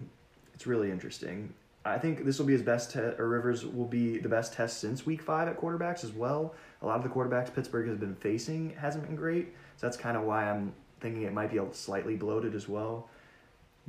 it's 0.55 0.67
really 0.67 0.91
interesting. 0.91 1.53
I 1.87 1.99
think 1.99 2.25
this 2.25 2.39
will 2.39 2.47
be 2.47 2.53
his 2.53 2.63
best, 2.63 2.93
te- 2.93 2.99
or 2.99 3.29
Rivers 3.29 3.65
will 3.65 3.87
be 3.87 4.19
the 4.19 4.29
best 4.29 4.53
test 4.53 4.81
since 4.81 5.07
week 5.07 5.23
five 5.23 5.49
at 5.49 5.61
quarterbacks 5.61 6.05
as 6.05 6.13
well. 6.13 6.55
A 6.83 6.87
lot 6.87 6.97
of 6.97 7.03
the 7.03 7.09
quarterbacks 7.09 7.55
Pittsburgh 7.55 7.89
has 7.89 7.97
been 7.97 8.15
facing 8.17 8.71
hasn't 8.71 9.07
been 9.07 9.17
great, 9.17 9.55
so 9.77 9.87
that's 9.87 9.97
kind 9.97 10.17
of 10.17 10.25
why 10.25 10.51
I'm 10.51 10.73
thinking 11.01 11.23
it 11.23 11.33
might 11.33 11.51
be 11.51 11.59
a 11.59 11.73
slightly 11.73 12.17
bloated 12.17 12.55
as 12.55 12.69
well. 12.69 13.09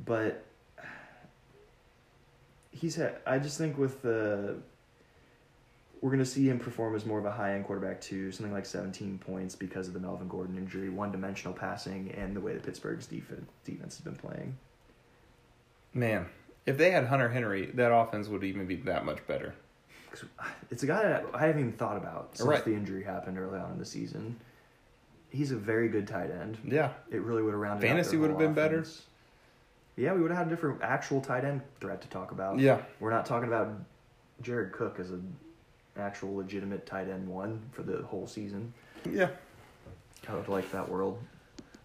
But 0.04 0.44
he's 2.70 2.94
had, 2.94 3.16
I 3.26 3.38
just 3.38 3.58
think 3.58 3.76
with 3.76 4.02
the 4.02 4.56
we're 6.00 6.10
going 6.10 6.20
to 6.20 6.26
see 6.26 6.48
him 6.48 6.60
perform 6.60 6.94
as 6.94 7.04
more 7.04 7.18
of 7.18 7.24
a 7.24 7.32
high 7.32 7.54
end 7.54 7.66
quarterback 7.66 8.00
too, 8.00 8.30
something 8.30 8.52
like 8.52 8.66
17 8.66 9.18
points 9.18 9.56
because 9.56 9.88
of 9.88 9.94
the 9.94 10.00
Melvin 10.00 10.28
Gordon 10.28 10.56
injury, 10.56 10.88
one 10.88 11.10
dimensional 11.10 11.52
passing, 11.52 12.12
and 12.12 12.36
the 12.36 12.40
way 12.40 12.54
that 12.54 12.62
Pittsburgh's 12.62 13.06
defense 13.06 13.50
defense 13.64 13.96
has 13.96 14.04
been 14.04 14.14
playing. 14.14 14.56
Man, 15.94 16.26
if 16.68 16.76
they 16.76 16.90
had 16.90 17.06
Hunter 17.06 17.30
Henry, 17.30 17.66
that 17.74 17.90
offense 17.92 18.28
would 18.28 18.44
even 18.44 18.66
be 18.66 18.76
that 18.76 19.06
much 19.06 19.26
better. 19.26 19.54
It's 20.70 20.82
a 20.82 20.86
guy 20.86 21.02
that 21.02 21.24
I 21.32 21.46
haven't 21.46 21.60
even 21.60 21.72
thought 21.72 21.96
about 21.96 22.36
since 22.36 22.46
right. 22.46 22.62
the 22.62 22.74
injury 22.74 23.04
happened 23.04 23.38
early 23.38 23.58
on 23.58 23.72
in 23.72 23.78
the 23.78 23.86
season. 23.86 24.38
He's 25.30 25.50
a 25.50 25.56
very 25.56 25.88
good 25.88 26.06
tight 26.06 26.30
end. 26.30 26.58
Yeah, 26.62 26.90
it 27.10 27.22
really 27.22 27.42
would 27.42 27.52
have 27.52 27.60
rounded. 27.60 27.86
Fantasy 27.86 28.18
would 28.18 28.28
have 28.28 28.38
been 28.38 28.52
better. 28.52 28.84
Yeah, 29.96 30.12
we 30.12 30.20
would 30.20 30.30
have 30.30 30.38
had 30.38 30.46
a 30.46 30.50
different 30.50 30.82
actual 30.82 31.22
tight 31.22 31.44
end 31.44 31.62
threat 31.80 32.02
to 32.02 32.08
talk 32.08 32.32
about. 32.32 32.58
Yeah, 32.58 32.82
we're 33.00 33.10
not 33.10 33.24
talking 33.24 33.48
about 33.48 33.72
Jared 34.42 34.72
Cook 34.72 35.00
as 35.00 35.10
an 35.10 35.36
actual 35.96 36.36
legitimate 36.36 36.84
tight 36.84 37.08
end 37.08 37.26
one 37.26 37.62
for 37.72 37.82
the 37.82 38.02
whole 38.02 38.26
season. 38.26 38.74
Yeah, 39.10 39.28
I 40.28 40.34
would 40.34 40.48
like 40.48 40.70
that 40.72 40.88
world. 40.88 41.18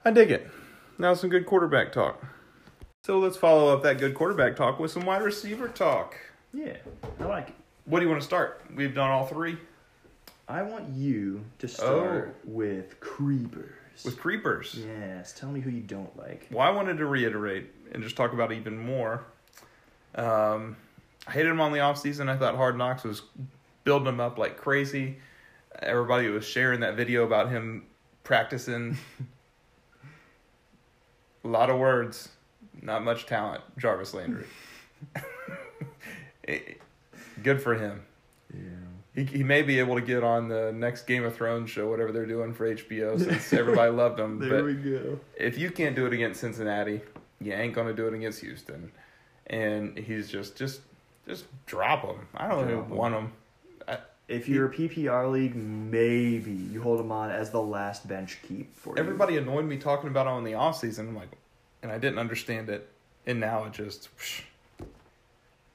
I 0.03 0.11
dig 0.11 0.29
it. 0.31 0.49
Now 0.97 1.13
some 1.13 1.29
good 1.29 1.45
quarterback 1.45 1.93
talk. 1.93 2.23
So 3.05 3.19
let's 3.19 3.35
follow 3.35 3.73
up 3.73 3.83
that 3.83 3.97
good 3.97 4.13
quarterback 4.13 4.55
talk 4.55 4.79
with 4.79 4.89
some 4.89 5.05
wide 5.05 5.23
receiver 5.23 5.67
talk. 5.67 6.15
Yeah, 6.53 6.77
I 7.19 7.25
like 7.25 7.49
it. 7.49 7.55
What 7.83 7.99
do 7.99 8.05
you 8.05 8.09
want 8.09 8.21
to 8.21 8.25
start? 8.25 8.61
We've 8.73 8.95
done 8.95 9.11
all 9.11 9.25
three. 9.25 9.57
I 10.47 10.61
want 10.61 10.87
you 10.87 11.43
to 11.59 11.67
start 11.67 12.33
oh. 12.33 12.39
with 12.45 13.01
creepers. 13.01 14.05
With 14.05 14.17
creepers. 14.17 14.75
Yes. 14.75 15.33
Tell 15.33 15.51
me 15.51 15.59
who 15.59 15.69
you 15.69 15.81
don't 15.81 16.17
like. 16.17 16.47
Well, 16.49 16.65
I 16.65 16.69
wanted 16.69 16.97
to 16.99 17.05
reiterate 17.05 17.69
and 17.91 18.01
just 18.01 18.15
talk 18.15 18.31
about 18.31 18.53
even 18.53 18.77
more. 18.77 19.25
Um, 20.15 20.77
I 21.27 21.31
hated 21.31 21.49
him 21.49 21.59
on 21.59 21.73
the 21.73 21.81
off 21.81 21.99
season. 21.99 22.29
I 22.29 22.37
thought 22.37 22.55
Hard 22.55 22.77
Knocks 22.77 23.03
was 23.03 23.23
building 23.83 24.07
him 24.07 24.21
up 24.21 24.37
like 24.37 24.55
crazy. 24.55 25.17
Everybody 25.81 26.29
was 26.29 26.45
sharing 26.45 26.79
that 26.79 26.95
video 26.95 27.25
about 27.25 27.49
him 27.49 27.83
practicing. 28.23 28.97
A 31.43 31.49
lot 31.49 31.69
of 31.69 31.77
words, 31.77 32.29
not 32.81 33.03
much 33.03 33.25
talent. 33.25 33.63
Jarvis 33.77 34.13
Landry. 34.13 34.45
Good 37.43 37.61
for 37.61 37.75
him. 37.75 38.03
Yeah. 38.53 38.59
He, 39.15 39.23
he 39.25 39.43
may 39.43 39.61
be 39.61 39.79
able 39.79 39.95
to 39.95 40.01
get 40.01 40.23
on 40.23 40.47
the 40.47 40.71
next 40.71 41.05
Game 41.05 41.23
of 41.23 41.35
Thrones 41.35 41.69
show, 41.69 41.87
whatever 41.89 42.11
they're 42.11 42.25
doing 42.25 42.53
for 42.53 42.73
HBO, 42.73 43.19
since 43.19 43.53
everybody 43.59 43.91
loved 43.91 44.19
him. 44.19 44.39
there 44.39 44.49
but 44.49 44.65
we 44.65 44.73
go. 44.73 45.19
If 45.35 45.57
you 45.57 45.69
can't 45.69 45.95
do 45.95 46.05
it 46.07 46.13
against 46.13 46.39
Cincinnati, 46.39 47.01
you 47.39 47.53
ain't 47.53 47.73
gonna 47.73 47.93
do 47.93 48.07
it 48.07 48.13
against 48.13 48.41
Houston. 48.41 48.91
And 49.47 49.97
he's 49.97 50.29
just 50.29 50.55
just 50.55 50.81
just 51.27 51.45
drop 51.65 52.03
him. 52.03 52.27
I 52.35 52.47
don't 52.47 52.69
even 52.69 52.89
want 52.89 53.13
him. 53.13 53.33
I, 53.87 53.97
if 54.27 54.47
you're 54.47 54.69
he, 54.71 54.85
a 54.85 54.89
PPR 54.89 55.31
league, 55.31 55.55
maybe 55.55 56.51
you 56.51 56.81
hold 56.81 56.99
him 56.99 57.11
on 57.11 57.29
as 57.29 57.51
the 57.51 57.61
last 57.61 58.07
bench 58.07 58.39
keep 58.47 58.75
for 58.75 58.97
everybody 58.97 59.33
you. 59.35 59.41
annoyed 59.41 59.65
me 59.65 59.77
talking 59.77 60.09
about 60.09 60.25
him 60.27 60.37
in 60.39 60.43
the 60.43 60.53
off 60.55 60.77
season. 60.79 61.09
I'm 61.09 61.15
like, 61.15 61.29
and 61.83 61.91
I 61.91 61.99
didn't 61.99 62.17
understand 62.17 62.69
it, 62.69 62.89
and 63.27 63.39
now 63.39 63.65
it 63.65 63.73
just 63.73 64.09
whoosh, 64.17 64.41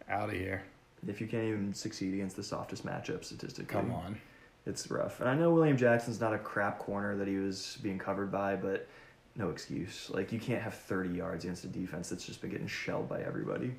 out 0.08 0.30
of 0.30 0.34
here 0.34 0.64
if 1.06 1.20
you 1.20 1.26
can't 1.26 1.44
even 1.44 1.72
succeed 1.74 2.14
against 2.14 2.36
the 2.36 2.42
softest 2.42 2.84
matchup 2.84 3.24
statistically. 3.24 3.66
Come 3.66 3.92
on. 3.92 4.20
It's 4.66 4.90
rough. 4.90 5.20
And 5.20 5.28
I 5.28 5.34
know 5.34 5.50
William 5.50 5.76
Jackson's 5.76 6.20
not 6.20 6.34
a 6.34 6.38
crap 6.38 6.78
corner 6.78 7.16
that 7.16 7.28
he 7.28 7.36
was 7.36 7.78
being 7.82 7.98
covered 7.98 8.32
by, 8.32 8.56
but 8.56 8.86
no 9.36 9.50
excuse. 9.50 10.10
Like 10.10 10.32
you 10.32 10.40
can't 10.40 10.62
have 10.62 10.74
30 10.74 11.10
yards 11.10 11.44
against 11.44 11.64
a 11.64 11.68
defense 11.68 12.08
that's 12.08 12.26
just 12.26 12.40
been 12.40 12.50
getting 12.50 12.66
shelled 12.66 13.08
by 13.08 13.22
everybody. 13.22 13.72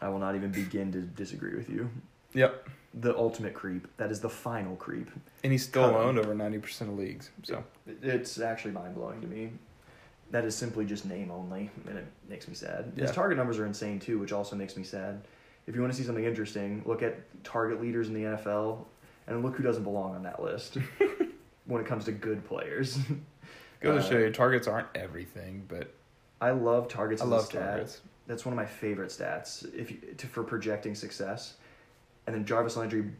I 0.00 0.08
will 0.08 0.18
not 0.18 0.34
even 0.34 0.50
begin 0.50 0.90
to 0.92 1.00
disagree 1.00 1.54
with 1.54 1.68
you. 1.68 1.90
Yep. 2.32 2.68
The 2.94 3.16
ultimate 3.16 3.54
creep. 3.54 3.86
That 3.96 4.10
is 4.10 4.20
the 4.20 4.28
final 4.28 4.76
creep. 4.76 5.10
And 5.42 5.52
he's 5.52 5.64
still 5.64 5.84
owned 5.84 6.18
over 6.18 6.34
90% 6.34 6.80
of 6.82 6.98
leagues. 6.98 7.30
So 7.42 7.62
it's 7.86 8.40
actually 8.40 8.72
mind 8.72 8.94
blowing 8.94 9.20
to 9.20 9.26
me 9.26 9.50
that 10.30 10.44
is 10.44 10.54
simply 10.54 10.84
just 10.84 11.06
name 11.06 11.30
only, 11.30 11.70
and 11.88 11.98
it 11.98 12.06
makes 12.28 12.48
me 12.48 12.54
sad. 12.54 12.92
Yeah. 12.96 13.02
His 13.02 13.12
target 13.12 13.38
numbers 13.38 13.58
are 13.58 13.66
insane 13.66 14.00
too, 14.00 14.18
which 14.18 14.32
also 14.32 14.56
makes 14.56 14.76
me 14.76 14.82
sad. 14.82 15.22
If 15.66 15.74
you 15.74 15.80
want 15.80 15.92
to 15.92 15.98
see 15.98 16.04
something 16.04 16.24
interesting, 16.24 16.82
look 16.84 17.02
at 17.02 17.44
target 17.44 17.80
leaders 17.80 18.08
in 18.08 18.14
the 18.14 18.22
NFL, 18.22 18.84
and 19.26 19.42
look 19.42 19.56
who 19.56 19.62
doesn't 19.62 19.84
belong 19.84 20.14
on 20.14 20.22
that 20.24 20.42
list 20.42 20.78
when 21.66 21.80
it 21.80 21.86
comes 21.86 22.04
to 22.06 22.12
good 22.12 22.44
players. 22.44 22.98
Go 23.80 23.92
to 23.92 23.98
uh, 23.98 24.02
show 24.02 24.18
you, 24.18 24.30
targets 24.30 24.66
aren't 24.66 24.88
everything, 24.94 25.64
but 25.68 25.92
I 26.40 26.50
love 26.50 26.88
targets. 26.88 27.22
I 27.22 27.26
love 27.26 27.50
targets. 27.50 28.00
That's 28.26 28.44
one 28.46 28.52
of 28.52 28.56
my 28.56 28.66
favorite 28.66 29.10
stats 29.10 29.72
if 29.74 29.90
you, 29.90 29.98
to, 30.16 30.26
for 30.26 30.42
projecting 30.42 30.94
success. 30.94 31.54
And 32.26 32.34
then 32.34 32.46
Jarvis 32.46 32.76
Landry 32.76 33.10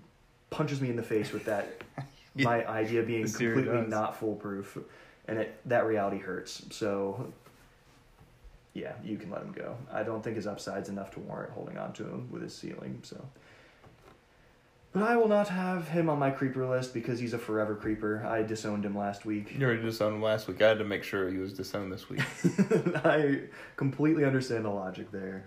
punches 0.49 0.81
me 0.81 0.89
in 0.89 0.97
the 0.97 1.03
face 1.03 1.33
with 1.33 1.45
that. 1.45 1.83
yeah. 2.35 2.45
My 2.45 2.67
idea 2.67 3.03
being 3.03 3.25
completely 3.25 3.83
not 3.83 4.19
foolproof 4.19 4.79
and 5.29 5.39
it 5.39 5.61
that 5.67 5.87
reality 5.87 6.19
hurts. 6.19 6.65
So 6.71 7.33
yeah, 8.75 8.93
you 9.05 9.17
can 9.17 9.31
let 9.31 9.43
him 9.43 9.53
go. 9.53 9.77
I 9.93 10.03
don't 10.03 10.23
think 10.23 10.37
his 10.37 10.47
upside's 10.47 10.89
enough 10.89 11.13
to 11.13 11.21
warrant 11.21 11.53
holding 11.53 11.79
on 11.79 11.93
to 11.95 12.03
him 12.03 12.29
with 12.31 12.43
his 12.43 12.55
ceiling. 12.55 13.01
So 13.03 13.25
But 14.93 15.05
I 15.05 15.17
will 15.17 15.29
not 15.29 15.49
have 15.49 15.89
him 15.89 16.11
on 16.11 16.19
my 16.19 16.31
creeper 16.31 16.67
list 16.67 16.93
because 16.93 17.21
he's 17.21 17.35
a 17.35 17.39
forever 17.39 17.77
creeper. 17.77 18.25
I 18.27 18.43
disowned 18.43 18.85
him 18.85 18.97
last 18.97 19.25
week. 19.25 19.55
You 19.57 19.65
already 19.65 19.83
disowned 19.83 20.17
him 20.17 20.23
last 20.23 20.49
week. 20.49 20.61
I 20.61 20.69
had 20.69 20.79
to 20.79 20.85
make 20.85 21.05
sure 21.05 21.29
he 21.31 21.39
was 21.39 21.53
disowned 21.53 21.93
this 21.93 22.11
week. 22.11 22.23
I 23.05 23.43
completely 23.77 24.25
understand 24.25 24.65
the 24.65 24.71
logic 24.71 25.11
there. 25.13 25.45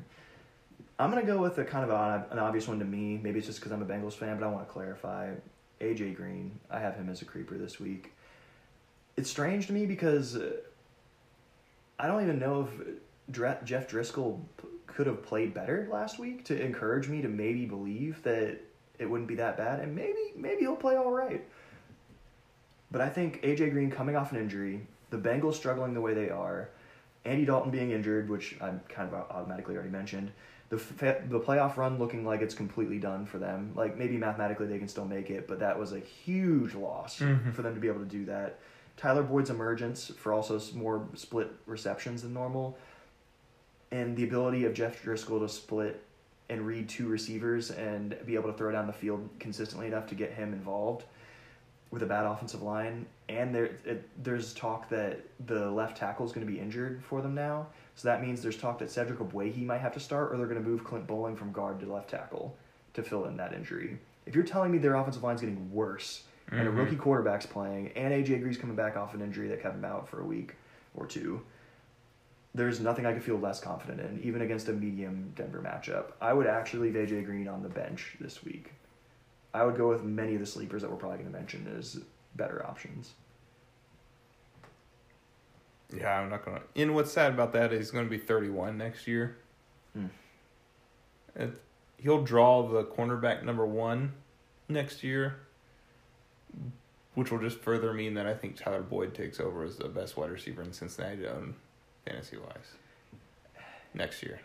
I'm 0.99 1.11
gonna 1.11 1.25
go 1.25 1.39
with 1.41 1.57
a 1.59 1.65
kind 1.65 1.89
of 1.89 1.91
an, 1.91 2.25
an 2.31 2.39
obvious 2.39 2.67
one 2.67 2.79
to 2.79 2.85
me. 2.85 3.19
Maybe 3.21 3.37
it's 3.37 3.47
just 3.47 3.59
because 3.59 3.71
I'm 3.71 3.81
a 3.81 3.85
Bengals 3.85 4.13
fan, 4.13 4.39
but 4.39 4.45
I 4.45 4.49
want 4.49 4.67
to 4.67 4.73
clarify. 4.73 5.31
AJ 5.79 6.15
Green, 6.15 6.59
I 6.71 6.79
have 6.79 6.95
him 6.95 7.07
as 7.09 7.21
a 7.21 7.25
creeper 7.25 7.55
this 7.55 7.79
week. 7.79 8.13
It's 9.17 9.29
strange 9.31 9.65
to 9.67 9.73
me 9.73 9.87
because 9.87 10.35
uh, 10.35 10.51
I 11.99 12.05
don't 12.07 12.21
even 12.21 12.37
know 12.37 12.69
if 12.69 13.33
Jeff 13.65 13.87
Driskel 13.89 14.39
p- 14.61 14.67
could 14.85 15.07
have 15.07 15.23
played 15.23 15.55
better 15.55 15.87
last 15.91 16.19
week 16.19 16.45
to 16.45 16.61
encourage 16.63 17.09
me 17.09 17.23
to 17.23 17.27
maybe 17.27 17.65
believe 17.65 18.21
that 18.23 18.59
it 18.99 19.09
wouldn't 19.09 19.27
be 19.27 19.35
that 19.35 19.57
bad, 19.57 19.79
and 19.79 19.95
maybe 19.95 20.33
maybe 20.35 20.61
he'll 20.61 20.75
play 20.75 20.95
all 20.95 21.11
right. 21.11 21.43
But 22.91 23.01
I 23.01 23.09
think 23.09 23.41
AJ 23.41 23.71
Green 23.71 23.89
coming 23.91 24.15
off 24.15 24.31
an 24.31 24.37
injury, 24.37 24.85
the 25.09 25.17
Bengals 25.17 25.55
struggling 25.55 25.93
the 25.95 26.01
way 26.01 26.13
they 26.13 26.29
are, 26.29 26.69
Andy 27.25 27.43
Dalton 27.45 27.71
being 27.71 27.91
injured, 27.91 28.29
which 28.29 28.55
I 28.61 28.71
kind 28.87 29.11
of 29.11 29.13
automatically 29.31 29.75
already 29.75 29.89
mentioned, 29.91 30.31
the 30.69 30.77
fa- 30.77 31.21
the 31.27 31.39
playoff 31.39 31.75
run 31.77 31.97
looking 31.97 32.23
like 32.23 32.41
it's 32.41 32.53
completely 32.55 32.99
done 32.99 33.25
for 33.25 33.39
them. 33.39 33.71
Like 33.75 33.97
maybe 33.97 34.17
mathematically 34.17 34.67
they 34.67 34.77
can 34.77 34.87
still 34.87 35.05
make 35.05 35.31
it, 35.31 35.47
but 35.47 35.59
that 35.59 35.77
was 35.79 35.91
a 35.91 35.99
huge 35.99 36.75
loss 36.75 37.19
Mhm. 37.19 37.53
for 37.53 37.63
them 37.63 37.73
to 37.73 37.79
be 37.81 37.87
able 37.87 37.99
to 38.01 38.05
do 38.05 38.25
that. 38.25 38.59
Tyler 38.97 39.23
Boyd's 39.23 39.49
emergence 39.49 40.11
for 40.17 40.33
also 40.33 40.59
more 40.73 41.07
split 41.15 41.51
receptions 41.65 42.23
than 42.23 42.33
normal, 42.33 42.77
and 43.91 44.17
the 44.17 44.23
ability 44.23 44.65
of 44.65 44.73
Jeff 44.73 45.03
Driskel 45.03 45.39
to 45.39 45.47
split 45.47 46.03
and 46.49 46.65
read 46.65 46.89
two 46.89 47.07
receivers 47.07 47.71
and 47.71 48.17
be 48.25 48.35
able 48.35 48.51
to 48.51 48.57
throw 48.57 48.71
down 48.71 48.87
the 48.87 48.93
field 48.93 49.29
consistently 49.39 49.87
enough 49.87 50.07
to 50.07 50.15
get 50.15 50.31
him 50.33 50.53
involved 50.53 51.05
with 51.91 52.03
a 52.03 52.05
bad 52.05 52.25
offensive 52.25 52.61
line. 52.61 53.05
And 53.29 53.53
there, 53.53 53.77
it, 53.85 54.07
there's 54.23 54.53
talk 54.53 54.89
that 54.89 55.19
the 55.45 55.69
left 55.69 55.97
tackle 55.97 56.25
is 56.25 56.31
going 56.31 56.45
to 56.45 56.51
be 56.51 56.59
injured 56.59 57.03
for 57.03 57.21
them 57.21 57.35
now. 57.35 57.67
So 57.95 58.07
that 58.07 58.21
means 58.21 58.41
there's 58.41 58.57
talk 58.57 58.79
that 58.79 58.91
Cedric 58.91 59.19
Ogbuehi 59.19 59.65
might 59.65 59.81
have 59.81 59.93
to 59.93 59.99
start, 59.99 60.31
or 60.31 60.37
they're 60.37 60.47
going 60.47 60.61
to 60.61 60.67
move 60.67 60.83
Clint 60.83 61.07
Boling 61.07 61.35
from 61.35 61.51
guard 61.51 61.79
to 61.79 61.91
left 61.91 62.09
tackle 62.09 62.55
to 62.93 63.03
fill 63.03 63.25
in 63.25 63.37
that 63.37 63.53
injury. 63.53 63.97
If 64.25 64.35
you're 64.35 64.43
telling 64.43 64.71
me 64.71 64.77
their 64.77 64.95
offensive 64.95 65.23
line's 65.23 65.41
getting 65.41 65.71
worse, 65.71 66.23
and 66.51 66.67
a 66.67 66.71
Mhm. 66.71 66.77
rookie 66.77 66.95
quarterback's 66.95 67.45
playing, 67.45 67.89
and 67.89 68.13
AJ 68.13 68.39
Green's 68.39 68.57
coming 68.57 68.75
back 68.75 68.95
off 68.95 69.13
an 69.13 69.21
injury 69.21 69.47
that 69.49 69.61
kept 69.61 69.75
him 69.75 69.85
out 69.85 70.07
for 70.07 70.21
a 70.21 70.25
week 70.25 70.55
or 70.95 71.05
two, 71.05 71.41
there's 72.55 72.79
nothing 72.79 73.05
I 73.05 73.13
could 73.13 73.23
feel 73.23 73.37
less 73.37 73.59
confident 73.59 73.99
in, 73.99 74.19
even 74.23 74.41
against 74.41 74.67
a 74.69 74.73
medium 74.73 75.31
Denver 75.35 75.61
matchup. 75.61 76.13
I 76.21 76.33
would 76.33 76.47
actually 76.47 76.89
leave 76.91 76.95
AJ 76.95 77.23
Green 77.23 77.47
on 77.47 77.61
the 77.63 77.69
bench 77.69 78.15
this 78.19 78.43
week. 78.43 78.73
I 79.53 79.63
would 79.65 79.75
go 79.75 79.89
with 79.89 80.03
many 80.03 80.33
of 80.35 80.39
the 80.39 80.45
sleepers 80.45 80.81
that 80.81 80.89
we're 80.91 80.97
probably 80.97 81.17
going 81.19 81.31
to 81.31 81.37
mention 81.37 81.67
as 81.77 82.01
better 82.35 82.65
options. 82.65 83.13
Yeah, 85.95 86.19
I'm 86.19 86.29
not 86.29 86.43
gonna. 86.43 86.61
And 86.75 86.93
what's 86.95 87.11
sad 87.11 87.31
about 87.33 87.53
that 87.53 87.71
is 87.71 87.79
he's 87.79 87.91
gonna 87.91 88.09
be 88.09 88.17
31 88.17 88.77
next 88.77 89.07
year. 89.07 89.37
Hmm. 89.93 90.07
It, 91.35 91.51
he'll 91.97 92.23
draw 92.23 92.67
the 92.67 92.83
cornerback 92.83 93.43
number 93.43 93.65
one 93.65 94.11
next 94.67 95.01
year, 95.03 95.37
which 97.15 97.31
will 97.31 97.39
just 97.39 97.59
further 97.59 97.93
mean 97.93 98.13
that 98.13 98.27
I 98.27 98.33
think 98.33 98.57
Tyler 98.57 98.81
Boyd 98.83 99.13
takes 99.15 99.39
over 99.39 99.63
as 99.63 99.77
the 99.77 99.87
best 99.87 100.17
wide 100.17 100.29
receiver 100.29 100.61
in 100.61 100.71
Cincinnati 100.71 101.17
to 101.23 101.35
own 101.35 101.55
fantasy 102.05 102.37
wise 102.37 102.75
next 103.93 104.21
year. 104.23 104.39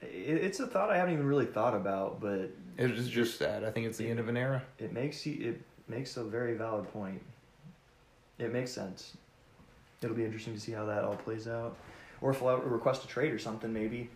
It's 0.00 0.60
a 0.60 0.66
thought 0.66 0.90
I 0.90 0.96
haven't 0.96 1.14
even 1.14 1.26
really 1.26 1.46
thought 1.46 1.74
about, 1.74 2.20
but 2.20 2.50
It's 2.76 3.08
just 3.08 3.38
sad. 3.38 3.64
I 3.64 3.70
think 3.70 3.86
it's 3.86 3.98
the 3.98 4.08
end 4.08 4.20
of 4.20 4.28
an 4.28 4.36
era. 4.36 4.62
it 4.78 4.92
makes 4.92 5.26
you 5.26 5.48
it 5.50 5.60
makes 5.88 6.16
a 6.16 6.24
very 6.24 6.54
valid 6.54 6.90
point. 6.92 7.20
It 8.38 8.52
makes 8.52 8.70
sense. 8.70 9.16
It'll 10.00 10.14
be 10.14 10.24
interesting 10.24 10.54
to 10.54 10.60
see 10.60 10.72
how 10.72 10.86
that 10.86 11.02
all 11.02 11.16
plays 11.16 11.48
out, 11.48 11.76
or 12.20 12.30
if 12.30 12.38
he'll 12.38 12.56
request 12.58 13.04
a 13.04 13.08
trade 13.08 13.32
or 13.32 13.38
something. 13.38 13.72
Maybe 13.72 14.08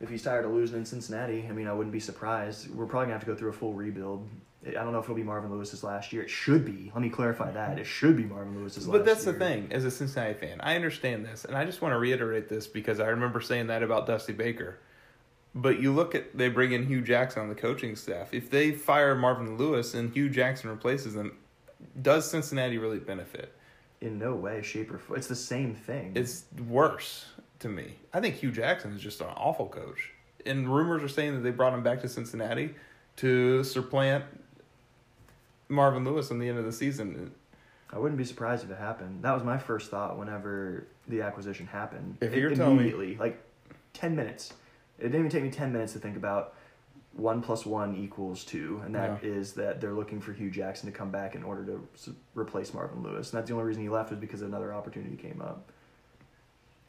if 0.00 0.08
he's 0.08 0.22
tired 0.22 0.46
of 0.46 0.52
losing 0.52 0.78
in 0.78 0.86
Cincinnati, 0.86 1.46
I 1.48 1.52
mean, 1.52 1.66
I 1.66 1.72
wouldn't 1.74 1.92
be 1.92 2.00
surprised. 2.00 2.74
We're 2.74 2.86
probably 2.86 3.06
gonna 3.06 3.18
have 3.18 3.24
to 3.24 3.26
go 3.26 3.34
through 3.34 3.50
a 3.50 3.54
full 3.54 3.74
rebuild. 3.74 4.26
I 4.68 4.72
don't 4.72 4.92
know 4.92 4.98
if 4.98 5.04
it'll 5.04 5.14
be 5.14 5.22
Marvin 5.22 5.50
Lewis's 5.50 5.84
last 5.84 6.12
year. 6.12 6.22
It 6.22 6.30
should 6.30 6.64
be. 6.64 6.90
Let 6.94 7.02
me 7.02 7.08
clarify 7.08 7.52
that. 7.52 7.70
Mm-hmm. 7.70 7.78
It 7.80 7.86
should 7.86 8.16
be 8.16 8.24
Marvin 8.24 8.56
Lewis's 8.56 8.88
last. 8.88 8.98
But 8.98 9.04
that's 9.04 9.24
year. 9.24 9.32
the 9.32 9.38
thing, 9.38 9.68
as 9.70 9.84
a 9.84 9.90
Cincinnati 9.90 10.34
fan, 10.34 10.60
I 10.60 10.74
understand 10.74 11.24
this, 11.24 11.44
and 11.44 11.56
I 11.56 11.64
just 11.64 11.82
want 11.82 11.92
to 11.92 11.98
reiterate 11.98 12.48
this 12.48 12.66
because 12.66 12.98
I 12.98 13.06
remember 13.08 13.40
saying 13.40 13.68
that 13.68 13.82
about 13.82 14.06
Dusty 14.06 14.32
Baker. 14.32 14.78
But 15.54 15.80
you 15.80 15.92
look 15.92 16.14
at 16.14 16.36
they 16.36 16.48
bring 16.48 16.72
in 16.72 16.86
Hue 16.86 17.00
Jackson 17.00 17.42
on 17.42 17.48
the 17.48 17.54
coaching 17.54 17.96
staff. 17.96 18.34
If 18.34 18.50
they 18.50 18.72
fire 18.72 19.14
Marvin 19.14 19.56
Lewis 19.56 19.94
and 19.94 20.12
Hue 20.12 20.28
Jackson 20.28 20.68
replaces 20.68 21.14
them, 21.14 21.38
does 22.02 22.30
Cincinnati 22.30 22.76
really 22.76 22.98
benefit? 22.98 23.54
In 24.00 24.18
no 24.18 24.34
way, 24.34 24.62
shape, 24.62 24.92
or 24.92 24.98
form. 24.98 25.18
It's 25.18 25.28
the 25.28 25.34
same 25.34 25.74
thing. 25.74 26.12
It's 26.14 26.44
worse 26.68 27.26
to 27.60 27.68
me. 27.68 27.94
I 28.12 28.20
think 28.20 28.34
Hue 28.34 28.52
Jackson 28.52 28.92
is 28.92 29.00
just 29.00 29.20
an 29.20 29.28
awful 29.28 29.68
coach. 29.68 30.10
And 30.44 30.68
rumors 30.68 31.02
are 31.02 31.08
saying 31.08 31.34
that 31.34 31.40
they 31.40 31.50
brought 31.50 31.72
him 31.72 31.82
back 31.82 32.02
to 32.02 32.08
Cincinnati 32.08 32.74
to 33.16 33.64
supplant 33.64 34.24
Marvin 35.68 36.04
Lewis 36.04 36.30
in 36.30 36.38
the 36.38 36.48
end 36.48 36.58
of 36.58 36.64
the 36.64 36.72
season. 36.72 37.32
I 37.92 37.98
wouldn't 37.98 38.18
be 38.18 38.24
surprised 38.24 38.64
if 38.64 38.70
it 38.70 38.78
happened. 38.78 39.22
That 39.22 39.32
was 39.32 39.44
my 39.44 39.58
first 39.58 39.90
thought 39.90 40.18
whenever 40.18 40.86
the 41.08 41.22
acquisition 41.22 41.66
happened. 41.66 42.18
If 42.20 42.32
It- 42.32 42.38
you're 42.40 42.54
telling 42.54 42.78
me- 42.78 43.16
like 43.16 43.40
ten 43.92 44.16
minutes, 44.16 44.52
it 44.98 45.04
didn't 45.04 45.20
even 45.20 45.30
take 45.30 45.42
me 45.42 45.50
ten 45.50 45.72
minutes 45.72 45.92
to 45.94 45.98
think 45.98 46.16
about 46.16 46.54
one 47.12 47.40
plus 47.40 47.64
one 47.64 47.94
equals 47.96 48.44
two, 48.44 48.82
and 48.84 48.94
that 48.94 49.24
is 49.24 49.54
that 49.54 49.80
they're 49.80 49.94
looking 49.94 50.20
for 50.20 50.32
Hue 50.32 50.50
Jackson 50.50 50.90
to 50.90 50.96
come 50.96 51.10
back 51.10 51.34
in 51.34 51.42
order 51.42 51.64
to 51.64 52.14
replace 52.34 52.74
Marvin 52.74 53.02
Lewis. 53.02 53.32
And 53.32 53.38
that's 53.38 53.48
the 53.48 53.54
only 53.54 53.66
reason 53.66 53.82
he 53.82 53.88
left 53.88 54.10
was 54.10 54.18
because 54.18 54.42
another 54.42 54.74
opportunity 54.74 55.16
came 55.16 55.40
up, 55.40 55.70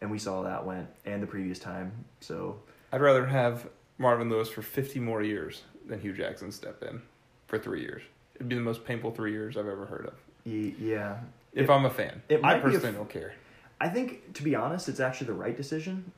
and 0.01 0.11
we 0.11 0.19
saw 0.19 0.41
that 0.43 0.65
went 0.65 0.89
and 1.05 1.23
the 1.23 1.27
previous 1.27 1.59
time. 1.59 1.91
So 2.19 2.59
I'd 2.91 3.01
rather 3.01 3.25
have 3.27 3.69
Marvin 3.97 4.29
Lewis 4.29 4.49
for 4.49 4.61
50 4.61 4.99
more 4.99 5.21
years 5.21 5.63
than 5.85 5.99
Hue 6.01 6.13
Jackson 6.13 6.51
step 6.51 6.83
in 6.83 7.01
for 7.47 7.57
three 7.57 7.81
years. 7.81 8.01
It'd 8.37 8.49
be 8.49 8.55
the 8.55 8.61
most 8.61 8.85
painful 8.85 9.11
three 9.11 9.31
years 9.31 9.57
I've 9.57 9.67
ever 9.67 9.85
heard 9.85 10.05
of. 10.07 10.13
yeah, 10.45 11.17
If 11.53 11.65
It- 11.65 11.69
I'm 11.71 11.85
a 11.85 11.89
fan, 11.89 12.21
it 12.29 12.39
I 12.43 12.59
personally 12.59 12.89
f- 12.89 12.95
don't 12.95 13.09
care. 13.09 13.33
I 13.81 13.89
think, 13.89 14.33
to 14.35 14.43
be 14.43 14.55
honest, 14.55 14.87
it's 14.89 14.99
actually 14.99 15.27
the 15.27 15.33
right 15.33 15.55
decision 15.57 16.11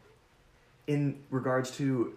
in 0.88 1.18
regards 1.30 1.72
to 1.78 2.14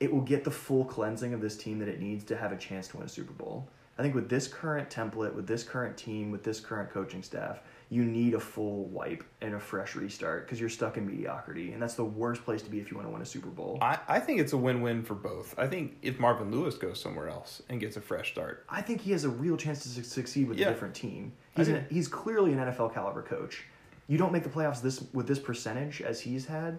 it 0.00 0.12
will 0.12 0.20
get 0.22 0.42
the 0.44 0.50
full 0.50 0.84
cleansing 0.84 1.32
of 1.34 1.40
this 1.40 1.56
team 1.56 1.78
that 1.78 1.88
it 1.88 2.00
needs 2.00 2.24
to 2.24 2.36
have 2.36 2.50
a 2.52 2.56
chance 2.56 2.88
to 2.88 2.96
win 2.96 3.06
a 3.06 3.08
Super 3.08 3.32
Bowl. 3.32 3.68
I 3.98 4.02
think 4.02 4.14
with 4.14 4.28
this 4.28 4.48
current 4.48 4.90
template, 4.90 5.34
with 5.34 5.46
this 5.46 5.62
current 5.62 5.96
team, 5.96 6.30
with 6.32 6.42
this 6.42 6.58
current 6.60 6.90
coaching 6.90 7.22
staff, 7.22 7.60
you 7.92 8.02
need 8.04 8.32
a 8.32 8.40
full 8.40 8.84
wipe 8.86 9.22
and 9.42 9.54
a 9.54 9.60
fresh 9.60 9.94
restart 9.94 10.46
because 10.46 10.58
you're 10.58 10.70
stuck 10.70 10.96
in 10.96 11.06
mediocrity. 11.06 11.72
And 11.72 11.82
that's 11.82 11.92
the 11.92 12.04
worst 12.06 12.42
place 12.42 12.62
to 12.62 12.70
be 12.70 12.80
if 12.80 12.90
you 12.90 12.96
want 12.96 13.06
to 13.06 13.12
win 13.12 13.20
a 13.20 13.26
Super 13.26 13.48
Bowl. 13.50 13.76
I, 13.82 13.98
I 14.08 14.18
think 14.18 14.40
it's 14.40 14.54
a 14.54 14.56
win-win 14.56 15.02
for 15.02 15.12
both. 15.14 15.54
I 15.58 15.66
think 15.66 15.98
if 16.00 16.18
Marvin 16.18 16.50
Lewis 16.50 16.76
goes 16.76 16.98
somewhere 16.98 17.28
else 17.28 17.60
and 17.68 17.78
gets 17.80 17.98
a 17.98 18.00
fresh 18.00 18.32
start, 18.32 18.64
I 18.70 18.80
think 18.80 19.02
he 19.02 19.12
has 19.12 19.24
a 19.24 19.28
real 19.28 19.58
chance 19.58 19.82
to 19.82 19.88
su- 19.90 20.02
succeed 20.04 20.48
with 20.48 20.56
Yeah. 20.58 20.68
a 20.68 20.70
different 20.70 20.94
team. 20.94 21.32
He's 21.54 21.68
an, 21.68 21.84
he's 21.90 22.08
clearly 22.08 22.54
an 22.54 22.60
NFL 22.60 22.94
caliber 22.94 23.20
coach. 23.20 23.64
You 24.08 24.16
don't 24.16 24.32
make 24.32 24.42
the 24.44 24.48
playoffs 24.48 24.80
this 24.80 25.04
with 25.12 25.26
this 25.26 25.38
percentage 25.38 26.00
as 26.00 26.18
he's 26.18 26.46
had 26.46 26.78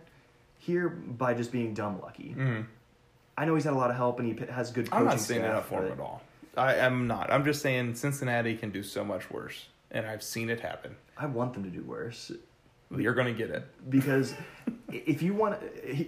here 0.57 0.89
by 0.89 1.35
just 1.35 1.51
being 1.51 1.75
dumb 1.75 2.01
lucky. 2.01 2.33
mm, 2.35 2.65
I 3.37 3.45
know 3.45 3.53
he's 3.53 3.65
had 3.65 3.73
a 3.73 3.77
lot 3.77 3.91
of 3.91 3.97
help 3.97 4.19
and 4.19 4.27
he 4.27 4.45
has 4.51 4.71
good 4.71 4.89
coaching 4.89 5.07
I'm 5.07 5.11
not 5.13 5.19
staff, 5.19 5.55
up 5.57 5.65
for 5.67 5.85
him 5.85 5.91
at 5.91 5.99
all. 5.99 6.23
I 6.57 6.73
am 6.75 7.05
not. 7.05 7.31
I'm 7.31 7.43
just 7.45 7.61
saying 7.61 7.93
Cincinnati 7.95 8.55
can 8.55 8.71
do 8.71 8.81
so 8.83 9.03
much 9.03 9.29
worse, 9.29 9.65
and 9.93 10.05
I've 10.05 10.23
seen 10.23 10.49
it 10.49 10.59
happen. 10.59 10.95
I 11.17 11.25
want 11.27 11.53
them 11.53 11.63
to 11.63 11.69
do 11.69 11.83
worse 11.83 12.31
You're 12.95 13.13
going 13.13 13.27
to 13.27 13.33
get 13.33 13.49
it. 13.49 13.65
because 13.89 14.33
if 14.89 15.21
you 15.21 15.33
want, 15.33 15.59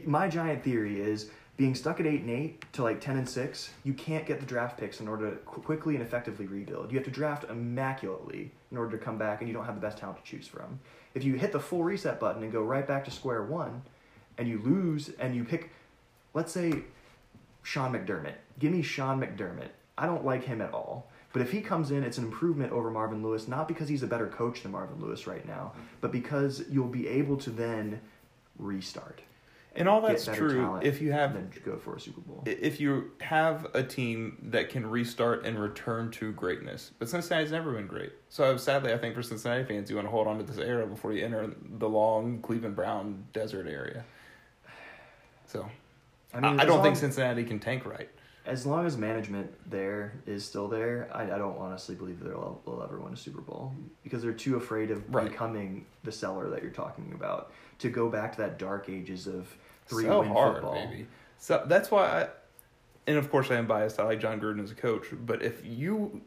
my 0.08 0.28
giant 0.28 0.64
theory 0.64 1.00
is 1.00 1.30
being 1.58 1.74
stuck 1.74 2.00
at 2.02 2.06
eight 2.06 2.22
and 2.22 2.30
eight 2.30 2.66
to 2.74 2.84
like 2.84 3.00
ten 3.00 3.18
and 3.18 3.28
six. 3.30 3.70
You 3.84 3.94
can't 3.94 4.26
get 4.26 4.40
the 4.40 4.46
draft 4.46 4.78
picks 4.78 5.00
in 5.00 5.08
order 5.08 5.30
to 5.32 5.38
quickly 5.38 5.96
and 5.96 6.04
effectively 6.04 6.48
rebuild. 6.48 6.92
You 6.92 6.98
have 6.98 7.06
to 7.06 7.12
draft 7.12 7.46
immaculately 7.50 8.52
in 8.72 8.78
order 8.78 8.98
to 8.98 9.04
come 9.04 9.18
back, 9.18 9.40
and 9.40 9.48
you 9.48 9.54
don't 9.54 9.66
have 9.66 9.76
the 9.76 9.82
best 9.82 9.98
talent 9.98 10.18
to 10.18 10.24
choose 10.30 10.48
from. 10.48 10.80
If 11.14 11.24
you 11.24 11.36
hit 11.36 11.54
the 11.54 11.60
full 11.60 11.84
reset 11.84 12.20
button 12.20 12.44
and 12.44 12.52
go 12.52 12.62
right 12.62 12.86
back 12.86 13.06
to 13.06 13.12
square 13.12 13.44
one, 13.44 13.84
and 14.38 14.50
you 14.50 14.60
lose, 14.60 15.12
and 15.18 15.34
you 15.34 15.46
pick, 15.46 15.72
let's 16.34 16.52
say, 16.52 16.74
Sean 17.64 17.94
McDermott. 17.94 18.36
Give 18.60 18.74
me 18.74 18.82
Sean 18.82 19.22
McDermott. 19.22 19.70
I 19.98 20.08
don't 20.08 20.26
like 20.26 20.44
him 20.44 20.60
at 20.60 20.74
all. 20.74 21.10
But 21.36 21.42
if 21.42 21.52
he 21.52 21.60
comes 21.60 21.92
in, 21.92 22.06
it's 22.06 22.18
an 22.18 22.24
improvement 22.24 22.72
over 22.72 22.90
Marvin 22.90 23.22
Lewis, 23.22 23.46
not 23.46 23.68
because 23.68 23.90
he's 23.90 24.04
a 24.04 24.08
better 24.08 24.28
coach 24.28 24.64
than 24.64 24.72
Marvin 24.72 25.02
Lewis 25.02 25.28
right 25.28 25.46
now, 25.46 25.74
mm-hmm. 25.74 25.82
but 26.00 26.14
because 26.14 26.64
you'll 26.70 26.88
be 26.88 27.10
able 27.10 27.36
to 27.36 27.50
then 27.50 28.00
restart. 28.58 29.20
And 29.76 29.90
all 29.90 30.00
that's 30.00 30.24
true 30.24 30.80
if 30.82 31.02
you 31.02 31.12
have 31.12 31.34
then 31.34 31.52
go 31.66 31.76
for 31.76 31.98
a 31.98 32.00
Super 32.00 32.22
Bowl. 32.22 32.44
if 32.46 32.80
you 32.80 33.12
have 33.20 33.68
a 33.74 33.84
team 33.84 34.38
that 34.44 34.70
can 34.70 34.90
restart 34.90 35.46
and 35.46 35.60
return 35.60 36.10
to 36.12 36.32
greatness. 36.32 36.92
But 37.00 37.10
Cincinnati's 37.10 37.52
never 37.52 37.74
been 37.74 37.88
great. 37.88 38.14
So 38.30 38.56
sadly, 38.56 38.94
I 38.94 38.98
think 38.98 39.14
for 39.14 39.22
Cincinnati 39.22 39.66
fans, 39.66 39.90
you 39.90 39.98
want 39.98 40.08
to 40.08 40.12
hold 40.12 40.28
on 40.28 40.38
to 40.38 40.44
this 40.46 40.58
era 40.58 40.88
before 40.88 41.12
you 41.12 41.26
enter 41.26 41.54
the 41.62 41.90
long 41.90 42.40
Cleveland 42.44 42.78
Brown 42.78 43.26
desert 43.34 43.68
area. 43.68 44.06
So 45.48 45.70
I, 46.34 46.40
mean, 46.40 46.62
I 46.62 46.64
don't 46.64 46.82
think 46.82 46.96
Cincinnati 46.96 47.44
can 47.44 47.60
tank 47.60 47.86
right. 47.86 48.10
As 48.46 48.66
long 48.66 48.86
as 48.86 48.96
management 48.96 49.52
there 49.70 50.14
is 50.28 50.46
still 50.46 50.68
there, 50.68 51.10
I, 51.12 51.24
I 51.24 51.38
don't 51.38 51.58
honestly 51.58 51.96
believe 51.96 52.20
they'll, 52.20 52.62
they'll 52.66 52.84
ever 52.84 53.00
win 53.00 53.14
a 53.14 53.18
Super 53.18 53.42
Bowl 53.42 53.74
because 54.04 54.22
they're 54.22 54.34
too 54.34 54.56
afraid 54.58 54.92
of 54.92 55.04
Right. 55.14 55.30
becoming 55.30 55.86
the 56.04 56.12
seller 56.12 56.50
that 56.52 56.62
you're 56.62 56.72
talking 56.72 57.12
about. 57.16 57.52
To 57.80 57.90
go 57.90 58.08
back 58.10 58.34
to 58.34 58.38
that 58.42 58.60
dark 58.60 58.88
ages 58.88 59.26
of 59.28 59.54
three 59.88 60.04
so 60.06 60.20
win 60.22 60.30
hard, 60.30 60.54
football. 60.56 60.74
baby. 60.74 61.08
So 61.40 61.64
that's 61.66 61.90
why 61.90 62.24
I, 62.24 62.28
and 63.08 63.18
of 63.18 63.30
course 63.32 63.50
I 63.50 63.56
am 63.56 63.66
biased. 63.68 64.00
I 64.00 64.04
like 64.04 64.20
Jon 64.20 64.40
Gruden 64.40 64.64
as 64.64 64.72
a 64.72 64.76
coach, 64.76 65.08
but 65.26 65.42
if 65.42 65.66
you 65.66 66.22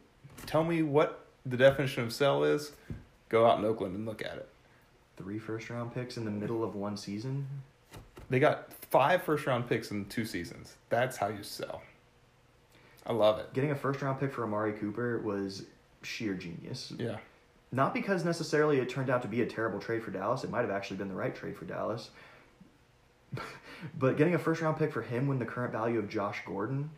tell 0.45 0.63
me 0.63 0.83
what 0.83 1.25
the 1.45 1.57
definition 1.57 2.03
of 2.03 2.11
sell 2.13 2.43
is, 2.43 2.73
go 3.29 3.45
out 3.45 3.59
in 3.59 3.65
Oakland 3.65 3.95
and 3.95 4.05
look 4.05 4.21
at 4.21 4.33
it. 4.33 4.49
Three 5.17 5.39
first 5.39 5.69
round 5.69 5.93
picks 5.93 6.17
in 6.17 6.25
the 6.25 6.31
middle 6.31 6.63
of 6.63 6.75
one 6.75 6.95
season. 6.97 7.47
They 8.29 8.39
got 8.39 8.71
five 8.91 9.23
first 9.23 9.45
round 9.47 9.67
picks 9.67 9.89
in 9.91 10.05
two 10.05 10.25
seasons. 10.25 10.75
That's 10.89 11.17
how 11.17 11.29
you 11.29 11.43
sell. 11.43 11.81
I 13.05 13.13
love 13.13 13.39
it. 13.39 13.53
Getting 13.53 13.71
a 13.71 13.75
first 13.75 14.01
round 14.01 14.19
pick 14.19 14.31
for 14.33 14.43
Amari 14.43 14.73
Cooper 14.73 15.19
was 15.19 15.63
sheer 16.03 16.33
genius. 16.33 16.93
Yeah. 16.97 17.17
Not 17.71 17.93
because 17.93 18.25
necessarily 18.25 18.79
it 18.79 18.89
turned 18.89 19.09
out 19.09 19.21
to 19.21 19.27
be 19.27 19.41
a 19.41 19.45
terrible 19.45 19.79
trade 19.79 20.03
for 20.03 20.11
Dallas. 20.11 20.43
It 20.43 20.49
might 20.49 20.61
have 20.61 20.71
actually 20.71 20.97
been 20.97 21.07
the 21.09 21.15
right 21.15 21.35
trade 21.35 21.55
for 21.55 21.65
Dallas. 21.65 22.09
but 23.97 24.17
getting 24.17 24.33
a 24.35 24.39
first 24.39 24.61
round 24.61 24.77
pick 24.77 24.91
for 24.91 25.01
him 25.01 25.27
when 25.27 25.39
the 25.39 25.45
current 25.45 25.71
value 25.71 25.99
of 25.99 26.09
Josh 26.09 26.39
Gordon 26.45 26.89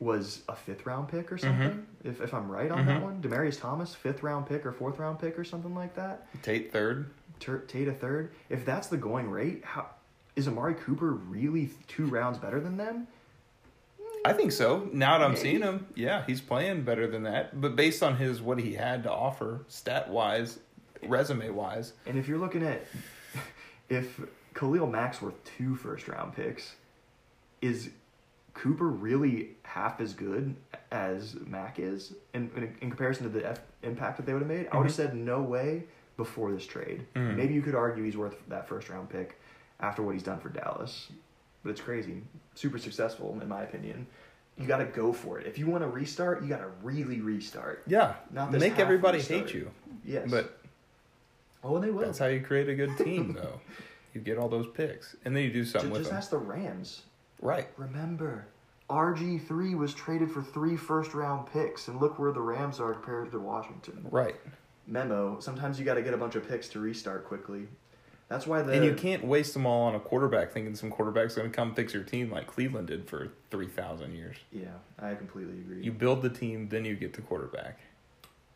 was 0.00 0.42
a 0.48 0.56
fifth 0.56 0.84
round 0.84 1.08
pick 1.08 1.30
or 1.30 1.38
something, 1.38 1.86
if, 2.02 2.20
if 2.20 2.34
I'm 2.34 2.50
right 2.50 2.70
on 2.70 2.84
that 2.86 3.00
Mhm. 3.00 3.04
one. 3.04 3.22
Demaryius 3.22 3.60
Thomas, 3.60 3.94
fifth 3.94 4.22
round 4.22 4.46
pick 4.46 4.66
or 4.66 4.72
fourth 4.72 4.98
round 4.98 5.20
pick 5.20 5.38
or 5.38 5.44
something 5.44 5.74
like 5.74 5.94
that. 5.94 6.26
Tate 6.42 6.72
third. 6.72 7.06
Tur 7.38 7.58
Tate 7.58 7.88
a 7.88 7.92
third. 7.92 8.32
If 8.48 8.64
that's 8.64 8.88
the 8.88 8.96
going 8.96 9.30
rate, 9.30 9.64
how 9.64 9.86
is 10.34 10.48
Amari 10.48 10.74
Cooper 10.74 11.12
really 11.12 11.70
two 11.88 12.06
rounds 12.06 12.38
better 12.38 12.58
than 12.60 12.76
them? 12.76 13.06
I 14.24 14.32
think 14.32 14.52
so. 14.52 14.88
Now 14.92 15.18
that 15.18 15.24
I'm 15.24 15.32
Maybe. 15.32 15.40
seeing 15.42 15.62
him, 15.62 15.86
yeah, 15.94 16.24
he's 16.26 16.40
playing 16.40 16.82
better 16.82 17.06
than 17.06 17.24
that. 17.24 17.60
But 17.60 17.74
based 17.76 18.02
on 18.02 18.16
his 18.16 18.40
what 18.40 18.58
he 18.60 18.74
had 18.74 19.02
to 19.04 19.10
offer, 19.12 19.64
stat 19.68 20.08
wise, 20.08 20.58
resume 21.02 21.50
wise, 21.50 21.92
And 22.06 22.16
if 22.18 22.28
you're 22.28 22.38
looking 22.38 22.62
at 22.62 22.86
if 23.88 24.20
Khalil 24.54 24.86
Mack's 24.86 25.20
worth 25.20 25.42
two 25.44 25.74
first 25.74 26.06
round 26.08 26.34
picks, 26.34 26.76
is 27.60 27.90
Cooper 28.54 28.86
really 28.88 29.50
half 29.64 30.00
as 30.00 30.12
good 30.12 30.54
as 30.90 31.34
Mack 31.46 31.78
is 31.78 32.12
in, 32.34 32.50
in, 32.56 32.76
in 32.80 32.90
comparison 32.90 33.24
to 33.24 33.30
the 33.30 33.48
F, 33.48 33.60
impact 33.82 34.18
that 34.18 34.26
they 34.26 34.32
would 34.34 34.42
have 34.42 34.48
made? 34.50 34.68
I 34.70 34.76
would 34.76 34.86
have 34.86 34.94
said 34.94 35.16
no 35.16 35.40
way 35.40 35.84
before 36.16 36.52
this 36.52 36.66
trade. 36.66 37.06
Mhm. 37.16 37.36
Maybe 37.36 37.54
you 37.54 37.62
could 37.62 37.74
argue 37.74 38.04
he's 38.04 38.16
worth 38.16 38.36
that 38.48 38.68
first 38.68 38.88
round 38.90 39.08
pick 39.08 39.40
after 39.80 40.02
what 40.02 40.12
he's 40.14 40.22
done 40.22 40.38
for 40.38 40.50
Dallas, 40.50 41.08
but 41.62 41.70
it's 41.70 41.80
crazy. 41.80 42.22
Super 42.54 42.78
successful 42.78 43.38
in 43.40 43.48
my 43.48 43.62
opinion. 43.62 44.06
You 44.58 44.66
got 44.66 44.78
to 44.78 44.84
go 44.84 45.12
for 45.12 45.40
it. 45.40 45.46
If 45.46 45.58
you 45.58 45.66
want 45.66 45.82
to 45.82 45.88
restart, 45.88 46.42
you 46.42 46.48
got 46.48 46.58
to 46.58 46.68
really 46.82 47.20
restart. 47.20 47.82
yeah, 47.86 48.14
Not 48.30 48.52
this 48.52 48.60
make 48.60 48.78
everybody 48.78 49.18
restart. 49.18 49.46
hate 49.46 49.54
you. 49.54 49.70
Yes, 50.04 50.30
But 50.30 50.58
oh, 51.64 51.76
and 51.76 51.84
they 51.84 51.90
will. 51.90 52.04
that's 52.04 52.18
how 52.18 52.26
you 52.26 52.40
create 52.42 52.68
a 52.68 52.74
good 52.74 52.96
team, 52.98 53.32
though. 53.32 53.60
You 54.12 54.20
get 54.20 54.36
all 54.36 54.48
those 54.50 54.66
picks, 54.66 55.16
and 55.24 55.34
then 55.34 55.42
you 55.44 55.50
do 55.52 55.64
something 55.64 55.88
Ju- 55.88 55.92
with 55.94 56.00
just 56.02 56.10
them. 56.10 56.18
ask 56.18 56.30
the 56.30 56.36
Rams. 56.36 57.02
Right. 57.40 57.66
Remember, 57.78 58.46
RG3 58.90 59.74
was 59.74 59.94
traded 59.94 60.30
for 60.30 60.42
three 60.42 60.76
first 60.76 61.14
round 61.14 61.46
picks, 61.50 61.88
and 61.88 61.98
look 61.98 62.18
where 62.18 62.30
the 62.32 62.42
Rams 62.42 62.78
are 62.78 62.92
compared 62.92 63.30
to 63.32 63.38
Washington. 63.40 64.06
Right. 64.10 64.36
Memo, 64.86 65.40
sometimes 65.40 65.78
you 65.78 65.86
got 65.86 65.94
to 65.94 66.02
get 66.02 66.12
a 66.12 66.18
bunch 66.18 66.34
of 66.34 66.46
picks 66.46 66.68
to 66.70 66.78
restart 66.80 67.24
quickly. 67.26 67.68
That's 68.32 68.46
why 68.46 68.62
the. 68.62 68.72
and 68.72 68.82
you 68.84 68.94
can't 68.94 69.24
waste 69.24 69.52
them 69.52 69.66
all 69.66 69.82
on 69.82 69.94
a 69.94 70.00
quarterback 70.00 70.52
thinking 70.52 70.74
some 70.74 70.90
quarterback's 70.90 71.34
going 71.34 71.50
to 71.50 71.54
come 71.54 71.74
fix 71.74 71.92
your 71.92 72.02
team 72.02 72.30
like 72.30 72.46
Cleveland 72.46 72.88
did 72.88 73.06
for 73.06 73.28
3,000 73.50 74.14
years. 74.14 74.36
Yeah, 74.50 74.68
I 74.98 75.14
completely 75.14 75.58
agree. 75.58 75.82
You 75.82 75.92
build 75.92 76.22
the 76.22 76.30
team, 76.30 76.68
then 76.70 76.86
you 76.86 76.96
get 76.96 77.12
the 77.12 77.20
quarterback. 77.20 77.78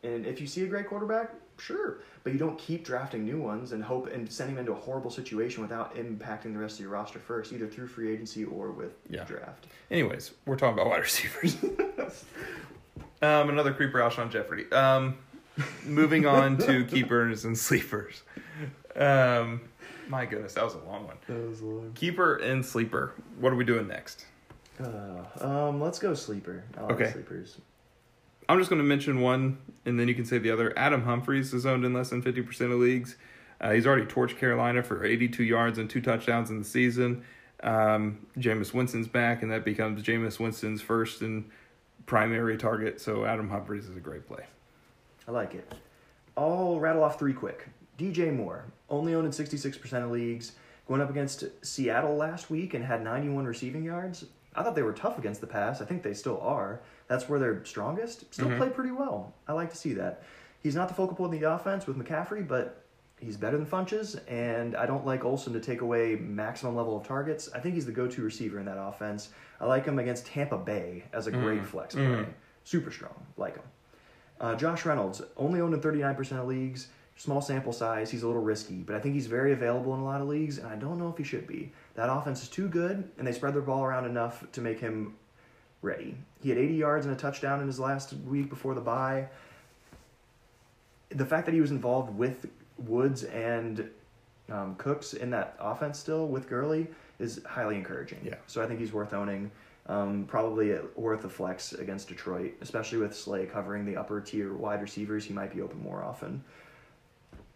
and 0.03 0.25
if 0.25 0.41
you 0.41 0.47
see 0.47 0.63
a 0.63 0.67
great 0.67 0.87
quarterback, 0.87 1.31
sure. 1.59 1.99
But 2.23 2.33
you 2.33 2.39
don't 2.39 2.57
keep 2.57 2.83
drafting 2.83 3.23
new 3.23 3.39
ones 3.39 3.71
and 3.71 3.83
hope 3.83 4.11
and 4.11 4.31
sending 4.31 4.55
them 4.55 4.65
into 4.65 4.71
a 4.71 4.81
horrible 4.81 5.11
situation 5.11 5.61
without 5.61 5.95
impacting 5.95 6.53
the 6.53 6.59
rest 6.59 6.77
of 6.77 6.81
your 6.81 6.89
roster 6.89 7.19
first, 7.19 7.53
either 7.53 7.67
through 7.67 7.87
free 7.87 8.11
agency 8.11 8.45
or 8.45 8.71
with 8.71 8.93
Yeah. 9.11 9.25
draft. 9.25 9.67
Anyways, 9.91 10.31
we're 10.47 10.55
talking 10.55 10.73
about 10.73 10.89
wide 10.89 11.01
receivers. 11.01 11.55
um, 13.21 13.49
another 13.49 13.73
creeper, 13.73 13.99
Alshon 13.99 14.31
Jeffery. 14.31 14.71
Um, 14.71 15.17
moving 15.85 16.25
on 16.25 16.57
to 16.59 16.83
keepers 16.93 17.45
and 17.45 17.57
sleepers. 17.57 18.23
Um, 18.97 19.61
my 20.07 20.25
goodness, 20.25 20.53
that 20.53 20.63
was 20.63 20.73
a 20.75 20.79
long 20.79 21.05
one. 21.07 21.17
That 21.27 21.47
was 21.49 21.61
long. 21.61 21.91
Keeper 21.93 22.35
and 22.37 22.65
sleeper. 22.65 23.13
What 23.39 23.53
are 23.53 23.55
we 23.55 23.63
doing 23.65 23.87
next? 23.87 24.25
Uh, 24.81 25.21
um, 25.41 25.81
let's 25.81 25.99
go 25.99 26.13
sleeper. 26.13 26.63
I 26.77 26.81
like 26.81 26.91
Okay. 26.93 27.11
sleepers. 27.11 27.57
I'm 28.49 28.57
just 28.59 28.69
going 28.69 28.81
to 28.81 28.87
mention 28.87 29.19
one, 29.21 29.57
and 29.85 29.99
then 29.99 30.07
you 30.07 30.15
can 30.15 30.23
say 30.25 30.37
the 30.37 30.51
other. 30.51 30.77
Adam 30.77 31.03
Humphries 31.03 31.53
is 31.53 31.65
owned 31.65 31.83
in 31.83 31.93
less 31.93 32.09
than 32.11 32.21
50% 32.23 32.61
of 32.71 32.79
leagues. 32.79 33.17
Uh, 33.59 33.71
he's 33.71 33.85
already 33.85 34.05
torched 34.05 34.37
Carolina 34.37 34.81
for 34.83 35.03
82 35.03 35.43
yards 35.43 35.77
and 35.79 35.89
two 35.89 35.99
touchdowns 35.99 36.49
in 36.49 36.59
the 36.59 36.65
season. 36.65 37.23
Um, 37.63 38.25
Jameis 38.37 38.73
Winston's 38.73 39.07
back, 39.07 39.41
and 39.41 39.51
that 39.51 39.65
becomes 39.65 40.01
Jameis 40.03 40.39
Winston's 40.39 40.81
first 40.81 41.21
and 41.21 41.49
primary 42.05 42.55
target. 42.55 43.01
So 43.01 43.25
Adam 43.25 43.49
Humphries 43.49 43.89
is 43.89 43.97
a 43.97 43.99
great 43.99 44.25
play. 44.27 44.45
I 45.27 45.31
like 45.31 45.53
it. 45.55 45.73
I'll 46.37 46.79
rattle 46.79 47.03
off 47.03 47.19
three 47.19 47.33
quick. 47.33 47.67
DJ 47.97 48.33
Moore, 48.35 48.65
only 48.89 49.13
owned 49.15 49.25
in 49.25 49.31
66% 49.31 50.03
of 50.03 50.11
leagues, 50.11 50.53
going 50.87 51.01
up 51.01 51.09
against 51.09 51.43
Seattle 51.65 52.15
last 52.15 52.49
week 52.49 52.73
and 52.73 52.83
had 52.83 53.03
91 53.03 53.45
receiving 53.45 53.83
yards. 53.83 54.25
I 54.55 54.63
thought 54.63 54.75
they 54.75 54.83
were 54.83 54.93
tough 54.93 55.17
against 55.17 55.41
the 55.41 55.47
pass. 55.47 55.81
I 55.81 55.85
think 55.85 56.03
they 56.03 56.13
still 56.13 56.39
are. 56.41 56.81
That's 57.07 57.27
where 57.29 57.39
they're 57.39 57.63
strongest. 57.65 58.31
Still 58.33 58.47
Mhm. 58.47 58.57
played 58.57 58.73
pretty 58.73 58.91
well. 58.91 59.33
I 59.47 59.53
like 59.53 59.69
to 59.71 59.77
see 59.77 59.93
that. 59.93 60.23
He's 60.61 60.75
not 60.75 60.87
the 60.87 60.93
focal 60.95 61.15
point 61.15 61.33
of 61.35 61.39
the 61.39 61.51
offense 61.51 61.85
with 61.85 61.97
McCaffrey, 61.97 62.47
but 62.47 62.83
he's 63.19 63.37
better 63.37 63.57
than 63.57 63.65
Funchess, 63.65 64.19
and 64.27 64.75
I 64.75 64.85
don't 64.85 65.05
like 65.05 65.23
Olsen 65.23 65.53
to 65.53 65.59
take 65.59 65.81
away 65.81 66.15
maximum 66.15 66.75
level 66.75 66.97
of 66.97 67.05
targets. 67.05 67.49
I 67.53 67.59
think 67.59 67.75
he's 67.75 67.85
the 67.85 67.91
go-to 67.91 68.21
receiver 68.23 68.59
in 68.59 68.65
that 68.65 68.79
offense. 68.79 69.29
I 69.59 69.65
like 69.65 69.85
him 69.85 69.99
against 69.99 70.25
Tampa 70.27 70.57
Bay 70.57 71.03
as 71.13 71.27
a 71.27 71.31
great 71.31 71.61
Mhm. 71.61 71.65
flex 71.65 71.95
play. 71.95 72.03
Mhm. 72.03 72.25
Super 72.63 72.91
strong. 72.91 73.25
Like 73.37 73.55
him. 73.55 73.63
Uh, 74.39 74.55
Josh 74.55 74.85
Reynolds, 74.85 75.21
only 75.35 75.61
owned 75.61 75.73
in 75.73 75.81
39% 75.81 76.39
of 76.41 76.47
leagues. 76.47 76.89
Small 77.17 77.41
sample 77.41 77.73
size. 77.73 78.11
He's 78.11 78.21
a 78.21 78.27
little 78.27 78.43
risky, 78.43 78.75
but 78.75 78.95
I 78.95 78.99
think 78.99 79.15
he's 79.15 79.25
very 79.25 79.51
available 79.51 79.93
in 79.95 79.99
a 79.99 80.05
lot 80.05 80.21
of 80.21 80.27
leagues, 80.27 80.59
and 80.59 80.67
I 80.67 80.75
don't 80.75 80.99
know 80.99 81.09
if 81.09 81.17
he 81.17 81.23
should 81.23 81.47
be. 81.47 81.71
That 81.95 82.11
offense 82.11 82.43
is 82.43 82.47
too 82.47 82.67
good, 82.67 83.09
and 83.17 83.27
they 83.27 83.31
spread 83.31 83.55
their 83.55 83.63
ball 83.63 83.83
around 83.83 84.05
enough 84.05 84.45
to 84.51 84.61
make 84.61 84.79
him 84.79 85.15
ready. 85.81 86.15
He 86.43 86.49
had 86.49 86.59
80 86.59 86.75
yards 86.75 87.05
and 87.07 87.15
a 87.15 87.17
touchdown 87.17 87.59
in 87.59 87.65
his 87.65 87.79
last 87.79 88.13
week 88.27 88.49
before 88.49 88.75
the 88.75 88.81
bye. 88.81 89.27
The 91.09 91.25
fact 91.25 91.47
that 91.47 91.55
he 91.55 91.61
was 91.61 91.71
involved 91.71 92.15
with 92.15 92.47
Woods 92.77 93.23
and 93.23 93.89
um, 94.51 94.75
Cooks 94.75 95.13
in 95.13 95.31
that 95.31 95.55
offense 95.59 95.97
still 95.97 96.27
with 96.27 96.47
Gurley 96.47 96.87
is 97.17 97.41
highly 97.47 97.77
encouraging. 97.77 98.19
Yeah. 98.23 98.35
So 98.45 98.61
I 98.61 98.67
think 98.67 98.79
he's 98.79 98.93
worth 98.93 99.13
owning. 99.13 99.51
Um, 99.87 100.25
probably 100.27 100.77
worth 100.95 101.23
a 101.23 101.29
flex 101.29 101.71
against 101.71 102.09
Detroit, 102.09 102.53
especially 102.59 102.97
with 102.97 103.15
Slay 103.15 103.45
covering 103.45 103.85
the 103.85 103.95
upper 103.95 104.19
tier 104.19 104.53
wide 104.53 104.81
receivers. 104.81 105.23
He 105.23 105.33
might 105.33 105.53
be 105.53 105.61
open 105.61 105.81
more 105.81 106.03
often. 106.03 106.43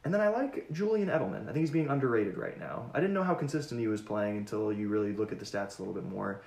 And 0.04 0.14
then 0.14 0.22
I 0.22 0.30
like 0.30 0.72
Julian 0.72 1.10
Edelman. 1.10 1.44
I 1.44 1.54
think 1.54 1.58
he's 1.58 1.70
being 1.72 1.88
underrated 1.90 2.38
right 2.38 2.60
now. 2.60 2.90
I 2.94 3.00
didn't 3.00 3.14
know 3.14 3.24
how 3.24 3.36
consistent 3.36 3.80
he 3.80 3.88
was 3.88 4.02
playing 4.02 4.38
until 4.38 4.74
you 4.74 4.88
really 4.90 5.14
look 5.14 5.32
at 5.32 5.38
the 5.40 5.46
stats 5.46 5.78
a 5.78 5.82
little 5.84 5.94
bit 5.94 6.06
more. 6.06 6.42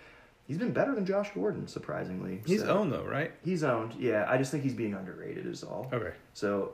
He's 0.47 0.59
been 0.59 0.73
better 0.73 0.95
than 0.95 1.07
Josh 1.07 1.31
Gordon, 1.33 1.69
surprisingly. 1.69 2.43
He's 2.45 2.61
So- 2.63 2.69
owned, 2.79 2.93
though, 2.93 3.05
right? 3.05 3.33
He's 3.45 3.63
owned, 3.63 3.95
yeah. 3.95 4.27
I 4.29 4.39
just 4.39 4.51
think 4.51 4.65
he's 4.65 4.75
being 4.75 4.95
underrated, 4.95 5.47
is 5.47 5.63
all. 5.63 5.89
Okay. 5.93 6.13
So 6.35 6.73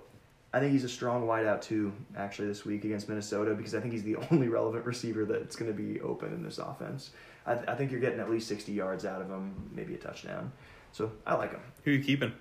I 0.55 0.59
think 0.59 0.73
he's 0.73 0.83
a 0.85 0.89
strong 0.89 1.27
wideout 1.27 1.61
too, 1.61 1.93
actually, 2.17 2.49
this 2.49 2.65
week 2.65 2.85
against 2.85 3.09
Minnesota 3.09 3.55
because 3.55 3.75
I 3.75 3.81
think 3.81 3.93
he's 3.93 4.03
the 4.03 4.17
only 4.33 4.49
relevant 4.49 4.87
receiver 4.87 5.25
that's 5.27 5.55
going 5.57 5.71
to 5.71 5.77
be 5.77 6.01
open 6.01 6.33
in 6.33 6.43
this 6.43 6.59
offense. 6.59 7.11
I, 7.47 7.53
I 7.53 7.75
think 7.77 7.91
you're 7.93 8.01
getting 8.01 8.21
at 8.21 8.31
least 8.31 8.49
60 8.49 8.73
yards 8.73 9.05
out 9.05 9.21
of 9.21 9.29
him, 9.29 9.71
maybe 9.73 9.95
a 9.95 9.99
touchdown. 9.99 10.51
So 10.93 11.13
I 11.27 11.35
like 11.35 11.53
him. 11.53 11.61
Who 11.85 11.91
are 11.91 11.95
you 11.95 12.03
keeping? 12.03 12.33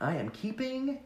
I 0.00 0.16
am 0.16 0.30
keeping. 0.30 1.00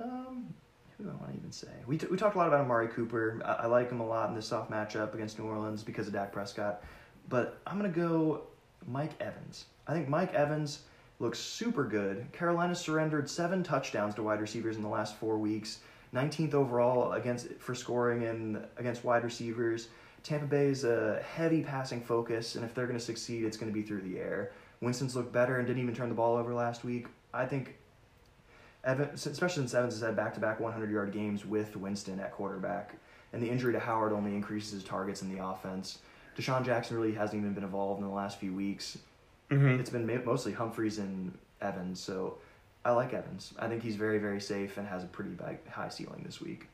Um, 0.00 0.54
who 0.96 1.04
do 1.04 1.10
I 1.10 1.14
want 1.14 1.32
to 1.32 1.38
even 1.38 1.52
say? 1.52 1.68
We, 1.86 1.98
t- 1.98 2.06
we 2.10 2.16
talked 2.16 2.36
a 2.36 2.38
lot 2.38 2.48
about 2.48 2.60
Amari 2.60 2.88
Cooper. 2.88 3.40
I, 3.44 3.64
I 3.64 3.66
like 3.66 3.90
him 3.90 4.00
a 4.00 4.06
lot 4.06 4.28
in 4.28 4.34
this 4.34 4.46
soft 4.46 4.70
matchup 4.70 5.14
against 5.14 5.38
New 5.38 5.44
Orleans 5.44 5.82
because 5.82 6.06
of 6.06 6.12
Dak 6.12 6.32
Prescott. 6.32 6.82
But 7.28 7.60
I'm 7.66 7.78
going 7.78 7.92
to 7.92 7.98
go 7.98 8.42
Mike 8.86 9.12
Evans. 9.20 9.66
I 9.86 9.92
think 9.92 10.08
Mike 10.08 10.32
Evans 10.34 10.80
looks 11.18 11.38
super 11.38 11.84
good. 11.84 12.30
Carolina 12.32 12.74
surrendered 12.74 13.28
seven 13.28 13.62
touchdowns 13.62 14.14
to 14.14 14.22
wide 14.22 14.40
receivers 14.40 14.76
in 14.76 14.82
the 14.82 14.88
last 14.88 15.16
four 15.16 15.38
weeks. 15.38 15.80
19th 16.14 16.54
overall 16.54 17.12
against 17.12 17.52
for 17.58 17.74
scoring 17.74 18.24
and 18.24 18.64
against 18.76 19.04
wide 19.04 19.24
receivers. 19.24 19.88
Tampa 20.22 20.46
Bay 20.46 20.66
is 20.66 20.84
a 20.84 21.22
heavy 21.34 21.62
passing 21.62 22.00
focus, 22.00 22.56
and 22.56 22.64
if 22.64 22.74
they're 22.74 22.86
going 22.86 22.98
to 22.98 23.04
succeed, 23.04 23.44
it's 23.44 23.56
going 23.56 23.70
to 23.70 23.74
be 23.74 23.86
through 23.86 24.00
the 24.00 24.18
air. 24.18 24.52
Winston's 24.80 25.14
looked 25.14 25.32
better 25.32 25.58
and 25.58 25.66
didn't 25.66 25.82
even 25.82 25.94
turn 25.94 26.08
the 26.08 26.14
ball 26.14 26.36
over 26.36 26.52
last 26.52 26.84
week. 26.84 27.06
I 27.32 27.46
think, 27.46 27.76
Evan, 28.86 29.08
especially 29.10 29.62
since 29.62 29.74
Evans 29.74 29.94
has 29.94 30.02
had 30.02 30.16
back-to-back 30.16 30.60
100-yard 30.60 31.12
games 31.12 31.44
with 31.44 31.76
Winston 31.76 32.20
at 32.20 32.32
quarterback, 32.32 32.94
and 33.32 33.42
the 33.42 33.48
injury 33.50 33.72
to 33.72 33.80
Howard 33.80 34.12
only 34.12 34.34
increases 34.34 34.72
his 34.72 34.84
targets 34.84 35.22
in 35.22 35.34
the 35.34 35.44
offense. 35.44 35.98
DeSean 36.38 36.64
Jackson 36.64 36.96
really 36.96 37.12
hasn't 37.12 37.40
even 37.40 37.52
been 37.52 37.64
involved 37.64 38.00
in 38.00 38.06
the 38.06 38.14
last 38.14 38.38
few 38.38 38.54
weeks. 38.54 38.98
Mhm. 39.50 39.80
It's 39.80 39.90
been 39.90 40.06
mostly 40.24 40.52
Humphries 40.52 40.98
and 40.98 41.36
Evans, 41.60 41.98
so 41.98 42.38
I 42.84 42.92
like 42.92 43.12
Evans. 43.12 43.52
I 43.58 43.68
think 43.68 43.82
he's 43.82 43.96
very, 43.96 44.18
very 44.18 44.40
safe 44.40 44.76
and 44.78 44.86
has 44.86 45.02
a 45.02 45.08
pretty 45.08 45.36
high 45.68 45.88
ceiling 45.88 46.22
this 46.24 46.40
week. 46.40 46.68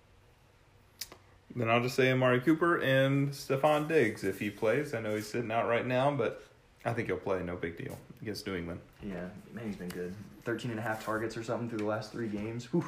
Then 1.55 1.69
I'll 1.71 1.83
just 1.83 1.97
say 1.97 2.11
Amari 2.11 2.41
Cooper 2.41 2.79
and 2.81 3.31
Stefon 3.31 3.87
Diggs 3.89 4.25
if 4.25 4.39
he 4.39 4.51
plays. 4.51 4.95
I 4.95 5.01
know 5.01 5.15
he's 5.15 5.29
sitting 5.29 5.51
out 5.51 5.69
right 5.69 5.87
now, 5.87 6.11
but 6.11 6.43
I 6.85 6.93
think 6.93 7.09
he'll 7.09 7.19
play. 7.19 7.43
No 7.43 7.57
big 7.57 7.77
deal 7.77 7.99
against 8.21 8.47
New 8.47 8.57
England. 8.57 8.81
Yeah, 9.03 9.29
man, 9.53 9.67
he's 9.67 9.77
been 9.77 9.89
good. 9.89 10.15
13 10.45 10.71
and 10.71 10.81
a 10.81 10.83
half 10.83 11.05
targets 11.05 11.37
or 11.37 11.43
something 11.43 11.69
through 11.69 11.79
the 11.79 11.85
last 11.85 12.13
three 12.13 12.29
games. 12.29 12.67
Whew. 12.67 12.85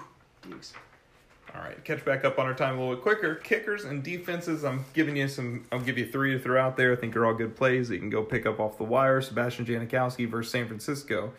All 1.55 1.61
right, 1.61 1.83
catch 1.85 2.05
back 2.05 2.25
up 2.25 2.39
on 2.41 2.47
our 2.47 2.55
time 2.55 2.79
a 2.79 2.81
little 2.81 2.97
bit 2.97 3.03
quicker. 3.03 3.37
Kickers 3.37 3.85
and 3.85 4.03
defenses. 4.03 4.65
I'm 4.65 4.85
giving 4.93 5.17
you 5.17 5.29
some. 5.29 5.65
I'll 5.71 5.79
give 5.79 5.97
you 5.97 6.07
three 6.11 6.33
to 6.33 6.39
throw 6.39 6.61
out 6.61 6.77
there. 6.77 6.93
I 6.93 6.97
think 6.97 7.13
they're 7.13 7.25
all 7.25 7.35
good 7.35 7.55
plays 7.55 7.89
that 7.89 7.95
you 7.95 8.01
can 8.01 8.11
go 8.11 8.25
pick 8.25 8.45
up 8.45 8.59
off 8.59 8.77
the 8.77 8.85
wire. 8.85 9.21
Sebastian 9.21 9.65
Janikowski 9.65 10.29
versus 10.29 10.51
San 10.51 10.67
Francisco. 10.67 11.33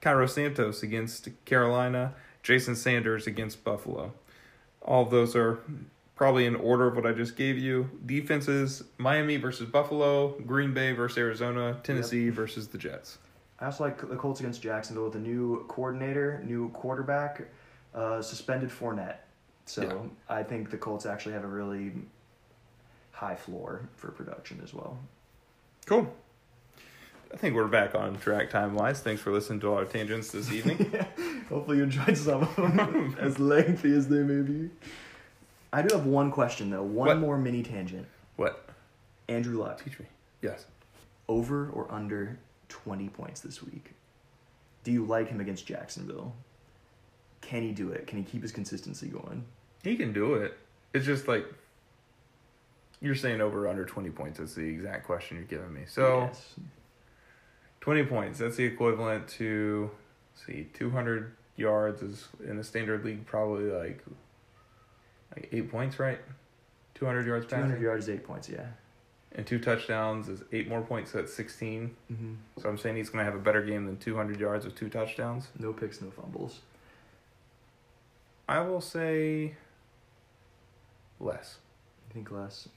Cairo 0.00 0.26
Santos 0.26 0.82
against 0.82 1.28
Carolina. 1.44 2.14
Jason 2.42 2.74
Sanders 2.74 3.28
against 3.28 3.62
Buffalo. 3.62 4.12
All 4.80 5.04
of 5.04 5.10
those 5.10 5.36
are 5.36 5.60
probably 6.16 6.44
in 6.44 6.56
order 6.56 6.88
of 6.88 6.96
what 6.96 7.06
I 7.06 7.12
just 7.12 7.36
gave 7.36 7.56
you. 7.56 7.88
Defenses: 8.04 8.82
Miami 8.98 9.36
versus 9.36 9.68
Buffalo, 9.68 10.30
Green 10.40 10.74
Bay 10.74 10.90
versus 10.90 11.18
Arizona, 11.18 11.78
Tennessee 11.84 12.30
versus 12.30 12.66
the 12.66 12.78
Jets. 12.78 13.18
I 13.62 13.66
also 13.66 13.84
like 13.84 14.08
the 14.08 14.16
Colts 14.16 14.40
against 14.40 14.60
Jacksonville 14.60 15.04
with 15.04 15.14
a 15.14 15.20
new 15.20 15.64
coordinator, 15.68 16.42
new 16.44 16.68
quarterback, 16.70 17.42
uh, 17.94 18.20
suspended 18.20 18.70
Fournette. 18.70 19.18
So 19.66 19.82
Yeah. 19.82 20.36
I 20.36 20.42
think 20.42 20.70
the 20.70 20.76
Colts 20.78 21.06
actually 21.06 21.34
have 21.34 21.44
a 21.44 21.48
really 21.48 21.92
high 23.12 23.36
floor 23.36 23.88
for 23.94 24.10
production 24.10 24.60
as 24.64 24.74
well. 24.74 24.98
Cool. 25.86 26.12
I 27.32 27.36
think 27.36 27.54
we're 27.54 27.68
back 27.68 27.94
on 27.94 28.18
track 28.18 28.50
time 28.50 28.74
wise. 28.74 29.00
Thanks 29.00 29.22
for 29.22 29.30
listening 29.30 29.60
to 29.60 29.68
all 29.68 29.76
our 29.78 29.84
tangents 29.84 30.32
this 30.32 30.50
evening. 30.52 30.78
Hopefully 31.48 31.76
you 31.76 31.84
enjoyed 31.84 32.18
some 32.18 32.42
of 32.42 32.56
them, 32.56 33.16
as 33.20 33.38
lengthy 33.38 33.94
as 33.96 34.08
they 34.08 34.24
may 34.24 34.42
be. 34.42 34.70
I 35.72 35.82
do 35.82 35.94
have 35.96 36.04
one 36.04 36.32
question 36.32 36.68
though, 36.70 36.82
one 36.82 37.06
What? 37.06 37.18
more 37.18 37.38
mini 37.38 37.62
tangent. 37.62 38.08
what? 38.34 38.68
Andrew 39.28 39.56
Luck, 39.58 39.82
Teach 39.84 40.00
me. 40.00 40.06
Yes. 40.42 40.66
over 41.28 41.70
or 41.70 41.86
under 41.92 42.38
20 42.72 43.08
points 43.10 43.40
this 43.40 43.62
week? 43.62 43.92
Do 44.82 44.90
you 44.90 45.04
like 45.04 45.28
him 45.28 45.40
against 45.40 45.66
Jacksonville? 45.66 46.34
Can 47.42 47.62
he 47.62 47.70
do 47.72 47.90
it? 47.90 48.06
Can 48.06 48.18
he 48.18 48.24
keep 48.24 48.40
his 48.42 48.50
consistency 48.50 49.08
going? 49.08 49.44
He 49.84 49.96
can 49.96 50.12
do 50.12 50.34
it. 50.34 50.56
It's 50.94 51.04
just 51.04 51.28
like 51.28 51.44
you're 53.00 53.14
saying 53.14 53.40
over 53.40 53.66
or 53.66 53.68
under 53.68 53.84
20 53.84 54.10
points. 54.10 54.38
That's 54.38 54.54
the 54.54 54.62
exact 54.66 55.04
question 55.06 55.36
you're 55.36 55.46
giving 55.46 55.72
me. 55.72 55.82
So 55.86 56.20
Yes. 56.22 56.54
20 57.82 58.04
points. 58.04 58.38
That's 58.38 58.56
the 58.56 58.64
equivalent 58.64 59.28
to, 59.28 59.90
let's 60.34 60.46
see, 60.46 60.68
200 60.72 61.32
yards 61.56 62.00
is 62.02 62.28
in 62.48 62.58
a 62.58 62.64
standard 62.64 63.04
league 63.04 63.26
probably 63.26 63.64
like 63.70 64.02
like 65.36 65.48
eight 65.52 65.70
points, 65.70 65.98
right? 65.98 66.20
200 66.94 67.26
yards 67.26 67.46
200 67.46 67.68
passing. 67.68 67.82
yards, 67.82 68.08
eight 68.08 68.24
points, 68.24 68.48
yeah. 68.48 68.66
And 69.34 69.46
two 69.46 69.58
touchdowns 69.58 70.28
is 70.28 70.42
eight 70.52 70.68
more 70.68 70.82
points. 70.82 71.12
So 71.12 71.18
that's 71.18 71.32
16. 71.32 71.96
Mm-hmm. 72.12 72.32
So 72.60 72.68
I'm 72.68 72.76
saying 72.76 72.96
he's 72.96 73.08
going 73.08 73.24
to 73.24 73.30
have 73.30 73.38
a 73.38 73.42
better 73.42 73.62
game 73.62 73.86
than 73.86 73.96
200 73.96 74.38
yards 74.38 74.64
with 74.66 74.74
two 74.74 74.90
touchdowns. 74.90 75.48
No 75.58 75.72
picks, 75.72 76.02
no 76.02 76.10
fumbles. 76.10 76.60
I 78.48 78.60
will 78.60 78.80
say 78.82 79.54
less. 81.20 81.56
I 82.10 82.14
think 82.14 82.30
less. 82.30 82.68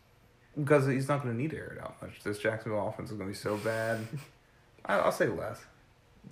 Because 0.58 0.88
he's 0.88 1.10
not 1.10 1.22
going 1.24 1.36
to 1.36 1.41
need 1.41 1.51
to 1.51 1.58
air 1.58 1.76
it 1.78 1.84
out 1.84 2.01
much. 2.01 2.24
This 2.24 2.39
Jacksonville 2.39 2.88
offense 2.88 3.12
is 3.12 3.18
going 3.18 3.30
to 3.30 3.34
be 3.34 3.38
so 3.38 3.58
bad. 3.58 4.08
I, 4.86 4.99
I'll 4.99 5.12
say 5.12 5.28
less. 5.28 5.60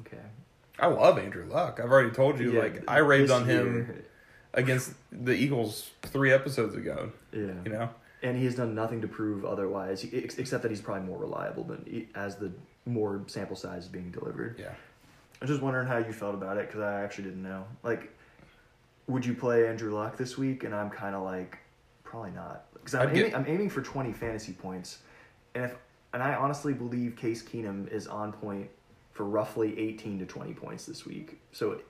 Okay. 0.08 0.22
I 0.80 0.88
love 0.88 1.20
Andrew 1.20 1.46
Luck. 1.46 1.80
I've 1.84 1.92
already 1.92 2.12
told 2.12 2.40
you, 2.40 2.54
Yeah, 2.54 2.60
like, 2.62 2.84
I 2.88 3.00
raved 3.00 3.30
on 3.32 3.46
him 3.46 3.74
year- 3.76 4.06
against 4.54 4.94
the 5.12 5.34
Eagles 5.34 5.92
three 6.04 6.32
episodes 6.32 6.76
ago, 6.76 7.12
Yeah. 7.34 7.40
you 7.66 7.72
know? 7.72 7.90
And 8.24 8.38
he 8.38 8.46
has 8.46 8.56
done 8.56 8.74
nothing 8.74 9.02
to 9.02 9.08
prove 9.08 9.44
otherwise, 9.44 10.06
except 10.06 10.64
that 10.64 10.72
he's 10.72 10.82
probably 10.82 11.06
more 11.06 11.18
reliable 11.18 11.64
than 11.66 11.86
he, 11.86 12.08
as 12.16 12.38
the 12.38 12.52
more 12.86 13.22
sample 13.28 13.56
size 13.56 13.84
is 13.84 13.90
being 13.90 14.12
delivered. 14.12 14.56
Yeah. 14.58 14.70
I 14.70 15.46
was 15.46 15.50
just 15.50 15.62
wondering 15.62 15.88
how 15.88 15.98
you 15.98 16.14
felt 16.14 16.34
about 16.34 16.58
it 16.58 16.68
because 16.68 16.82
I 16.82 17.04
actually 17.04 17.26
didn't 17.26 17.44
know. 17.44 17.66
Like, 17.84 18.12
would 19.08 19.26
you 19.26 19.34
play 19.34 19.68
Andrew 19.68 19.94
Luck 19.94 20.16
this 20.16 20.38
week? 20.38 20.64
And 20.64 20.74
I'm 20.74 20.90
kind 20.90 21.16
of 21.16 21.24
like, 21.24 21.58
probably 22.06 22.32
not, 22.32 22.64
because 22.74 22.96
I'm 22.96 23.14
get- 23.14 23.18
aiming, 23.18 23.36
I'm 23.36 23.46
aiming 23.48 23.70
for 23.70 23.82
20 23.82 24.14
fantasy 24.14 24.54
points, 24.54 25.00
and 25.54 25.66
if 25.66 25.76
and 26.14 26.22
I 26.22 26.36
honestly 26.36 26.74
believe 26.74 27.16
Case 27.16 27.44
Keenum 27.44 27.92
is 27.92 28.08
on 28.08 28.32
point 28.32 28.70
for 29.12 29.26
roughly 29.26 29.78
18 29.80 30.20
to 30.20 30.26
20 30.26 30.54
points 30.54 30.86
this 30.86 31.06
week. 31.06 31.40
So, 31.52 31.82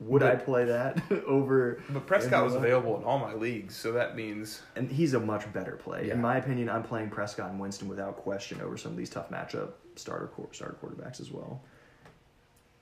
would 0.00 0.22
I 0.22 0.36
play 0.36 0.64
that 0.66 1.02
over? 1.26 1.82
But 1.90 2.06
Prescott 2.06 2.44
was 2.44 2.54
available 2.54 2.96
in 2.98 3.04
all 3.04 3.18
my 3.18 3.34
leagues, 3.34 3.74
so 3.76 3.92
that 3.92 4.14
means 4.16 4.62
And 4.76 4.90
he's 4.90 5.14
a 5.14 5.20
much 5.20 5.50
better 5.52 5.72
play. 5.72 6.06
Yeah. 6.08 6.14
In 6.14 6.20
my 6.20 6.36
opinion, 6.36 6.68
I'm 6.70 6.82
playing 6.82 7.10
Prescott 7.10 7.50
and 7.50 7.58
Winston 7.60 7.88
without 7.88 8.16
question 8.16 8.60
over 8.60 8.76
some 8.76 8.92
of 8.92 8.98
these 8.98 9.10
tough 9.10 9.30
matchup 9.30 9.70
starter 9.96 10.30
starter 10.52 10.76
quarterbacks 10.82 11.20
as 11.20 11.30
well. 11.30 11.60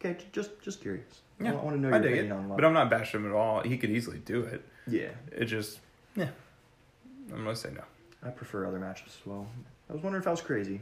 Okay, 0.00 0.22
just 0.32 0.60
just 0.60 0.82
curious. 0.82 1.20
yeah, 1.40 1.52
I 1.52 1.54
want 1.54 1.74
to 1.76 1.80
know 1.80 1.88
I 1.88 1.92
your 1.92 2.00
dig 2.02 2.12
opinion 2.12 2.32
it. 2.32 2.38
on 2.40 2.48
Luck. 2.50 2.58
But 2.58 2.64
I'm 2.66 2.74
not 2.74 2.90
bashing 2.90 3.20
him 3.20 3.26
at 3.30 3.34
all. 3.34 3.62
He 3.62 3.78
could 3.78 3.90
easily 3.90 4.18
do 4.18 4.42
it. 4.42 4.62
yeah, 4.86 5.08
It 5.32 5.46
just, 5.46 5.80
yeah. 6.14 6.28
I'm 7.32 7.44
to 7.44 7.56
say 7.56 7.70
no. 7.74 7.82
I 8.22 8.28
prefer 8.30 8.66
other 8.66 8.78
matchups 8.78 9.06
as 9.06 9.26
well. 9.26 9.46
I 9.88 9.94
was 9.94 10.02
wondering 10.02 10.22
if 10.22 10.28
I 10.28 10.32
was 10.32 10.42
crazy. 10.42 10.80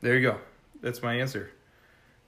There 0.00 0.16
you 0.16 0.22
go. 0.22 0.38
That's 0.82 1.02
my 1.02 1.14
answer. 1.14 1.50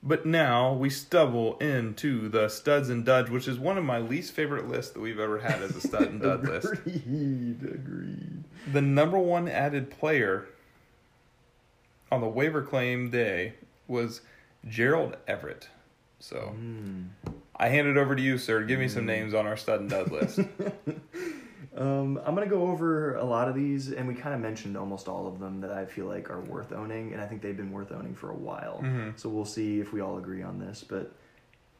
But 0.03 0.25
now 0.25 0.73
we 0.75 0.91
stumble 0.91 1.59
into 1.59 2.29
the 2.29 2.49
studs 2.49 2.89
and 2.89 3.05
duds, 3.05 3.31
which 3.31 3.49
is 3.49 3.59
one 3.59 3.77
of 3.77 3.85
my 3.85 3.99
least 3.99 4.33
favorite 4.33 4.69
lists 4.69 4.93
that 4.93 5.01
we've 5.01 5.19
ever 5.19 5.39
had 5.41 5.61
as 5.61 5.75
a 5.75 5.81
stud 5.81 6.03
and 6.03 6.21
dud 6.23 6.45
list. 6.47 6.67
Agreed. 6.73 7.63
Agreed. 7.63 8.45
The 8.73 8.81
number 8.83 9.19
one 9.19 9.49
added 9.49 9.91
player 9.91 10.47
on 12.13 12.21
the 12.21 12.29
waiver 12.29 12.63
claim 12.63 13.11
day 13.11 13.55
was 13.89 14.21
Gerald 14.69 15.17
Everett. 15.27 15.69
So 16.21 16.55
Mm. 16.57 17.09
I 17.57 17.69
hand 17.69 17.89
it 17.89 17.97
over 17.97 18.15
to 18.15 18.23
you, 18.23 18.39
sir. 18.39 18.63
Give 18.63 18.79
me 18.79 18.87
some 18.89 19.03
Mm. 19.03 19.07
names 19.07 19.35
on 19.35 19.47
our 19.47 19.57
stud 19.57 19.81
and 19.81 19.91
dud 19.91 20.13
list. 20.13 20.39
Um, 21.79 22.21
I'm 22.27 22.35
gonna 22.35 22.47
go 22.49 22.67
over 22.69 23.15
a 23.15 23.25
lot 23.25 23.49
of 23.49 23.55
these, 23.55 23.93
and 23.93 24.09
we 24.09 24.15
kind 24.15 24.35
of 24.35 24.41
mentioned 24.41 24.77
almost 24.77 25.07
all 25.07 25.29
of 25.29 25.39
them 25.39 25.61
that 25.61 25.71
I 25.71 25.85
feel 25.87 26.07
like 26.07 26.29
are 26.29 26.41
worth 26.41 26.73
owning, 26.73 27.13
and 27.13 27.23
I 27.23 27.27
think 27.27 27.41
they've 27.41 27.57
been 27.57 27.71
worth 27.71 27.93
owning 27.93 28.15
for 28.15 28.31
a 28.31 28.35
while. 28.35 28.81
Mhm. 28.83 29.19
So 29.19 29.29
we'll 29.29 29.45
see 29.45 29.79
if 29.81 29.93
we 29.93 30.01
all 30.01 30.19
agree 30.19 30.43
on 30.43 30.59
this. 30.59 30.83
But 30.83 31.13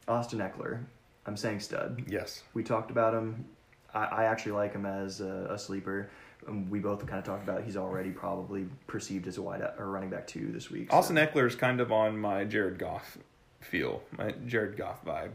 Austin 0.07 0.39
Ekeler, 0.39 0.85
I'm 1.27 1.37
saying 1.37 1.61
stud. 1.61 2.05
yes. 2.07 2.45
We 2.55 2.63
talked 2.63 2.91
about 2.93 3.13
him. 3.13 3.45
I, 3.93 4.05
I 4.05 4.25
actually 4.25 4.53
like 4.53 4.73
him 4.73 4.87
as 4.87 5.21
a, 5.21 5.49
a 5.51 5.59
sleeper. 5.59 6.09
Um, 6.47 6.71
we 6.71 6.79
both 6.79 7.05
kind 7.07 7.19
of 7.19 7.25
talked 7.25 7.43
about 7.43 7.65
he's 7.65 7.77
already 7.77 8.11
probably 8.11 8.67
perceived 8.87 9.27
as 9.27 9.39
a 9.39 9.43
wide 9.43 9.63
or 9.79 9.91
running 9.91 10.11
back 10.11 10.27
two 10.29 10.53
this 10.53 10.71
week. 10.71 10.91
so- 10.93 10.97
Austin 10.97 11.17
Ekeler 11.17 11.47
is 11.47 11.57
kind 11.57 11.81
of 11.81 11.91
on 11.91 12.17
my 12.19 12.45
Jared 12.45 12.79
Goff 12.79 13.19
feel, 13.61 14.03
my 14.17 14.31
Jared 14.47 14.77
Goff 14.77 15.05
vibe. 15.05 15.31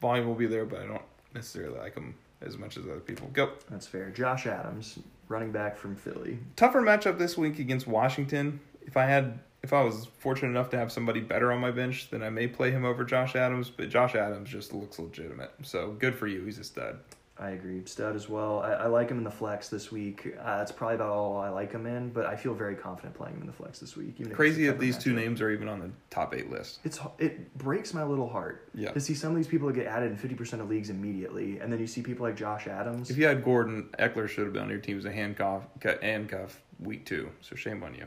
Volume 0.00 0.28
will 0.28 0.34
be 0.36 0.46
there, 0.46 0.64
but 0.64 0.80
I 0.80 0.86
don't 0.86 1.02
necessarily 1.34 1.76
like 1.78 1.94
him 1.94 2.14
as 2.42 2.58
much 2.58 2.76
as 2.76 2.84
other 2.84 3.00
people. 3.00 3.28
Go. 3.32 3.52
That's 3.70 3.86
fair. 3.86 4.10
Josh 4.10 4.46
Adams, 4.46 4.98
running 5.28 5.52
back 5.52 5.76
from 5.76 5.96
Philly. 5.96 6.38
Tougher 6.56 6.82
matchup 6.82 7.18
this 7.18 7.36
week 7.36 7.58
against 7.58 7.86
Washington. 7.86 8.60
If 8.82 8.96
I 8.96 9.06
had, 9.06 9.40
if 9.62 9.72
I 9.72 9.82
was 9.82 10.08
fortunate 10.18 10.48
enough 10.48 10.70
to 10.70 10.78
have 10.78 10.90
somebody 10.90 11.20
better 11.20 11.52
on 11.52 11.60
my 11.60 11.70
bench, 11.70 12.10
then 12.10 12.22
I 12.22 12.30
may 12.30 12.46
play 12.46 12.70
him 12.70 12.84
over 12.84 13.04
Josh 13.04 13.36
Adams. 13.36 13.70
But 13.70 13.90
Josh 13.90 14.14
Adams 14.14 14.48
just 14.48 14.72
looks 14.72 14.98
legitimate, 14.98 15.52
so 15.62 15.92
good 15.98 16.14
for 16.14 16.26
you. 16.26 16.44
He's 16.44 16.58
a 16.58 16.64
stud. 16.64 16.98
I 17.40 17.50
agree. 17.52 17.80
Stud 17.86 18.14
as 18.16 18.28
well. 18.28 18.60
I, 18.60 18.72
I 18.72 18.86
like 18.88 19.08
him 19.10 19.16
in 19.16 19.24
the 19.24 19.30
flex 19.30 19.70
this 19.70 19.90
week. 19.90 20.34
Uh, 20.38 20.58
that's 20.58 20.70
probably 20.70 20.96
about 20.96 21.08
all 21.08 21.38
I 21.38 21.48
like 21.48 21.72
him 21.72 21.86
in, 21.86 22.10
but 22.10 22.26
I 22.26 22.36
feel 22.36 22.52
very 22.52 22.74
confident 22.74 23.14
playing 23.14 23.36
him 23.36 23.40
in 23.40 23.46
the 23.46 23.52
flex 23.54 23.78
this 23.78 23.96
week. 23.96 24.16
Crazy 24.34 24.66
that 24.66 24.78
these 24.78 24.98
two 24.98 25.14
names 25.14 25.40
are 25.40 25.50
even 25.50 25.66
on 25.66 25.80
the 25.80 25.90
top 26.10 26.34
eight 26.34 26.50
list. 26.50 26.80
It's 26.84 27.00
it 27.18 27.56
breaks 27.56 27.94
my 27.94 28.04
little 28.04 28.28
heart 28.28 28.68
Yeah. 28.74 28.92
to 28.92 29.00
see 29.00 29.14
some 29.14 29.30
of 29.30 29.36
these 29.38 29.46
people 29.46 29.68
that 29.68 29.74
get 29.74 29.86
added 29.86 30.10
in 30.10 30.18
fifty 30.18 30.36
percent 30.36 30.60
of 30.60 30.68
leagues 30.68 30.90
immediately, 30.90 31.58
and 31.60 31.72
then 31.72 31.80
you 31.80 31.86
see 31.86 32.02
people 32.02 32.26
like 32.26 32.36
Josh 32.36 32.66
Adams. 32.66 33.08
If 33.08 33.16
you 33.16 33.26
had 33.26 33.42
Gordon, 33.42 33.88
Ekeler 33.98 34.28
should 34.28 34.44
have 34.44 34.52
been 34.52 34.64
on 34.64 34.68
your 34.68 34.78
team 34.78 34.98
as 34.98 35.06
a 35.06 35.12
handcuff, 35.12 35.62
handcuff 36.02 36.60
week 36.78 37.06
two. 37.06 37.30
So 37.40 37.56
shame 37.56 37.82
on 37.82 37.94
you. 37.94 38.06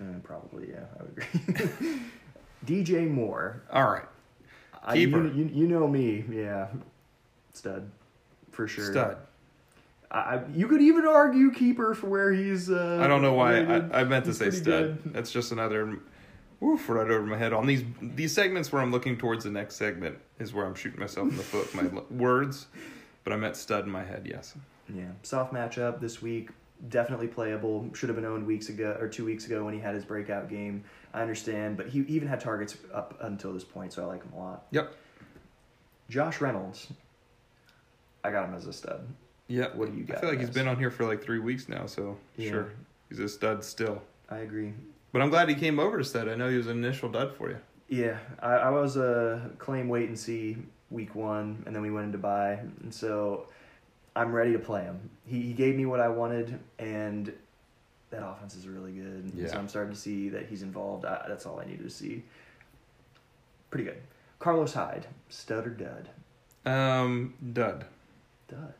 Uh, 0.00 0.18
probably, 0.24 0.70
yeah, 0.70 0.84
I 0.98 1.02
would 1.04 1.24
agree. 1.48 2.00
DJ 2.66 3.08
Moore, 3.08 3.62
All 3.70 3.88
right, 3.88 4.04
I, 4.82 4.94
you, 4.94 5.08
you, 5.32 5.50
you 5.52 5.68
know 5.68 5.86
me, 5.86 6.24
yeah, 6.28 6.66
stud, 7.52 7.88
for 8.54 8.66
sure. 8.68 8.90
stud. 8.92 9.16
I, 10.10 10.40
you 10.54 10.68
could 10.68 10.80
even 10.80 11.06
argue 11.06 11.50
keeper 11.50 11.94
for 11.94 12.06
where 12.08 12.32
he's. 12.32 12.70
Uh, 12.70 13.00
I 13.02 13.06
don't 13.08 13.20
know 13.22 13.32
why. 13.34 13.58
I, 13.62 14.00
I 14.00 14.04
meant 14.04 14.24
to 14.26 14.30
He's 14.30 14.38
say 14.38 14.50
stud. 14.50 14.62
good. 15.02 15.14
That's 15.14 15.32
just 15.32 15.50
another 15.50 15.98
woof 16.60 16.88
right 16.88 17.10
over 17.10 17.26
my 17.26 17.36
head. 17.36 17.52
On 17.52 17.66
these 17.66 17.82
these 18.00 18.32
segments 18.32 18.70
where 18.72 18.80
I'm 18.80 18.92
looking 18.92 19.16
towards 19.18 19.42
the 19.44 19.50
next 19.50 19.74
segment 19.74 20.18
is 20.38 20.54
where 20.54 20.66
I'm 20.66 20.74
shooting 20.76 21.00
myself 21.00 21.28
in 21.30 21.36
the 21.36 21.42
foot 21.42 21.74
with 21.74 21.92
my 21.92 22.00
words, 22.16 22.68
but 23.24 23.32
I 23.32 23.36
meant 23.36 23.56
stud 23.56 23.84
in 23.86 23.90
my 23.90 24.04
head. 24.04 24.26
Yes. 24.30 24.54
Yeah, 24.94 25.06
soft 25.22 25.52
matchup 25.52 25.98
this 26.00 26.22
week. 26.22 26.50
definitely 26.90 27.26
playable. 27.26 27.90
Should 27.94 28.08
have 28.10 28.16
been 28.16 28.24
owned 28.26 28.46
weeks 28.46 28.68
ago 28.68 28.96
or 29.00 29.08
two 29.08 29.24
weeks 29.24 29.46
ago 29.46 29.64
when 29.64 29.74
he 29.74 29.80
had 29.80 29.94
his 29.96 30.04
breakout 30.04 30.48
game. 30.48 30.84
I 31.12 31.22
understand, 31.22 31.76
but 31.76 31.88
he 31.88 32.00
even 32.00 32.28
had 32.28 32.38
targets 32.38 32.76
up 32.92 33.16
until 33.22 33.52
this 33.52 33.64
point, 33.64 33.92
so 33.92 34.02
I 34.04 34.06
like 34.06 34.22
him 34.22 34.32
a 34.34 34.38
lot. 34.38 34.66
Yep. 34.70 34.94
Josh 36.10 36.40
Reynolds, 36.40 36.88
I 38.24 38.30
got 38.30 38.48
him 38.48 38.54
as 38.54 38.66
a 38.66 38.72
stud. 38.72 39.06
Yeah. 39.46 39.68
What 39.74 39.92
do 39.92 39.98
you 39.98 40.04
got? 40.04 40.16
I 40.16 40.20
feel 40.20 40.30
like 40.30 40.40
he's 40.40 40.50
been 40.50 40.66
on 40.66 40.78
here 40.78 40.90
for 40.90 41.04
like 41.04 41.22
three 41.22 41.38
weeks 41.38 41.68
now, 41.68 41.86
so 41.86 42.16
Yeah. 42.36 42.50
sure. 42.50 42.72
He's 43.10 43.18
a 43.20 43.28
stud 43.28 43.62
still. 43.62 44.02
I 44.30 44.38
agree. 44.38 44.72
But 45.12 45.22
I'm 45.22 45.30
glad 45.30 45.48
he 45.48 45.54
came 45.54 45.78
over 45.78 45.98
to 45.98 46.04
stud. 46.04 46.28
I 46.28 46.34
know 46.34 46.48
he 46.50 46.56
was 46.56 46.66
an 46.66 46.78
initial 46.82 47.08
dud 47.10 47.36
for 47.36 47.50
you. 47.50 47.58
Yeah, 47.88 48.18
I, 48.40 48.54
I 48.54 48.70
was 48.70 48.96
a 48.96 49.50
claim 49.58 49.88
wait 49.88 50.08
and 50.08 50.18
see 50.18 50.56
week 50.90 51.14
one, 51.14 51.62
and 51.66 51.76
then 51.76 51.82
we 51.82 51.90
went 51.90 52.06
into 52.06 52.18
bye, 52.18 52.58
and 52.82 52.92
so 52.92 53.46
I'm 54.16 54.32
ready 54.32 54.52
to 54.54 54.58
play 54.58 54.82
him. 54.82 55.10
He 55.26 55.42
he 55.42 55.52
gave 55.52 55.76
me 55.76 55.84
what 55.84 56.00
I 56.00 56.08
wanted, 56.08 56.58
and 56.78 57.30
that 58.10 58.26
offense 58.26 58.56
is 58.56 58.66
really 58.66 58.92
good. 58.92 59.30
Yeah. 59.36 59.48
So 59.48 59.58
I'm 59.58 59.68
starting 59.68 59.92
to 59.92 59.98
see 60.00 60.30
that 60.30 60.46
he's 60.46 60.62
involved. 60.62 61.04
I, 61.04 61.26
that's 61.28 61.44
all 61.46 61.60
I 61.60 61.66
needed 61.66 61.84
to 61.84 61.90
see. 61.90 62.22
Pretty 63.70 63.84
good. 63.84 64.00
Carlos 64.38 64.72
Hyde, 64.72 65.06
stud 65.28 65.66
or 65.66 65.70
dud? 65.70 66.08
Um, 66.64 67.34
dud. 67.52 67.84
Dud. 68.48 68.74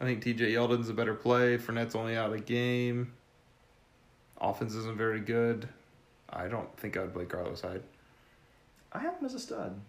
I 0.00 0.04
think 0.04 0.22
TJ 0.22 0.52
Yeldon's 0.52 0.88
a 0.88 0.94
better 0.94 1.14
play. 1.14 1.56
Fournette's 1.56 1.94
only 1.94 2.16
out 2.16 2.26
of 2.26 2.32
the 2.32 2.40
game. 2.40 3.12
Offense 4.40 4.74
isn't 4.74 4.96
very 4.98 5.20
good. 5.20 5.68
I 6.28 6.48
don't 6.48 6.74
think 6.78 6.96
I 6.96 7.00
would 7.00 7.14
play 7.14 7.24
Carlos 7.24 7.62
Hyde. 7.62 7.82
I 8.92 8.98
have 8.98 9.16
him 9.18 9.24
as 9.24 9.34
a 9.34 9.38
stud. 9.38 9.80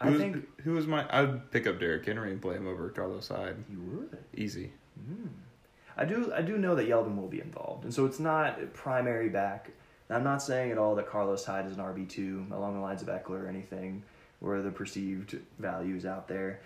I 0.00 0.08
Who's- 0.08 0.20
think 0.20 0.60
who 0.62 0.72
was 0.72 0.86
my? 0.86 1.06
I'd 1.10 1.50
pick 1.52 1.66
up 1.66 1.78
Derrick 1.78 2.04
Henry 2.04 2.32
and 2.32 2.42
play 2.42 2.56
him 2.56 2.66
over 2.66 2.88
Carlos 2.88 3.28
Hyde. 3.28 3.56
you 3.70 3.78
would. 3.80 4.18
Easy. 4.34 4.72
Mm. 5.00 5.28
I 5.96 6.04
do 6.04 6.32
I 6.34 6.42
do 6.42 6.58
know 6.58 6.74
that 6.74 6.88
Yeldon 6.88 7.16
will 7.16 7.28
be 7.28 7.40
involved, 7.40 7.84
and 7.84 7.94
so 7.94 8.04
it's 8.06 8.18
not 8.18 8.72
primary 8.72 9.28
back. 9.28 9.70
And 10.08 10.16
I'm 10.18 10.24
not 10.24 10.42
saying 10.42 10.72
at 10.72 10.78
all 10.78 10.96
that 10.96 11.06
Carlos 11.08 11.44
Hyde 11.44 11.66
is 11.66 11.72
an 11.76 11.78
RB 11.78 12.08
two 12.08 12.46
along 12.50 12.74
the 12.74 12.80
lines 12.80 13.02
of 13.02 13.08
Ekeler 13.08 13.44
or 13.44 13.48
anything, 13.48 14.02
where 14.40 14.60
the 14.62 14.70
perceived 14.72 15.38
value 15.60 15.94
is 15.94 16.04
out 16.04 16.26
there. 16.26 16.60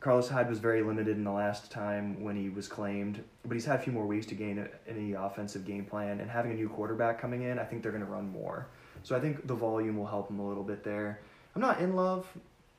Carlos 0.00 0.28
Hyde 0.28 0.48
was 0.48 0.60
very 0.60 0.82
limited 0.82 1.16
in 1.16 1.24
the 1.24 1.32
last 1.32 1.72
time 1.72 2.22
when 2.22 2.36
he 2.36 2.48
was 2.48 2.68
claimed, 2.68 3.22
but 3.44 3.54
he's 3.54 3.64
had 3.64 3.80
a 3.80 3.82
few 3.82 3.92
more 3.92 4.06
weeks 4.06 4.26
to 4.26 4.34
gain 4.34 4.68
any 4.88 5.14
offensive 5.14 5.64
game 5.64 5.84
plan. 5.84 6.20
And 6.20 6.30
having 6.30 6.52
a 6.52 6.54
new 6.54 6.68
quarterback 6.68 7.20
coming 7.20 7.42
in, 7.42 7.58
I 7.58 7.64
think 7.64 7.82
they're 7.82 7.92
going 7.92 8.04
to 8.04 8.10
run 8.10 8.30
more. 8.30 8.68
So 9.02 9.16
I 9.16 9.20
think 9.20 9.46
the 9.46 9.54
volume 9.54 9.96
will 9.96 10.06
help 10.06 10.30
him 10.30 10.38
a 10.38 10.48
little 10.48 10.62
bit 10.62 10.84
there. 10.84 11.20
I'm 11.54 11.60
not 11.60 11.80
in 11.80 11.96
love, 11.96 12.28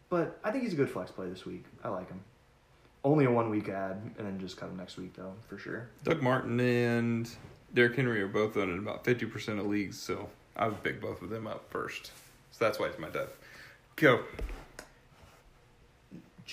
but 0.10 0.40
I 0.44 0.52
think 0.52 0.64
he's 0.64 0.74
a 0.74 0.78
good 0.78 0.90
flex 0.90 1.12
play 1.12 1.28
this 1.30 1.46
week. 1.46 1.66
I 1.84 1.90
like 1.90 2.08
him. 2.10 2.22
Only 3.04 3.26
a 3.26 3.32
one 3.32 3.50
week 3.50 3.70
ad, 3.70 4.02
and 4.18 4.28
then 4.28 4.40
just 4.40 4.58
cut 4.58 4.70
him 4.70 4.78
next 4.78 4.98
week 4.98 5.14
though, 5.16 5.34
for 5.48 5.58
sure. 5.58 5.90
Doug 6.04 6.22
Martin 6.22 6.60
and 6.60 7.30
Derrick 7.74 7.96
Henry 7.96 8.22
are 8.22 8.28
both 8.28 8.58
owned 8.58 8.72
in 8.72 8.80
about 8.80 9.06
fifty 9.06 9.26
percent 9.26 9.60
of 9.60 9.68
leagues, 9.68 9.98
so 9.98 10.30
I 10.56 10.68
would 10.68 10.84
pick 10.84 11.02
both 11.02 11.22
of 11.22 11.30
them 11.30 11.48
up 11.48 11.70
first. 11.70 12.12
So 12.52 12.66
that's 12.66 12.78
why 12.78 12.88
it's 12.88 13.00
my 13.00 13.10
dud. 13.10 13.30
Go. 13.96 14.24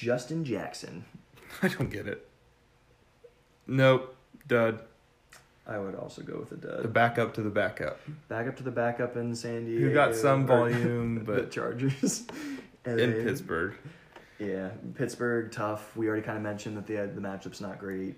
Justin 0.00 0.44
Jackson. 0.44 1.04
I 1.62 1.68
don't 1.68 1.90
get 1.90 2.06
it. 2.06 2.28
Nope. 3.66 4.14
Dud. 4.46 4.80
I 5.66 5.78
would 5.78 5.94
also 5.96 6.22
go 6.22 6.38
with 6.38 6.52
a 6.52 6.56
dud. 6.56 6.82
The 6.84 6.88
backup 6.88 7.34
to 7.34 7.42
the 7.42 7.50
backup. 7.50 7.98
Backup 8.28 8.56
to 8.58 8.62
the 8.62 8.70
backup 8.70 9.16
in 9.16 9.34
San 9.34 9.64
Diego. 9.64 9.86
Who 9.88 9.94
got 9.94 10.14
some 10.14 10.46
volume, 10.46 11.14
the 11.24 11.24
but 11.24 11.50
Chargers. 11.50 12.24
And 12.84 13.00
in 13.00 13.10
they- 13.14 13.24
Pittsburgh. 13.24 13.74
Yeah, 14.38 14.68
Pittsburgh 14.94 15.50
tough. 15.50 15.96
We 15.96 16.06
already 16.06 16.22
kind 16.22 16.36
of 16.36 16.44
mentioned 16.44 16.76
that 16.76 16.86
the 16.86 17.10
the 17.12 17.20
matchup's 17.26 17.60
not 17.60 17.80
great. 17.80 18.14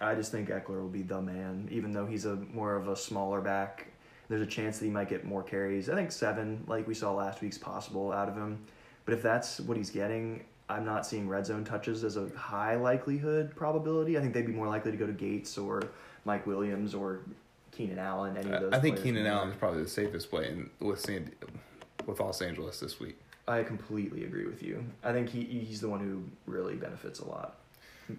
I 0.00 0.14
just 0.14 0.30
think 0.30 0.48
Ekeler 0.50 0.80
will 0.80 0.86
be 0.88 1.02
the 1.02 1.20
man, 1.20 1.66
even 1.72 1.90
though 1.90 2.06
he's 2.06 2.24
a 2.24 2.36
more 2.36 2.76
of 2.76 2.86
a 2.86 2.94
smaller 2.94 3.40
back. 3.40 3.88
There's 4.28 4.42
a 4.42 4.46
chance 4.46 4.78
that 4.78 4.84
he 4.84 4.92
might 4.92 5.08
get 5.08 5.24
more 5.24 5.42
carries. 5.42 5.88
I 5.88 5.96
think 5.96 6.12
seven, 6.12 6.62
like 6.68 6.86
we 6.86 6.94
saw 6.94 7.12
last 7.14 7.40
week's 7.40 7.58
possible 7.58 8.12
out 8.12 8.28
of 8.28 8.36
him. 8.36 8.58
But 9.06 9.14
if 9.14 9.22
that's 9.22 9.58
what 9.60 9.76
he's 9.76 9.90
getting, 9.90 10.44
I'm 10.68 10.84
not 10.84 11.06
seeing 11.06 11.28
red 11.28 11.46
zone 11.46 11.64
touches 11.64 12.04
as 12.04 12.16
a 12.16 12.28
high 12.36 12.76
likelihood 12.76 13.54
probability. 13.54 14.16
I 14.16 14.20
think 14.20 14.32
they'd 14.32 14.46
be 14.46 14.52
more 14.52 14.68
likely 14.68 14.90
to 14.90 14.96
go 14.96 15.06
to 15.06 15.12
Gates 15.12 15.58
or 15.58 15.82
Mike 16.24 16.46
Williams 16.46 16.94
or 16.94 17.20
Keenan 17.70 17.98
Allen. 17.98 18.36
Any 18.36 18.50
of 18.50 18.62
those. 18.62 18.72
I 18.72 18.80
think 18.80 19.02
Keenan 19.02 19.26
Allen 19.26 19.50
is 19.50 19.56
probably 19.56 19.82
the 19.82 19.88
safest 19.88 20.30
play 20.30 20.48
in, 20.48 20.70
with 20.80 21.00
San, 21.00 21.30
with 22.06 22.18
Los 22.20 22.40
Angeles 22.40 22.80
this 22.80 22.98
week. 22.98 23.16
I 23.46 23.62
completely 23.62 24.24
agree 24.24 24.46
with 24.46 24.62
you. 24.62 24.82
I 25.02 25.12
think 25.12 25.28
he 25.28 25.42
he's 25.44 25.82
the 25.82 25.88
one 25.88 26.00
who 26.00 26.22
really 26.50 26.76
benefits 26.76 27.18
a 27.20 27.26
lot. 27.28 27.56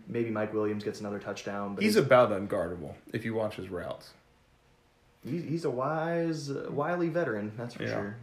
Maybe 0.07 0.29
Mike 0.29 0.53
Williams 0.53 0.83
gets 0.83 0.99
another 0.99 1.17
touchdown, 1.19 1.73
but 1.75 1.83
He's 1.83 1.95
about 1.95 2.29
unguardable 2.31 2.93
if 3.11 3.25
you 3.25 3.33
watch 3.33 3.55
his 3.55 3.69
routes. 3.69 4.11
he's, 5.23 5.43
he's 5.43 5.65
a 5.65 5.69
wise, 5.71 6.51
uh, 6.51 6.67
wily 6.69 7.09
veteran, 7.09 7.51
that's 7.57 7.73
for 7.75 7.83
Yeah. 7.83 7.89
sure. 7.93 8.15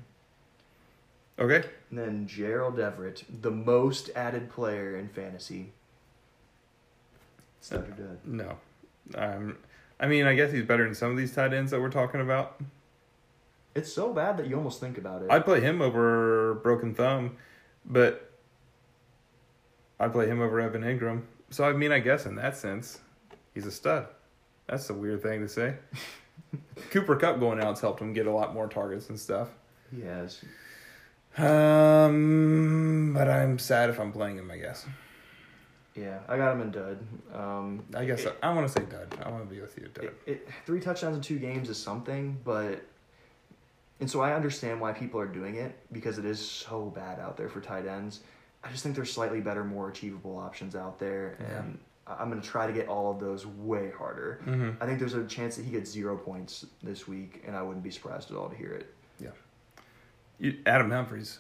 Okay. 1.41 1.69
And 1.93 2.01
then 2.01 2.27
Gerald 2.27 2.81
Everett, 2.81 3.23
the 3.43 3.51
most 3.51 4.09
added 4.17 4.49
player 4.49 4.97
in 4.97 5.09
fantasy. 5.11 5.73
Stud 7.61 7.87
or 7.87 7.91
dud? 7.91 8.19
No. 8.25 8.57
Um, 9.15 9.59
I 10.01 10.07
mean, 10.07 10.27
I 10.27 10.35
guess 10.35 10.53
he's 10.53 10.65
better 10.65 10.85
than 10.85 10.95
some 10.95 11.11
of 11.11 11.19
these 11.19 11.35
tight 11.35 11.53
ends 11.53 11.71
that 11.71 11.83
we're 11.83 11.91
talking 11.91 12.23
about. 12.23 12.59
It's 13.75 13.93
so 13.93 14.11
bad 14.11 14.39
that 14.39 14.47
you 14.47 14.57
almost 14.57 14.81
think 14.81 14.97
about 14.97 15.21
it. 15.21 15.31
I'd 15.31 15.45
play 15.45 15.61
him 15.61 15.83
over 15.83 16.55
Broken 16.63 16.95
Thumb, 16.95 17.37
but 17.85 18.31
I'd 20.01 20.13
play 20.13 20.27
him 20.27 20.41
over 20.41 20.61
Evan 20.61 20.83
Engram. 20.83 21.25
So, 21.51 21.65
I 21.65 21.75
mean, 21.75 21.93
I 21.93 21.99
guess 21.99 22.25
in 22.25 22.37
that 22.37 22.57
sense, 22.57 23.01
he's 23.53 23.67
a 23.67 23.71
stud. 23.71 24.07
That's 24.67 24.89
a 24.89 24.95
weird 24.95 25.23
thing 25.23 25.43
to 25.43 25.49
say. 25.49 25.75
Cooper 26.91 27.17
Kupp 27.17 27.39
going 27.39 27.61
out's 27.61 27.83
helped 27.83 28.01
him 28.01 28.15
get 28.15 28.27
a 28.27 28.33
lot 28.33 28.55
more 28.55 28.67
targets 28.67 29.11
and 29.11 29.21
stuff. 29.21 29.51
he 29.95 30.01
has. 30.01 30.43
Um, 31.39 33.13
but 33.15 33.29
I'm 33.29 33.59
sad 33.59 33.91
if 33.91 33.99
I'm 34.01 34.13
playing 34.13 34.39
him. 34.39 34.51
I 34.51 34.57
guess. 34.59 34.87
Yeah, 35.95 36.21
I 36.29 36.37
got 36.39 36.53
him 36.55 36.63
in 36.63 36.71
dud. 36.71 36.99
Um, 37.35 37.85
I 37.95 38.05
guess 38.07 38.25
it- 38.25 38.39
I, 38.43 38.49
I 38.51 38.55
want 38.55 38.67
to 38.67 38.73
say 38.73 38.87
dud. 38.87 39.15
I 39.25 39.31
want 39.31 39.47
to 39.49 39.55
be 39.55 39.61
with 39.61 39.77
you, 39.79 39.89
dud. 39.93 40.05
it, 40.05 40.15
it, 40.27 40.49
three 40.65 40.81
touchdowns 40.81 41.17
in 41.17 41.23
two 41.23 41.39
games 41.39 41.69
is 41.69 41.77
something, 41.77 42.39
but 42.45 42.83
and 44.01 44.11
so 44.11 44.21
I 44.21 44.35
understand 44.35 44.81
why 44.81 44.93
people 44.93 45.21
are 45.21 45.27
doing 45.27 45.57
it 45.57 45.79
because 45.93 46.19
it 46.19 46.25
is 46.25 46.41
so 46.41 46.87
bad 46.95 47.21
out 47.21 47.37
there 47.37 47.49
for 47.49 47.61
tight 47.61 47.87
ends. 47.87 48.21
I 48.65 48.71
just 48.71 48.83
think 48.83 48.95
there's 48.97 49.13
slightly 49.13 49.41
better, 49.41 49.65
more 49.65 49.89
achievable 49.91 50.39
options 50.39 50.75
out 50.75 50.99
there, 50.99 51.37
and 51.57 51.79
I- 52.07 52.15
I'm 52.15 52.31
going 52.31 52.41
to 52.41 52.49
try 52.49 52.67
to 52.67 52.73
get 52.73 52.89
all 52.89 53.11
of 53.13 53.21
those 53.21 53.45
way 53.47 53.91
harder. 53.97 54.41
mm-hmm. 54.47 54.83
I 54.83 54.87
think 54.87 54.99
there's 54.99 55.15
a 55.15 55.25
chance 55.27 55.57
that 55.57 55.65
he 55.65 55.71
gets 55.73 55.91
zero 55.91 56.17
points 56.17 56.65
this 56.83 57.07
week, 57.07 57.45
and 57.47 57.55
I 57.55 57.63
wouldn't 57.63 57.85
be 57.85 57.91
surprised 57.91 58.31
at 58.31 58.37
all 58.37 58.49
to 58.49 58.57
hear 58.57 58.73
it. 58.73 58.95
You, 60.39 60.59
Adam 60.67 60.91
Humphries. 60.91 61.39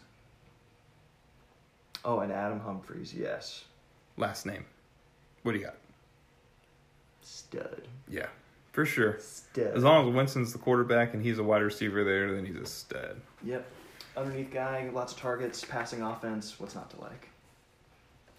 Oh, 2.04 2.20
and 2.20 2.32
Adam 2.32 2.60
Humphries, 2.60 3.14
yes, 3.14 3.64
last 4.16 4.44
name. 4.46 4.64
What 5.42 5.52
do 5.52 5.58
you 5.58 5.64
got? 5.64 5.76
stud, 7.24 7.82
Yeah, 8.08 8.26
for 8.72 8.84
sure. 8.84 9.18
stud. 9.20 9.72
As 9.76 9.84
long 9.84 10.08
as 10.08 10.14
Winston's 10.14 10.52
the 10.52 10.58
quarterback 10.58 11.14
and 11.14 11.22
he's 11.22 11.38
a 11.38 11.44
wide 11.44 11.62
receiver 11.62 12.02
there, 12.02 12.32
then 12.32 12.44
he's 12.44 12.56
a 12.56 12.66
stud. 12.66 13.20
Yep, 13.44 13.64
underneath 14.16 14.50
guy, 14.52 14.90
lots 14.92 15.12
of 15.12 15.18
targets, 15.20 15.64
passing 15.64 16.02
offense. 16.02 16.58
What's 16.58 16.74
not 16.74 16.90
to 16.90 17.00
like? 17.00 17.28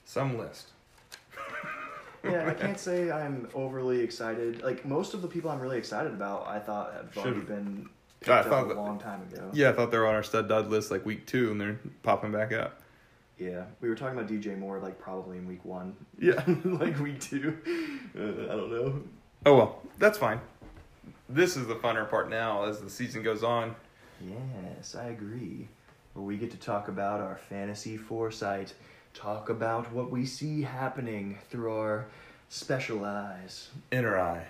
Some 0.06 0.38
list. 0.38 0.68
Yeah, 2.26 2.48
I 2.48 2.54
can't 2.54 2.80
say 2.80 3.12
I'm 3.12 3.50
overly 3.54 4.00
excited. 4.00 4.64
Like 4.64 4.86
most 4.86 5.14
of 5.14 5.22
the 5.22 5.28
people 5.28 5.52
I'm 5.52 5.60
really 5.60 5.78
excited 5.78 6.14
about, 6.14 6.48
I 6.48 6.58
thought 6.58 6.94
have 6.94 7.18
already 7.18 7.42
been 7.42 7.90
picked 8.24 8.30
I 8.30 8.40
up 8.40 8.46
thought 8.48 8.72
a 8.72 8.74
long 8.74 9.00
time 9.00 9.22
ago. 9.32 9.50
Yeah, 9.54 9.70
I 9.70 9.74
thought 9.74 9.92
they 9.92 9.98
were 9.98 10.08
on 10.08 10.16
our 10.16 10.24
stud 10.24 10.48
dud 10.48 10.70
list 10.70 10.92
like 10.92 11.06
week 11.06 11.26
two, 11.26 11.52
and 11.52 11.60
they're 11.60 11.80
popping 12.02 12.32
back 12.32 12.52
up. 12.52 12.82
Yeah, 13.38 13.66
we 13.82 13.90
were 13.90 13.96
talking 13.96 14.18
about 14.18 14.30
DJ 14.30 14.58
Moore 14.58 14.80
like 14.80 15.00
probably 15.00 15.38
in 15.38 15.48
week 15.48 15.66
one. 15.66 15.96
Yeah. 16.20 16.44
like 16.66 17.00
week 17.00 17.20
two. 17.20 17.58
Uh, 18.18 18.52
I 18.52 18.56
don't 18.56 18.72
know. 18.72 19.02
Oh 19.46 19.58
well, 19.58 19.82
that's 19.98 20.18
fine. 20.18 20.40
This 21.28 21.58
is 21.58 21.68
the 21.68 21.76
funner 21.76 22.10
part 22.10 22.30
now 22.30 22.66
as 22.66 22.80
the 22.80 22.90
season 22.90 23.24
goes 23.24 23.44
on. 23.44 23.76
Yes, 24.22 24.96
I 24.96 25.06
agree. 25.06 25.68
Where 26.14 26.24
we 26.24 26.38
get 26.38 26.52
to 26.52 26.58
talk 26.58 26.88
about 26.88 27.20
our 27.22 27.38
fantasy 27.50 27.98
foresight, 27.98 28.74
talk 29.14 29.50
about 29.50 29.92
what 29.92 30.12
we 30.12 30.26
see 30.26 30.62
happening 30.62 31.40
through 31.50 31.74
our 31.74 32.06
special 32.50 33.04
eyes. 33.04 33.70
Inner 33.92 34.18
eye. 34.20 34.46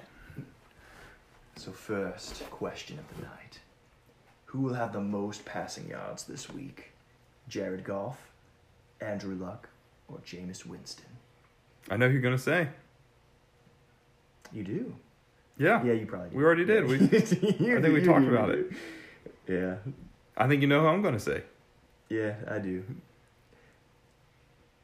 So 1.55 1.71
first 1.71 2.49
question 2.49 2.99
of 2.99 3.15
the 3.15 3.23
night: 3.23 3.59
Who 4.53 4.61
will 4.61 4.75
have 4.75 4.93
the 4.93 5.01
most 5.01 5.45
passing 5.45 5.89
yards 5.89 6.25
this 6.25 6.47
week? 6.49 6.91
Jared 7.49 7.83
Goff, 7.83 8.17
Andrew 9.01 9.33
Luck, 9.35 9.67
or 10.07 10.19
Jameis 10.19 10.63
Winston? 10.65 11.07
I 11.89 11.97
know 11.97 12.05
who 12.07 12.13
you're 12.13 12.21
gonna 12.21 12.37
say. 12.37 12.69
You 14.51 14.63
do. 14.63 14.95
Yeah. 15.57 15.83
Yeah, 15.83 15.93
you 15.93 16.05
probably. 16.05 16.29
Do. 16.29 16.37
We 16.37 16.43
already 16.43 16.65
did. 16.65 16.85
We- 16.87 16.95
I 17.01 17.81
think 17.81 17.93
we 17.93 18.03
talked 18.03 18.27
about 18.27 18.49
it. 18.51 18.71
Yeah, 19.47 19.75
I 20.37 20.47
think 20.47 20.61
you 20.61 20.67
know 20.67 20.81
who 20.81 20.87
I'm 20.87 21.01
gonna 21.01 21.19
say. 21.19 21.41
yeah, 22.09 22.35
I 22.47 22.59
do. 22.59 22.83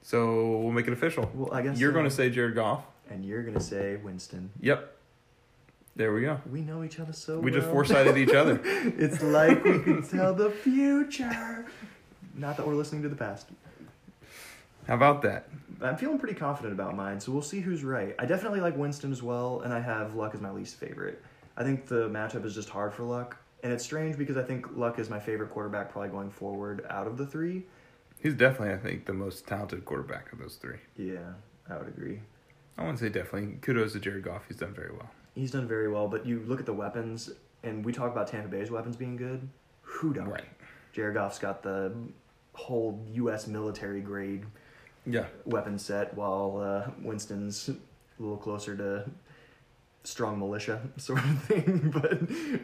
So 0.02 0.58
we'll 0.58 0.72
make 0.72 0.88
it 0.88 0.94
official. 0.94 1.30
Well, 1.36 1.54
I 1.54 1.62
guess 1.62 1.80
You're 1.80 1.92
so. 1.92 1.96
gonna 1.98 2.10
say 2.10 2.30
Jared 2.32 2.56
Goff. 2.56 2.84
and 3.10 3.24
you're 3.24 3.44
gonna 3.44 3.60
say 3.60 3.98
Winston. 3.98 4.50
Yep. 4.62 4.96
There 5.96 6.14
we 6.14 6.22
go. 6.22 6.40
We 6.50 6.62
know 6.62 6.84
each 6.84 7.00
other 7.00 7.14
so 7.14 7.34
well. 7.34 7.42
We 7.42 7.52
well. 7.52 7.60
just 7.60 7.72
foresighted 7.72 8.18
each 8.18 8.34
other. 8.34 8.60
it's 8.64 9.22
like 9.22 9.64
we 9.64 9.80
can 9.80 10.08
tell 10.08 10.34
the 10.34 10.50
future. 10.50 11.66
Not 12.36 12.58
that 12.58 12.66
we're 12.66 12.76
listening 12.76 13.02
to 13.04 13.10
the 13.10 13.16
past. 13.16 13.50
How 14.88 14.96
about 14.96 15.22
that? 15.24 15.48
I'm 15.82 15.98
feeling 15.98 16.18
pretty 16.18 16.36
confident 16.36 16.74
about 16.74 16.96
mine, 16.96 17.20
so 17.20 17.32
we'll 17.32 17.42
see 17.42 17.60
who's 17.60 17.84
right. 17.84 18.16
I 18.18 18.26
definitely 18.26 18.60
like 18.60 18.76
Winston 18.76 19.12
as 19.12 19.22
well, 19.22 19.62
and 19.62 19.74
I 19.74 19.80
have 19.80 20.16
Luck 20.16 20.34
as 20.34 20.42
my 20.42 20.52
least 20.52 20.76
favorite. 20.78 21.22
I 21.56 21.64
think 21.64 21.86
the 21.86 22.10
matchup 22.10 22.46
is 22.46 22.56
just 22.56 22.70
hard 22.70 22.94
for 22.94 23.04
Luck, 23.04 23.38
and 23.64 23.72
it's 23.72 23.84
strange 23.84 24.18
because 24.18 24.38
I 24.38 24.44
think 24.44 24.66
Luck 24.76 25.00
is 25.00 25.10
my 25.10 25.20
favorite 25.20 25.52
quarterback 25.52 25.92
probably 25.92 26.10
going 26.10 26.30
forward 26.30 26.86
out 26.90 27.08
of 27.08 27.18
the 27.18 27.26
three. 27.26 27.66
He's 28.22 28.34
definitely, 28.34 28.74
I 28.74 28.78
think, 28.78 29.06
the 29.06 29.14
most 29.14 29.48
talented 29.48 29.86
quarterback 29.86 30.32
of 30.34 30.40
those 30.40 30.56
three. 30.56 30.80
Yeah, 30.98 31.34
I 31.70 31.78
would 31.78 31.88
agree. 31.88 32.20
I 32.78 32.82
wouldn't 32.82 33.00
say 33.00 33.10
definitely. 33.10 33.58
Kudos 33.62 33.94
to 33.94 34.00
Jared 34.00 34.24
Goff. 34.24 34.44
He's 34.48 34.58
done 34.58 34.74
very 34.74 34.92
well. 34.92 35.10
He's 35.40 35.52
done 35.52 35.70
very 35.70 35.88
well, 35.90 36.10
but 36.10 36.26
you 36.26 36.42
look 36.46 36.60
at 36.60 36.66
the 36.66 36.74
weapons, 36.74 37.30
and 37.64 37.86
we 37.86 37.94
talk 37.94 38.12
about 38.12 38.28
Tampa 38.28 38.50
Bay's 38.50 38.70
weapons 38.70 38.98
being 38.98 39.16
good. 39.16 39.48
Who 39.84 40.14
don't? 40.14 40.28
Right. 40.28 40.44
Jared 40.92 41.14
Goff's 41.16 41.40
got 41.40 41.64
the 41.64 41.94
whole 42.54 43.00
U.S. 43.14 43.48
military 43.48 44.02
grade 44.02 44.44
Yeah. 45.06 45.28
weapon 45.46 45.80
set, 45.80 46.14
while 46.16 46.58
uh, 46.60 46.92
Winston's 47.02 47.70
a 47.70 47.76
little 48.22 48.36
closer 48.36 48.76
to 48.76 49.10
strong 50.04 50.38
militia 50.40 50.82
sort 50.98 51.20
of 51.24 51.44
thing. 51.44 51.90
But 51.94 52.12
it, 52.12 52.22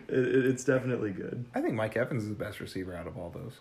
it- 0.10 0.46
it's 0.46 0.66
definitely 0.66 1.12
good. 1.12 1.46
I 1.56 1.62
think 1.62 1.76
Mike 1.76 1.96
Evans 1.96 2.24
is 2.24 2.30
the 2.30 2.36
best 2.36 2.60
receiver 2.60 2.94
out 2.94 3.08
of 3.08 3.18
all 3.18 3.30
those. 3.30 3.54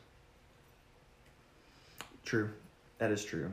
True, 2.25 2.51
that 2.99 3.13
is 3.13 3.25
true, 3.25 3.53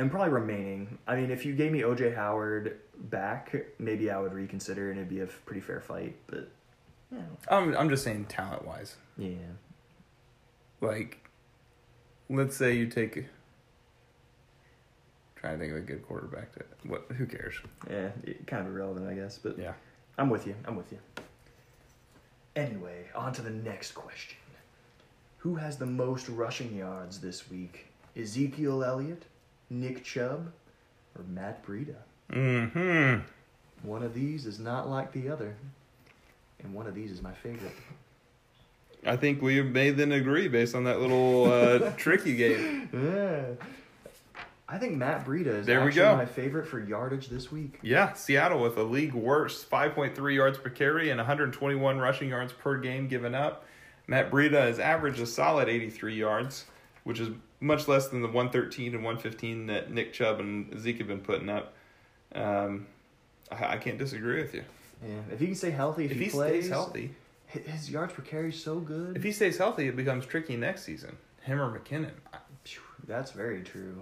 and 0.00 0.10
probably 0.10 0.30
remaining. 0.32 0.98
I 1.06 1.14
mean, 1.16 1.30
if 1.30 1.44
you 1.44 1.54
gave 1.54 1.70
me 1.72 1.82
OJ 1.82 2.14
Howard 2.16 2.78
back, 2.96 3.54
maybe 3.78 4.10
I 4.10 4.18
would 4.18 4.32
reconsider, 4.32 4.90
and 4.90 4.98
it'd 4.98 5.10
be 5.10 5.20
a 5.20 5.26
pretty 5.26 5.60
fair 5.60 5.80
fight. 5.80 6.16
But 6.26 6.48
yeah, 7.12 7.20
I'm, 7.50 7.76
I'm 7.76 7.90
just 7.90 8.02
saying 8.02 8.24
talent 8.26 8.64
wise. 8.66 8.96
yeah. 9.18 9.34
Like, 10.80 11.28
let's 12.30 12.56
say 12.56 12.74
you 12.76 12.86
take. 12.86 13.26
Trying 15.36 15.54
to 15.54 15.58
think 15.58 15.72
of 15.72 15.78
a 15.78 15.82
good 15.82 16.06
quarterback 16.06 16.52
to 16.54 16.64
what? 16.88 17.04
Who 17.18 17.26
cares? 17.26 17.54
Yeah, 17.90 18.08
kind 18.46 18.66
of 18.66 18.74
irrelevant, 18.74 19.06
I 19.08 19.14
guess, 19.14 19.38
but 19.38 19.58
Yeah. 19.58 19.72
I'm 20.16 20.30
with 20.30 20.46
you. 20.46 20.54
I'm 20.66 20.76
with 20.76 20.90
you. 20.92 20.98
Anyway, 22.56 23.04
on 23.14 23.32
to 23.34 23.42
the 23.42 23.50
next 23.50 23.92
question. 23.92 24.36
Who 25.38 25.54
has 25.56 25.76
the 25.76 25.86
most 25.86 26.28
rushing 26.30 26.74
yards 26.76 27.20
this 27.20 27.50
week? 27.50 27.86
Ezekiel 28.16 28.82
Elliott, 28.84 29.24
Nick 29.70 30.04
Chubb, 30.04 30.52
or 31.16 31.24
Matt 31.28 31.64
Breida? 31.64 31.94
Hmm. 32.30 33.18
One 33.82 34.02
of 34.02 34.12
these 34.12 34.46
is 34.46 34.58
not 34.58 34.88
like 34.90 35.12
the 35.12 35.28
other, 35.30 35.56
and 36.62 36.74
one 36.74 36.86
of 36.86 36.94
these 36.94 37.10
is 37.10 37.22
my 37.22 37.32
favorite. 37.32 37.72
I 39.06 39.16
think 39.16 39.40
we 39.40 39.62
may 39.62 39.90
then 39.90 40.12
agree 40.12 40.48
based 40.48 40.74
on 40.74 40.84
that 40.84 41.00
little 41.00 41.50
uh, 41.50 41.90
trick 41.96 42.26
you 42.26 42.36
gave. 42.36 42.88
Yeah. 42.92 43.42
I 44.68 44.78
think 44.78 44.96
Matt 44.96 45.24
Breida 45.26 45.46
is 45.46 45.66
There 45.66 45.84
we 45.84 45.90
go. 45.90 46.14
my 46.14 46.26
favorite 46.26 46.66
for 46.68 46.78
yardage 46.78 47.28
this 47.28 47.50
week. 47.50 47.78
Yeah, 47.82 48.12
Seattle 48.12 48.60
with 48.60 48.76
a 48.76 48.84
league 48.84 49.14
worst 49.14 49.68
5.3 49.68 50.34
yards 50.34 50.58
per 50.58 50.68
carry 50.70 51.10
and 51.10 51.18
121 51.18 51.98
rushing 51.98 52.28
yards 52.28 52.52
per 52.52 52.78
game 52.78 53.08
given 53.08 53.34
up. 53.34 53.64
Matt 54.06 54.30
Breida 54.30 54.60
has 54.60 54.78
averaged 54.78 55.18
a 55.20 55.26
solid 55.26 55.68
83 55.68 56.14
yards, 56.14 56.66
which 57.04 57.20
is 57.20 57.30
much 57.60 57.88
less 57.88 58.08
than 58.08 58.22
the 58.22 58.28
113 58.28 58.94
and 58.94 59.04
115 59.04 59.66
that 59.66 59.90
Nick 59.90 60.12
Chubb 60.12 60.40
and 60.40 60.78
Zeke 60.80 60.98
have 60.98 61.08
been 61.08 61.20
putting 61.20 61.48
up. 61.48 61.72
Um, 62.34 62.86
I, 63.50 63.74
I 63.74 63.76
can't 63.78 63.98
disagree 63.98 64.40
with 64.40 64.54
you. 64.54 64.64
Yeah, 65.06 65.14
if 65.32 65.40
he 65.40 65.46
can 65.46 65.54
stay 65.54 65.70
healthy, 65.70 66.04
if, 66.04 66.12
If 66.12 66.18
he, 66.18 66.24
he 66.24 66.30
plays, 66.30 66.64
stays 66.64 66.68
healthy, 66.70 67.14
his 67.46 67.90
yards 67.90 68.12
per 68.12 68.22
carry 68.22 68.50
is 68.50 68.62
so 68.62 68.78
good. 68.80 69.16
if 69.16 69.22
he 69.22 69.32
stays 69.32 69.58
healthy, 69.58 69.88
it 69.88 69.96
becomes 69.96 70.26
tricky 70.26 70.56
next 70.56 70.82
season. 70.84 71.16
Him 71.42 71.60
or 71.60 71.78
McKinnon. 71.78 72.10
That's 73.06 73.32
very 73.32 73.62
true. 73.62 74.00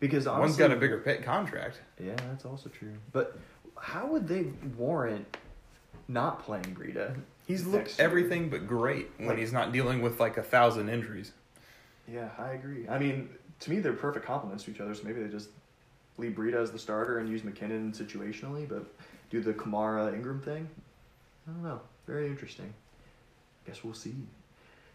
Because 0.00 0.26
honestly, 0.26 0.40
One's 0.48 0.56
got 0.56 0.70
a 0.72 0.76
bigger 0.76 0.98
pay 0.98 1.18
contract. 1.18 1.80
Yeah, 2.02 2.16
that's 2.28 2.44
also 2.44 2.68
true. 2.68 2.92
But 3.12 3.38
how 3.80 4.06
would 4.06 4.26
they 4.28 4.46
warrant 4.76 5.36
not 6.08 6.44
playing 6.44 6.76
Breida? 6.78 7.14
He's 7.46 7.64
looked 7.64 7.94
everything 7.98 8.50
but 8.50 8.66
great 8.66 9.10
when 9.16 9.28
Like- 9.28 9.38
he's 9.38 9.52
not 9.52 9.72
dealing 9.72 10.02
with 10.02 10.20
like 10.20 10.36
a 10.36 10.42
thousand 10.42 10.88
injuries. 10.88 11.32
Yeah, 12.10 12.28
I 12.38 12.50
agree. 12.50 12.88
I 12.88 12.98
mean, 12.98 13.28
to 13.60 13.70
me, 13.70 13.78
they're 13.78 13.92
perfect 13.92 14.26
complements 14.26 14.64
to 14.64 14.70
each 14.70 14.80
other. 14.80 14.94
So 14.94 15.04
maybe 15.04 15.22
they 15.22 15.28
just 15.28 15.50
leave 16.18 16.32
Breida 16.32 16.54
as 16.54 16.70
the 16.70 16.78
starter 16.78 17.18
and 17.18 17.28
use 17.28 17.42
McKinnon 17.42 17.96
situationally, 17.96 18.68
but 18.68 18.84
do 19.30 19.40
the 19.40 19.52
Kamara 19.52 20.14
Ingram 20.14 20.40
thing. 20.40 20.68
I 21.46 21.52
don't 21.52 21.62
know. 21.62 21.80
Very 22.06 22.26
interesting. 22.26 22.72
Guess 23.66 23.82
we'll 23.82 23.94
see. 23.94 24.14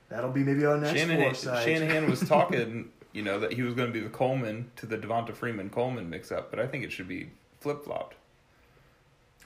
That'll 0.09 0.31
be 0.31 0.43
maybe 0.43 0.65
our 0.65 0.77
next 0.77 0.99
Shanahan, 0.99 1.23
foresight. 1.23 1.65
Shanahan 1.65 2.09
was 2.09 2.19
talking, 2.27 2.89
you 3.13 3.21
know, 3.21 3.39
that 3.39 3.53
he 3.53 3.61
was 3.61 3.73
going 3.73 3.87
to 3.87 3.93
be 3.93 3.99
the 3.99 4.09
Coleman 4.09 4.71
to 4.77 4.85
the 4.85 4.97
Devonta 4.97 5.35
Freeman 5.35 5.69
Coleman 5.69 6.09
mix 6.09 6.31
up, 6.31 6.49
but 6.49 6.59
I 6.59 6.67
think 6.67 6.83
it 6.83 6.91
should 6.91 7.07
be 7.07 7.29
flip 7.59 7.83
flopped. 7.83 8.15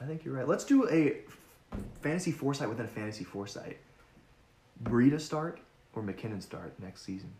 I 0.02 0.06
think 0.06 0.26
you're 0.26 0.35
right. 0.35 0.48
Let's 0.48 0.65
do 0.65 0.90
a 0.90 1.18
fantasy 2.02 2.31
foresight 2.31 2.69
within 2.69 2.85
a 2.85 2.90
fantasy 2.90 3.23
foresight. 3.23 3.77
Breida 4.84 5.19
start 5.19 5.60
or 5.94 6.03
McKinnon 6.03 6.41
start 6.41 6.73
next 6.80 7.03
season? 7.03 7.31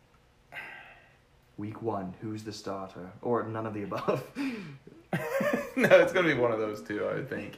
Week 1.58 1.82
one, 1.82 2.16
who's 2.22 2.44
the 2.44 2.54
starter? 2.54 3.12
Or 3.22 3.44
none 3.44 3.66
of 3.66 3.74
the 3.74 3.84
above? 3.84 4.24
no, 4.36 5.90
it's 6.00 6.12
going 6.12 6.26
to 6.26 6.34
be 6.34 6.40
one 6.40 6.52
of 6.52 6.60
those 6.60 6.82
two, 6.82 7.06
I 7.06 7.16
would 7.16 7.30
think. 7.30 7.58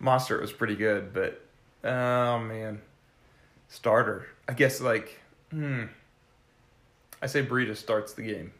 Monster 0.00 0.40
was 0.40 0.52
pretty 0.52 0.76
good, 0.76 1.12
but 1.12 1.40
oh 1.84 2.38
man, 2.38 2.80
starter. 3.68 4.26
I 4.48 4.52
guess 4.52 4.80
like, 4.80 5.20
hmm. 5.50 5.84
I 7.20 7.26
say 7.26 7.44
Breida 7.44 7.76
starts 7.76 8.12
the 8.12 8.22
game. 8.22 8.52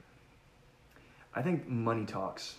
I 1.35 1.43
think 1.43 1.69
money 1.69 2.05
talks, 2.05 2.57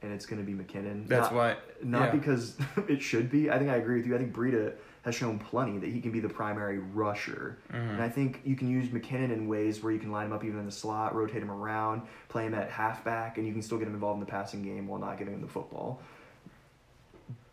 and 0.00 0.12
it's 0.12 0.24
going 0.24 0.44
to 0.44 0.50
be 0.50 0.54
McKinnon. 0.54 1.06
That's 1.06 1.30
not, 1.30 1.34
why. 1.34 1.56
Not 1.82 2.06
yeah. 2.06 2.20
because 2.20 2.56
it 2.88 3.02
should 3.02 3.30
be. 3.30 3.50
I 3.50 3.58
think 3.58 3.70
I 3.70 3.76
agree 3.76 3.98
with 3.98 4.06
you. 4.06 4.14
I 4.14 4.18
think 4.18 4.34
Breida 4.34 4.72
has 5.04 5.14
shown 5.14 5.38
plenty 5.38 5.78
that 5.78 5.90
he 5.90 6.00
can 6.00 6.10
be 6.10 6.18
the 6.20 6.28
primary 6.28 6.78
rusher. 6.78 7.58
Mhm. 7.70 7.90
And 7.90 8.02
I 8.02 8.08
think 8.08 8.40
you 8.44 8.56
can 8.56 8.68
use 8.70 8.88
McKinnon 8.88 9.30
in 9.32 9.46
ways 9.46 9.82
where 9.82 9.92
you 9.92 9.98
can 9.98 10.10
line 10.10 10.26
him 10.26 10.32
up 10.32 10.42
even 10.44 10.58
in 10.58 10.64
the 10.64 10.72
slot, 10.72 11.14
rotate 11.14 11.42
him 11.42 11.50
around, 11.50 12.02
play 12.28 12.46
him 12.46 12.54
at 12.54 12.70
halfback, 12.70 13.36
and 13.36 13.46
you 13.46 13.52
can 13.52 13.60
still 13.60 13.78
get 13.78 13.86
him 13.86 13.92
involved 13.94 14.16
in 14.16 14.20
the 14.24 14.30
passing 14.30 14.62
game 14.62 14.86
while 14.88 14.98
not 14.98 15.18
giving 15.18 15.34
him 15.34 15.42
the 15.42 15.46
football. 15.48 16.00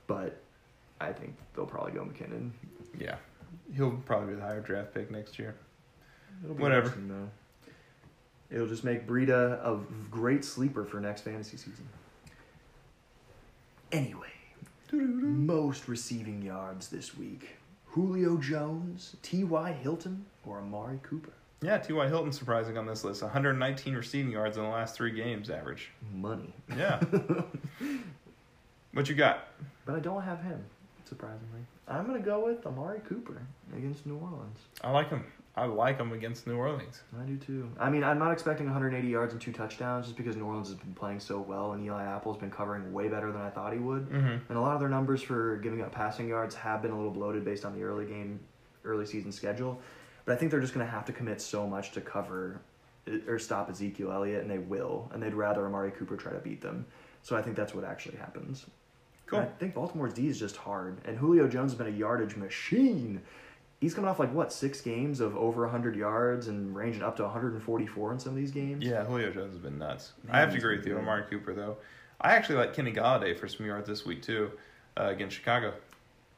But 0.07 0.41
I 1.02 1.11
think 1.11 1.36
they'll 1.53 1.65
probably 1.65 1.91
go 1.91 2.06
McKinnon. 2.06 2.52
Yeah, 2.98 3.18
he'll 3.76 3.98
probably 4.06 4.30
be 4.30 4.36
the 4.36 4.41
higher 4.45 4.61
draft 4.61 4.94
pick 4.94 5.11
next 5.11 5.38
year. 5.38 5.56
It'll 6.44 6.56
be 6.56 6.61
Whatever. 6.64 6.94
It'll 8.49 8.68
just 8.68 8.84
make 8.84 9.07
Breida 9.07 9.60
a 9.65 9.80
great 10.10 10.44
sleeper 10.45 10.84
for 10.86 10.99
next 10.99 11.22
fantasy 11.22 11.56
season. 11.57 11.88
Anyway, 13.91 14.32
most 14.91 15.88
receiving 15.88 16.41
yards 16.41 16.89
this 16.89 17.18
week: 17.18 17.57
Julio 17.85 18.38
Jones, 18.38 19.15
T.Y. 19.22 19.72
Hilton, 19.73 20.26
or 20.45 20.59
Amari 20.59 20.99
Cooper. 21.03 21.34
Yeah, 21.61 21.77
T.Y. 21.77 22.07
Hilton 22.07 22.31
surprising 22.31 22.77
on 22.77 22.88
this 22.88 23.03
list. 23.03 23.22
119 23.22 23.95
receiving 23.95 24.31
yards 24.31 24.57
in 24.57 24.63
the 24.63 24.69
last 24.69 24.95
three 24.95 25.11
games 25.11 25.49
average. 25.49 25.91
Money. 26.13 26.53
Yeah. 26.76 26.99
what 28.93 29.07
you 29.07 29.15
got? 29.15 29.47
But 29.85 29.95
I 29.95 29.99
don't 29.99 30.23
have 30.23 30.41
him, 30.41 30.63
surprisingly. 31.07 31.61
I'm 31.88 32.07
gonna 32.07 32.19
go 32.19 32.45
with 32.45 32.65
Amari 32.65 33.01
Cooper 33.07 33.41
against 33.76 34.05
New 34.05 34.18
Orleans. 34.18 34.57
I 34.84 34.91
like 34.91 35.09
him. 35.09 35.23
I 35.56 35.65
like 35.65 35.98
him 35.98 36.14
against 36.14 36.48
New 36.48 36.56
Orleans. 36.56 37.02
I 37.19 37.23
do 37.26 37.36
too. 37.36 37.69
I 37.78 37.90
mean, 37.90 38.06
I'm 38.06 38.18
not 38.18 38.32
expecting 38.32 38.68
180 38.68 39.06
yards 39.07 39.34
and 39.34 39.41
two 39.41 39.52
touchdowns 39.52 40.06
just 40.06 40.18
because 40.18 40.38
New 40.38 40.45
Orleans 40.45 40.69
has 40.69 40.78
been 40.78 40.94
playing 40.94 41.19
so 41.19 41.40
well 41.41 41.73
and 41.73 41.84
Eli 41.84 42.03
Apple's 42.03 42.38
been 42.38 42.52
covering 42.52 42.94
way 42.94 43.10
better 43.10 43.34
than 43.34 43.41
I 43.41 43.49
thought 43.49 43.73
he 43.73 43.80
would. 43.80 44.10
Mm-hmm. 44.10 44.38
And 44.48 44.57
a 44.57 44.61
lot 44.61 44.76
of 44.76 44.80
their 44.80 44.90
numbers 44.90 45.22
for 45.22 45.57
giving 45.57 45.82
up 45.82 45.91
passing 45.91 46.30
yards 46.30 46.56
have 46.56 46.82
been 46.82 46.91
a 46.91 46.95
little 46.95 47.11
bloated 47.11 47.44
based 47.44 47.65
on 47.65 47.78
the 47.78 47.84
early 47.84 48.06
game, 48.06 48.40
early 48.86 49.06
season 49.06 49.32
schedule. 49.34 49.80
But 50.23 50.34
I 50.34 50.36
think 50.38 50.52
they're 50.52 50.61
just 50.61 50.73
going 50.73 50.86
to 50.86 50.91
have 50.91 51.06
to 51.06 51.14
commit 51.14 51.41
so 51.41 51.68
much 51.68 51.91
to 51.91 52.02
cover 52.02 52.61
or 53.28 53.40
stop 53.40 53.69
Ezekiel 53.69 54.11
Elliott, 54.11 54.41
and 54.41 54.49
they 54.49 54.60
will. 54.60 55.10
And 55.14 55.22
they'd 55.22 55.34
rather 55.34 55.65
Amari 55.65 55.91
Cooper 55.91 56.15
try 56.15 56.32
to 56.32 56.40
beat 56.40 56.61
them. 56.61 56.86
So 57.23 57.36
I 57.36 57.41
think 57.41 57.57
that's 57.57 57.73
what 57.73 57.84
actually 57.84 58.18
happens. 58.18 58.65
Cool. 59.26 59.40
I 59.40 59.45
think 59.60 59.73
Baltimore's 59.73 60.14
D 60.14 60.28
is 60.28 60.40
just 60.40 60.56
hard. 60.56 60.98
And 61.06 61.18
Julio 61.18 61.48
Jones 61.48 61.72
has 61.72 61.78
been 61.78 61.88
a 61.88 61.98
yardage 61.98 62.36
machine. 62.36 63.22
He's 63.82 63.95
coming 63.95 64.10
off 64.10 64.20
like 64.20 64.32
what 64.32 64.53
six 64.53 64.80
games 64.80 65.20
of 65.20 65.36
over 65.36 65.64
100 65.64 65.95
yards 65.95 66.48
and 66.48 66.74
ranging 66.76 67.02
up 67.02 67.16
to 67.18 67.24
144 67.24 68.14
in 68.14 68.20
some 68.20 68.30
of 68.34 68.36
these 68.38 68.52
games. 68.52 68.86
Yeah, 68.86 69.03
Julio 69.03 69.32
Jones 69.32 69.53
has 69.53 69.58
been 69.62 69.80
nuts. 69.80 70.14
Man, 70.24 70.36
I 70.36 70.40
have 70.40 70.52
to 70.52 70.58
agree 70.58 70.78
with 70.78 70.86
you, 70.86 70.94
good. 70.94 71.02
Amari 71.02 71.24
Cooper 71.30 71.53
though. 71.56 71.78
I 72.22 72.36
actually 72.36 72.56
like 72.60 72.76
Kenny 72.76 72.94
Golladay 72.94 73.36
for 73.36 73.48
some 73.48 73.66
yards 73.66 73.88
this 73.88 74.06
week 74.06 74.22
too, 74.22 74.52
uh, 74.98 75.06
against 75.10 75.36
Chicago. 75.36 75.74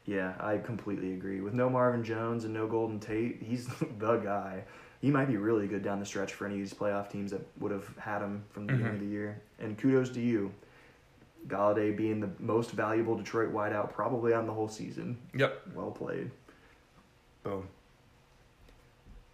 Yeah, 0.06 0.32
I 0.40 0.56
completely 0.56 1.12
agree. 1.12 1.42
With 1.42 1.52
no 1.52 1.68
Marvin 1.68 2.02
Jones 2.02 2.44
and 2.44 2.54
no 2.54 2.66
Golden 2.66 2.98
Tate, 2.98 3.42
he's 3.42 3.66
the 3.98 4.16
guy. 4.16 4.64
He 5.02 5.10
might 5.10 5.26
be 5.28 5.36
really 5.36 5.66
good 5.66 5.82
down 5.82 6.00
the 6.00 6.06
stretch 6.06 6.32
for 6.32 6.46
any 6.46 6.54
of 6.54 6.60
these 6.60 6.72
playoff 6.72 7.10
teams 7.10 7.30
that 7.32 7.46
would 7.60 7.72
have 7.72 7.86
had 7.98 8.22
him 8.22 8.42
from 8.52 8.66
the 8.66 8.72
beginning 8.72 8.92
Mhm. 8.92 8.96
of 8.96 9.00
the 9.02 9.12
year. 9.12 9.42
And 9.58 9.76
kudos 9.76 10.08
to 10.10 10.20
you. 10.22 10.50
Galladay 11.46 11.94
being 11.94 12.20
the 12.20 12.30
most 12.38 12.70
valuable 12.70 13.14
Detroit 13.18 13.52
wideout 13.52 13.92
probably 13.92 14.32
on 14.32 14.46
the 14.46 14.52
whole 14.54 14.68
season. 14.68 15.18
Yep. 15.34 15.60
Well 15.74 15.90
played. 15.90 16.30
Boom. 17.44 17.68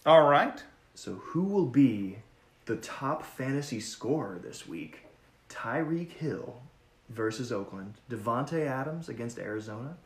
All 0.05 0.24
right. 0.28 0.62
So 0.95 1.15
who 1.15 1.45
will 1.45 1.66
be 1.66 2.19
the 2.66 2.77
top 2.77 3.24
fantasy 3.24 3.81
scorer 3.81 4.39
this 4.39 4.69
week? 4.69 5.07
Tyreek 5.49 6.11
Hill 6.11 6.61
versus 7.09 7.51
Oakland, 7.51 7.95
Davante 8.11 8.66
Adams 8.66 9.09
against 9.09 9.39
Arizona, 9.39 9.97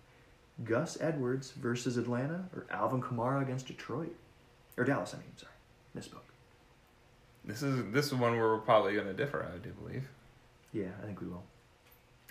Gus 0.63 0.97
Edwards 1.01 1.51
versus 1.53 1.97
Atlanta, 1.97 2.45
or 2.55 2.67
Alvin 2.71 3.03
Kamara 3.03 3.43
against 3.43 3.67
Detroit, 3.67 4.15
or 4.77 4.85
Dallas. 4.85 5.15
I 5.15 5.19
mean, 5.19 5.27
sorry, 5.37 5.53
misspoke. 5.97 6.23
This 7.45 7.63
is 7.63 7.93
this 7.93 8.07
is 8.07 8.15
one 8.15 8.33
where 8.33 8.49
we're 8.49 8.59
probably 8.59 8.95
going 8.95 9.07
to 9.07 9.13
differ. 9.13 9.47
I 9.53 9.59
do 9.59 9.71
believe. 9.71 10.09
Yeah, 10.73 10.91
I 11.03 11.07
think 11.07 11.21
we 11.21 11.27
will. 11.27 11.43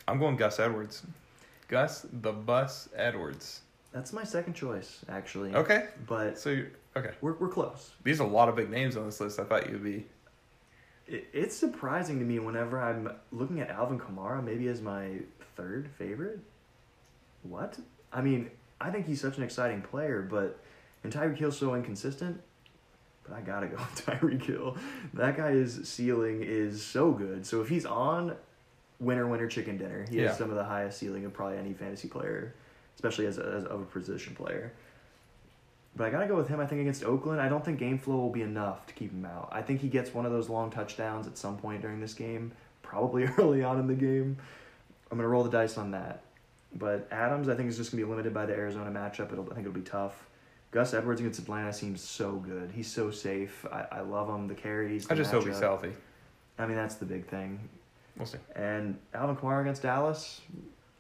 I'm 0.08 0.20
going 0.20 0.36
Gus 0.36 0.60
Edwards. 0.60 1.04
Gus 1.68 2.06
the 2.12 2.32
Bus 2.32 2.90
Edwards. 2.96 3.62
That's 3.94 4.12
my 4.12 4.24
second 4.24 4.54
choice, 4.56 5.00
actually. 5.08 5.54
Okay. 5.54 5.88
But 6.08 6.38
So 6.40 6.50
you 6.50 6.70
okay. 6.98 7.12
we're 7.22 7.34
we're 7.34 7.50
close. 7.50 7.92
These 8.04 8.20
are 8.20 8.26
a 8.28 8.30
lot 8.32 8.50
of 8.50 8.56
big 8.56 8.70
names 8.70 8.98
on 8.98 9.06
this 9.06 9.20
list. 9.20 9.40
I 9.40 9.44
thought 9.44 9.70
you'd 9.70 9.84
be. 9.84 10.06
It, 11.08 11.28
it's 11.34 11.56
surprising 11.56 12.20
to 12.20 12.26
me 12.26 12.40
whenever 12.40 12.80
I'm 12.82 13.12
looking 13.32 13.60
at 13.62 13.70
Alvin 13.70 14.00
Kamara 14.00 14.44
maybe 14.44 14.68
as 14.68 14.82
my 14.82 15.20
third 15.56 15.90
favorite. 15.98 16.40
What? 17.44 17.78
I 18.12 18.22
mean, 18.22 18.50
I 18.82 18.90
think 18.90 19.06
he's 19.06 19.22
such 19.22 19.38
an 19.38 19.44
exciting 19.44 19.82
player, 19.82 20.22
but 20.22 20.60
and 21.04 21.12
Tyreek 21.14 21.38
Hill's 21.38 21.58
so 21.58 21.76
inconsistent. 21.76 22.42
But 23.28 23.38
I 23.38 23.42
gotta 23.42 23.68
go 23.68 23.76
with 23.78 24.06
Tyreek 24.06 24.44
Hill. 24.44 24.76
That 25.14 25.38
guy's 25.38 25.88
ceiling 25.88 26.42
is 26.42 26.84
so 26.84 27.12
good. 27.12 27.46
So 27.46 27.62
if 27.62 27.70
he's 27.70 27.86
on, 27.86 28.36
winner 29.00 29.28
winner 29.28 29.48
chicken 29.48 29.78
dinner. 29.78 30.06
He 30.10 30.18
Yeah. 30.22 30.30
has 30.30 30.38
some 30.38 30.50
of 30.50 30.56
the 30.56 30.64
highest 30.64 30.98
ceiling 30.98 31.26
of 31.26 31.34
probably 31.34 31.58
any 31.58 31.74
fantasy 31.74 32.08
player, 32.08 32.54
especially 33.04 33.26
as, 33.26 33.38
a, 33.38 33.44
as 33.44 33.66
of 33.66 33.82
a 33.82 33.86
position 33.86 34.34
player. 34.34 34.72
But 35.96 36.08
I 36.08 36.10
gotta 36.10 36.26
go 36.26 36.36
with 36.36 36.48
him. 36.48 36.60
I 36.60 36.66
think 36.66 36.82
against 36.82 37.04
Oakland, 37.04 37.42
I 37.42 37.50
don't 37.50 37.64
think 37.64 37.78
game 37.78 38.00
flow 38.00 38.16
will 38.16 38.32
be 38.32 38.42
enough 38.42 38.88
to 38.88 38.94
keep 38.94 39.12
him 39.12 39.26
out. 39.26 39.50
I 39.52 39.62
think 39.62 39.82
he 39.82 39.90
gets 39.90 40.14
one 40.14 40.26
of 40.26 40.32
those 40.32 40.50
long 40.50 40.72
touchdowns 40.72 41.28
at 41.28 41.38
some 41.38 41.58
point 41.58 41.82
during 41.82 42.00
this 42.00 42.14
game, 42.14 42.54
probably 42.82 43.24
early 43.38 43.64
on 43.64 43.80
in 43.80 43.88
the 43.88 43.94
game. 43.94 44.38
I'm 45.12 45.18
gonna 45.18 45.28
roll 45.28 45.44
the 45.44 45.52
dice 45.52 45.78
on 45.78 45.92
that. 45.92 46.24
But 46.74 47.08
Adams, 47.12 47.50
I 47.50 47.56
think 47.56 47.70
is 47.70 47.78
just 47.78 47.92
gonna 47.92 48.04
be 48.04 48.10
limited 48.10 48.34
by 48.34 48.46
the 48.46 48.54
Arizona 48.54 48.90
matchup. 48.90 49.32
It'll, 49.32 49.46
I 49.52 49.54
think 49.54 49.68
it'll 49.68 49.74
be 49.74 49.82
tough. 49.82 50.28
Gus 50.72 50.96
Edwards 50.96 51.20
against 51.20 51.40
Atlanta 51.40 51.72
seems 51.72 52.02
so 52.02 52.38
good. 52.38 52.72
He's 52.74 52.92
so 52.92 53.12
safe. 53.12 53.64
I, 53.72 53.86
I 53.92 54.02
love 54.02 54.28
him. 54.28 54.48
The 54.48 54.56
carries. 54.56 55.06
I 55.06 55.10
the 55.10 55.22
just 55.22 55.32
hope 55.32 55.46
he's 55.46 55.60
healthy. 55.60 55.92
I 56.58 56.66
mean, 56.66 56.76
that's 56.76 56.96
the 56.96 57.06
big 57.06 57.28
thing. 57.28 57.60
We'll 58.18 58.26
see. 58.26 58.40
And 58.56 58.98
Alvin 59.14 59.36
Kamara 59.36 59.62
against 59.62 59.84
Dallas, 59.84 60.42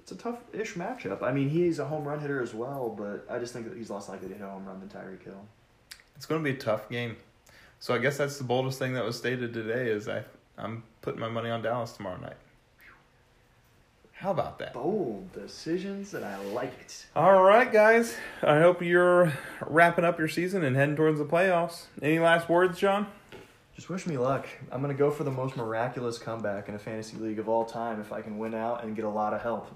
it's 0.03 0.11
a 0.11 0.15
tough-ish 0.15 0.73
matchup. 0.73 1.23
I 1.23 1.31
mean, 1.31 1.47
he's 1.49 1.79
a 1.79 1.85
home 1.85 2.03
run 2.03 2.19
hitter 2.19 2.41
as 2.41 2.53
well, 2.53 2.93
but 2.95 3.25
I 3.33 3.39
just 3.39 3.53
think 3.53 3.69
that 3.69 3.77
he's 3.77 3.89
less 3.89 4.09
likely 4.09 4.27
to 4.27 4.33
hit 4.33 4.43
a 4.43 4.49
home 4.49 4.65
run 4.65 4.81
than 4.81 4.89
Tyreek 4.89 5.23
Hill. 5.23 5.45
It's 6.17 6.25
going 6.25 6.43
to 6.43 6.51
be 6.51 6.55
a 6.55 6.59
tough 6.59 6.89
game. 6.89 7.15
So 7.79 7.95
I 7.95 7.99
guess 7.99 8.17
that's 8.17 8.37
the 8.37 8.43
boldest 8.43 8.79
thing 8.79 8.93
that 8.95 9.05
was 9.05 9.17
stated 9.17 9.53
today. 9.53 9.89
Is 9.89 10.09
I 10.09 10.23
I'm 10.57 10.83
putting 11.01 11.21
my 11.21 11.29
money 11.29 11.49
on 11.49 11.61
Dallas 11.61 11.93
tomorrow 11.93 12.19
night. 12.19 12.35
How 14.11 14.31
about 14.31 14.59
that? 14.59 14.73
Bold 14.73 15.31
decisions, 15.31 16.13
and 16.13 16.23
I 16.23 16.37
like 16.37 16.73
it. 16.81 17.05
All 17.15 17.41
right, 17.41 17.71
guys. 17.71 18.15
I 18.41 18.59
hope 18.59 18.81
you're 18.81 19.33
wrapping 19.65 20.05
up 20.05 20.19
your 20.19 20.27
season 20.27 20.63
and 20.63 20.75
heading 20.75 20.97
towards 20.97 21.19
the 21.19 21.25
playoffs. 21.25 21.85
Any 22.01 22.19
last 22.19 22.47
words, 22.49 22.77
John? 22.77 23.07
Just 23.75 23.89
wish 23.89 24.05
me 24.05 24.17
luck. 24.17 24.47
I'm 24.71 24.81
gonna 24.81 24.93
go 24.93 25.11
for 25.11 25.23
the 25.23 25.31
most 25.31 25.57
miraculous 25.57 26.17
comeback 26.17 26.69
in 26.69 26.75
a 26.75 26.79
fantasy 26.79 27.17
league 27.17 27.39
of 27.39 27.49
all 27.49 27.65
time 27.65 27.99
if 27.99 28.13
I 28.13 28.21
can 28.21 28.37
win 28.37 28.53
out 28.53 28.83
and 28.83 28.95
get 28.95 29.05
a 29.05 29.09
lot 29.09 29.33
of 29.33 29.41
help. 29.41 29.73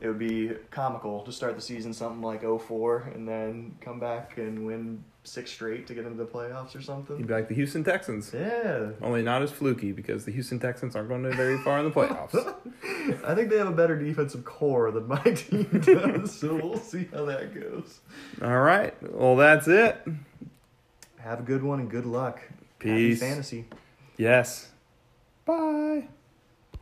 It 0.00 0.06
would 0.08 0.18
be 0.18 0.52
comical 0.70 1.22
to 1.22 1.32
start 1.32 1.56
the 1.56 1.60
season 1.62 1.92
something 1.92 2.22
like 2.22 2.42
0-4 2.42 3.14
and 3.14 3.26
then 3.28 3.76
come 3.80 3.98
back 3.98 4.38
and 4.38 4.64
win 4.66 5.02
six 5.24 5.50
straight 5.50 5.86
to 5.88 5.94
get 5.94 6.04
into 6.06 6.16
the 6.16 6.24
playoffs 6.30 6.74
or 6.76 6.80
something. 6.80 7.18
You'd 7.18 7.26
be 7.26 7.34
like 7.34 7.48
the 7.48 7.54
Houston 7.54 7.84
Texans, 7.84 8.30
Yeah. 8.32 8.90
only 9.02 9.22
not 9.22 9.42
as 9.42 9.50
fluky 9.50 9.92
because 9.92 10.24
the 10.24 10.30
Houston 10.32 10.58
Texans 10.58 10.96
aren't 10.96 11.08
going 11.08 11.22
to 11.24 11.30
very 11.34 11.58
far 11.58 11.78
in 11.80 11.84
the 11.84 11.90
playoffs. 11.90 12.34
I 13.26 13.34
think 13.34 13.50
they 13.50 13.58
have 13.58 13.68
a 13.68 13.72
better 13.72 13.98
defensive 13.98 14.44
core 14.44 14.90
than 14.90 15.06
my 15.08 15.18
team 15.22 15.64
does, 15.84 16.34
so 16.38 16.54
we'll 16.54 16.78
see 16.78 17.08
how 17.12 17.24
that 17.26 17.52
goes. 17.54 18.00
All 18.40 18.60
right. 18.60 18.94
Well, 19.12 19.36
that's 19.36 19.68
it. 19.68 20.00
Have 21.18 21.40
a 21.40 21.42
good 21.42 21.62
one 21.62 21.80
and 21.80 21.90
good 21.90 22.06
luck. 22.06 22.40
Happy 22.78 23.08
Peace. 23.10 23.20
fantasy. 23.20 23.64
Yes. 24.16 24.70
Bye. 25.44 26.08